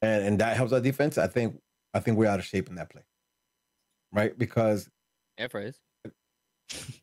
and 0.00 0.24
and 0.24 0.38
that 0.40 0.56
helps 0.56 0.72
our 0.72 0.80
defense. 0.80 1.16
I 1.16 1.26
think 1.26 1.60
I 1.94 2.00
think 2.00 2.18
we're 2.18 2.28
out 2.28 2.40
of 2.40 2.44
shape 2.44 2.68
in 2.68 2.74
that 2.76 2.90
play, 2.90 3.02
right? 4.12 4.36
Because 4.36 4.88
Efra 5.38 5.68
is. 5.68 5.78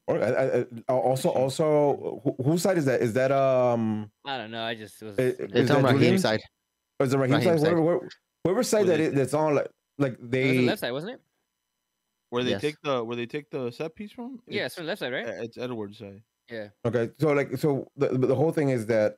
or, 0.08 0.22
I, 0.22 0.66
I, 0.88 0.94
also 0.94 1.30
also 1.30 2.22
who, 2.24 2.44
whose 2.44 2.62
side 2.62 2.78
is 2.78 2.86
that? 2.86 3.02
Is 3.02 3.14
that 3.14 3.32
um? 3.32 4.12
I 4.26 4.38
don't 4.38 4.52
know. 4.52 4.64
I 4.64 4.76
just 4.76 5.02
was. 5.02 5.18
Is- 5.18 5.40
you 5.40 5.48
know, 5.48 5.54
They're 5.54 5.64
is 5.64 5.70
talking 5.70 5.86
that? 5.86 5.94
Raheem 5.94 6.18
side. 6.18 6.42
Or 7.00 7.06
is 7.06 7.14
it 7.14 7.18
Raheem 7.18 7.36
Raheem 7.36 7.50
side? 7.50 7.60
side. 7.62 7.68
Whoever, 7.70 7.82
whoever, 7.82 8.10
whoever 8.44 8.64
side 8.64 8.88
that 8.88 9.16
that's 9.16 9.34
on 9.34 9.56
like 9.56 9.70
like 10.00 10.14
it 10.14 10.22
was 10.22 10.30
they 10.32 10.58
the 10.58 10.66
left 10.66 10.80
side, 10.82 10.92
wasn't 10.92 11.14
it? 11.14 11.22
Where 12.32 12.44
they 12.44 12.52
Yes. 12.52 12.62
take 12.62 12.76
the 12.84 13.04
where 13.04 13.16
they 13.16 13.26
take 13.26 13.50
the 13.52 13.72
set 13.72 13.96
piece 13.96 14.12
from? 14.12 14.40
Yeah, 14.48 14.66
it's 14.66 14.76
from 14.76 14.86
the 14.86 14.90
left 14.90 15.00
side, 15.00 15.14
right? 15.14 15.28
it's 15.28 15.58
Edwards' 15.58 15.98
side. 16.00 16.22
Yeah. 16.50 16.70
Okay, 16.86 17.10
so 17.20 17.34
like, 17.34 17.58
so 17.58 17.88
the 17.96 18.08
the 18.10 18.36
whole 18.36 18.52
thing 18.52 18.70
is 18.70 18.86
that, 18.88 19.18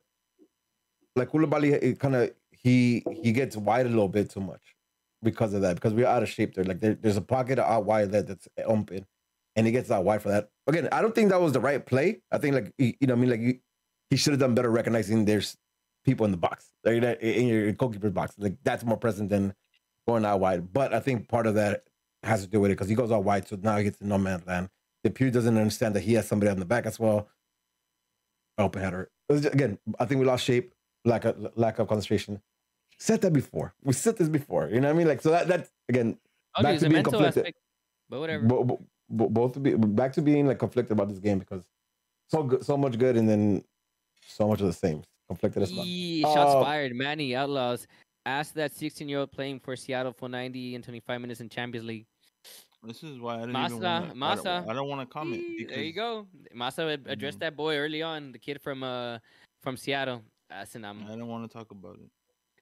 like, 1.16 1.30
Coulibaly, 1.30 1.98
kind 1.98 2.16
of 2.16 2.30
he 2.50 3.02
he 3.22 3.32
gets 3.32 3.56
wide 3.56 3.86
a 3.86 3.88
little 3.88 4.08
bit 4.08 4.30
too 4.30 4.40
much 4.40 4.62
because 5.22 5.52
of 5.54 5.62
that 5.62 5.74
because 5.76 5.94
we're 5.94 6.06
out 6.06 6.22
of 6.22 6.28
shape 6.28 6.54
there. 6.54 6.64
Like, 6.64 6.80
there, 6.80 6.94
there's 6.94 7.16
a 7.16 7.22
pocket 7.22 7.58
out 7.58 7.84
wide 7.86 8.12
there 8.12 8.22
that's 8.22 8.48
open, 8.64 9.06
and 9.56 9.66
he 9.66 9.72
gets 9.72 9.90
out 9.90 10.04
wide 10.04 10.22
for 10.22 10.28
that. 10.30 10.48
Again, 10.66 10.88
I 10.92 11.00
don't 11.02 11.14
think 11.14 11.30
that 11.30 11.40
was 11.40 11.52
the 11.52 11.60
right 11.60 11.84
play. 11.84 12.20
I 12.30 12.38
think 12.38 12.54
like 12.54 12.72
he- 12.78 12.96
you 13.00 13.06
know, 13.06 13.14
what 13.14 13.18
I 13.18 13.20
mean, 13.20 13.30
like 13.30 13.40
he, 13.40 13.60
he 14.10 14.16
should 14.16 14.32
have 14.32 14.40
done 14.40 14.54
better 14.54 14.70
recognizing 14.70 15.24
there's 15.24 15.56
people 16.04 16.24
in 16.26 16.32
the 16.32 16.36
box, 16.38 16.68
like 16.84 17.02
in 17.22 17.46
your 17.46 17.72
goalkeeper's 17.72 18.12
box. 18.12 18.34
Like 18.38 18.56
that's 18.62 18.84
more 18.84 18.96
present 18.98 19.30
than 19.30 19.54
going 20.06 20.24
out 20.24 20.40
wide. 20.40 20.72
But 20.72 20.92
I 20.94 21.00
think 21.00 21.28
part 21.28 21.46
of 21.46 21.54
that 21.54 21.84
has 22.22 22.42
to 22.42 22.48
do 22.48 22.60
with 22.60 22.70
it 22.70 22.74
because 22.74 22.88
he 22.88 22.94
goes 22.94 23.10
out 23.12 23.24
wide, 23.24 23.46
so 23.48 23.58
now 23.60 23.76
he 23.76 23.84
gets 23.84 23.98
to 23.98 24.06
no 24.06 24.18
man's 24.18 24.46
land. 24.46 24.68
DePuy 25.06 25.32
doesn't 25.32 25.56
understand 25.56 25.94
that 25.94 26.00
he 26.02 26.14
has 26.14 26.26
somebody 26.28 26.50
on 26.50 26.58
the 26.58 26.64
back 26.64 26.86
as 26.86 26.98
well. 26.98 27.28
Open 28.58 28.82
header. 28.82 29.10
It 29.28 29.32
was 29.32 29.42
just- 29.42 29.54
Again, 29.54 29.78
I 29.98 30.04
think 30.04 30.20
we 30.20 30.26
lost 30.26 30.44
shape, 30.44 30.74
lack 31.04 31.24
of 31.24 31.56
lack 31.56 31.78
of 31.78 31.88
concentration. 31.88 32.40
Said 32.98 33.20
that 33.22 33.32
before. 33.32 33.74
We 33.82 33.92
said 33.94 34.16
this 34.16 34.28
before. 34.28 34.68
You 34.68 34.80
know 34.80 34.88
what 34.88 34.94
I 34.94 34.98
mean? 34.98 35.08
Like 35.08 35.20
so 35.22 35.30
that 35.30 35.48
that 35.48 35.68
again, 35.88 36.18
Okay, 36.58 36.62
Back 36.64 36.80
to 36.80 36.88
being 36.90 37.02
conflicted. 37.02 37.38
aspect. 37.44 37.58
But 38.10 38.20
whatever. 38.20 38.44
bo- 38.44 38.64
bo- 38.64 38.86
bo- 39.08 39.28
both 39.30 39.54
to 39.54 39.60
be 39.60 39.74
back 39.74 40.12
to 40.12 40.22
being 40.22 40.46
like 40.46 40.58
conflicted 40.58 40.92
about 40.92 41.08
this 41.08 41.18
game 41.18 41.38
because 41.38 41.62
so 42.28 42.42
good, 42.42 42.62
so 42.64 42.76
much 42.76 42.98
good, 42.98 43.16
and 43.16 43.26
then 43.28 43.64
so 44.28 44.46
much 44.46 44.60
of 44.60 44.66
the 44.66 44.72
same. 44.72 45.02
Conflicted 45.28 45.62
as 45.62 45.72
well. 45.72 45.84
Shots 45.86 46.54
Uh, 46.56 46.62
fired. 46.62 46.94
Manny 46.94 47.34
Outlaws 47.34 47.86
asked 48.26 48.54
that 48.54 48.74
16 48.74 49.08
year 49.08 49.20
old 49.20 49.32
playing 49.32 49.60
for 49.60 49.74
Seattle 49.76 50.12
for 50.12 50.28
90 50.28 50.74
and 50.74 50.84
25 50.84 51.20
minutes 51.20 51.40
in 51.40 51.48
Champions 51.48 51.86
League. 51.86 52.06
This 52.84 53.02
is 53.04 53.20
why 53.20 53.36
I 53.36 53.40
didn't 53.40 53.54
Masa, 53.54 53.66
even 53.66 53.82
wanna, 53.82 54.26
I 54.26 54.34
don't- 54.34 54.68
I 54.70 54.72
don't, 54.74 54.88
want 54.88 55.00
to 55.08 55.12
comment. 55.12 55.40
Yee, 55.40 55.66
There 55.66 55.82
you 55.82 55.92
go. 55.92 56.26
Masa 56.54 56.92
ad- 56.94 57.06
addressed 57.06 57.36
Mhm. 57.38 57.40
that 57.40 57.56
boy 57.56 57.76
early 57.76 58.02
on, 58.02 58.32
the 58.32 58.38
kid 58.38 58.60
from 58.60 58.82
uh 58.82 59.18
from 59.60 59.76
Seattle. 59.76 60.22
Listen, 60.50 60.84
I'm 60.84 61.04
I 61.04 61.14
don't 61.16 61.28
want 61.28 61.48
to 61.50 61.56
talk 61.56 61.70
about 61.70 61.96
it. 62.00 62.10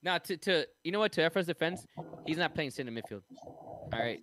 now 0.02 0.18
to 0.18 0.36
to 0.36 0.66
you 0.84 0.92
know 0.92 0.98
what 0.98 1.12
to 1.12 1.22
Efra's 1.22 1.46
defense, 1.46 1.86
he's 2.26 2.36
not 2.36 2.54
playing 2.54 2.70
center 2.70 2.92
midfield. 2.92 3.22
All 3.38 3.88
right. 3.98 4.22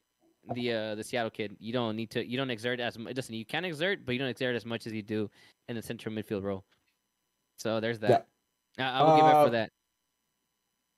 The 0.53 0.71
uh 0.73 0.95
the 0.95 1.03
Seattle 1.03 1.31
kid, 1.31 1.57
you 1.59 1.73
don't 1.73 1.95
need 1.95 2.11
to 2.11 2.23
you 2.25 2.37
don't 2.37 2.51
exert 2.51 2.79
as 2.79 2.97
much. 2.99 3.15
Listen, 3.15 3.33
you 3.33 3.45
can 3.45 3.65
exert, 3.65 4.05
but 4.05 4.11
you 4.11 4.19
don't 4.19 4.29
exert 4.29 4.55
as 4.55 4.65
much 4.65 4.85
as 4.85 4.93
you 4.93 5.01
do 5.01 5.29
in 5.67 5.75
the 5.75 5.81
central 5.81 6.13
midfield 6.13 6.43
role. 6.43 6.63
So 7.57 7.79
there's 7.79 7.97
that. 7.99 8.27
I, 8.77 8.83
I 8.83 9.03
will 9.03 9.15
give 9.17 9.25
it 9.25 9.33
Uh, 9.33 9.43
for 9.45 9.49
that. 9.51 9.71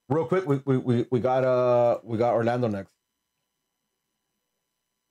Real 0.09 0.25
quick, 0.25 0.45
we, 0.47 0.59
we 0.65 0.77
we 0.77 1.05
we 1.11 1.19
got 1.19 1.43
uh 1.43 1.99
we 2.03 2.17
got 2.17 2.33
Orlando 2.33 2.67
next. 2.67 2.93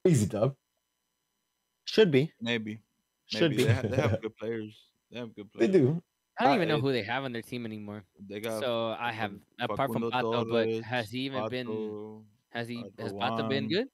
Easy 0.05 0.27
dub. 0.27 0.57
Should 1.85 2.11
be. 2.11 2.33
Maybe. 2.41 2.81
Should 3.27 3.53
Maybe. 3.53 3.57
be. 3.59 3.65
They, 3.65 3.73
ha- 3.75 3.83
they 3.83 3.97
have 3.97 4.21
good 4.23 4.37
players. 4.37 4.77
They 5.11 5.19
have 5.21 5.35
good 5.37 5.53
players. 5.53 5.73
They 5.73 5.79
do. 5.79 6.03
I 6.41 6.45
don't 6.45 6.53
uh, 6.53 6.57
even 6.57 6.69
know 6.69 6.81
who 6.81 6.93
they 6.93 7.03
have 7.03 7.25
on 7.25 7.33
their 7.33 7.43
team 7.43 7.65
anymore. 7.65 8.05
They 8.29 8.41
got 8.41 8.61
So 8.61 8.97
I 8.99 9.13
have 9.13 9.31
fucking 9.31 9.43
apart 9.61 9.93
from 9.93 10.11
Facundo 10.11 10.45
Pato, 10.45 10.51
but 10.51 10.85
has 10.85 11.11
he 11.11 11.21
even 11.21 11.49
been? 11.49 12.25
Has 12.51 12.67
he? 12.69 12.83
Pato 12.83 13.01
Has 13.03 13.13
Pato 13.13 13.49
been 13.49 13.69
good? 13.69 13.87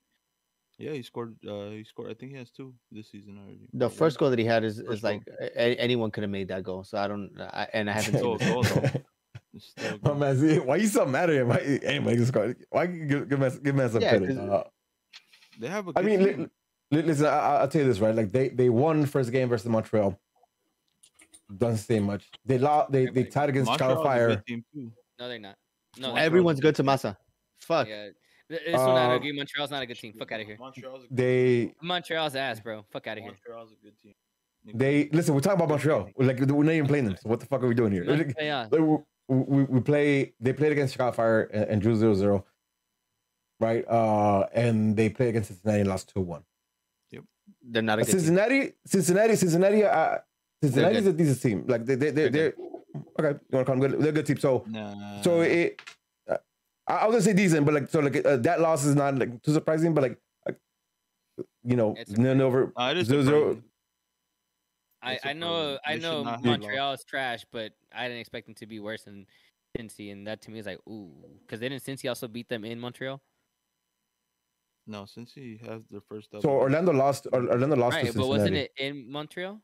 Yeah, 0.79 0.93
he 0.93 1.03
scored. 1.03 1.37
Uh, 1.47 1.71
he 1.71 1.85
scored. 1.85 2.11
I 2.11 2.15
think 2.15 2.33
he 2.33 2.39
has 2.39 2.51
two 2.51 2.75
this 2.91 3.11
season 3.11 3.39
already. 3.39 3.69
The 3.75 3.87
Or 3.87 3.91
first 3.91 4.19
goal 4.19 4.31
that 4.31 4.39
he 4.39 4.45
had 4.45 4.65
is, 4.65 4.79
First 4.81 4.91
is 4.91 5.03
like 5.05 5.23
a- 5.41 5.61
a- 5.61 5.77
anyone 5.77 6.11
could 6.11 6.23
have 6.25 6.31
made 6.31 6.49
that 6.49 6.65
goal. 6.65 6.83
So 6.83 6.99
I 6.99 7.07
don't. 7.09 7.31
I, 7.39 7.69
and 7.75 7.89
I 7.89 7.93
haven't 7.93 8.15
seen. 8.15 8.23
Goal, 8.23 8.39
the- 8.39 8.45
goal, 8.47 8.63
though. 8.63 8.71
It's 8.71 8.91
still 8.91 9.03
My 10.03 10.15
man, 10.15 10.39
see, 10.39 10.59
why 10.59 10.77
you 10.77 10.87
so 10.87 11.07
mad 11.07 11.31
at 11.31 11.37
him? 11.37 11.49
Why, 11.49 11.59
anyway, 11.83 12.17
just 12.17 12.33
go. 12.33 12.55
Why 12.71 12.85
you 12.85 13.07
give, 13.07 13.29
give 13.29 13.39
man 13.39 13.61
give 13.63 13.75
man 13.75 13.91
some 13.91 14.03
Yeah, 14.03 14.11
credit? 14.11 14.29
'cause- 14.37 14.39
Uh, 14.49 14.65
They 15.61 15.69
have 15.69 15.87
a 15.87 15.93
I 15.95 16.03
good 16.03 16.05
mean, 16.07 16.23
li- 16.23 16.49
li- 16.91 17.03
listen, 17.03 17.27
I, 17.27 17.29
I- 17.31 17.57
I'll 17.61 17.69
tell 17.69 17.83
you 17.83 17.89
this, 17.89 18.01
right? 18.01 18.15
Like 18.15 18.33
they 18.33 18.49
they 18.49 18.69
won 18.69 19.07
first 19.07 19.31
game 19.33 19.49
versus 19.49 19.69
Montreal. 19.69 20.19
Doesn't 21.57 21.79
say 21.79 22.01
much. 22.01 22.29
They 22.45 22.59
lost. 22.59 22.91
They 22.91 23.07
they 23.07 23.25
tied 23.25 23.51
against 23.51 23.69
Montreal's 23.69 23.93
a 23.93 23.97
good 23.97 24.05
Fire. 24.05 24.37
team 24.47 24.65
too. 24.75 24.91
No, 25.19 25.29
they're 25.29 25.39
not. 25.39 25.57
No, 25.97 26.09
Montreal- 26.09 26.15
they're 26.15 26.25
Everyone's 26.25 26.61
good 26.61 26.75
to 26.77 26.83
Massa. 26.83 27.17
Fuck. 27.61 27.87
Yeah, 27.89 28.09
Th- 28.49 28.61
this 28.67 28.75
one 28.77 28.91
I 28.97 29.13
Uh, 29.13 29.17
agree. 29.17 29.33
Montreal's 29.33 29.71
not 29.71 29.83
a 29.83 29.87
good 29.87 29.99
team. 29.99 30.13
Fuck 30.19 30.33
out 30.33 30.41
of 30.41 30.47
here. 30.47 30.57
Montreal's 30.59 31.05
a 31.05 31.09
good 31.09 31.17
They 31.17 31.75
Montreal's 31.83 32.35
ass, 32.35 32.61
bro. 32.61 32.85
Fuck 32.91 33.07
out 33.07 33.19
of 33.19 33.23
here. 33.25 33.33
Montreal's 33.33 33.73
a 33.73 33.77
good 33.85 33.95
team. 34.03 34.15
they 34.75 35.09
listen. 35.13 35.35
We're 35.35 35.41
talking 35.41 35.59
about 35.59 35.69
Montreal. 35.69 36.11
Like 36.17 36.41
we're 36.41 36.65
not 36.65 36.73
even 36.73 36.87
playing 36.89 37.05
them. 37.05 37.17
So 37.23 37.29
what 37.29 37.39
the 37.41 37.47
fuck 37.47 37.63
are 37.63 37.69
we 37.69 37.75
doing 37.75 37.93
here? 37.93 38.05
Like, 38.05 38.35
Yeah, 38.41 38.67
we, 38.69 38.97
we, 39.29 39.65
we 39.65 39.81
play. 39.81 40.35
They 40.41 40.53
played 40.53 40.73
against 40.73 40.95
Chicago 40.95 41.13
Fire 41.13 41.43
and, 41.43 41.65
and 41.65 41.83
drew 41.83 41.95
0-0. 41.95 42.43
Right. 43.61 43.87
Uh, 43.89 44.47
and 44.53 44.97
they 44.97 45.09
played 45.09 45.31
against 45.31 45.49
Cincinnati 45.49 45.81
and 45.81 45.89
lost 45.89 46.11
two 46.13 46.21
one. 46.21 46.43
They're 47.67 47.83
not 47.83 47.99
a 47.99 48.03
good 48.03 48.11
team. 48.11 48.21
Cincinnati, 48.21 48.73
Cincinnati, 48.87 49.37
Cincinnati, 49.37 49.85
uh, 49.85 50.19
Cincinnati 50.63 50.97
is 50.97 51.07
a 51.07 51.13
decent 51.13 51.43
team. 51.43 51.65
Like 51.67 51.85
they, 51.85 51.95
they, 51.95 52.11
they, 52.11 52.29
They're 52.29 52.31
they're 52.31 52.55
okay. 53.21 53.39
You 53.51 53.57
want 53.57 53.61
to 53.61 53.65
call 53.65 53.77
them 53.77 53.81
good? 53.81 54.01
They're 54.01 54.09
a 54.11 54.13
good 54.13 54.27
team. 54.27 54.39
So, 54.39 54.65
Nah. 54.69 55.21
so 55.23 55.41
it. 55.41 55.81
Uh, 56.29 56.37
I 56.87 57.07
was 57.07 57.15
gonna 57.15 57.23
say 57.23 57.33
decent, 57.33 57.65
but 57.65 57.75
like 57.75 57.89
so, 57.89 58.01
like 58.01 58.25
uh, 58.25 58.37
that 58.39 58.61
loss 58.61 58.85
is 58.85 58.95
not 58.95 59.19
like 59.19 59.43
too 59.43 59.53
surprising. 59.53 59.95
But 59.95 60.03
like, 60.03 60.19
uh, 60.49 60.53
you 61.65 61.77
know, 61.77 61.95
It's 61.99 62.13
nil 62.13 62.41
over 62.43 62.73
is 62.95 63.09
zero 63.09 63.23
zero. 63.23 63.63
Surprising. 65.13 65.21
I, 65.25 65.31
I 65.31 65.33
know. 65.33 65.79
I 65.87 65.97
know 65.97 66.25
Montreal 66.43 66.93
is 66.95 67.05
trash, 67.05 67.45
but 67.53 67.73
I 67.95 68.05
didn't 68.09 68.21
expect 68.21 68.47
them 68.47 68.55
to 68.57 68.67
be 68.67 68.81
worse 68.81 69.03
than 69.05 69.27
Cincy, 69.77 70.13
and 70.13 70.27
that 70.27 70.41
to 70.43 70.51
me 70.51 70.59
is 70.59 70.67
like 70.67 70.79
ooh, 70.89 71.13
because 71.47 71.61
didn't 71.61 71.83
Cincy 71.83 72.09
also 72.09 72.29
beat 72.29 72.49
them 72.49 72.65
in 72.65 72.79
Montreal? 72.81 73.21
No, 74.87 75.07
since 75.07 75.33
he 75.33 75.59
has 75.67 75.83
their 75.91 76.03
first 76.03 76.31
double. 76.31 76.43
So 76.43 76.51
Orlando 76.51 76.93
lost. 76.93 77.27
Orlando 77.33 77.75
lost 77.77 77.99
to 77.99 78.05
Right, 78.05 78.15
but 78.15 78.27
wasn't 78.29 78.57
it 78.57 78.73
in 78.77 79.11
Montreal? 79.11 79.61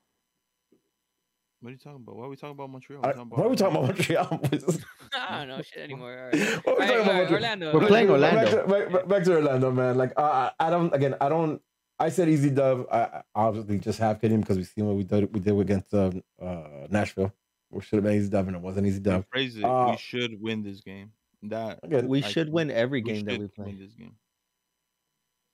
What 1.60 1.68
are 1.68 1.72
you 1.72 1.78
talking 1.78 2.00
about? 2.02 2.16
Why 2.16 2.24
are 2.24 2.28
we 2.30 2.36
talking 2.36 2.52
about 2.52 2.70
Montreal? 2.70 3.04
I- 3.04 3.12
We're 3.12 3.24
why 3.24 3.44
are 3.44 3.48
we 3.50 3.56
talking 3.56 3.76
about 3.76 3.88
Montreal? 3.88 4.40
I 5.28 5.38
don't 5.40 5.48
know 5.48 5.60
shit 5.62 5.82
anymore. 5.82 6.30
All 6.32 6.38
What 6.38 6.40
right. 6.40 6.40
are 6.40 6.40
we 6.40 6.72
Alright, 6.72 6.88
talking 6.88 6.88
about 6.88 6.96
alright, 6.96 7.06
Montreal? 7.06 7.32
Orlando. 7.34 7.72
We're 7.78 7.86
playing 7.86 8.06
Back 8.06 8.14
Orlando. 8.14 8.50
to, 8.62 8.68
back, 8.68 8.92
back- 8.92 9.08
back 9.08 9.22
to 9.24 9.32
Orlando, 9.34 9.70
man. 9.70 9.98
Like 9.98 10.12
uh, 10.16 10.50
I 10.58 10.70
don't. 10.70 10.94
Again, 10.94 11.16
I 11.20 11.28
don't. 11.28 11.60
I 12.00 12.08
said 12.08 12.28
easy 12.28 12.50
dub. 12.50 12.86
I, 12.90 13.00
I 13.00 13.22
obviously 13.34 13.78
just 13.78 13.98
half 13.98 14.20
kidding 14.20 14.40
because 14.40 14.56
we 14.56 14.64
seen 14.64 14.86
what 14.86 14.96
we 14.96 15.04
did. 15.04 15.32
We 15.34 15.40
did 15.40 15.58
against 15.58 15.92
uh, 15.94 16.10
uh, 16.40 16.86
Nashville. 16.90 17.32
We 17.70 17.82
should 17.82 17.96
have 17.98 18.04
been 18.04 18.14
easy 18.16 18.28
dub, 18.30 18.46
and 18.48 18.56
it 18.56 18.62
wasn't 18.62 18.86
easy 18.86 19.00
dub. 19.00 19.26
Crazy. 19.30 19.62
Uh, 19.62 19.90
we 19.92 19.96
should 19.98 20.40
win 20.40 20.62
this 20.62 20.80
game. 20.80 21.12
That 21.42 21.78
We 22.06 22.22
should 22.22 22.46
think 22.46 22.54
win 22.54 22.70
every 22.70 23.00
game 23.02 23.24
that 23.26 23.38
we 23.38 23.46
play. 23.48 23.66
Win 23.66 23.78
this 23.78 23.94
game. 23.94 24.16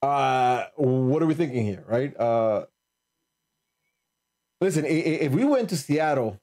uh, 0.02 0.66
what 0.76 1.22
are 1.22 1.26
we 1.26 1.34
thinking 1.34 1.64
here, 1.64 1.84
right? 1.86 2.16
Uh, 2.18 2.66
listen, 4.60 4.84
i- 4.84 4.88
i- 4.88 5.20
if 5.26 5.32
we 5.32 5.44
went 5.44 5.68
to 5.70 5.76
Seattle 5.76 6.40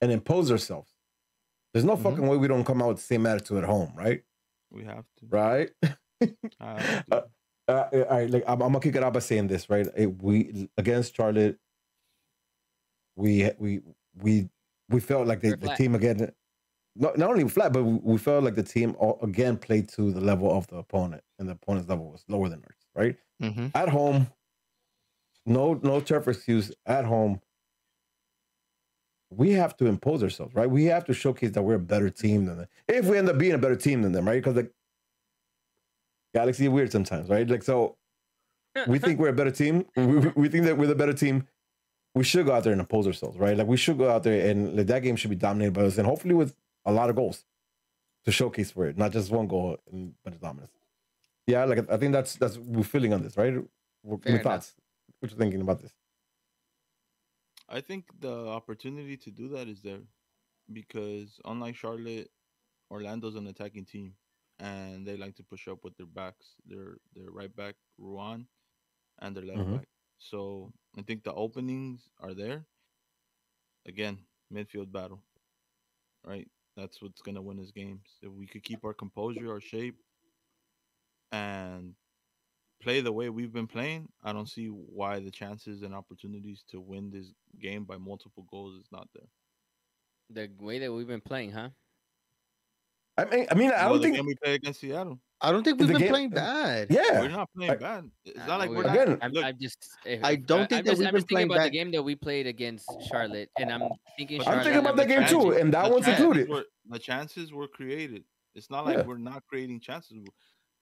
and 0.00 0.10
impose 0.12 0.50
ourselves, 0.50 0.92
there's 1.72 1.84
no 1.84 1.96
Mhm. 1.96 2.02
fucking 2.02 2.26
way 2.26 2.36
we 2.36 2.48
don't 2.48 2.64
come 2.64 2.80
out 2.82 2.88
with 2.88 2.96
the 2.98 3.02
same 3.02 3.26
attitude 3.26 3.58
at 3.58 3.64
home, 3.64 3.92
right? 3.96 4.22
We 4.70 4.84
have 4.84 5.04
to. 5.18 5.26
Right? 5.28 5.70
I 6.60 6.80
have 6.82 7.06
to. 7.06 7.28
Uh, 7.68 7.88
uh, 7.92 8.04
all 8.08 8.16
right, 8.18 8.30
like 8.30 8.44
I'm, 8.46 8.62
I'm 8.62 8.68
gonna 8.72 8.80
kick 8.80 8.94
it 8.96 9.02
out 9.02 9.12
by 9.12 9.18
saying 9.20 9.48
this, 9.48 9.68
right? 9.68 9.86
Eh, 9.96 10.06
we 10.06 10.68
against 10.76 11.16
Charlotte, 11.16 11.58
we 13.16 13.50
we 13.58 13.80
we 14.22 14.48
we 14.88 15.00
felt 15.00 15.26
like 15.26 15.40
the, 15.40 15.56
the 15.56 15.68
team 15.76 15.94
again. 15.94 16.32
Not, 16.98 17.18
not 17.18 17.28
only 17.28 17.46
flat, 17.48 17.72
but 17.74 17.82
we, 17.84 17.94
we 18.02 18.18
felt 18.18 18.44
like 18.44 18.54
the 18.54 18.62
team 18.62 18.96
all, 18.98 19.18
again 19.22 19.58
played 19.58 19.88
to 19.90 20.12
the 20.12 20.20
level 20.20 20.50
of 20.56 20.66
the 20.68 20.76
opponent, 20.76 21.22
and 21.38 21.48
the 21.48 21.52
opponent's 21.52 21.88
level 21.90 22.10
was 22.10 22.24
lower 22.28 22.48
than 22.48 22.60
ours. 22.64 22.78
Right 22.94 23.16
Mm-hmm. 23.42 23.66
at 23.74 23.90
home, 23.90 24.28
no 25.44 25.74
no 25.82 26.00
turf 26.00 26.26
excuse. 26.28 26.72
At 26.86 27.04
home, 27.04 27.40
we 29.30 29.52
have 29.52 29.76
to 29.78 29.86
impose 29.86 30.22
ourselves, 30.22 30.54
right? 30.54 30.70
We 30.70 30.84
have 30.86 31.04
to 31.06 31.12
showcase 31.14 31.50
that 31.50 31.62
we're 31.62 31.74
a 31.74 31.78
better 31.78 32.08
team 32.08 32.46
than 32.46 32.58
them. 32.58 32.68
If 32.88 33.06
we 33.06 33.18
end 33.18 33.28
up 33.28 33.36
being 33.38 33.52
a 33.52 33.58
better 33.58 33.76
team 33.76 34.00
than 34.02 34.12
them, 34.12 34.26
right? 34.26 34.36
Because 34.42 34.56
like 34.56 34.72
Galaxy 36.38 36.68
weird 36.68 36.90
sometimes, 36.96 37.26
right? 37.34 37.48
Like 37.54 37.62
so, 37.62 37.96
we 38.92 38.98
think 38.98 39.14
we're 39.20 39.34
a 39.36 39.38
better 39.40 39.50
team. 39.62 39.74
We, 39.96 40.06
we- 40.24 40.32
we 40.42 40.48
think 40.52 40.64
that 40.66 40.76
we're 40.78 40.92
the 40.94 41.00
better 41.02 41.14
team. 41.24 41.36
We 42.18 42.24
should 42.30 42.46
go 42.46 42.52
out 42.56 42.62
there 42.64 42.72
and 42.76 42.80
oppose 42.86 43.06
ourselves, 43.10 43.36
right? 43.44 43.56
Like 43.60 43.66
we 43.74 43.76
should 43.84 43.98
go 43.98 44.08
out 44.14 44.22
there 44.26 44.38
and 44.50 44.58
like, 44.76 44.86
that 44.92 45.02
game 45.06 45.16
should 45.16 45.30
be 45.36 45.36
dominated 45.48 45.72
by 45.78 45.82
us, 45.88 45.98
and 45.98 46.06
hopefully 46.06 46.34
with 46.42 46.52
a 46.84 46.92
lot 46.98 47.10
of 47.10 47.16
goals 47.20 47.44
to 48.24 48.30
showcase 48.32 48.70
for 48.74 48.86
it, 48.88 48.96
not 49.02 49.10
just 49.16 49.30
one 49.30 49.46
goal, 49.54 49.78
and, 49.92 50.14
but 50.24 50.32
it's 50.32 50.42
dominance. 50.42 50.72
Yeah, 51.46 51.64
like 51.70 51.80
I 51.90 51.96
think 52.00 52.12
that's 52.12 52.32
that's 52.42 52.56
we're 52.58 52.82
feeling 52.94 53.12
on 53.14 53.22
this, 53.22 53.36
right? 53.36 53.54
What 54.02 54.22
Fair 54.22 54.32
your 54.34 54.42
thoughts? 54.42 54.74
What 55.20 55.30
you're 55.30 55.38
thinking 55.38 55.60
about 55.66 55.80
this? 55.82 55.92
I 57.68 57.80
think 57.80 58.04
the 58.20 58.34
opportunity 58.60 59.16
to 59.24 59.30
do 59.30 59.48
that 59.54 59.66
is 59.68 59.80
there 59.82 60.02
because 60.72 61.40
unlike 61.44 61.76
Charlotte, 61.76 62.30
Orlando's 62.90 63.36
an 63.36 63.46
attacking 63.46 63.84
team 63.84 64.14
and 64.58 65.06
they 65.06 65.16
like 65.16 65.36
to 65.36 65.44
push 65.44 65.68
up 65.68 65.84
with 65.84 65.96
their 65.96 66.06
backs. 66.06 66.56
Their 66.66 66.98
their 67.14 67.30
right 67.30 67.54
back 67.54 67.76
Ruan 67.98 68.48
and 69.18 69.36
their 69.36 69.44
left 69.44 69.68
Mhm. 69.68 69.70
back. 69.70 69.88
So 70.18 70.72
I 70.96 71.02
think 71.02 71.24
the 71.24 71.34
openings 71.34 72.08
are 72.20 72.34
there. 72.34 72.66
Again, 73.86 74.26
midfield 74.52 74.92
battle. 74.92 75.22
Right? 76.24 76.48
That's 76.76 77.00
what's 77.02 77.22
gonna 77.22 77.42
win 77.42 77.60
us 77.60 77.70
games. 77.70 78.18
If 78.22 78.32
we 78.32 78.46
could 78.46 78.62
keep 78.64 78.84
our 78.84 78.94
composure, 78.94 79.50
our 79.50 79.60
shape, 79.60 79.96
and 81.32 81.94
play 82.80 83.00
the 83.00 83.12
way 83.12 83.28
we've 83.30 83.52
been 83.52 83.66
playing, 83.66 84.12
I 84.22 84.32
don't 84.32 84.48
see 84.48 84.66
why 84.68 85.20
the 85.20 85.30
chances 85.30 85.82
and 85.82 85.94
opportunities 85.94 86.62
to 86.68 86.80
win 86.80 87.10
this 87.10 87.32
game 87.58 87.84
by 87.84 87.96
multiple 87.96 88.44
goals 88.50 88.74
is 88.80 88.90
not 88.92 89.08
there. 89.14 89.28
The 90.30 90.50
way 90.58 90.78
that 90.78 90.92
we've 90.92 91.06
been 91.06 91.20
playing, 91.20 91.52
huh? 91.52 91.70
I 93.18 93.24
mean, 93.24 93.46
I 93.50 93.54
mean, 93.54 93.70
I 93.70 93.84
Well, 93.86 93.88
don't 93.94 93.96
the 93.98 94.02
think. 94.04 94.16
game 94.16 94.26
we 94.26 94.34
play 94.36 94.54
against 94.54 94.80
Seattle. 94.80 95.18
I 95.40 95.52
don't 95.52 95.62
think 95.62 95.78
we've 95.78 95.88
been 95.88 95.98
game- 95.98 96.08
playing 96.10 96.30
bad. 96.30 96.88
Yeah, 96.90 97.20
we're 97.20 97.28
not 97.28 97.48
playing 97.54 97.70
I- 97.72 97.76
bad. 97.76 98.10
It's 98.24 98.38
Uh, 98.38 98.46
not 98.46 98.58
like 98.58 98.70
we- 98.70 98.76
we're 98.76 98.84
Again- 98.90 99.08
not. 99.10 99.18
I'm, 99.22 99.32
Look, 99.32 99.44
I'm 99.44 99.58
just. 99.58 99.88
if- 100.04 100.24
I 100.24 100.36
don't 100.36 100.62
I'm 100.62 100.66
think 100.68 100.84
that 100.84 100.90
just, 100.92 100.98
we've 100.98 101.08
I'm 101.08 101.12
been 101.14 101.20
thinking 101.22 101.34
playing 101.36 101.50
about 101.50 101.64
the 101.64 101.70
game 101.70 101.90
that 101.92 102.02
we 102.02 102.14
played 102.14 102.46
against 102.46 102.88
Charlotte, 103.08 103.50
and 103.58 103.70
I'm 103.72 103.82
thinking. 104.16 104.40
I'm 104.40 104.44
Charlotte 104.44 104.58
I'm 104.58 104.64
thinking 104.64 104.80
about 104.80 104.98
have 104.98 105.08
that 105.08 105.18
a 105.18 105.28
game 105.30 105.40
too, 105.42 105.50
and 105.52 105.72
that 105.74 105.84
the 105.88 105.92
one's 105.92 106.08
included. 106.08 106.48
Were, 106.48 106.64
the 106.88 106.98
chances 106.98 107.52
were 107.52 107.68
created. 107.68 108.24
It's 108.54 108.70
not 108.70 108.84
like 108.86 108.98
Yeah. 108.98 109.02
we're 109.04 109.18
not 109.18 109.44
creating 109.46 109.80
chances. 109.80 110.12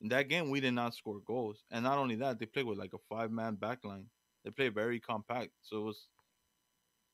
In 0.01 0.09
that 0.09 0.29
game, 0.29 0.51
we 0.51 0.61
did 0.61 0.73
not 0.75 0.95
score 0.95 1.21
goals, 1.27 1.65
and 1.71 1.83
not 1.85 1.99
only 1.99 2.15
that, 2.17 2.39
they 2.39 2.47
played 2.47 2.67
with 2.67 2.79
like 2.79 2.93
a 2.95 2.99
five-man 3.09 3.55
back 3.57 3.85
line. 3.85 4.07
They 4.45 4.51
played 4.51 4.75
very 4.75 5.01
compact, 5.01 5.51
so 5.63 5.79
it 5.79 5.85
was 5.85 6.09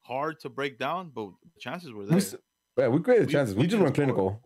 hard 0.02 0.40
to 0.40 0.48
break 0.48 0.78
down, 0.78 1.10
but 1.10 1.30
the 1.54 1.60
chances 1.60 1.92
were 1.92 2.04
there. 2.06 2.16
s- 2.18 2.34
yeah, 2.76 2.88
we 2.88 3.00
created 3.00 3.26
We- 3.28 3.32
chances. 3.32 3.54
we 3.54 3.60
We 3.62 3.66
just 3.66 3.72
didn't 3.72 3.84
weren't 3.84 3.96
score. 3.96 4.04
clinical. 4.06 4.42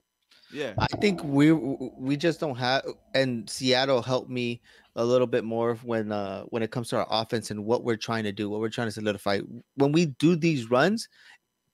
Yeah, 0.52 0.74
I 0.78 0.86
think 1.00 1.22
we 1.24 1.52
we 1.52 2.16
just 2.16 2.38
don't 2.40 2.56
have 2.56 2.84
and 3.14 3.48
Seattle 3.50 4.02
helped 4.02 4.30
me 4.30 4.60
a 4.96 5.04
little 5.04 5.26
bit 5.26 5.42
more 5.44 5.74
when 5.76 6.12
uh 6.12 6.44
when 6.50 6.62
it 6.62 6.70
comes 6.70 6.88
to 6.90 6.98
our 6.98 7.06
offense 7.10 7.50
and 7.50 7.64
what 7.64 7.82
we're 7.82 7.96
trying 7.96 8.24
to 8.24 8.32
do, 8.32 8.48
what 8.48 8.60
we're 8.60 8.68
trying 8.68 8.86
to 8.88 8.92
solidify. 8.92 9.40
When 9.76 9.90
we 9.92 10.06
do 10.06 10.36
these 10.36 10.70
runs, 10.70 11.08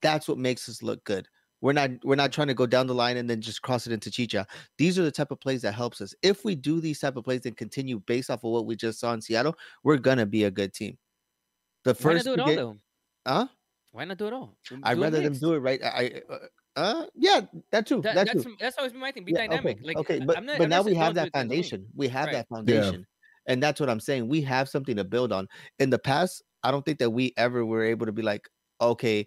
that's 0.00 0.28
what 0.28 0.38
makes 0.38 0.68
us 0.68 0.82
look 0.82 1.04
good. 1.04 1.28
We're 1.61 1.74
not 1.74 1.90
we're 2.04 2.14
not 2.14 2.32
trying 2.32 2.46
to 2.48 2.54
go 2.54 2.64
down 2.64 2.86
the 2.86 2.94
line 2.94 3.18
and 3.18 3.28
then 3.28 3.42
just 3.42 3.61
cross 3.61 3.86
it 3.86 3.92
into 3.92 4.11
Chicha. 4.11 4.46
These 4.78 4.98
are 4.98 5.02
the 5.02 5.11
type 5.11 5.30
of 5.30 5.40
plays 5.40 5.61
that 5.62 5.72
helps 5.74 6.00
us. 6.00 6.14
If 6.22 6.42
we 6.42 6.54
do 6.54 6.80
these 6.80 7.00
type 7.00 7.16
of 7.16 7.24
plays 7.24 7.44
and 7.44 7.54
continue 7.54 8.00
based 8.06 8.30
off 8.30 8.44
of 8.44 8.50
what 8.50 8.64
we 8.64 8.76
just 8.76 8.98
saw 8.98 9.12
in 9.12 9.20
Seattle, 9.20 9.54
we're 9.84 9.98
gonna 9.98 10.24
be 10.24 10.44
a 10.44 10.50
good 10.50 10.72
team. 10.72 10.96
The 11.84 11.92
Why 11.92 12.12
not 12.12 12.12
first 12.12 12.24
do 12.24 12.32
it 12.32 12.40
all 12.40 12.46
ga- 12.46 12.56
though? 12.56 12.76
huh? 13.26 13.48
Why 13.92 14.04
not 14.06 14.16
do 14.16 14.26
it 14.28 14.32
all? 14.32 14.56
I'd 14.84 14.94
Do 14.94 15.00
a 15.00 15.04
rather 15.04 15.20
them 15.20 15.34
do 15.34 15.52
it 15.52 15.58
right. 15.58 15.82
I 15.84 16.22
I- 16.30 16.36
uh, 16.76 17.06
yeah, 17.14 17.42
that 17.72 17.86
too. 17.86 18.00
That, 18.02 18.14
that 18.14 18.26
that's 18.28 18.44
too. 18.44 18.56
that's 18.58 18.78
always 18.78 18.92
been 18.92 19.00
my 19.00 19.12
thing. 19.12 19.24
Be 19.24 19.32
Yeah, 19.32 19.46
dynamic. 19.46 19.78
Okay, 19.78 19.86
Like 19.86 19.96
okay, 19.98 20.20
but 20.20 20.36
I'm 20.36 20.46
not, 20.46 20.58
but 20.58 20.64
I'm 20.64 20.70
now 20.70 20.82
we 20.82 20.94
have 20.94 21.14
that 21.14 21.22
through 21.22 21.26
it 21.28 21.32
to 21.32 21.38
win. 21.38 21.48
foundation. 21.48 21.86
We 21.94 22.08
have 22.08 22.26
Right. 22.26 22.32
that 22.32 22.48
foundation, 22.48 23.06
and 23.46 23.62
that's 23.62 23.80
what 23.80 23.90
I'm 23.90 24.00
saying. 24.00 24.28
We 24.28 24.40
have 24.42 24.68
something 24.68 24.96
to 24.96 25.04
build 25.04 25.32
on. 25.32 25.48
In 25.78 25.90
the 25.90 25.98
past, 25.98 26.42
I 26.62 26.70
don't 26.70 26.84
think 26.84 26.98
that 26.98 27.10
we 27.10 27.32
ever 27.36 27.64
were 27.66 27.82
able 27.82 28.06
to 28.06 28.12
be 28.12 28.22
like, 28.22 28.48
okay, 28.80 29.26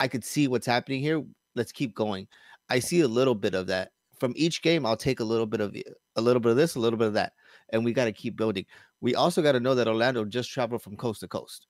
I 0.00 0.08
could 0.08 0.24
see 0.24 0.48
what's 0.48 0.66
happening 0.66 1.00
here. 1.00 1.22
Let's 1.54 1.72
keep 1.72 1.94
going. 1.94 2.28
I 2.68 2.78
see 2.78 3.00
a 3.00 3.08
little 3.08 3.34
bit 3.34 3.54
of 3.54 3.66
that 3.68 3.92
from 4.20 4.32
each 4.36 4.62
game. 4.62 4.84
I'll 4.86 4.96
take 4.96 5.20
a 5.20 5.24
little 5.24 5.46
bit 5.46 5.60
of 5.60 5.76
a 6.16 6.20
little 6.20 6.40
bit 6.40 6.50
of 6.50 6.56
this, 6.56 6.74
a 6.74 6.80
little 6.80 6.98
bit 6.98 7.08
of 7.08 7.14
that, 7.14 7.32
and 7.72 7.84
we 7.84 7.92
got 7.92 8.06
to 8.06 8.12
keep 8.12 8.36
building. 8.36 8.66
We 9.00 9.14
also 9.14 9.42
got 9.42 9.52
to 9.52 9.60
know 9.60 9.74
that 9.74 9.88
Orlando 9.88 10.24
just 10.24 10.50
traveled 10.50 10.82
from 10.82 10.96
coast 10.96 11.20
to 11.20 11.28
coast, 11.28 11.66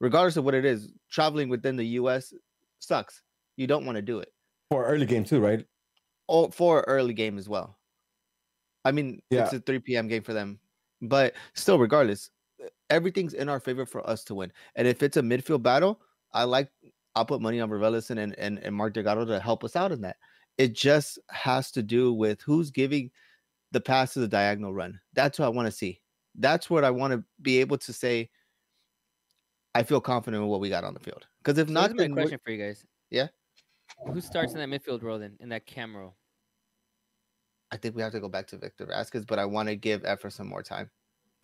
regardless 0.00 0.36
of 0.36 0.44
what 0.44 0.54
it 0.54 0.64
is. 0.64 0.92
Traveling 1.10 1.48
within 1.48 1.76
the 1.76 1.86
U.S. 2.02 2.32
sucks. 2.80 3.22
You 3.56 3.66
don't 3.66 3.86
want 3.86 3.96
to 3.96 4.02
do 4.02 4.18
it 4.20 4.32
For 4.70 4.84
early 4.84 5.06
game 5.06 5.24
too, 5.24 5.40
right? 5.40 5.64
or 6.28 6.50
for 6.50 6.82
early 6.88 7.12
game 7.14 7.36
as 7.38 7.48
well. 7.48 7.78
I 8.84 8.92
mean, 8.92 9.20
Yeah. 9.30 9.44
it's 9.44 9.52
a 9.52 9.60
3 9.60 9.78
p.m. 9.80 10.08
game 10.08 10.22
for 10.22 10.32
them, 10.32 10.58
but 11.02 11.34
still, 11.54 11.78
regardless, 11.78 12.30
everything's 12.90 13.34
in 13.34 13.48
our 13.48 13.60
favor 13.60 13.84
for 13.86 14.08
us 14.08 14.24
to 14.24 14.34
win. 14.34 14.52
And 14.74 14.86
if 14.88 15.02
it's 15.02 15.16
a 15.16 15.22
midfield 15.22 15.62
battle, 15.62 16.00
I 16.32 16.44
like 16.44 16.70
I'll 17.14 17.24
put 17.24 17.40
money 17.40 17.60
on 17.60 17.70
Raveloson 17.70 18.18
and, 18.18 18.34
and 18.38 18.58
and 18.58 18.74
Mark 18.74 18.94
Delgado 18.94 19.24
to 19.26 19.38
help 19.40 19.62
us 19.64 19.76
out 19.76 19.92
in 19.92 20.00
that. 20.02 20.16
It 20.58 20.72
just 20.74 21.18
has 21.30 21.70
to 21.72 21.82
do 21.82 22.12
with 22.12 22.40
who's 22.42 22.70
giving 22.70 23.10
the 23.72 23.80
pass 23.80 24.14
to 24.14 24.20
the 24.20 24.28
diagonal 24.28 24.72
run. 24.74 25.00
That's 25.14 25.38
what 25.38 25.46
I 25.46 25.50
want 25.50 25.66
to 25.66 25.72
see. 25.72 26.00
That's 26.36 26.68
what 26.70 26.84
I 26.84 26.90
want 26.90 27.12
to 27.12 27.22
be 27.42 27.60
able 27.60 27.78
to 27.78 27.92
say. 27.92 28.30
I 29.74 29.82
feel 29.82 30.00
confident 30.00 30.42
in 30.42 30.48
what 30.48 30.60
we 30.60 30.68
got 30.70 30.84
on 30.84 30.94
the 30.94 31.00
field. 31.00 31.26
Because 31.42 31.58
if 31.58 31.68
So 31.68 31.72
not, 31.74 31.90
my 31.92 31.96
then 31.96 32.12
we're- 32.14 32.24
question 32.24 32.40
for 32.44 32.50
you 32.52 32.58
guys. 32.64 32.84
Yeah? 33.10 33.28
Who 34.12 34.20
starts 34.20 34.54
in 34.54 34.58
that 34.58 34.68
midfield 34.68 35.02
role 35.02 35.18
then? 35.18 35.36
In 35.40 35.48
that 35.50 35.66
cam 35.66 35.96
role? 35.96 36.16
I 37.70 37.76
think 37.76 37.96
we 37.96 38.02
have 38.02 38.12
to 38.12 38.20
go 38.20 38.28
back 38.28 38.46
to 38.48 38.58
Victor 38.58 38.86
Vázquez, 38.86 39.26
but 39.26 39.38
I 39.38 39.44
want 39.44 39.68
to 39.68 39.76
give 39.76 40.02
Efra 40.02 40.30
some 40.30 40.48
more 40.48 40.62
time. 40.62 40.90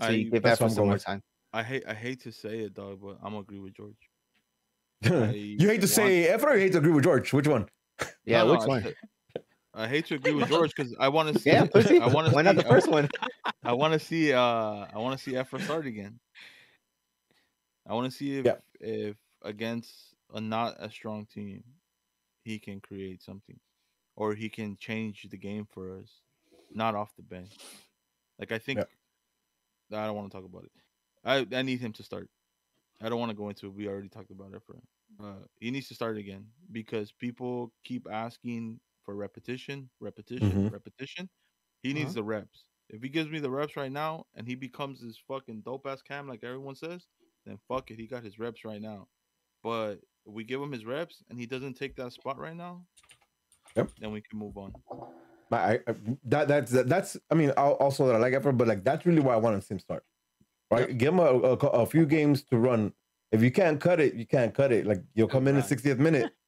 So 0.00 0.06
I, 0.08 0.10
you 0.10 0.30
give 0.30 0.42
that's 0.42 0.60
what 0.60 0.70
Efra 0.70 0.74
some 0.74 0.84
more 0.84 0.92
going. 0.94 1.00
time. 1.00 1.22
I 1.52 1.62
hate 1.62 1.82
I 1.86 1.94
hate 1.94 2.20
to 2.22 2.30
say 2.32 2.60
it, 2.60 2.74
dog, 2.74 3.00
but 3.02 3.16
I'm 3.22 3.32
gonna 3.32 3.40
agree 3.40 3.58
with 3.58 3.74
George. 3.74 3.96
you 5.02 5.68
hate 5.68 5.80
to 5.80 5.88
say 5.88 6.28
Efra 6.28 6.44
or 6.44 6.54
you 6.54 6.60
hate 6.62 6.72
to 6.72 6.78
agree 6.78 6.92
with 6.92 7.04
George? 7.04 7.32
Which 7.32 7.48
one? 7.48 7.66
Yeah, 8.24 8.42
No, 8.44 8.46
no, 8.46 8.52
which 8.52 8.62
I 8.62 8.66
one? 8.66 8.82
said- 8.82 8.94
I 9.72 9.86
hate 9.86 10.06
to 10.06 10.16
agree 10.16 10.32
with 10.32 10.48
George 10.48 10.72
because 10.74 10.94
I 10.98 11.08
want 11.08 11.32
to 11.32 11.40
see. 11.40 11.50
Yeah, 11.50 11.64
pussy. 11.64 12.00
I 12.00 12.08
want 12.08 12.26
to 12.28 12.34
Why 12.34 12.42
see. 12.42 12.46
not 12.46 12.56
the 12.56 12.64
first 12.64 12.90
one? 12.90 13.08
I 13.62 13.72
want 13.72 13.92
to 13.92 14.00
see. 14.00 14.32
Uh, 14.32 14.40
I 14.92 14.98
want 14.98 15.16
to 15.16 15.22
see 15.24 15.32
Efra 15.36 15.60
start 15.62 15.86
again. 15.86 16.18
I 17.88 17.94
want 17.94 18.10
to 18.10 18.16
see 18.16 18.38
if 18.38 18.46
Yeah. 18.46 18.56
if 18.80 19.16
against 19.42 19.92
a 20.34 20.40
not 20.40 20.74
a 20.80 20.90
strong 20.90 21.24
team, 21.26 21.62
he 22.50 22.58
can 22.60 22.80
create 22.80 23.22
something, 23.22 23.60
or 24.16 24.34
he 24.34 24.50
can 24.50 24.76
change 24.76 25.22
the 25.30 25.38
game 25.38 25.66
for 25.66 25.98
us, 25.98 26.22
not 26.74 26.94
off 26.96 27.16
the 27.16 27.22
bench. 27.22 27.70
Like 28.38 28.52
I 28.52 28.58
think. 28.58 28.86
I 29.92 30.06
don't 30.06 30.16
want 30.16 30.30
to 30.30 30.36
talk 30.36 30.44
about 30.44 30.64
it. 30.64 30.72
I 31.24 31.46
I 31.58 31.62
need 31.62 31.80
him 31.80 31.92
to 31.94 32.02
start. 32.02 32.30
I 33.00 33.10
don't 33.10 33.20
want 33.20 33.30
to 33.30 33.36
go 33.36 33.50
into 33.50 33.66
it. 33.66 33.74
We 33.74 33.88
already 33.88 34.10
talked 34.10 34.30
about 34.32 34.52
Efra. 34.52 34.80
Uh, 35.20 35.46
he 35.60 35.70
needs 35.70 35.88
to 35.88 35.94
start 35.94 36.18
again 36.18 36.52
because 36.72 37.12
people 37.12 37.72
keep 37.84 38.08
asking 38.10 38.80
for 39.04 39.16
repetition, 39.16 39.90
repetition, 40.00 40.64
Mhm. 40.64 40.70
repetition. 40.70 41.30
He 41.82 41.94
needs 41.94 42.14
the 42.14 42.24
reps. 42.24 42.66
If 42.90 43.02
he 43.02 43.10
gives 43.10 43.30
me 43.30 43.40
the 43.40 43.50
reps 43.50 43.76
right 43.76 43.92
now 43.92 44.26
and 44.34 44.46
he 44.48 44.56
becomes 44.56 45.00
this 45.02 45.18
fucking 45.18 45.62
dope 45.62 45.86
ass 45.86 46.02
cam 46.02 46.28
like 46.28 46.44
everyone 46.44 46.76
says, 46.76 47.08
then 47.46 47.58
fuck 47.68 47.90
it. 47.92 47.98
He 48.00 48.08
got 48.08 48.24
his 48.24 48.38
reps 48.40 48.64
right 48.64 48.82
now. 48.82 49.08
But 49.62 50.00
we 50.26 50.44
give 50.44 50.60
him 50.60 50.72
his 50.72 50.84
reps 50.84 51.22
and 51.28 51.38
he 51.38 51.46
doesn't 51.46 51.74
take 51.74 51.96
that 51.96 52.12
spot 52.12 52.38
right 52.38 52.56
now, 52.56 52.82
Yep. 53.76 53.90
then 54.00 54.12
we 54.12 54.20
can 54.20 54.38
move 54.38 54.56
on. 54.56 54.72
I, 55.52 55.80
I 55.86 55.94
that 56.24 56.46
that's 56.48 56.70
that's. 56.70 57.16
I 57.30 57.34
mean, 57.34 57.52
al- 57.56 57.74
also 57.74 58.06
that 58.06 58.14
I 58.14 58.18
like 58.18 58.32
Efra, 58.34 58.56
but 58.56 58.68
like 58.68 58.84
that's 58.84 59.04
really 59.04 59.20
why 59.20 59.34
I 59.34 59.36
want 59.36 59.60
to 59.60 59.66
see 59.66 59.74
him 59.74 59.78
start. 59.80 60.04
Right, 60.70 60.96
give 60.96 61.12
him 61.12 61.18
a, 61.18 61.24
a, 61.24 61.54
a 61.56 61.86
few 61.86 62.06
games 62.06 62.44
to 62.44 62.56
run. 62.58 62.92
If 63.32 63.42
you 63.42 63.50
can't 63.50 63.80
cut 63.80 63.98
it, 64.00 64.14
you 64.14 64.26
can't 64.26 64.54
cut 64.54 64.70
it. 64.70 64.86
Like 64.86 65.02
you'll 65.14 65.26
come 65.28 65.48
in 65.48 65.56
the 65.56 65.62
60th 65.62 65.98
minute. 65.98 66.32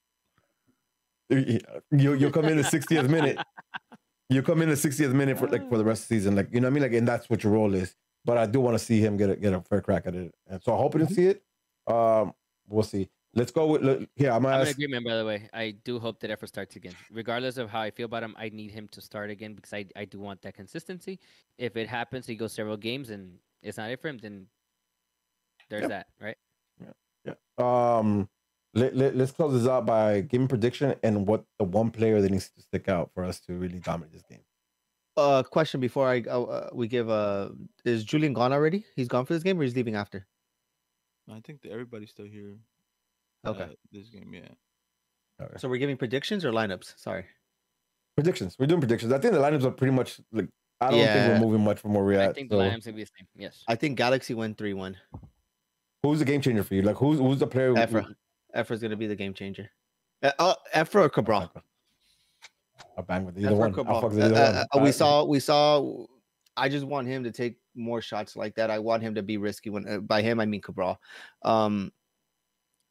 You 1.31 2.15
you'll 2.15 2.31
come 2.31 2.45
in 2.47 2.57
the 2.59 2.63
60th 2.63 3.09
minute. 3.09 3.39
You 4.29 4.43
come 4.43 4.61
in 4.61 4.69
the 4.69 4.75
60th 4.75 5.13
minute 5.15 5.39
for 5.39 5.49
like 5.49 5.67
for 5.69 5.79
the 5.79 5.85
rest 5.85 6.03
of 6.03 6.09
the 6.09 6.17
season. 6.17 6.37
Like 6.37 6.49
you 6.53 6.61
know 6.61 6.67
what 6.67 6.73
I 6.73 6.75
mean. 6.75 6.83
Like 6.83 6.93
and 6.93 7.09
that's 7.09 7.31
what 7.31 7.43
your 7.43 7.53
role 7.55 7.75
is. 7.75 7.95
But 8.25 8.37
I 8.39 8.47
do 8.47 8.61
want 8.61 8.79
to 8.79 8.85
see 8.85 9.01
him 9.01 9.17
get 9.17 9.31
a 9.31 9.37
get 9.37 9.53
a 9.55 9.61
fair 9.63 9.81
crack 9.81 10.07
at 10.07 10.15
it. 10.15 10.35
And 10.47 10.63
so 10.63 10.75
I 10.75 10.77
hope 10.77 10.93
to 10.93 11.07
see 11.07 11.27
it. 11.27 11.43
Um, 11.87 12.35
we'll 12.69 12.83
see. 12.83 13.09
Let's 13.35 13.51
go 13.51 13.67
with 13.67 13.83
look, 13.83 14.09
here. 14.15 14.31
I'm 14.31 14.43
gonna 14.43 14.57
I'm 14.57 14.63
in 14.63 14.69
agreement, 14.69 15.07
by 15.07 15.17
the 15.17 15.25
way. 15.25 15.49
I 15.55 15.71
do 15.85 15.99
hope 15.99 16.21
that 16.21 16.31
Efra 16.31 16.47
starts 16.47 16.77
again. 16.77 16.93
Regardless 17.11 17.57
of 17.57 17.71
how 17.71 17.81
I 17.81 17.91
feel 17.91 18.05
about 18.05 18.23
him, 18.23 18.35
I 18.39 18.51
need 18.51 18.71
him 18.71 18.89
to 18.89 19.01
start 19.01 19.31
again 19.31 19.55
because 19.55 19.73
I, 19.73 19.87
I 19.97 20.05
do 20.05 20.19
want 20.19 20.43
that 20.43 20.55
consistency. 20.55 21.19
If 21.57 21.77
it 21.77 21.89
happens, 21.89 22.27
he 22.27 22.37
goes 22.37 22.53
several 22.53 22.77
games 22.77 23.09
and 23.09 23.39
it's 23.63 23.79
not 23.79 23.91
it 23.91 24.03
for 24.03 24.09
him, 24.09 24.19
then 24.19 24.47
there's 25.71 25.83
Yep. 25.83 25.91
that, 25.91 26.07
right? 26.21 26.37
Yeah. 27.25 27.35
Um, 27.59 28.29
let, 28.75 28.97
let, 28.97 29.15
us 29.17 29.33
close 29.33 29.53
this 29.53 29.69
out 29.69 29.87
by 29.87 30.23
giving 30.23 30.49
prediction 30.49 30.95
and 31.03 31.27
what 31.27 31.45
the 31.59 31.65
one 31.65 31.91
player 31.91 32.21
that 32.21 32.31
needs 32.31 32.51
to 32.51 32.63
stick 32.63 32.89
out 32.89 33.11
for 33.15 33.25
us 33.25 33.41
to 33.41 33.55
really 33.55 33.79
dominate 33.79 34.13
this 34.13 34.23
game. 34.23 34.41
Uh, 35.17 35.43
question 35.43 35.79
before 35.79 36.09
I 36.09 36.23
uh, 36.27 36.43
uh, 36.43 36.71
we 36.73 36.89
give 36.89 37.11
uh 37.11 37.51
is 37.85 38.03
Julian 38.03 38.33
gone 38.33 38.53
already? 38.53 38.85
He's 38.97 39.09
gone 39.09 39.27
for 39.27 39.35
this 39.35 39.43
game 39.43 39.61
or 39.61 39.63
he's 39.63 39.77
leaving 39.77 39.95
after? 39.95 40.27
I 41.31 41.41
think 41.41 41.61
that 41.63 41.71
everybody's 41.71 42.11
still 42.11 42.25
here. 42.25 42.57
Okay. 43.47 43.63
uh, 43.65 43.69
this 43.91 44.09
game, 44.09 44.33
yeah. 44.33 45.47
So 45.57 45.69
we're 45.69 45.79
giving 45.79 45.97
predictions 45.97 46.45
or 46.45 46.53
lineups? 46.53 46.95
Sorry. 46.99 47.25
Predictions. 48.17 48.57
We're 48.59 48.67
doing 48.67 48.81
predictions. 48.81 49.13
I 49.13 49.19
think 49.19 49.35
the 49.35 49.41
lineups 49.41 49.65
are 49.65 49.71
pretty 49.73 49.93
much 49.93 50.21
like 50.33 50.47
I 50.81 50.91
don't 50.91 50.99
think 51.01 51.29
we're 51.41 51.47
moving 51.47 51.65
much 51.65 51.81
from 51.81 51.95
where 51.95 52.05
we're 52.05 52.21
I 52.21 52.33
think 52.33 52.49
the 52.51 52.57
so 52.57 52.61
lineup's 52.61 52.85
gonna 52.87 52.97
be 52.97 53.03
the 53.05 53.11
same. 53.19 53.27
Yes. 53.37 53.65
I 53.67 53.75
think 53.75 53.97
Galaxy 53.99 54.35
win 54.35 54.55
three 54.55 54.75
one. 54.75 54.97
who's 56.03 56.19
the 56.21 56.25
game 56.25 56.41
changer 56.41 56.63
for 56.63 56.75
you? 56.75 56.83
Like 56.83 56.97
who's 56.97 57.19
who's 57.19 57.39
the 57.39 57.47
player? 57.47 57.69
who- 57.71 57.75
Efra. 57.77 58.15
Efra's 58.55 58.81
gonna 58.81 58.97
be 58.97 59.07
the 59.09 59.17
game 59.17 59.35
changer. 59.35 59.71
Uh, 60.23 60.31
uh, 60.39 60.55
Efra 60.75 61.07
or 61.07 61.09
Cabral? 61.09 61.51
I'll 62.97 63.05
bang 63.05 63.25
with 63.25 63.39
either 63.39 63.49
Efra 63.51 63.57
one. 63.59 63.71
I'll 63.71 63.75
Cabral. 63.75 64.01
fuck 64.03 64.11
with 64.13 64.23
Uh, 64.23 64.27
either 64.27 64.35
uh, 64.37 64.65
one. 64.73 64.83
uh, 64.83 64.85
we 64.85 64.93
saw 64.93 65.25
we 65.25 65.41
saw. 65.41 66.05
I 66.57 66.69
just 66.69 66.85
want 66.85 67.09
him 67.09 67.25
to 67.25 67.33
take 67.33 67.57
more 67.75 68.03
shots 68.03 68.37
like 68.37 68.55
that. 68.57 68.71
I 68.71 68.79
want 68.79 69.03
him 69.03 69.15
to 69.15 69.23
be 69.23 69.39
risky 69.39 69.71
when 69.71 69.89
uh, 69.89 69.99
by 69.99 70.21
him 70.23 70.39
I 70.39 70.45
mean 70.47 70.61
Cabral. 70.61 71.01
Um, 71.43 71.93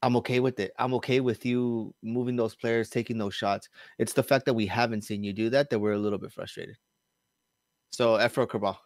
I'm 0.04 0.16
okay 0.18 0.40
with 0.40 0.60
it. 0.60 0.72
I'm 0.80 0.94
okay 0.96 1.20
with 1.20 1.46
you 1.46 1.94
moving 2.02 2.36
those 2.36 2.56
players, 2.56 2.90
taking 2.90 3.18
those 3.18 3.36
shots. 3.36 3.70
It's 4.00 4.14
the 4.14 4.24
fact 4.24 4.46
that 4.46 4.54
we 4.54 4.66
haven't 4.66 5.04
seen 5.04 5.24
you 5.24 5.32
do 5.34 5.50
that 5.52 5.70
that 5.70 5.80
we're 5.80 5.94
a 5.94 6.00
little 6.00 6.18
bit 6.20 6.32
frustrated. 6.32 6.78
So 7.92 8.18
Efro 8.18 8.48
Cabral. 8.50 8.80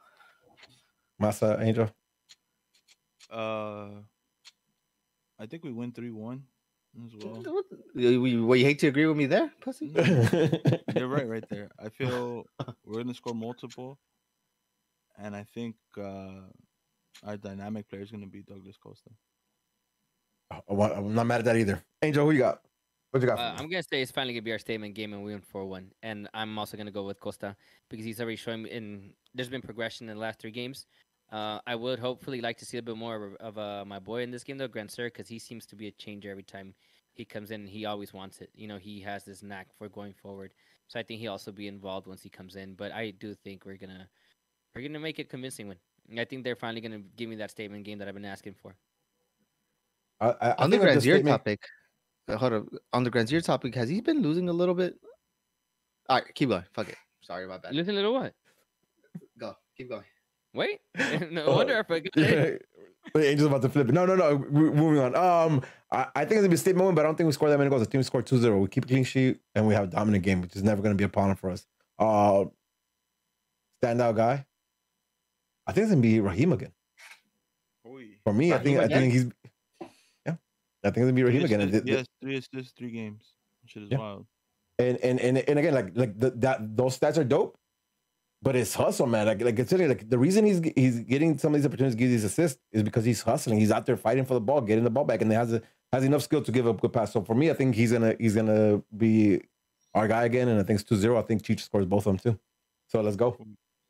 Massa 1.20 1.58
Angel. 1.62 1.90
Uh, 3.32 4.02
I 5.40 5.46
think 5.48 5.64
we 5.64 5.72
win 5.72 5.92
three 5.92 6.12
one 6.12 6.44
as 7.06 7.12
well. 7.24 7.42
What, 7.54 7.66
you, 7.96 8.26
you- 8.26 8.46
well, 8.46 8.58
you 8.58 8.66
hate 8.66 8.80
to 8.80 8.88
agree 8.88 9.06
with 9.06 9.18
me 9.18 9.26
there, 9.26 9.52
pussy? 9.62 9.88
You're 10.96 11.08
right, 11.08 11.28
right 11.28 11.44
there. 11.50 11.70
I 11.80 11.90
feel 11.90 12.44
we're 12.86 13.02
gonna 13.04 13.14
score 13.14 13.34
multiple, 13.36 14.00
and 15.18 15.36
I 15.36 15.44
think 15.54 15.76
uh 15.98 16.42
our 17.24 17.38
dynamic 17.38 17.90
player 17.90 18.02
is 18.02 18.12
gonna 18.12 18.28
be 18.28 18.44
Douglas 18.44 18.78
Costa. 18.78 19.10
I 20.52 20.62
want- 20.68 20.94
I'm 20.94 21.14
not 21.14 21.26
mad 21.26 21.40
at 21.40 21.46
that 21.46 21.58
either. 21.58 21.84
Angel, 22.02 22.26
who 22.26 22.32
you 22.32 22.40
got? 22.40 22.62
What 23.12 23.22
you 23.22 23.28
got? 23.28 23.40
Uh. 23.40 23.56
I'm 23.58 23.70
gonna 23.70 23.84
say 23.84 24.02
it's 24.02 24.12
finally 24.12 24.34
gonna 24.34 24.42
be 24.44 24.52
our 24.52 24.60
statement 24.60 24.94
game, 24.94 25.14
and 25.14 25.24
we 25.24 25.32
win 25.32 25.42
four 25.42 25.66
one. 25.66 25.92
And 26.04 26.28
I'm 26.34 26.58
also 26.60 26.76
gonna 26.78 26.92
go 26.92 27.04
with 27.04 27.20
Costa 27.20 27.56
because 27.90 28.06
he's 28.06 28.20
already 28.20 28.36
showing 28.36 28.64
me 28.64 28.72
in. 28.72 29.14
There's 29.34 29.50
been 29.50 29.62
progression 29.62 30.10
in 30.10 30.16
the 30.16 30.22
last 30.22 30.40
three 30.40 30.52
games. 30.52 30.86
Uh, 31.32 31.60
I 31.66 31.76
would 31.76 31.98
hopefully 31.98 32.40
like 32.42 32.58
to 32.60 32.66
see 32.66 32.78
a 32.78 32.82
bit 32.84 32.96
more 32.98 33.16
of, 33.16 33.36
of 33.36 33.58
uh, 33.58 33.86
my 33.86 34.00
boy 34.00 34.22
in 34.22 34.32
this 34.32 34.44
game 34.44 34.58
though, 34.58 34.68
Grandsir, 34.68 35.06
because 35.08 35.28
he 35.28 35.40
seems 35.40 35.66
to 35.68 35.76
be 35.76 35.88
a 35.88 35.92
changer 35.92 36.30
every 36.30 36.44
time 36.44 36.76
he 37.14 37.26
comes 37.26 37.50
in. 37.52 37.62
and 37.62 37.70
He 37.70 37.86
always 37.86 38.14
wants 38.14 38.42
it. 38.42 38.50
You 38.54 38.68
know, 38.68 38.78
he 38.78 39.00
has 39.02 39.24
this 39.24 39.42
knack 39.42 39.68
for 39.78 39.90
going 39.90 40.14
forward. 40.14 40.54
So 40.88 41.00
I 41.00 41.04
think 41.04 41.22
he'll 41.22 41.32
also 41.32 41.52
be 41.52 41.68
involved 41.68 42.06
once 42.08 42.22
he 42.22 42.30
comes 42.30 42.56
in. 42.58 42.76
But 42.76 42.92
I 42.92 43.12
do 43.12 43.34
think 43.34 43.66
we're 43.66 43.78
gonna 43.78 44.08
we're 44.76 44.84
gonna 44.84 45.00
make 45.00 45.18
it 45.20 45.30
convincing 45.30 45.68
win. 45.70 45.78
I 46.20 46.26
think 46.26 46.44
they're 46.44 46.56
finally 46.56 46.82
gonna 46.82 47.02
give 47.16 47.30
me 47.30 47.38
that 47.38 47.50
statement 47.50 47.86
game 47.86 47.98
that 48.00 48.08
I've 48.08 48.14
been 48.14 48.26
asking 48.26 48.54
for. 48.62 48.76
I, 50.22 50.28
I, 50.30 50.50
I 50.50 50.56
on 50.64 50.70
the 50.70 50.78
think 50.78 50.84
with 50.88 50.98
Grandsir 50.98 51.02
statement- 51.02 51.28
topic, 51.28 51.60
hold 52.30 52.54
up. 52.54 52.66
On 52.94 53.04
the 53.04 53.12
Grandsir 53.12 53.44
topic, 53.44 53.76
has 53.76 53.90
he 53.90 54.02
been 54.02 54.22
losing 54.22 54.50
a 54.50 54.54
little 54.54 54.76
bit? 54.76 54.96
All 56.10 56.18
right, 56.18 56.36
keep 56.36 56.50
going. 56.50 56.64
Fuck 56.74 56.90
it. 56.90 56.96
Sorry 57.22 57.46
about 57.46 57.64
that. 57.64 57.74
Listen 57.74 57.96
to 57.96 58.12
what? 58.12 58.34
Go. 59.38 59.56
Keep 59.78 59.90
going. 59.90 60.04
Wait, 60.54 60.80
no 61.32 61.46
Oh, 61.46 61.56
wonder 61.58 61.78
I 61.80 61.84
forgot. 61.84 62.12
Yeah. 62.16 62.52
Wait, 63.14 63.30
Angel's 63.30 63.48
about 63.48 63.62
to 63.62 63.70
flip 63.70 63.88
it. 63.90 63.92
No, 63.94 64.06
no, 64.06 64.16
no. 64.16 64.36
We're 64.36 64.72
Moving 64.72 65.00
on. 65.00 65.16
Um, 65.16 65.62
I, 65.92 66.08
I 66.16 66.20
think 66.22 66.32
it's 66.32 66.40
gonna 66.40 66.50
be 66.50 66.56
a 66.56 66.58
statement 66.58 66.88
win, 66.88 66.96
but 66.96 67.02
I 67.02 67.08
don't 67.08 67.16
think 67.16 67.28
we 67.28 67.34
score 67.34 67.50
that 67.50 67.58
many 67.58 67.70
goals. 67.70 67.84
The 67.84 67.90
team 67.90 68.02
scored 68.04 68.26
2-0. 68.26 68.60
We 68.62 68.68
keep 68.68 68.86
a 68.86 68.88
clean 68.88 69.04
sheet 69.04 69.40
and 69.54 69.68
we 69.68 69.74
have 69.76 69.84
a 69.84 69.88
dominant 69.88 70.24
game, 70.24 70.42
which 70.42 70.56
is 70.56 70.64
never 70.64 70.82
gonna 70.82 70.96
be 70.96 71.04
a 71.04 71.10
problem 71.10 71.36
for 71.36 71.52
us. 71.52 71.68
Uh, 72.00 72.46
standout 73.84 74.16
guy. 74.16 74.46
I 75.68 75.72
think 75.72 75.84
it's 75.84 75.92
gonna 75.92 76.02
be 76.02 76.20
Raheem 76.20 76.52
again. 76.54 76.72
For 78.24 78.34
me, 78.34 78.54
I 78.54 78.58
think 78.58 78.80
Raheem 78.80 78.92
I 78.92 79.00
think 79.00 79.14
he's 79.14 79.24
yeah. 79.26 79.30
I 80.86 80.90
think 80.92 80.98
it's 80.98 81.04
gonna 81.06 81.14
be 81.14 81.24
Raheem 81.24 81.44
again. 81.46 81.62
And, 81.62 81.72
the- 81.72 81.82
the- 81.82 81.92
Yes, 81.92 82.06
three 82.22 82.38
assists, 82.38 82.74
three 82.78 82.92
games. 82.92 83.24
Shit 83.66 83.84
is 83.84 83.90
Yeah. 83.92 83.98
wild. 83.98 84.26
and 84.80 84.98
and 84.98 85.20
and, 85.20 85.38
and 85.38 85.60
again, 85.60 85.74
like 85.74 85.92
like 85.96 86.18
the, 86.20 86.30
that 86.32 86.76
those 86.78 86.98
stats 87.00 87.18
are 87.18 87.24
dope, 87.24 87.58
but 88.42 88.56
it's 88.56 88.74
hustle, 88.76 89.08
man. 89.08 89.26
Like 89.26 89.42
like 89.42 89.56
considering 89.56 89.90
like 89.90 90.10
the 90.10 90.18
reason 90.20 90.46
he's 90.46 90.62
he's 90.76 91.00
getting 91.02 91.38
some 91.38 91.54
of 91.56 91.60
these 91.60 91.66
opportunities, 91.66 91.96
to 91.96 92.00
get 92.00 92.08
these 92.10 92.24
assists, 92.26 92.60
is 92.72 92.84
because 92.84 93.04
he's 93.06 93.22
hustling. 93.22 93.58
He's 93.60 93.72
out 93.72 93.86
there 93.86 93.98
fighting 93.98 94.26
for 94.26 94.34
the 94.36 94.42
ball, 94.42 94.62
getting 94.62 94.84
the 94.84 94.90
ball 94.90 95.06
back, 95.06 95.22
and 95.22 95.32
he 95.32 95.36
has 95.36 95.54
a, 95.54 95.62
has 95.94 96.04
enough 96.04 96.22
skill 96.24 96.42
to 96.44 96.52
give 96.52 96.68
a 96.68 96.74
good 96.74 96.94
pass. 96.94 97.14
So 97.14 97.24
for 97.24 97.34
me, 97.36 97.50
I 97.50 97.54
think 97.54 97.74
he's 97.76 97.92
gonna 97.94 98.16
he's 98.20 98.36
gonna 98.36 98.84
be 98.96 99.42
our 99.96 100.08
guy 100.08 100.26
again, 100.26 100.50
and 100.50 100.60
I 100.60 100.64
think 100.64 100.80
it's 100.82 100.90
2-0. 100.90 101.18
I 101.18 101.22
think 101.22 101.42
Cheech 101.42 101.62
scores 101.62 101.86
both 101.86 102.06
of 102.06 102.12
them 102.12 102.34
too. 102.34 102.40
So 102.88 103.00
let's 103.02 103.16
go. 103.16 103.38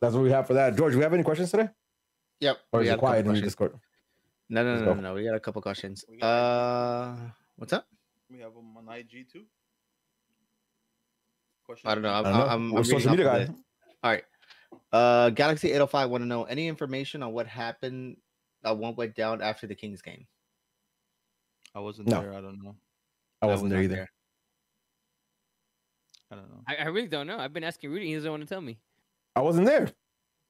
That's 0.01 0.13
what 0.13 0.23
we 0.23 0.29
have 0.31 0.45
for 0.47 0.53
that. 0.53 0.77
George, 0.77 0.93
do 0.93 0.99
we 0.99 1.03
have 1.03 1.13
any 1.13 1.23
questions 1.23 1.49
today, 1.51 1.69
Yep. 2.41 2.57
or 2.71 2.83
is 2.83 2.89
it 2.89 2.99
quiet 2.99 3.25
in 3.25 3.33
the. 3.33 3.41
Discord? 3.41 3.73
No, 4.49 4.63
no, 4.63 4.79
no, 4.79 4.93
no, 4.93 5.01
no. 5.01 5.13
We 5.13 5.23
got 5.23 5.35
a 5.35 5.39
couple 5.39 5.61
questions. 5.61 6.05
We 6.09 6.17
got 6.17 6.27
Uh, 6.27 7.15
what's 7.55 7.73
up? 7.73 7.87
We 8.29 8.39
have 8.39 8.53
him 8.53 8.77
on 8.77 8.87
IG 8.95 9.27
too. 9.31 9.45
I 11.83 11.95
don't 11.95 12.03
know. 12.03 12.09
I'm, 12.13 12.25
I 12.25 12.29
don't 12.29 12.39
know. 12.39 12.45
I'm, 12.47 12.71
We're 12.71 12.79
I'm 12.79 12.85
social 12.85 13.11
media 13.11 13.25
guy. 13.25 13.47
All 14.03 14.11
right. 14.11 14.23
Uh, 14.91 15.29
Galaxy 15.31 15.69
805 15.69 16.09
want 16.11 16.21
to 16.21 16.27
know 16.27 16.43
any 16.43 16.67
information 16.67 17.23
on 17.23 17.33
what 17.33 17.47
happened, 17.47 18.17
uh, 18.63 18.75
what 18.75 18.97
went 18.97 19.15
down 19.15 19.41
after 19.41 19.65
the 19.65 19.73
Kings 19.73 20.01
game. 20.03 20.27
I 21.73 21.79
wasn't 21.79 22.07
No. 22.07 22.21
there. 22.21 22.33
I 22.33 22.41
don't 22.41 22.61
know. 22.63 22.75
I 23.41 23.47
I 23.47 23.49
wasn't 23.49 23.63
was 23.63 23.71
there 23.71 23.81
either. 23.81 23.95
there. 23.95 24.11
I 26.31 26.35
don't 26.35 26.49
know. 26.49 26.61
I, 26.67 26.75
I 26.75 26.85
really 26.85 27.07
don't 27.07 27.25
know. 27.27 27.37
I've 27.39 27.53
been 27.53 27.63
asking 27.63 27.89
Rudy. 27.89 28.07
He 28.07 28.13
doesn't 28.15 28.29
want 28.29 28.43
to 28.43 28.47
tell 28.49 28.61
me. 28.61 28.77
I 29.35 29.41
wasn't 29.41 29.65
there. 29.65 29.89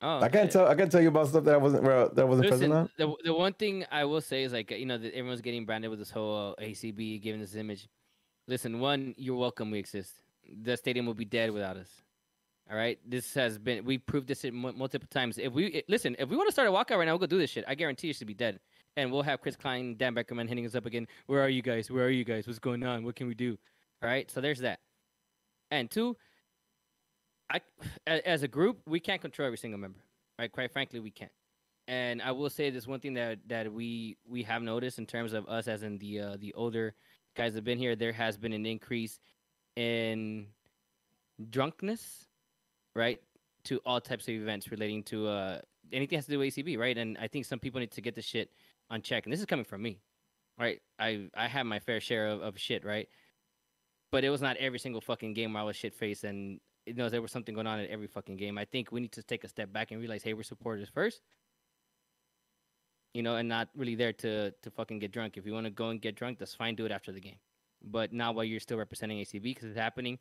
Oh, 0.02 0.20
I 0.22 0.30
can't 0.30 0.52
tell. 0.52 0.68
I 0.68 0.76
can't 0.76 0.92
tell 0.92 1.02
you 1.02 1.08
about 1.08 1.30
stuff 1.30 1.46
that 1.46 1.56
I 1.56 1.58
wasn't 1.58 1.84
that 1.84 2.20
I 2.20 2.24
wasn't 2.24 2.50
Listen, 2.50 2.72
present 2.72 2.74
on. 2.74 2.90
the, 2.98 3.16
the 3.24 3.34
one 3.34 3.54
thing 3.54 3.86
I 3.92 4.04
will 4.04 4.22
say 4.22 4.44
is 4.44 4.54
like 4.54 4.72
you 4.72 4.86
know 4.86 4.98
that 4.98 5.14
everyone's 5.14 5.42
getting 5.42 5.66
branded 5.66 5.90
with 5.90 6.00
this 6.00 6.12
whole 6.12 6.56
uh, 6.60 6.64
ACB 6.64 7.22
giving 7.22 7.40
this 7.40 7.56
image. 7.56 7.88
Listen, 8.48 8.80
one, 8.80 9.16
you're 9.18 9.38
welcome. 9.38 9.72
We 9.72 9.80
exist. 9.80 10.14
The 10.62 10.78
stadium 10.78 11.06
will 11.06 11.14
be 11.16 11.26
dead 11.26 11.52
without 11.52 11.78
us. 11.78 11.90
All 12.70 12.76
right, 12.76 13.00
this 13.06 13.34
has 13.36 13.58
been 13.58 13.86
we 13.86 13.98
proved 13.98 14.28
this 14.28 14.44
multiple 14.52 15.08
times. 15.10 15.38
If 15.38 15.54
we 15.54 15.84
listen, 15.88 16.16
if 16.20 16.30
we 16.30 16.36
want 16.36 16.50
to 16.50 16.52
start 16.52 16.68
a 16.68 16.72
walkout 16.72 16.98
right 16.98 17.06
now, 17.06 17.12
we'll 17.12 17.20
go 17.20 17.28
do 17.28 17.38
this 17.38 17.52
shit. 17.52 17.64
I 17.68 17.76
guarantee 17.76 18.08
you 18.08 18.14
should 18.14 18.28
be 18.28 18.34
dead, 18.34 18.60
and 18.98 19.12
we'll 19.12 19.22
have 19.22 19.40
Chris 19.40 19.56
Klein, 19.56 19.96
Dan 19.98 20.14
Beckerman 20.16 20.50
hitting 20.50 20.66
us 20.66 20.76
up 20.76 20.86
again. 20.86 21.08
Where 21.28 21.42
are 21.42 21.50
you 21.50 21.62
guys? 21.62 21.90
Where 21.90 22.06
are 22.06 22.10
you 22.10 22.24
guys? 22.24 22.48
What's 22.48 22.60
going 22.60 22.84
on? 22.84 23.06
What 23.06 23.16
can 23.16 23.28
we 23.28 23.36
do? 23.36 23.58
All 24.04 24.10
right, 24.10 24.30
so 24.30 24.42
there's 24.42 24.60
that. 24.60 24.80
And 25.72 25.90
two, 25.90 26.18
I 27.50 27.62
as 28.08 28.44
a 28.44 28.48
group 28.48 28.80
we 28.88 29.00
can't 29.00 29.22
control 29.22 29.46
every 29.46 29.58
single 29.58 29.80
member. 29.80 30.00
Right, 30.38 30.52
quite 30.52 30.72
frankly, 30.72 31.00
we 31.00 31.12
can't. 31.12 31.32
And 31.88 32.22
I 32.22 32.32
will 32.32 32.50
say 32.50 32.70
this 32.72 32.88
one 32.88 33.00
thing 33.00 33.14
that 33.14 33.40
that 33.48 33.72
we 33.72 34.18
we 34.28 34.44
have 34.44 34.62
noticed 34.62 35.00
in 35.00 35.06
terms 35.06 35.34
of 35.34 35.48
us 35.48 35.68
as 35.68 35.84
in 35.84 35.98
the 35.98 36.20
uh, 36.20 36.38
the 36.40 36.54
older 36.54 36.94
guys 37.36 37.54
that 37.54 37.60
have 37.60 37.66
been 37.66 37.78
here, 37.78 37.96
there 37.96 38.14
has 38.14 38.38
been 38.38 38.54
an 38.54 38.66
increase 38.66 39.20
in 39.76 40.48
drunkenness, 41.50 42.28
right? 42.96 43.22
To 43.66 43.80
all 43.86 44.02
types 44.02 44.28
of 44.28 44.34
events 44.34 44.72
relating 44.72 45.04
to 45.04 45.28
uh, 45.28 45.62
anything 45.92 46.18
has 46.18 46.26
to 46.26 46.32
do 46.32 46.40
with 46.40 46.56
ACB, 46.56 46.78
right? 46.78 46.98
And 46.98 47.18
I 47.18 47.28
think 47.28 47.46
some 47.46 47.60
people 47.60 47.80
need 47.80 47.92
to 47.92 48.02
get 48.02 48.16
the 48.16 48.22
shit 48.22 48.50
on 48.90 49.02
check. 49.02 49.26
And 49.26 49.34
this 49.34 49.40
is 49.40 49.46
coming 49.46 49.66
from 49.66 49.82
me, 49.82 50.00
right? 50.60 50.82
I 51.00 51.30
I 51.36 51.48
have 51.48 51.66
my 51.66 51.80
fair 51.80 52.00
share 52.00 52.28
of, 52.28 52.42
of 52.42 52.58
shit, 52.58 52.84
right? 52.84 53.08
But 54.12 54.24
it 54.24 54.30
was 54.30 54.42
not 54.42 54.58
every 54.58 54.80
single 54.80 55.02
fucking 55.02 55.34
game 55.34 55.54
where 55.54 55.62
I 55.62 55.66
was 55.66 55.76
shit 55.76 55.94
faced 55.94 56.24
and 56.24 56.60
you 56.86 56.94
know 56.94 57.10
there 57.10 57.22
was 57.22 57.32
something 57.32 57.56
going 57.56 57.68
on 57.68 57.80
in 57.80 57.90
every 57.90 58.08
fucking 58.08 58.38
game. 58.38 58.58
I 58.58 58.66
think 58.66 58.92
we 58.92 59.00
need 59.02 59.12
to 59.14 59.24
take 59.24 59.44
a 59.44 59.48
step 59.48 59.72
back 59.74 59.92
and 59.92 60.00
realize, 60.00 60.24
hey, 60.24 60.34
we're 60.34 60.44
supporters 60.44 60.90
first. 60.90 61.22
You 63.14 63.24
know, 63.24 63.38
and 63.38 63.48
not 63.48 63.70
really 63.76 63.96
there 63.96 64.14
to 64.14 64.52
to 64.52 64.72
fucking 64.72 65.00
get 65.00 65.12
drunk. 65.12 65.38
If 65.38 65.46
you 65.46 65.54
want 65.54 65.66
to 65.66 65.72
go 65.72 65.90
and 65.90 66.02
get 66.02 66.16
drunk, 66.16 66.40
that's 66.40 66.54
fine. 66.54 66.76
Do 66.76 66.86
it 66.86 66.92
after 66.92 67.12
the 67.12 67.22
game, 67.22 67.38
but 67.84 68.14
not 68.14 68.36
while 68.36 68.44
you're 68.44 68.60
still 68.60 68.78
representing 68.78 69.20
ACB 69.20 69.42
because 69.42 69.70
it's 69.70 69.78
happening. 69.78 70.20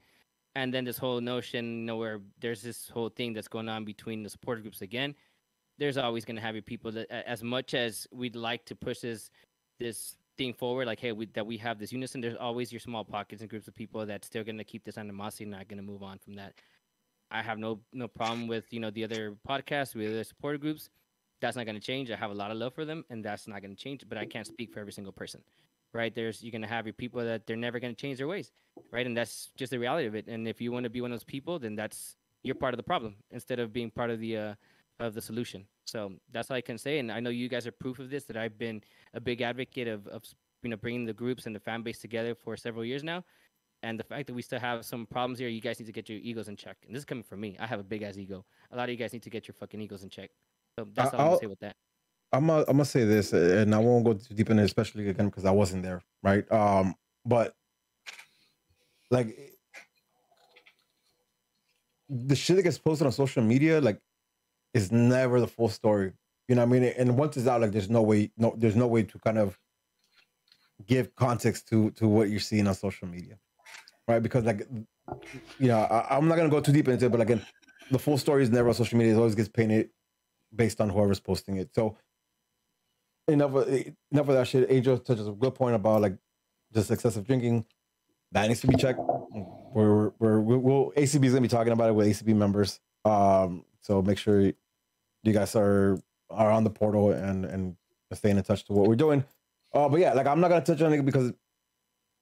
And 0.56 0.72
then 0.72 0.84
this 0.84 0.98
whole 0.98 1.20
notion, 1.20 1.80
you 1.80 1.84
know, 1.86 1.96
where 1.96 2.20
there's 2.40 2.62
this 2.62 2.88
whole 2.88 3.08
thing 3.08 3.32
that's 3.32 3.48
going 3.48 3.68
on 3.68 3.84
between 3.84 4.22
the 4.22 4.30
supporter 4.30 4.60
groups 4.60 4.82
again. 4.82 5.16
There's 5.78 5.98
always 5.98 6.24
going 6.24 6.36
to 6.36 6.42
have 6.42 6.54
your 6.54 6.62
people 6.62 6.92
that, 6.92 7.10
as 7.10 7.42
much 7.42 7.74
as 7.74 8.06
we'd 8.12 8.36
like 8.36 8.64
to 8.66 8.76
push 8.76 9.00
this 9.00 9.30
this 9.80 10.16
thing 10.36 10.52
forward, 10.52 10.86
like 10.86 11.00
hey, 11.00 11.12
we, 11.12 11.26
that 11.34 11.46
we 11.46 11.56
have 11.58 11.78
this 11.78 11.92
unison. 11.92 12.20
There's 12.20 12.36
always 12.36 12.72
your 12.72 12.80
small 12.80 13.04
pockets 13.04 13.40
and 13.40 13.50
groups 13.50 13.68
of 13.68 13.74
people 13.74 14.04
that's 14.06 14.26
still 14.26 14.44
going 14.44 14.58
to 14.58 14.64
keep 14.64 14.84
this 14.84 14.98
animosity, 14.98 15.44
not 15.44 15.68
going 15.68 15.78
to 15.78 15.84
move 15.84 16.02
on 16.02 16.18
from 16.18 16.34
that. 16.34 16.54
I 17.30 17.42
have 17.42 17.58
no 17.58 17.80
no 17.92 18.08
problem 18.08 18.46
with 18.46 18.72
you 18.72 18.80
know 18.80 18.90
the 18.90 19.04
other 19.04 19.36
podcasts, 19.48 19.94
with 19.94 20.08
other 20.08 20.24
supporter 20.24 20.58
groups. 20.58 20.90
That's 21.40 21.56
not 21.56 21.66
going 21.66 21.74
to 21.74 21.80
change. 21.80 22.10
I 22.10 22.16
have 22.16 22.30
a 22.30 22.34
lot 22.34 22.50
of 22.50 22.56
love 22.56 22.74
for 22.74 22.84
them, 22.84 23.04
and 23.10 23.24
that's 23.24 23.46
not 23.48 23.60
going 23.60 23.74
to 23.74 23.82
change. 23.82 24.04
But 24.08 24.18
I 24.18 24.24
can't 24.24 24.46
speak 24.46 24.72
for 24.72 24.80
every 24.80 24.92
single 24.92 25.12
person, 25.12 25.42
right? 25.92 26.14
There's 26.14 26.42
you're 26.42 26.52
going 26.52 26.62
to 26.62 26.68
have 26.68 26.86
your 26.86 26.94
people 26.94 27.22
that 27.24 27.46
they're 27.46 27.56
never 27.56 27.80
going 27.80 27.94
to 27.94 28.00
change 28.00 28.18
their 28.18 28.28
ways, 28.28 28.52
right? 28.92 29.06
And 29.06 29.16
that's 29.16 29.50
just 29.56 29.70
the 29.70 29.78
reality 29.78 30.06
of 30.06 30.14
it. 30.14 30.28
And 30.28 30.46
if 30.46 30.60
you 30.60 30.72
want 30.72 30.84
to 30.84 30.90
be 30.90 31.00
one 31.00 31.12
of 31.12 31.18
those 31.18 31.24
people, 31.24 31.58
then 31.58 31.74
that's 31.74 32.16
you're 32.42 32.54
part 32.54 32.74
of 32.74 32.76
the 32.76 32.84
problem 32.84 33.16
instead 33.30 33.58
of 33.58 33.72
being 33.72 33.90
part 33.90 34.10
of 34.10 34.20
the 34.20 34.36
uh, 34.36 34.54
of 35.00 35.14
the 35.14 35.22
solution. 35.22 35.66
So 35.84 36.12
that's 36.32 36.50
all 36.50 36.56
I 36.56 36.60
can 36.60 36.78
say. 36.78 36.98
And 36.98 37.12
I 37.12 37.20
know 37.20 37.30
you 37.30 37.48
guys 37.48 37.66
are 37.66 37.72
proof 37.72 37.98
of 37.98 38.10
this. 38.10 38.24
That 38.24 38.36
I've 38.36 38.58
been 38.58 38.82
a 39.12 39.20
big 39.20 39.42
advocate 39.42 39.88
of, 39.88 40.06
of 40.08 40.22
you 40.62 40.70
know 40.70 40.76
bringing 40.76 41.04
the 41.04 41.12
groups 41.12 41.46
and 41.46 41.54
the 41.54 41.60
fan 41.60 41.82
base 41.82 41.98
together 41.98 42.34
for 42.34 42.56
several 42.56 42.84
years 42.84 43.04
now. 43.04 43.24
And 43.82 44.00
the 44.00 44.04
fact 44.04 44.26
that 44.28 44.34
we 44.34 44.40
still 44.40 44.60
have 44.60 44.84
some 44.86 45.04
problems 45.04 45.38
here, 45.38 45.48
you 45.48 45.60
guys 45.60 45.78
need 45.78 45.86
to 45.86 45.92
get 45.92 46.08
your 46.08 46.18
egos 46.18 46.48
in 46.48 46.56
check. 46.56 46.78
And 46.86 46.94
this 46.94 47.00
is 47.00 47.04
coming 47.04 47.22
from 47.22 47.40
me. 47.40 47.54
I 47.60 47.66
have 47.66 47.80
a 47.80 47.84
big 47.84 48.02
ass 48.02 48.16
ego. 48.16 48.46
A 48.72 48.76
lot 48.76 48.84
of 48.84 48.90
you 48.90 48.96
guys 48.96 49.12
need 49.12 49.22
to 49.24 49.30
get 49.30 49.46
your 49.46 49.54
fucking 49.54 49.78
egos 49.80 50.02
in 50.02 50.08
check. 50.08 50.30
So 50.78 50.88
that's 50.94 51.12
all 51.12 51.20
I'm 51.20 51.24
I'll- 51.24 51.30
gonna 51.32 51.40
say 51.40 51.46
with 51.46 51.60
that. 51.60 51.76
I'm 52.32 52.46
gonna, 52.48 52.62
I'm 52.62 52.76
gonna 52.78 52.84
say 52.86 53.04
this, 53.04 53.32
uh, 53.32 53.58
and 53.62 53.72
I 53.72 53.78
won't 53.78 54.04
go 54.04 54.14
too 54.14 54.34
deep 54.34 54.50
in 54.50 54.58
it, 54.58 54.64
especially 54.64 55.08
again 55.08 55.26
because 55.26 55.44
I 55.44 55.52
wasn't 55.52 55.84
there, 55.84 56.02
right? 56.20 56.50
Um, 56.50 56.96
but 57.24 57.54
like 59.10 59.54
the 62.08 62.34
shit 62.34 62.56
that 62.56 62.62
gets 62.62 62.78
posted 62.78 63.06
on 63.06 63.12
social 63.12 63.42
media, 63.42 63.80
like, 63.80 64.00
is 64.74 64.92
never 64.92 65.40
the 65.40 65.46
full 65.46 65.68
story. 65.68 66.12
You 66.48 66.56
know 66.56 66.66
what 66.66 66.76
I 66.76 66.80
mean? 66.80 66.92
And 66.98 67.16
once 67.16 67.36
it's 67.36 67.46
out, 67.46 67.62
like, 67.62 67.72
there's 67.72 67.88
no 67.88 68.02
way, 68.02 68.30
no, 68.36 68.54
there's 68.58 68.76
no 68.76 68.86
way 68.86 69.04
to 69.04 69.18
kind 69.20 69.38
of 69.38 69.58
give 70.86 71.14
context 71.14 71.68
to 71.68 71.90
to 71.92 72.08
what 72.08 72.28
you're 72.28 72.40
seeing 72.40 72.66
on 72.66 72.74
social 72.74 73.08
media, 73.08 73.38
right? 74.08 74.22
Because 74.22 74.44
like, 74.44 74.66
you 75.58 75.68
know, 75.68 75.78
I, 75.78 76.16
I'm 76.16 76.28
not 76.28 76.36
gonna 76.36 76.48
go 76.48 76.60
too 76.60 76.72
deep 76.72 76.88
into 76.88 77.06
it, 77.06 77.12
but 77.12 77.20
again, 77.20 77.44
the 77.90 77.98
full 77.98 78.18
story 78.18 78.42
is 78.42 78.50
never 78.50 78.68
on 78.68 78.74
social 78.74 78.98
media. 78.98 79.14
It 79.14 79.18
always 79.18 79.34
gets 79.34 79.48
painted 79.48 79.90
based 80.54 80.80
on 80.80 80.88
whoever's 80.88 81.20
posting 81.20 81.56
it. 81.56 81.74
So 81.74 81.96
enough 83.28 83.54
of 83.54 83.68
enough 83.68 84.28
of 84.28 84.34
that 84.34 84.48
shit. 84.48 84.70
Angel 84.70 84.98
touches 84.98 85.28
a 85.28 85.32
good 85.32 85.54
point 85.54 85.74
about 85.74 86.02
like 86.02 86.16
just 86.72 86.90
excessive 86.90 87.26
drinking. 87.26 87.64
That 88.32 88.48
needs 88.48 88.60
to 88.62 88.66
be 88.66 88.76
checked. 88.76 88.98
We're, 88.98 90.10
we're, 90.18 90.40
we're 90.40 90.58
we'll 90.58 90.92
ACB 90.96 91.24
is 91.24 91.32
gonna 91.32 91.40
be 91.40 91.48
talking 91.48 91.72
about 91.72 91.88
it 91.88 91.94
with 91.94 92.06
ACB 92.06 92.34
members. 92.34 92.80
Um, 93.04 93.64
so 93.82 94.02
make 94.02 94.18
sure 94.18 94.52
you 95.24 95.32
guys 95.32 95.56
are 95.56 95.98
are 96.30 96.50
on 96.50 96.64
the 96.64 96.70
portal 96.70 97.10
and 97.12 97.44
and 97.44 97.76
staying 98.12 98.36
in 98.38 98.44
touch 98.44 98.64
to 98.66 98.72
what 98.72 98.86
we're 98.88 98.94
doing. 98.96 99.24
Uh, 99.72 99.88
but 99.88 99.98
yeah, 100.00 100.12
like 100.12 100.26
I'm 100.26 100.40
not 100.40 100.48
gonna 100.48 100.64
touch 100.64 100.80
on 100.82 100.92
it 100.92 101.04
because 101.04 101.32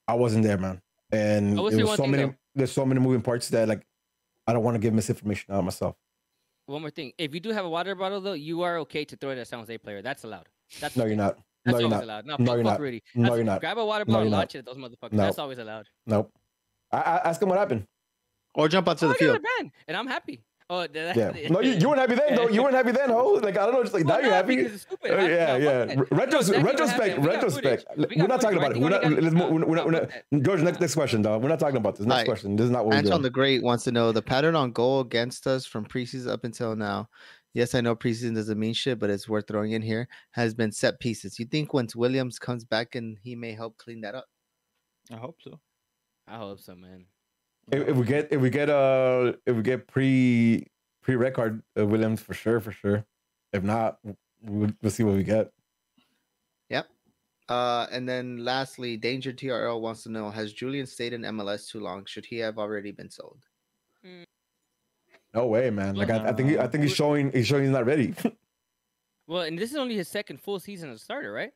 I 0.08 0.14
wasn't 0.14 0.44
there, 0.44 0.56
man. 0.58 0.80
And 1.10 1.58
I 1.60 1.70
there 1.70 1.84
was 1.86 1.96
so 1.96 2.06
many 2.06 2.24
though. 2.24 2.34
there's 2.54 2.72
so 2.72 2.86
many 2.86 3.00
moving 3.00 3.20
parts 3.22 3.48
that 3.50 3.68
like 3.68 3.84
I 4.46 4.52
don't 4.52 4.62
want 4.64 4.74
to 4.76 4.78
give 4.78 4.94
misinformation 4.94 5.54
out 5.54 5.62
myself. 5.64 5.96
One 6.66 6.80
more 6.80 6.90
thing. 6.90 7.12
If 7.18 7.34
you 7.34 7.40
do 7.40 7.50
have 7.50 7.64
a 7.64 7.68
water 7.68 7.94
bottle 7.94 8.20
though, 8.20 8.32
you 8.32 8.62
are 8.62 8.78
okay 8.78 9.04
to 9.04 9.16
throw 9.16 9.30
it 9.30 9.38
at 9.38 9.46
San 9.48 9.58
Jose 9.58 9.76
player. 9.78 10.00
That's 10.00 10.24
allowed. 10.24 10.48
That's 10.80 10.96
No, 10.96 11.02
okay. 11.02 11.10
you're 11.10 11.16
not. 11.16 11.38
That's 11.64 11.74
no, 11.74 11.80
you're 11.80 11.90
not. 11.90 12.02
allowed. 12.02 12.26
No, 12.26 12.36
No, 12.38 12.54
you're 12.54 12.64
not. 12.64 12.80
Rudy. 12.80 13.02
No, 13.14 13.34
you're 13.34 13.44
not. 13.44 13.60
Grab 13.60 13.78
a 13.78 13.84
water 13.84 14.04
bottle, 14.04 14.22
you're 14.22 14.30
launch 14.30 14.54
it 14.54 14.58
at 14.60 14.64
those 14.66 14.76
motherfuckers. 14.78 15.12
No. 15.12 15.22
That's 15.24 15.38
always 15.38 15.58
allowed. 15.58 15.86
Nope. 16.06 16.32
I, 16.90 16.96
I 16.98 17.16
ask 17.28 17.40
him 17.42 17.48
what 17.50 17.58
happened. 17.58 17.86
Or 18.54 18.68
jump 18.68 18.88
onto 18.88 19.06
Oh, 19.06 19.08
the 19.08 19.14
I 19.14 19.18
got 19.18 19.18
field. 19.18 19.36
a 19.36 19.40
ban, 19.62 19.72
and 19.88 19.96
I'm 19.96 20.06
happy. 20.06 20.42
Oh, 20.74 20.86
that, 20.86 21.16
Yeah. 21.16 21.48
No, 21.50 21.60
you, 21.60 21.72
you 21.72 21.86
weren't 21.88 22.00
happy 22.00 22.14
then 22.14 22.34
though. 22.34 22.48
You 22.48 22.62
weren't 22.62 22.74
happy 22.74 22.92
then, 22.92 23.10
ho. 23.10 23.32
Like 23.42 23.58
I 23.58 23.66
don't 23.66 23.74
know, 23.74 23.82
just 23.82 23.92
like 23.92 24.06
now 24.06 24.18
you're 24.20 24.32
happy. 24.32 24.56
because 24.56 24.72
it's 24.72 24.82
stupid. 24.84 25.10
Uh, 25.10 25.14
I- 25.16 25.28
yeah, 25.28 25.56
yeah. 25.56 25.86
fuck 25.86 25.88
that. 25.88 25.98
Re- 25.98 26.06
No, 26.10 26.24
Retros- 26.26 26.64
retrospect. 26.64 27.18
We 27.18 27.26
retrospect. 27.28 27.84
We 27.96 28.06
We're 28.16 28.26
not 28.26 28.40
talking 28.40 28.56
about 28.58 28.72
it. 28.74 28.78
We're 28.80 28.88
not. 28.88 29.04
Let's 29.04 29.34
move. 29.34 29.50
We're 29.50 29.58
not. 29.58 29.68
We're 29.68 29.74
not, 29.74 29.84
fuck 29.84 29.86
we're 29.86 30.00
that. 30.00 30.24
not 30.30 30.42
George, 30.44 30.62
next 30.62 30.80
next 30.80 30.94
question, 30.94 31.20
dog. 31.20 31.42
We're 31.42 31.50
not 31.50 31.60
talking 31.60 31.76
about 31.76 31.96
this. 31.96 32.06
Next 32.06 32.12
Alright. 32.14 32.26
question. 32.26 32.56
This 32.56 32.64
is 32.64 32.70
not 32.70 32.86
what 32.86 32.92
we're 32.92 32.96
Anton 32.98 33.10
doing. 33.10 33.22
the 33.22 33.30
Great 33.30 33.62
wants 33.62 33.84
to 33.84 33.92
know 33.92 34.12
the 34.12 34.22
pattern 34.22 34.56
on 34.56 34.72
goal 34.72 35.00
against 35.00 35.46
us 35.46 35.66
from 35.66 35.84
preseason 35.84 36.28
up 36.30 36.44
until 36.44 36.74
now. 36.74 37.08
Yes, 37.54 37.74
I 37.74 37.82
know 37.82 37.94
preseason 37.94 38.34
doesn't 38.34 38.58
mean 38.58 38.72
shit, 38.72 38.98
but 38.98 39.10
it's 39.10 39.28
worth 39.28 39.46
throwing 39.48 39.72
in 39.72 39.82
here. 39.82 40.08
Has 40.30 40.54
been 40.54 40.72
set 40.72 40.98
pieces. 41.00 41.38
You 41.38 41.44
think 41.44 41.74
once 41.74 41.94
Williams 41.94 42.38
comes 42.38 42.64
back 42.64 42.94
and 42.94 43.18
he 43.22 43.34
may 43.34 43.52
help 43.52 43.76
clean 43.76 44.00
that 44.00 44.14
up? 44.14 44.24
I 45.12 45.16
hope 45.16 45.36
so. 45.42 45.60
I 46.26 46.38
hope 46.38 46.60
so, 46.60 46.74
man. 46.74 47.04
If, 47.70 47.88
if 47.88 47.96
we 47.96 48.04
get 48.04 48.28
if 48.32 48.40
we 48.40 48.50
get 48.50 48.68
uh 48.68 49.32
if 49.46 49.56
we 49.56 49.62
get 49.62 49.86
pre 49.86 50.66
pre 51.02 51.16
record 51.16 51.62
uh, 51.78 51.86
Williams 51.86 52.20
for 52.20 52.34
sure 52.34 52.60
for 52.60 52.72
sure. 52.72 53.04
If 53.52 53.62
not, 53.62 53.98
we'll, 54.42 54.70
we'll 54.82 54.90
see 54.90 55.02
what 55.04 55.14
we 55.14 55.24
get. 55.24 55.52
Yep. 56.70 56.88
Uh, 57.48 57.86
and 57.92 58.08
then 58.08 58.44
lastly, 58.44 58.96
Danger 58.96 59.32
TRL 59.32 59.80
wants 59.80 60.02
to 60.04 60.08
know: 60.10 60.30
Has 60.30 60.52
Julian 60.52 60.86
stayed 60.86 61.12
in 61.12 61.22
MLS 61.22 61.68
too 61.70 61.80
long? 61.80 62.04
Should 62.06 62.24
he 62.26 62.38
have 62.38 62.58
already 62.58 62.92
been 62.92 63.10
sold? 63.10 63.44
No 65.34 65.46
way, 65.46 65.70
man. 65.70 65.94
Like 65.96 66.10
I, 66.10 66.28
I 66.28 66.32
think 66.32 66.50
he- 66.50 66.58
I 66.58 66.66
think 66.66 66.84
he's 66.84 66.94
showing 66.94 67.30
he's 67.32 67.46
showing 67.46 67.62
he's 67.64 67.72
not 67.72 67.86
ready. 67.86 68.14
Well, 69.28 69.42
and 69.42 69.56
this 69.56 69.70
is 69.70 69.76
only 69.76 69.94
his 69.96 70.08
second 70.08 70.40
full 70.40 70.58
season 70.58 70.90
as 70.90 70.96
a 71.00 71.04
starter, 71.04 71.32
right? 71.32 71.52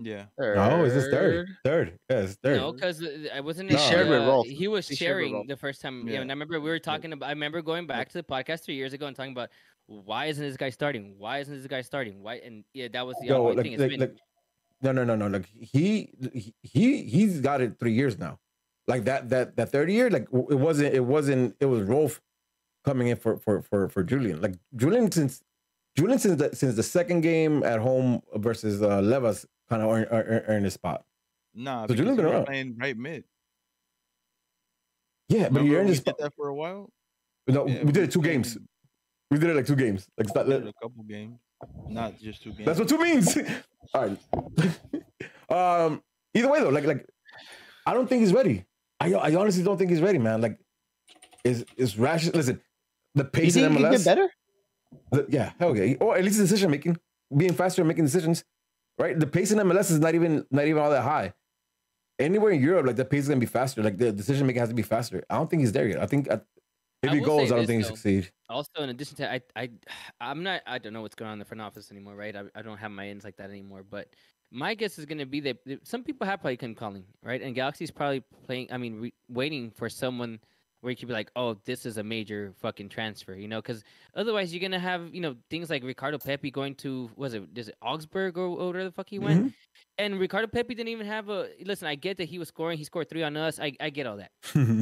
Yeah. 0.00 0.26
no, 0.38 0.84
it's 0.84 0.94
this 0.94 1.08
third. 1.08 1.48
Third. 1.64 1.98
Yeah, 2.08 2.16
it's 2.18 2.34
third. 2.36 2.56
No, 2.56 2.72
because 2.72 3.04
I 3.34 3.40
wasn't. 3.40 3.70
He 3.70 3.76
it, 3.76 3.80
shared 3.80 4.08
with 4.08 4.20
Rolf. 4.20 4.46
He 4.46 4.68
was 4.68 4.88
He 4.88 4.94
sharing 4.94 5.46
the 5.46 5.56
first 5.56 5.80
time. 5.80 6.06
Yeah. 6.06 6.14
Yeah. 6.14 6.20
and 6.20 6.30
I 6.30 6.34
remember 6.34 6.60
we 6.60 6.70
were 6.70 6.78
talking 6.78 7.12
about. 7.12 7.26
I 7.26 7.30
remember 7.30 7.62
going 7.62 7.86
back 7.86 8.08
to 8.10 8.18
the 8.18 8.22
podcast 8.22 8.64
three 8.64 8.76
years 8.76 8.92
ago 8.92 9.06
and 9.06 9.16
talking 9.16 9.32
about 9.32 9.50
why 9.86 10.26
isn't 10.26 10.44
this 10.44 10.56
guy 10.56 10.70
starting? 10.70 11.14
Why 11.18 11.38
isn't 11.38 11.54
this 11.54 11.66
guy 11.66 11.80
starting? 11.80 12.22
Why? 12.22 12.36
And 12.36 12.64
yeah, 12.74 12.88
that 12.92 13.06
was 13.06 13.16
the 13.20 13.26
Yo, 13.26 13.36
ongoing 13.36 13.56
like, 13.56 13.64
thing. 13.64 13.72
It's 13.72 13.80
like, 13.80 13.90
been, 13.90 14.00
like, 14.00 14.16
no, 14.82 14.92
no, 14.92 15.04
no, 15.04 15.16
no. 15.16 15.26
Like 15.26 15.46
he, 15.46 16.12
he, 16.62 17.02
he's 17.02 17.40
got 17.40 17.60
it 17.60 17.78
three 17.80 17.92
years 17.92 18.18
now. 18.18 18.38
Like 18.86 19.04
that, 19.04 19.28
that, 19.30 19.56
that 19.56 19.70
third 19.70 19.90
year, 19.90 20.10
like 20.10 20.28
it 20.32 20.54
wasn't, 20.54 20.94
it 20.94 21.04
wasn't, 21.04 21.56
it 21.60 21.66
was 21.66 21.82
Rolf 21.82 22.20
coming 22.84 23.08
in 23.08 23.16
for 23.16 23.38
for 23.38 23.62
for 23.62 23.88
for 23.88 24.02
Julian. 24.02 24.40
Like 24.40 24.54
Julian 24.76 25.10
since 25.10 25.42
Julian 25.96 26.18
since 26.18 26.38
the 26.38 26.54
since 26.54 26.74
the 26.74 26.82
second 26.82 27.20
game 27.20 27.62
at 27.62 27.80
home 27.80 28.22
versus 28.36 28.82
uh, 28.82 29.00
Levas 29.00 29.44
kind 29.68 29.82
of 29.82 29.90
earn, 29.90 30.04
earned, 30.10 30.44
earned 30.48 30.64
his 30.64 30.74
spot. 30.74 31.04
Nah, 31.54 31.82
So 31.82 31.88
because 31.88 31.96
Julian's 31.98 32.16
he 32.18 32.22
been 32.22 32.26
was 32.26 32.34
around. 32.34 32.46
playing 32.46 32.76
right 32.78 32.96
mid. 32.96 33.24
Yeah, 35.28 35.48
but 35.50 35.62
he 35.62 35.68
Remember 35.68 35.76
earned 35.78 35.86
we 35.86 35.90
his 35.92 35.98
spot. 35.98 36.18
that 36.18 36.32
for 36.36 36.48
a 36.48 36.54
while. 36.54 36.90
No, 37.46 37.66
Yeah, 37.66 37.82
we 37.84 37.92
did 37.92 38.04
it 38.04 38.10
two 38.12 38.20
playing- 38.20 38.42
games. 38.42 38.58
We 39.30 39.38
did 39.38 39.50
it 39.50 39.56
like 39.56 39.66
two 39.66 39.76
games. 39.76 40.08
Like 40.16 40.28
start, 40.28 40.46
we 40.46 40.54
a 40.54 40.72
couple 40.82 41.04
games, 41.06 41.38
not 41.86 42.18
just 42.18 42.42
two 42.42 42.52
games. 42.52 42.64
That's 42.64 42.78
what 42.78 42.88
two 42.88 42.98
means. 42.98 43.36
All 43.94 44.08
right. 44.08 44.18
um. 45.86 46.02
Either 46.34 46.48
way, 46.50 46.60
though, 46.60 46.68
like 46.70 46.84
like, 46.86 47.06
I 47.86 47.92
don't 47.94 48.08
think 48.08 48.20
he's 48.20 48.32
ready. 48.32 48.64
I 49.00 49.12
I 49.12 49.34
honestly 49.34 49.62
don't 49.64 49.76
think 49.76 49.90
he's 49.90 50.00
ready, 50.00 50.18
man. 50.18 50.40
Like, 50.40 50.58
is 51.44 51.64
is 51.76 51.98
rash? 51.98 52.26
Listen, 52.32 52.60
the 53.14 53.24
You 53.24 53.30
pace 53.30 53.56
in 53.56 53.64
think 53.64 53.78
he 53.78 53.84
MLS. 53.84 53.90
get 53.98 54.04
better? 54.06 54.28
the- 55.12 55.26
yeah, 55.28 55.52
hell 55.58 55.76
yeah. 55.76 55.96
Or 56.00 56.16
at 56.16 56.24
least 56.24 56.38
decision 56.38 56.70
making, 56.70 56.96
being 57.36 57.52
faster 57.52 57.82
and 57.82 57.88
making 57.88 58.04
decisions. 58.04 58.44
Right. 58.98 59.18
The 59.18 59.26
pace 59.26 59.52
in 59.52 59.58
MLS 59.58 59.90
is 59.90 60.00
not 60.00 60.14
even 60.14 60.44
not 60.50 60.66
even 60.66 60.82
all 60.82 60.90
that 60.90 61.02
high. 61.02 61.32
Anywhere 62.18 62.50
in 62.50 62.60
Europe, 62.60 62.86
like 62.86 62.96
the 62.96 63.04
pace 63.04 63.22
is 63.22 63.28
gonna 63.28 63.40
be 63.40 63.46
faster. 63.46 63.82
Like 63.82 63.96
the 63.96 64.10
decision 64.12 64.46
making 64.46 64.60
has 64.60 64.68
to 64.70 64.74
be 64.74 64.82
faster. 64.82 65.22
I 65.30 65.36
don't 65.36 65.48
think 65.48 65.60
he's 65.60 65.72
there 65.72 65.86
yet. 65.86 66.02
I 66.02 66.06
think 66.06 66.30
uh, 66.30 66.38
if 67.02 67.10
I 67.10 67.14
he 67.14 67.20
goes, 67.20 67.52
I 67.52 67.56
don't 67.56 67.66
think 67.66 67.84
he 67.84 67.88
succeeds. 67.88 68.30
also 68.48 68.70
in 68.78 68.88
addition 68.88 69.16
to 69.18 69.32
I 69.32 69.40
I 69.54 69.70
I'm 70.20 70.42
not 70.42 70.62
I 70.66 70.78
don't 70.78 70.92
know 70.92 71.02
what's 71.02 71.14
going 71.14 71.28
on 71.28 71.34
in 71.34 71.38
the 71.38 71.44
front 71.44 71.60
office 71.60 71.92
anymore, 71.92 72.16
right? 72.16 72.34
I, 72.34 72.42
I 72.56 72.62
don't 72.62 72.78
have 72.78 72.90
my 72.90 73.08
ends 73.08 73.24
like 73.24 73.36
that 73.36 73.50
anymore. 73.50 73.84
But 73.88 74.08
my 74.50 74.74
guess 74.74 74.98
is 74.98 75.04
going 75.04 75.18
to 75.18 75.26
be 75.26 75.40
that 75.40 75.58
some 75.84 76.02
people 76.02 76.26
have 76.26 76.40
probably 76.40 76.56
couldn't 76.56 76.76
calling, 76.76 77.04
right? 77.22 77.40
And 77.40 77.54
Galaxy's 77.54 77.90
probably 77.90 78.24
playing. 78.46 78.68
I 78.72 78.78
mean, 78.78 79.00
re- 79.00 79.14
waiting 79.28 79.70
for 79.70 79.88
someone 79.88 80.40
where 80.80 80.90
you 80.90 80.96
could 80.96 81.08
be 81.08 81.14
like, 81.14 81.30
oh, 81.36 81.56
this 81.64 81.84
is 81.84 81.98
a 81.98 82.02
major 82.02 82.52
fucking 82.60 82.88
transfer, 82.88 83.34
you 83.34 83.48
know? 83.48 83.60
Because 83.60 83.82
otherwise, 84.14 84.52
you're 84.54 84.60
gonna 84.60 84.78
have 84.78 85.14
you 85.14 85.20
know 85.20 85.36
things 85.50 85.70
like 85.70 85.82
Ricardo 85.82 86.18
Pepi 86.18 86.50
going 86.50 86.74
to 86.76 87.10
was 87.16 87.34
it 87.34 87.42
is 87.56 87.68
it 87.68 87.76
Augsburg 87.82 88.38
or, 88.38 88.46
or 88.46 88.72
where 88.72 88.84
the 88.84 88.92
fuck 88.92 89.08
he 89.08 89.18
went? 89.18 89.46
Mhm. 89.46 89.54
And 89.98 90.20
Ricardo 90.20 90.46
Pepi 90.46 90.74
didn't 90.74 90.88
even 90.88 91.06
have 91.06 91.28
a 91.28 91.48
listen. 91.64 91.88
I 91.88 91.96
get 91.96 92.18
that 92.18 92.28
he 92.28 92.38
was 92.38 92.48
scoring. 92.48 92.78
He 92.78 92.84
scored 92.84 93.08
three 93.10 93.24
on 93.24 93.36
us. 93.36 93.58
I, 93.58 93.72
I 93.80 93.90
get 93.90 94.06
all 94.06 94.16
that. 94.18 94.30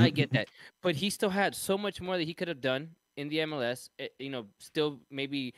I 0.00 0.10
get 0.10 0.32
that. 0.32 0.48
But 0.82 0.94
he 0.96 1.08
still 1.10 1.30
had 1.30 1.54
so 1.54 1.78
much 1.78 2.00
more 2.02 2.18
that 2.18 2.24
he 2.24 2.34
could 2.34 2.48
have 2.48 2.60
done 2.60 2.90
in 3.16 3.28
the 3.28 3.38
MLS. 3.38 3.88
eh, 3.98 4.08
You 4.18 4.28
know, 4.30 4.46
still 4.60 5.00
maybe 5.10 5.54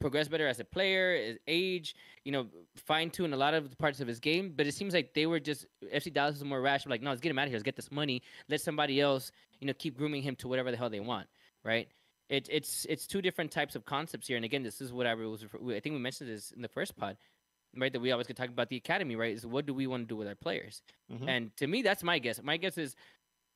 progress 0.00 0.28
better 0.28 0.46
as 0.46 0.60
a 0.60 0.64
player, 0.64 1.16
his 1.16 1.38
age, 1.48 1.96
you 2.24 2.30
know, 2.30 2.46
fine 2.76 3.10
tune 3.10 3.32
a 3.32 3.36
lot 3.36 3.52
of 3.54 3.68
the 3.70 3.76
parts 3.76 4.00
of 4.00 4.06
his 4.06 4.20
game. 4.20 4.52
But 4.54 4.66
it 4.66 4.74
seems 4.74 4.94
like 4.94 5.12
they 5.14 5.26
were 5.26 5.40
just 5.40 5.66
FC 5.92 6.12
Dallas 6.12 6.34
was 6.34 6.44
more 6.44 6.60
rash. 6.60 6.86
Like, 6.86 7.02
no, 7.02 7.10
let's 7.10 7.20
get 7.22 7.30
him 7.30 7.38
out 7.38 7.44
of 7.44 7.48
here. 7.48 7.56
Let's 7.56 7.64
get 7.64 7.76
this 7.76 7.90
money. 7.90 8.22
Let 8.48 8.60
somebody 8.60 9.00
else, 9.00 9.32
you 9.60 9.66
know, 9.66 9.72
keep 9.74 9.96
grooming 9.96 10.22
him 10.22 10.36
to 10.36 10.48
whatever 10.48 10.70
the 10.70 10.76
hell 10.76 10.90
they 10.90 11.00
want. 11.00 11.26
Right. 11.64 11.88
It, 12.28 12.48
it's 12.50 12.86
it's 12.88 13.06
two 13.06 13.22
different 13.22 13.50
types 13.50 13.74
of 13.74 13.84
concepts 13.84 14.26
here. 14.28 14.36
And 14.36 14.44
again, 14.44 14.62
this 14.62 14.80
is 14.80 14.92
what 14.92 15.06
I 15.06 15.14
was. 15.14 15.44
I 15.44 15.80
think 15.80 15.94
we 15.94 15.98
mentioned 15.98 16.28
this 16.28 16.50
in 16.50 16.62
the 16.62 16.68
first 16.68 16.96
pod, 16.96 17.16
right? 17.76 17.92
That 17.92 18.00
we 18.00 18.12
always 18.12 18.26
could 18.26 18.36
talk 18.36 18.48
about 18.50 18.68
the 18.68 18.76
academy, 18.76 19.16
right? 19.16 19.34
Is 19.34 19.46
what 19.46 19.64
do 19.66 19.72
we 19.72 19.86
want 19.86 20.02
to 20.02 20.06
do 20.06 20.16
with 20.16 20.28
our 20.28 20.34
players? 20.34 20.82
Mhm. 21.10 21.28
And 21.28 21.56
to 21.56 21.66
me, 21.66 21.82
that's 21.82 22.02
my 22.02 22.18
guess. 22.18 22.40
My 22.42 22.58
guess 22.58 22.76
is 22.76 22.94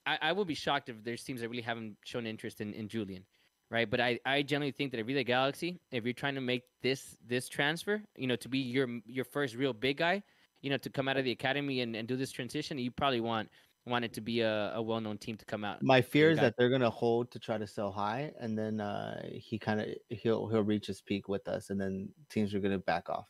I, 0.07 0.19
I 0.23 0.33
will 0.33 0.47
be 0.47 0.55
shocked 0.55 0.89
if 0.89 1.05
there's 1.05 1.23
teams 1.23 1.43
that 1.43 1.49
really 1.49 1.63
haven't 1.63 1.97
shown 2.05 2.27
interest 2.27 2.61
in, 2.61 2.73
in 2.73 2.89
Julian, 2.89 3.25
right? 3.71 3.89
But 3.89 4.01
I, 4.01 4.19
I 4.25 4.43
generally 4.43 4.73
think 4.73 4.91
that 4.93 5.01
if 5.01 5.07
you're 5.07 5.19
the 5.19 5.25
Galaxy, 5.25 5.79
if 5.91 6.05
you're 6.05 6.15
trying 6.15 6.35
to 6.35 6.41
make 6.41 6.63
this 6.83 7.17
this 7.27 7.49
transfer, 7.49 8.03
you 8.17 8.27
know, 8.27 8.37
to 8.37 8.49
be 8.49 8.59
your 8.59 8.89
your 9.07 9.25
first 9.25 9.55
real 9.55 9.73
big 9.73 9.99
guy, 9.99 10.23
you 10.63 10.71
know, 10.71 10.79
to 10.79 10.91
come 10.91 11.09
out 11.09 11.19
of 11.19 11.25
the 11.25 11.31
academy 11.31 11.83
and, 11.83 11.95
and 11.95 12.09
do 12.09 12.17
this 12.17 12.33
transition, 12.33 12.79
you 12.79 12.91
probably 12.91 13.21
want 13.21 13.51
want 13.87 14.05
it 14.05 14.13
to 14.15 14.21
be 14.21 14.41
a, 14.41 14.73
a 14.75 14.83
well 14.83 15.01
known 15.01 15.19
team 15.19 15.37
to 15.37 15.45
come 15.45 15.65
out. 15.65 15.83
My 15.83 16.01
fear 16.01 16.31
is 16.31 16.39
that 16.39 16.55
they're 16.57 16.71
gonna 16.71 16.91
hold 16.91 17.31
to 17.33 17.39
try 17.39 17.59
to 17.59 17.67
sell 17.67 17.91
high, 17.91 18.33
and 18.41 18.57
then 18.57 18.81
uh, 18.81 19.23
he 19.33 19.59
kind 19.59 19.81
of 19.81 19.89
he'll 20.09 20.49
he'll 20.49 20.63
reach 20.63 20.87
his 20.87 21.01
peak 21.01 21.29
with 21.29 21.47
us, 21.49 21.71
and 21.71 21.81
then 21.81 22.09
teams 22.31 22.55
are 22.55 22.61
gonna 22.61 22.79
back 22.79 23.09
off. 23.09 23.29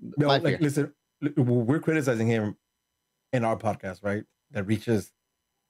No, 0.00 0.26
My 0.28 0.38
like 0.38 0.42
fear. 0.42 0.58
listen, 0.60 0.94
we're 1.36 1.80
criticizing 1.80 2.26
him 2.26 2.56
in 3.32 3.44
our 3.44 3.56
podcast, 3.56 4.02
right? 4.02 4.24
That 4.50 4.64
reaches 4.64 5.12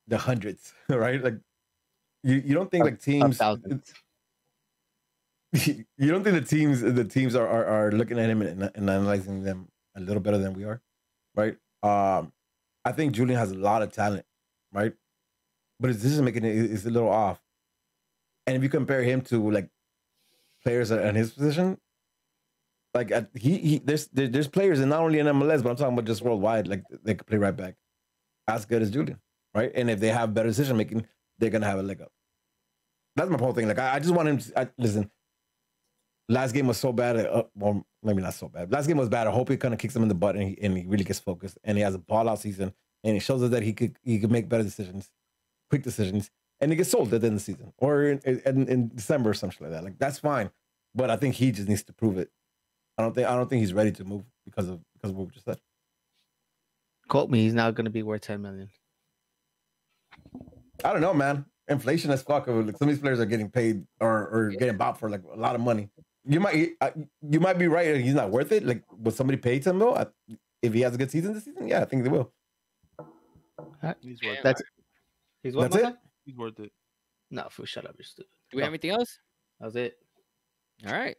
the 0.09 0.19
hundreds, 0.19 0.73
right? 0.89 1.23
Like 1.23 1.39
you, 2.23 2.43
you 2.45 2.55
don't 2.55 2.71
think 2.71 2.83
Of- 2.83 2.93
like 2.93 3.03
teams 3.03 3.37
thousands. 3.37 3.93
you 5.67 6.11
don't 6.11 6.25
think 6.25 6.35
the 6.35 6.57
teams 6.57 6.81
the 6.81 7.05
teams 7.05 7.37
are 7.37 7.47
are, 7.47 7.65
are 7.65 7.93
looking 7.93 8.19
at 8.19 8.29
him 8.29 8.43
and, 8.43 8.71
and 8.75 8.91
analyzing 8.91 9.43
them 9.43 9.69
a 9.97 10.01
little 10.01 10.21
better 10.21 10.39
than 10.39 10.53
we 10.55 10.65
are, 10.65 10.83
right? 11.37 11.57
Um, 11.83 12.33
I 12.85 12.93
think 12.93 13.13
Julian 13.13 13.39
has 13.39 13.51
a 13.51 13.57
lot 13.57 13.83
of 13.83 13.93
talent, 13.93 14.27
right? 14.73 14.93
But 15.81 15.89
his 15.89 16.03
decision 16.03 16.25
making 16.25 16.45
is, 16.45 16.87
a 16.87 16.91
little 16.91 17.09
off. 17.09 17.41
And 18.47 18.57
if 18.57 18.63
you 18.63 18.69
compare 18.69 19.03
him 19.03 19.23
to 19.23 19.51
like 19.51 19.69
players 20.63 20.91
in 20.91 21.15
his 21.15 21.33
position, 21.33 21.79
like 22.93 23.11
he, 23.37 23.59
he 23.59 23.79
there's 23.79 24.07
there, 24.09 24.29
there's 24.29 24.49
players 24.49 24.81
and 24.81 24.91
not 24.91 25.01
only 25.01 25.19
in 25.19 25.27
MLS, 25.27 25.63
but 25.63 25.71
I'm 25.71 25.77
talking 25.77 25.95
about 25.95 26.05
just 26.05 26.23
worldwide, 26.23 26.69
like 26.69 26.85
they 27.03 27.15
could 27.15 27.27
play 27.27 27.39
right 27.39 27.57
back 27.57 27.75
as 28.47 28.67
good 28.67 28.83
as 28.83 28.91
Julian, 28.91 29.19
right? 29.55 29.73
And 29.75 29.91
if 29.91 29.99
they 29.99 30.09
have 30.09 30.35
better 30.35 30.49
decision 30.49 30.77
making, 30.77 31.07
they're 31.39 31.51
gonna 31.51 31.67
have 31.67 31.79
a 31.79 31.83
leg 31.83 32.03
up. 32.03 32.13
That's 33.17 33.31
my 33.31 33.39
whole 33.39 33.53
thing. 33.53 33.67
Like 33.67 33.79
I, 33.79 33.95
I 33.95 33.99
just 33.99 34.15
want 34.15 34.29
him 34.29 34.39
to 34.39 34.61
I, 34.61 34.69
listen. 34.79 35.11
Last 36.29 36.53
game 36.53 36.67
was 36.67 36.79
so 36.79 36.93
bad. 36.93 37.17
Uh, 37.17 37.45
well, 37.55 37.87
maybe 38.03 38.23
not 38.23 38.35
so 38.35 38.49
bad. 38.49 38.73
Last 38.73 38.87
game 38.87 38.97
was 38.97 39.09
bad. 39.11 39.27
I 39.27 39.31
hope 39.31 39.49
he 39.51 39.57
kind 39.57 39.75
of 39.75 39.81
kicks 39.81 39.95
him 39.95 40.03
in 40.03 40.09
the 40.09 40.15
butt 40.15 40.37
and 40.37 40.49
he, 40.49 40.59
and 40.63 40.77
he 40.77 40.87
really 40.87 41.05
gets 41.05 41.19
focused 41.21 41.59
and 41.65 41.77
he 41.77 41.83
has 41.85 41.95
a 41.95 41.99
ball 41.99 42.29
out 42.29 42.41
season 42.41 42.73
and 43.03 43.13
he 43.15 43.21
shows 43.21 43.43
us 43.43 43.51
that 43.51 43.63
he 43.63 43.73
could 43.75 43.97
he 44.03 44.19
could 44.19 44.31
make 44.31 44.49
better 44.49 44.63
decisions, 44.63 45.11
quick 45.69 45.83
decisions, 45.83 46.31
and 46.61 46.71
he 46.73 46.77
gets 46.77 46.91
sold 46.91 47.13
at 47.13 47.21
the 47.21 47.27
end 47.27 47.37
of 47.37 47.41
the 47.41 47.53
season 47.53 47.73
or 47.77 48.05
in, 48.05 48.21
in, 48.47 48.69
in 48.69 48.89
December 48.95 49.31
or 49.31 49.35
something 49.35 49.59
like 49.61 49.73
that. 49.73 49.85
Like 49.85 49.99
that's 49.99 50.19
fine, 50.19 50.51
but 50.95 51.11
I 51.11 51.17
think 51.17 51.35
he 51.35 51.53
just 51.53 51.69
needs 51.69 51.83
to 51.85 51.93
prove 51.93 52.17
it. 52.17 52.31
I 52.97 53.03
don't 53.03 53.15
think 53.15 53.29
I 53.29 53.35
don't 53.37 53.49
think 53.51 53.61
he's 53.61 53.75
ready 53.75 53.93
to 53.93 54.05
move 54.05 54.25
because 54.47 54.69
of 54.69 54.81
because 54.95 55.11
of 55.11 55.17
what 55.19 55.27
we 55.27 55.33
just 55.33 55.45
said. 55.45 55.59
Quote 57.09 57.29
me. 57.29 57.41
He's 57.43 57.53
now 57.55 57.71
going 57.71 57.85
to 57.85 57.91
be 57.91 58.03
worth 58.03 58.23
10 58.23 58.41
million. 58.41 58.71
I 60.83 60.93
don't 60.93 61.03
know, 61.03 61.13
man. 61.13 61.45
Inflation 61.69 62.11
as 62.11 62.23
fuck. 62.23 62.47
Like, 62.47 62.79
some 62.79 62.89
of 62.89 62.95
these 62.95 62.99
players 62.99 63.21
are 63.21 63.27
getting 63.27 63.51
paid 63.51 63.85
or, 64.01 64.29
or 64.29 64.51
Yeah. 64.51 64.59
getting 64.59 64.77
bought 64.79 64.99
for 64.99 65.11
like 65.11 65.23
a 65.23 65.39
lot 65.39 65.55
of 65.55 65.61
money. 65.61 65.91
You 66.27 66.41
might 66.41 66.71
uh, 66.81 66.91
you 67.23 67.41
might 67.41 67.59
be 67.59 67.69
right. 67.69 67.97
He's 67.97 68.15
not 68.15 68.31
worth 68.31 68.51
it. 68.53 68.65
Like, 68.65 68.83
would 68.97 69.15
somebody 69.15 69.37
pay 69.39 69.59
him 69.61 69.79
though? 69.79 69.95
I- 69.95 70.07
If 70.63 70.73
he 70.73 70.81
has 70.81 70.95
a 70.95 70.99
good 70.99 71.11
season 71.11 71.35
this 71.35 71.45
season, 71.45 71.69
yeah, 71.69 71.83
I 71.83 71.85
think 71.85 72.05
they 72.05 72.09
will. 72.09 72.33
He's 74.01 74.23
worth 74.23 74.39
That's 74.43 74.61
it. 74.63 74.67
He's 75.43 75.55
That's 75.55 75.77
it. 75.77 75.97
He's 76.25 76.37
worth 76.37 76.59
it. 76.59 76.73
No, 77.31 77.47
fool, 77.51 77.67
shut 77.67 77.85
up. 77.85 77.95
You're 77.99 78.05
stupid. 78.05 78.31
Do 78.51 78.57
we 78.57 78.63
have 78.63 78.71
anything 78.71 78.91
else? 78.91 79.19
That 79.61 79.67
was 79.67 79.77
it. 79.77 79.99
All 80.87 80.93
right. 80.95 81.17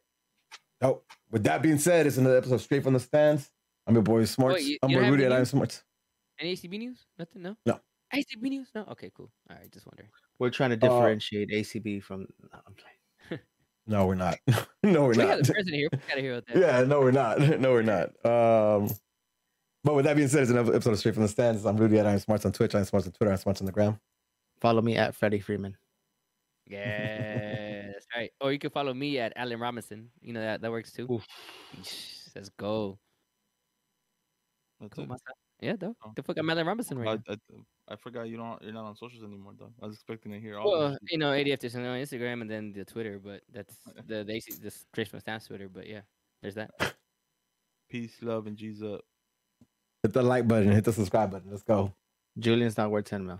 Oh, 0.81 1.01
with 1.31 1.43
that 1.43 1.61
being 1.61 1.77
said, 1.77 2.07
it's 2.07 2.17
another 2.17 2.37
episode 2.37 2.57
straight 2.57 2.83
from 2.83 2.93
the 2.93 2.99
stands. 2.99 3.51
I'm 3.85 3.93
your 3.93 4.03
boy 4.03 4.25
Smarts. 4.25 4.65
you- 4.67 4.79
I'm 4.81 4.89
you 4.89 4.97
with 4.97 5.09
Rudy 5.09 5.23
and 5.25 5.33
I'm 5.33 5.41
news? 5.41 5.49
Smarts. 5.49 5.83
Any 6.39 6.53
ACB 6.55 6.79
news? 6.79 7.05
Nothing? 7.19 7.43
No. 7.43 7.55
No. 7.65 7.79
ACB 8.13 8.41
news? 8.49 8.69
No. 8.73 8.83
Okay. 8.91 9.11
Cool. 9.15 9.31
All 9.49 9.55
right. 9.57 9.71
Just 9.71 9.85
wondering. 9.85 10.09
We're 10.39 10.49
trying 10.49 10.71
to 10.71 10.75
Uh, 10.75 10.79
differentiate 10.79 11.49
ACB 11.51 11.99
from. 12.01 12.21
No, 12.21 12.59
I'm 12.65 12.73
playing. 12.73 12.94
No, 13.87 14.07
we're 14.07 14.15
not. 14.15 14.37
no, 14.83 15.03
we're 15.03 15.09
we 15.09 15.15
got 15.17 15.27
not. 15.27 15.43
the 15.45 15.53
president 15.53 15.75
here. 15.75 15.89
We 15.91 15.99
gotta 16.09 16.21
hear 16.21 16.31
about 16.33 16.47
that. 16.47 16.57
Yeah, 16.57 16.83
no, 16.83 16.99
we're 17.01 17.11
not. 17.11 17.39
No, 17.59 17.71
we're 17.71 17.83
not. 17.83 18.07
Um, 18.25 18.89
but 19.83 19.93
with 19.95 20.05
that 20.05 20.15
being 20.15 20.27
said, 20.27 20.41
it's 20.41 20.51
another 20.51 20.73
episode 20.73 20.93
of 20.93 20.99
Straight 20.99 21.13
from 21.13 21.23
the 21.23 21.29
Stands. 21.29 21.65
I'm 21.65 21.77
Rudy 21.77 21.99
at 21.99 22.07
I'm 22.07 22.17
Smarts 22.19 22.45
on 22.45 22.51
Twitch. 22.51 22.73
I'm 22.73 22.83
Smarts 22.85 23.05
on 23.05 23.13
Twitter. 23.13 23.31
I'm 23.31 23.37
Smarts 23.37 23.61
on 23.61 23.65
the 23.67 23.71
gram. 23.71 23.99
Follow 24.59 24.81
me 24.81 24.95
at 24.97 25.13
Freddie 25.13 25.39
Freeman. 25.39 25.77
Yeah, 26.67 27.83
that's 27.91 28.07
right. 28.15 28.31
Or 28.41 28.51
you 28.51 28.57
can 28.57 28.71
follow 28.71 28.93
me 28.93 29.19
at 29.19 29.33
Alan 29.35 29.59
Robinson. 29.59 30.09
You 30.21 30.33
know 30.33 30.41
that 30.41 30.61
that 30.61 30.71
works 30.71 30.91
too. 30.91 31.07
Oof. 31.11 31.23
Let's 32.35 32.49
go. 32.57 32.97
That's 34.81 34.93
Cool, 34.95 35.03
it. 35.03 35.09
masa. 35.11 35.19
Yeah, 35.61 35.75
though. 35.77 35.95
Oh. 36.05 36.11
The 36.15 36.23
fuck, 36.23 36.37
I'm 36.37 36.49
Alan 36.49 36.67
Robinson 36.67 36.99
right 36.99 37.19
I, 37.27 37.31
now. 37.31 37.37
I, 37.89 37.93
I 37.93 37.95
forgot 37.95 38.27
you 38.27 38.37
don't. 38.37 38.61
You're 38.61 38.73
not 38.73 38.85
on 38.85 38.95
socials 38.95 39.23
anymore, 39.23 39.53
though. 39.57 39.71
I 39.81 39.85
was 39.85 39.95
expecting 39.95 40.31
to 40.31 40.39
hear 40.39 40.57
all. 40.57 40.71
Well, 40.71 40.89
this 40.89 40.99
you 41.09 41.17
know, 41.17 41.31
ADF 41.31 41.63
is 41.63 41.75
on 41.75 41.81
Instagram 41.81 42.41
and 42.41 42.49
then 42.49 42.73
the 42.73 42.83
Twitter, 42.83 43.19
but 43.23 43.41
that's 43.53 43.77
the 44.07 44.23
the 44.23 44.33
AC, 44.33 44.53
the 44.61 44.71
Straight 44.71 45.07
from 45.07 45.19
Stamps 45.21 45.47
Twitter. 45.47 45.69
But 45.69 45.87
yeah, 45.87 46.01
there's 46.41 46.55
that. 46.55 46.71
Peace, 47.89 48.17
love, 48.21 48.47
and 48.47 48.57
G's 48.57 48.83
up. 48.83 49.01
Hit 50.03 50.13
the 50.13 50.23
like 50.23 50.47
button. 50.47 50.71
Hit 50.71 50.83
the 50.83 50.93
subscribe 50.93 51.31
button. 51.31 51.49
Let's 51.49 51.63
go. 51.63 51.93
Julian's 52.37 52.77
not 52.77 52.91
worth 52.91 53.05
10 53.05 53.25
mil. 53.25 53.39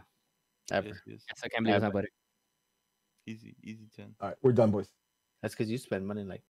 Ever. 0.71 0.87
Yes, 0.87 0.97
yes. 1.05 1.23
Yes, 1.27 1.41
I 1.43 1.47
can't 1.49 1.63
believe 1.63 1.75
it's 1.75 1.83
Ever. 1.83 1.85
not 1.85 1.93
butter. 1.93 2.09
Easy, 3.27 3.55
easy 3.63 3.87
ten. 3.95 4.15
All 4.21 4.29
right, 4.29 4.37
we're 4.41 4.51
done, 4.51 4.71
boys. 4.71 4.89
That's 5.41 5.53
because 5.53 5.69
you 5.69 5.77
spend 5.77 6.07
money 6.07 6.23
like 6.23 6.43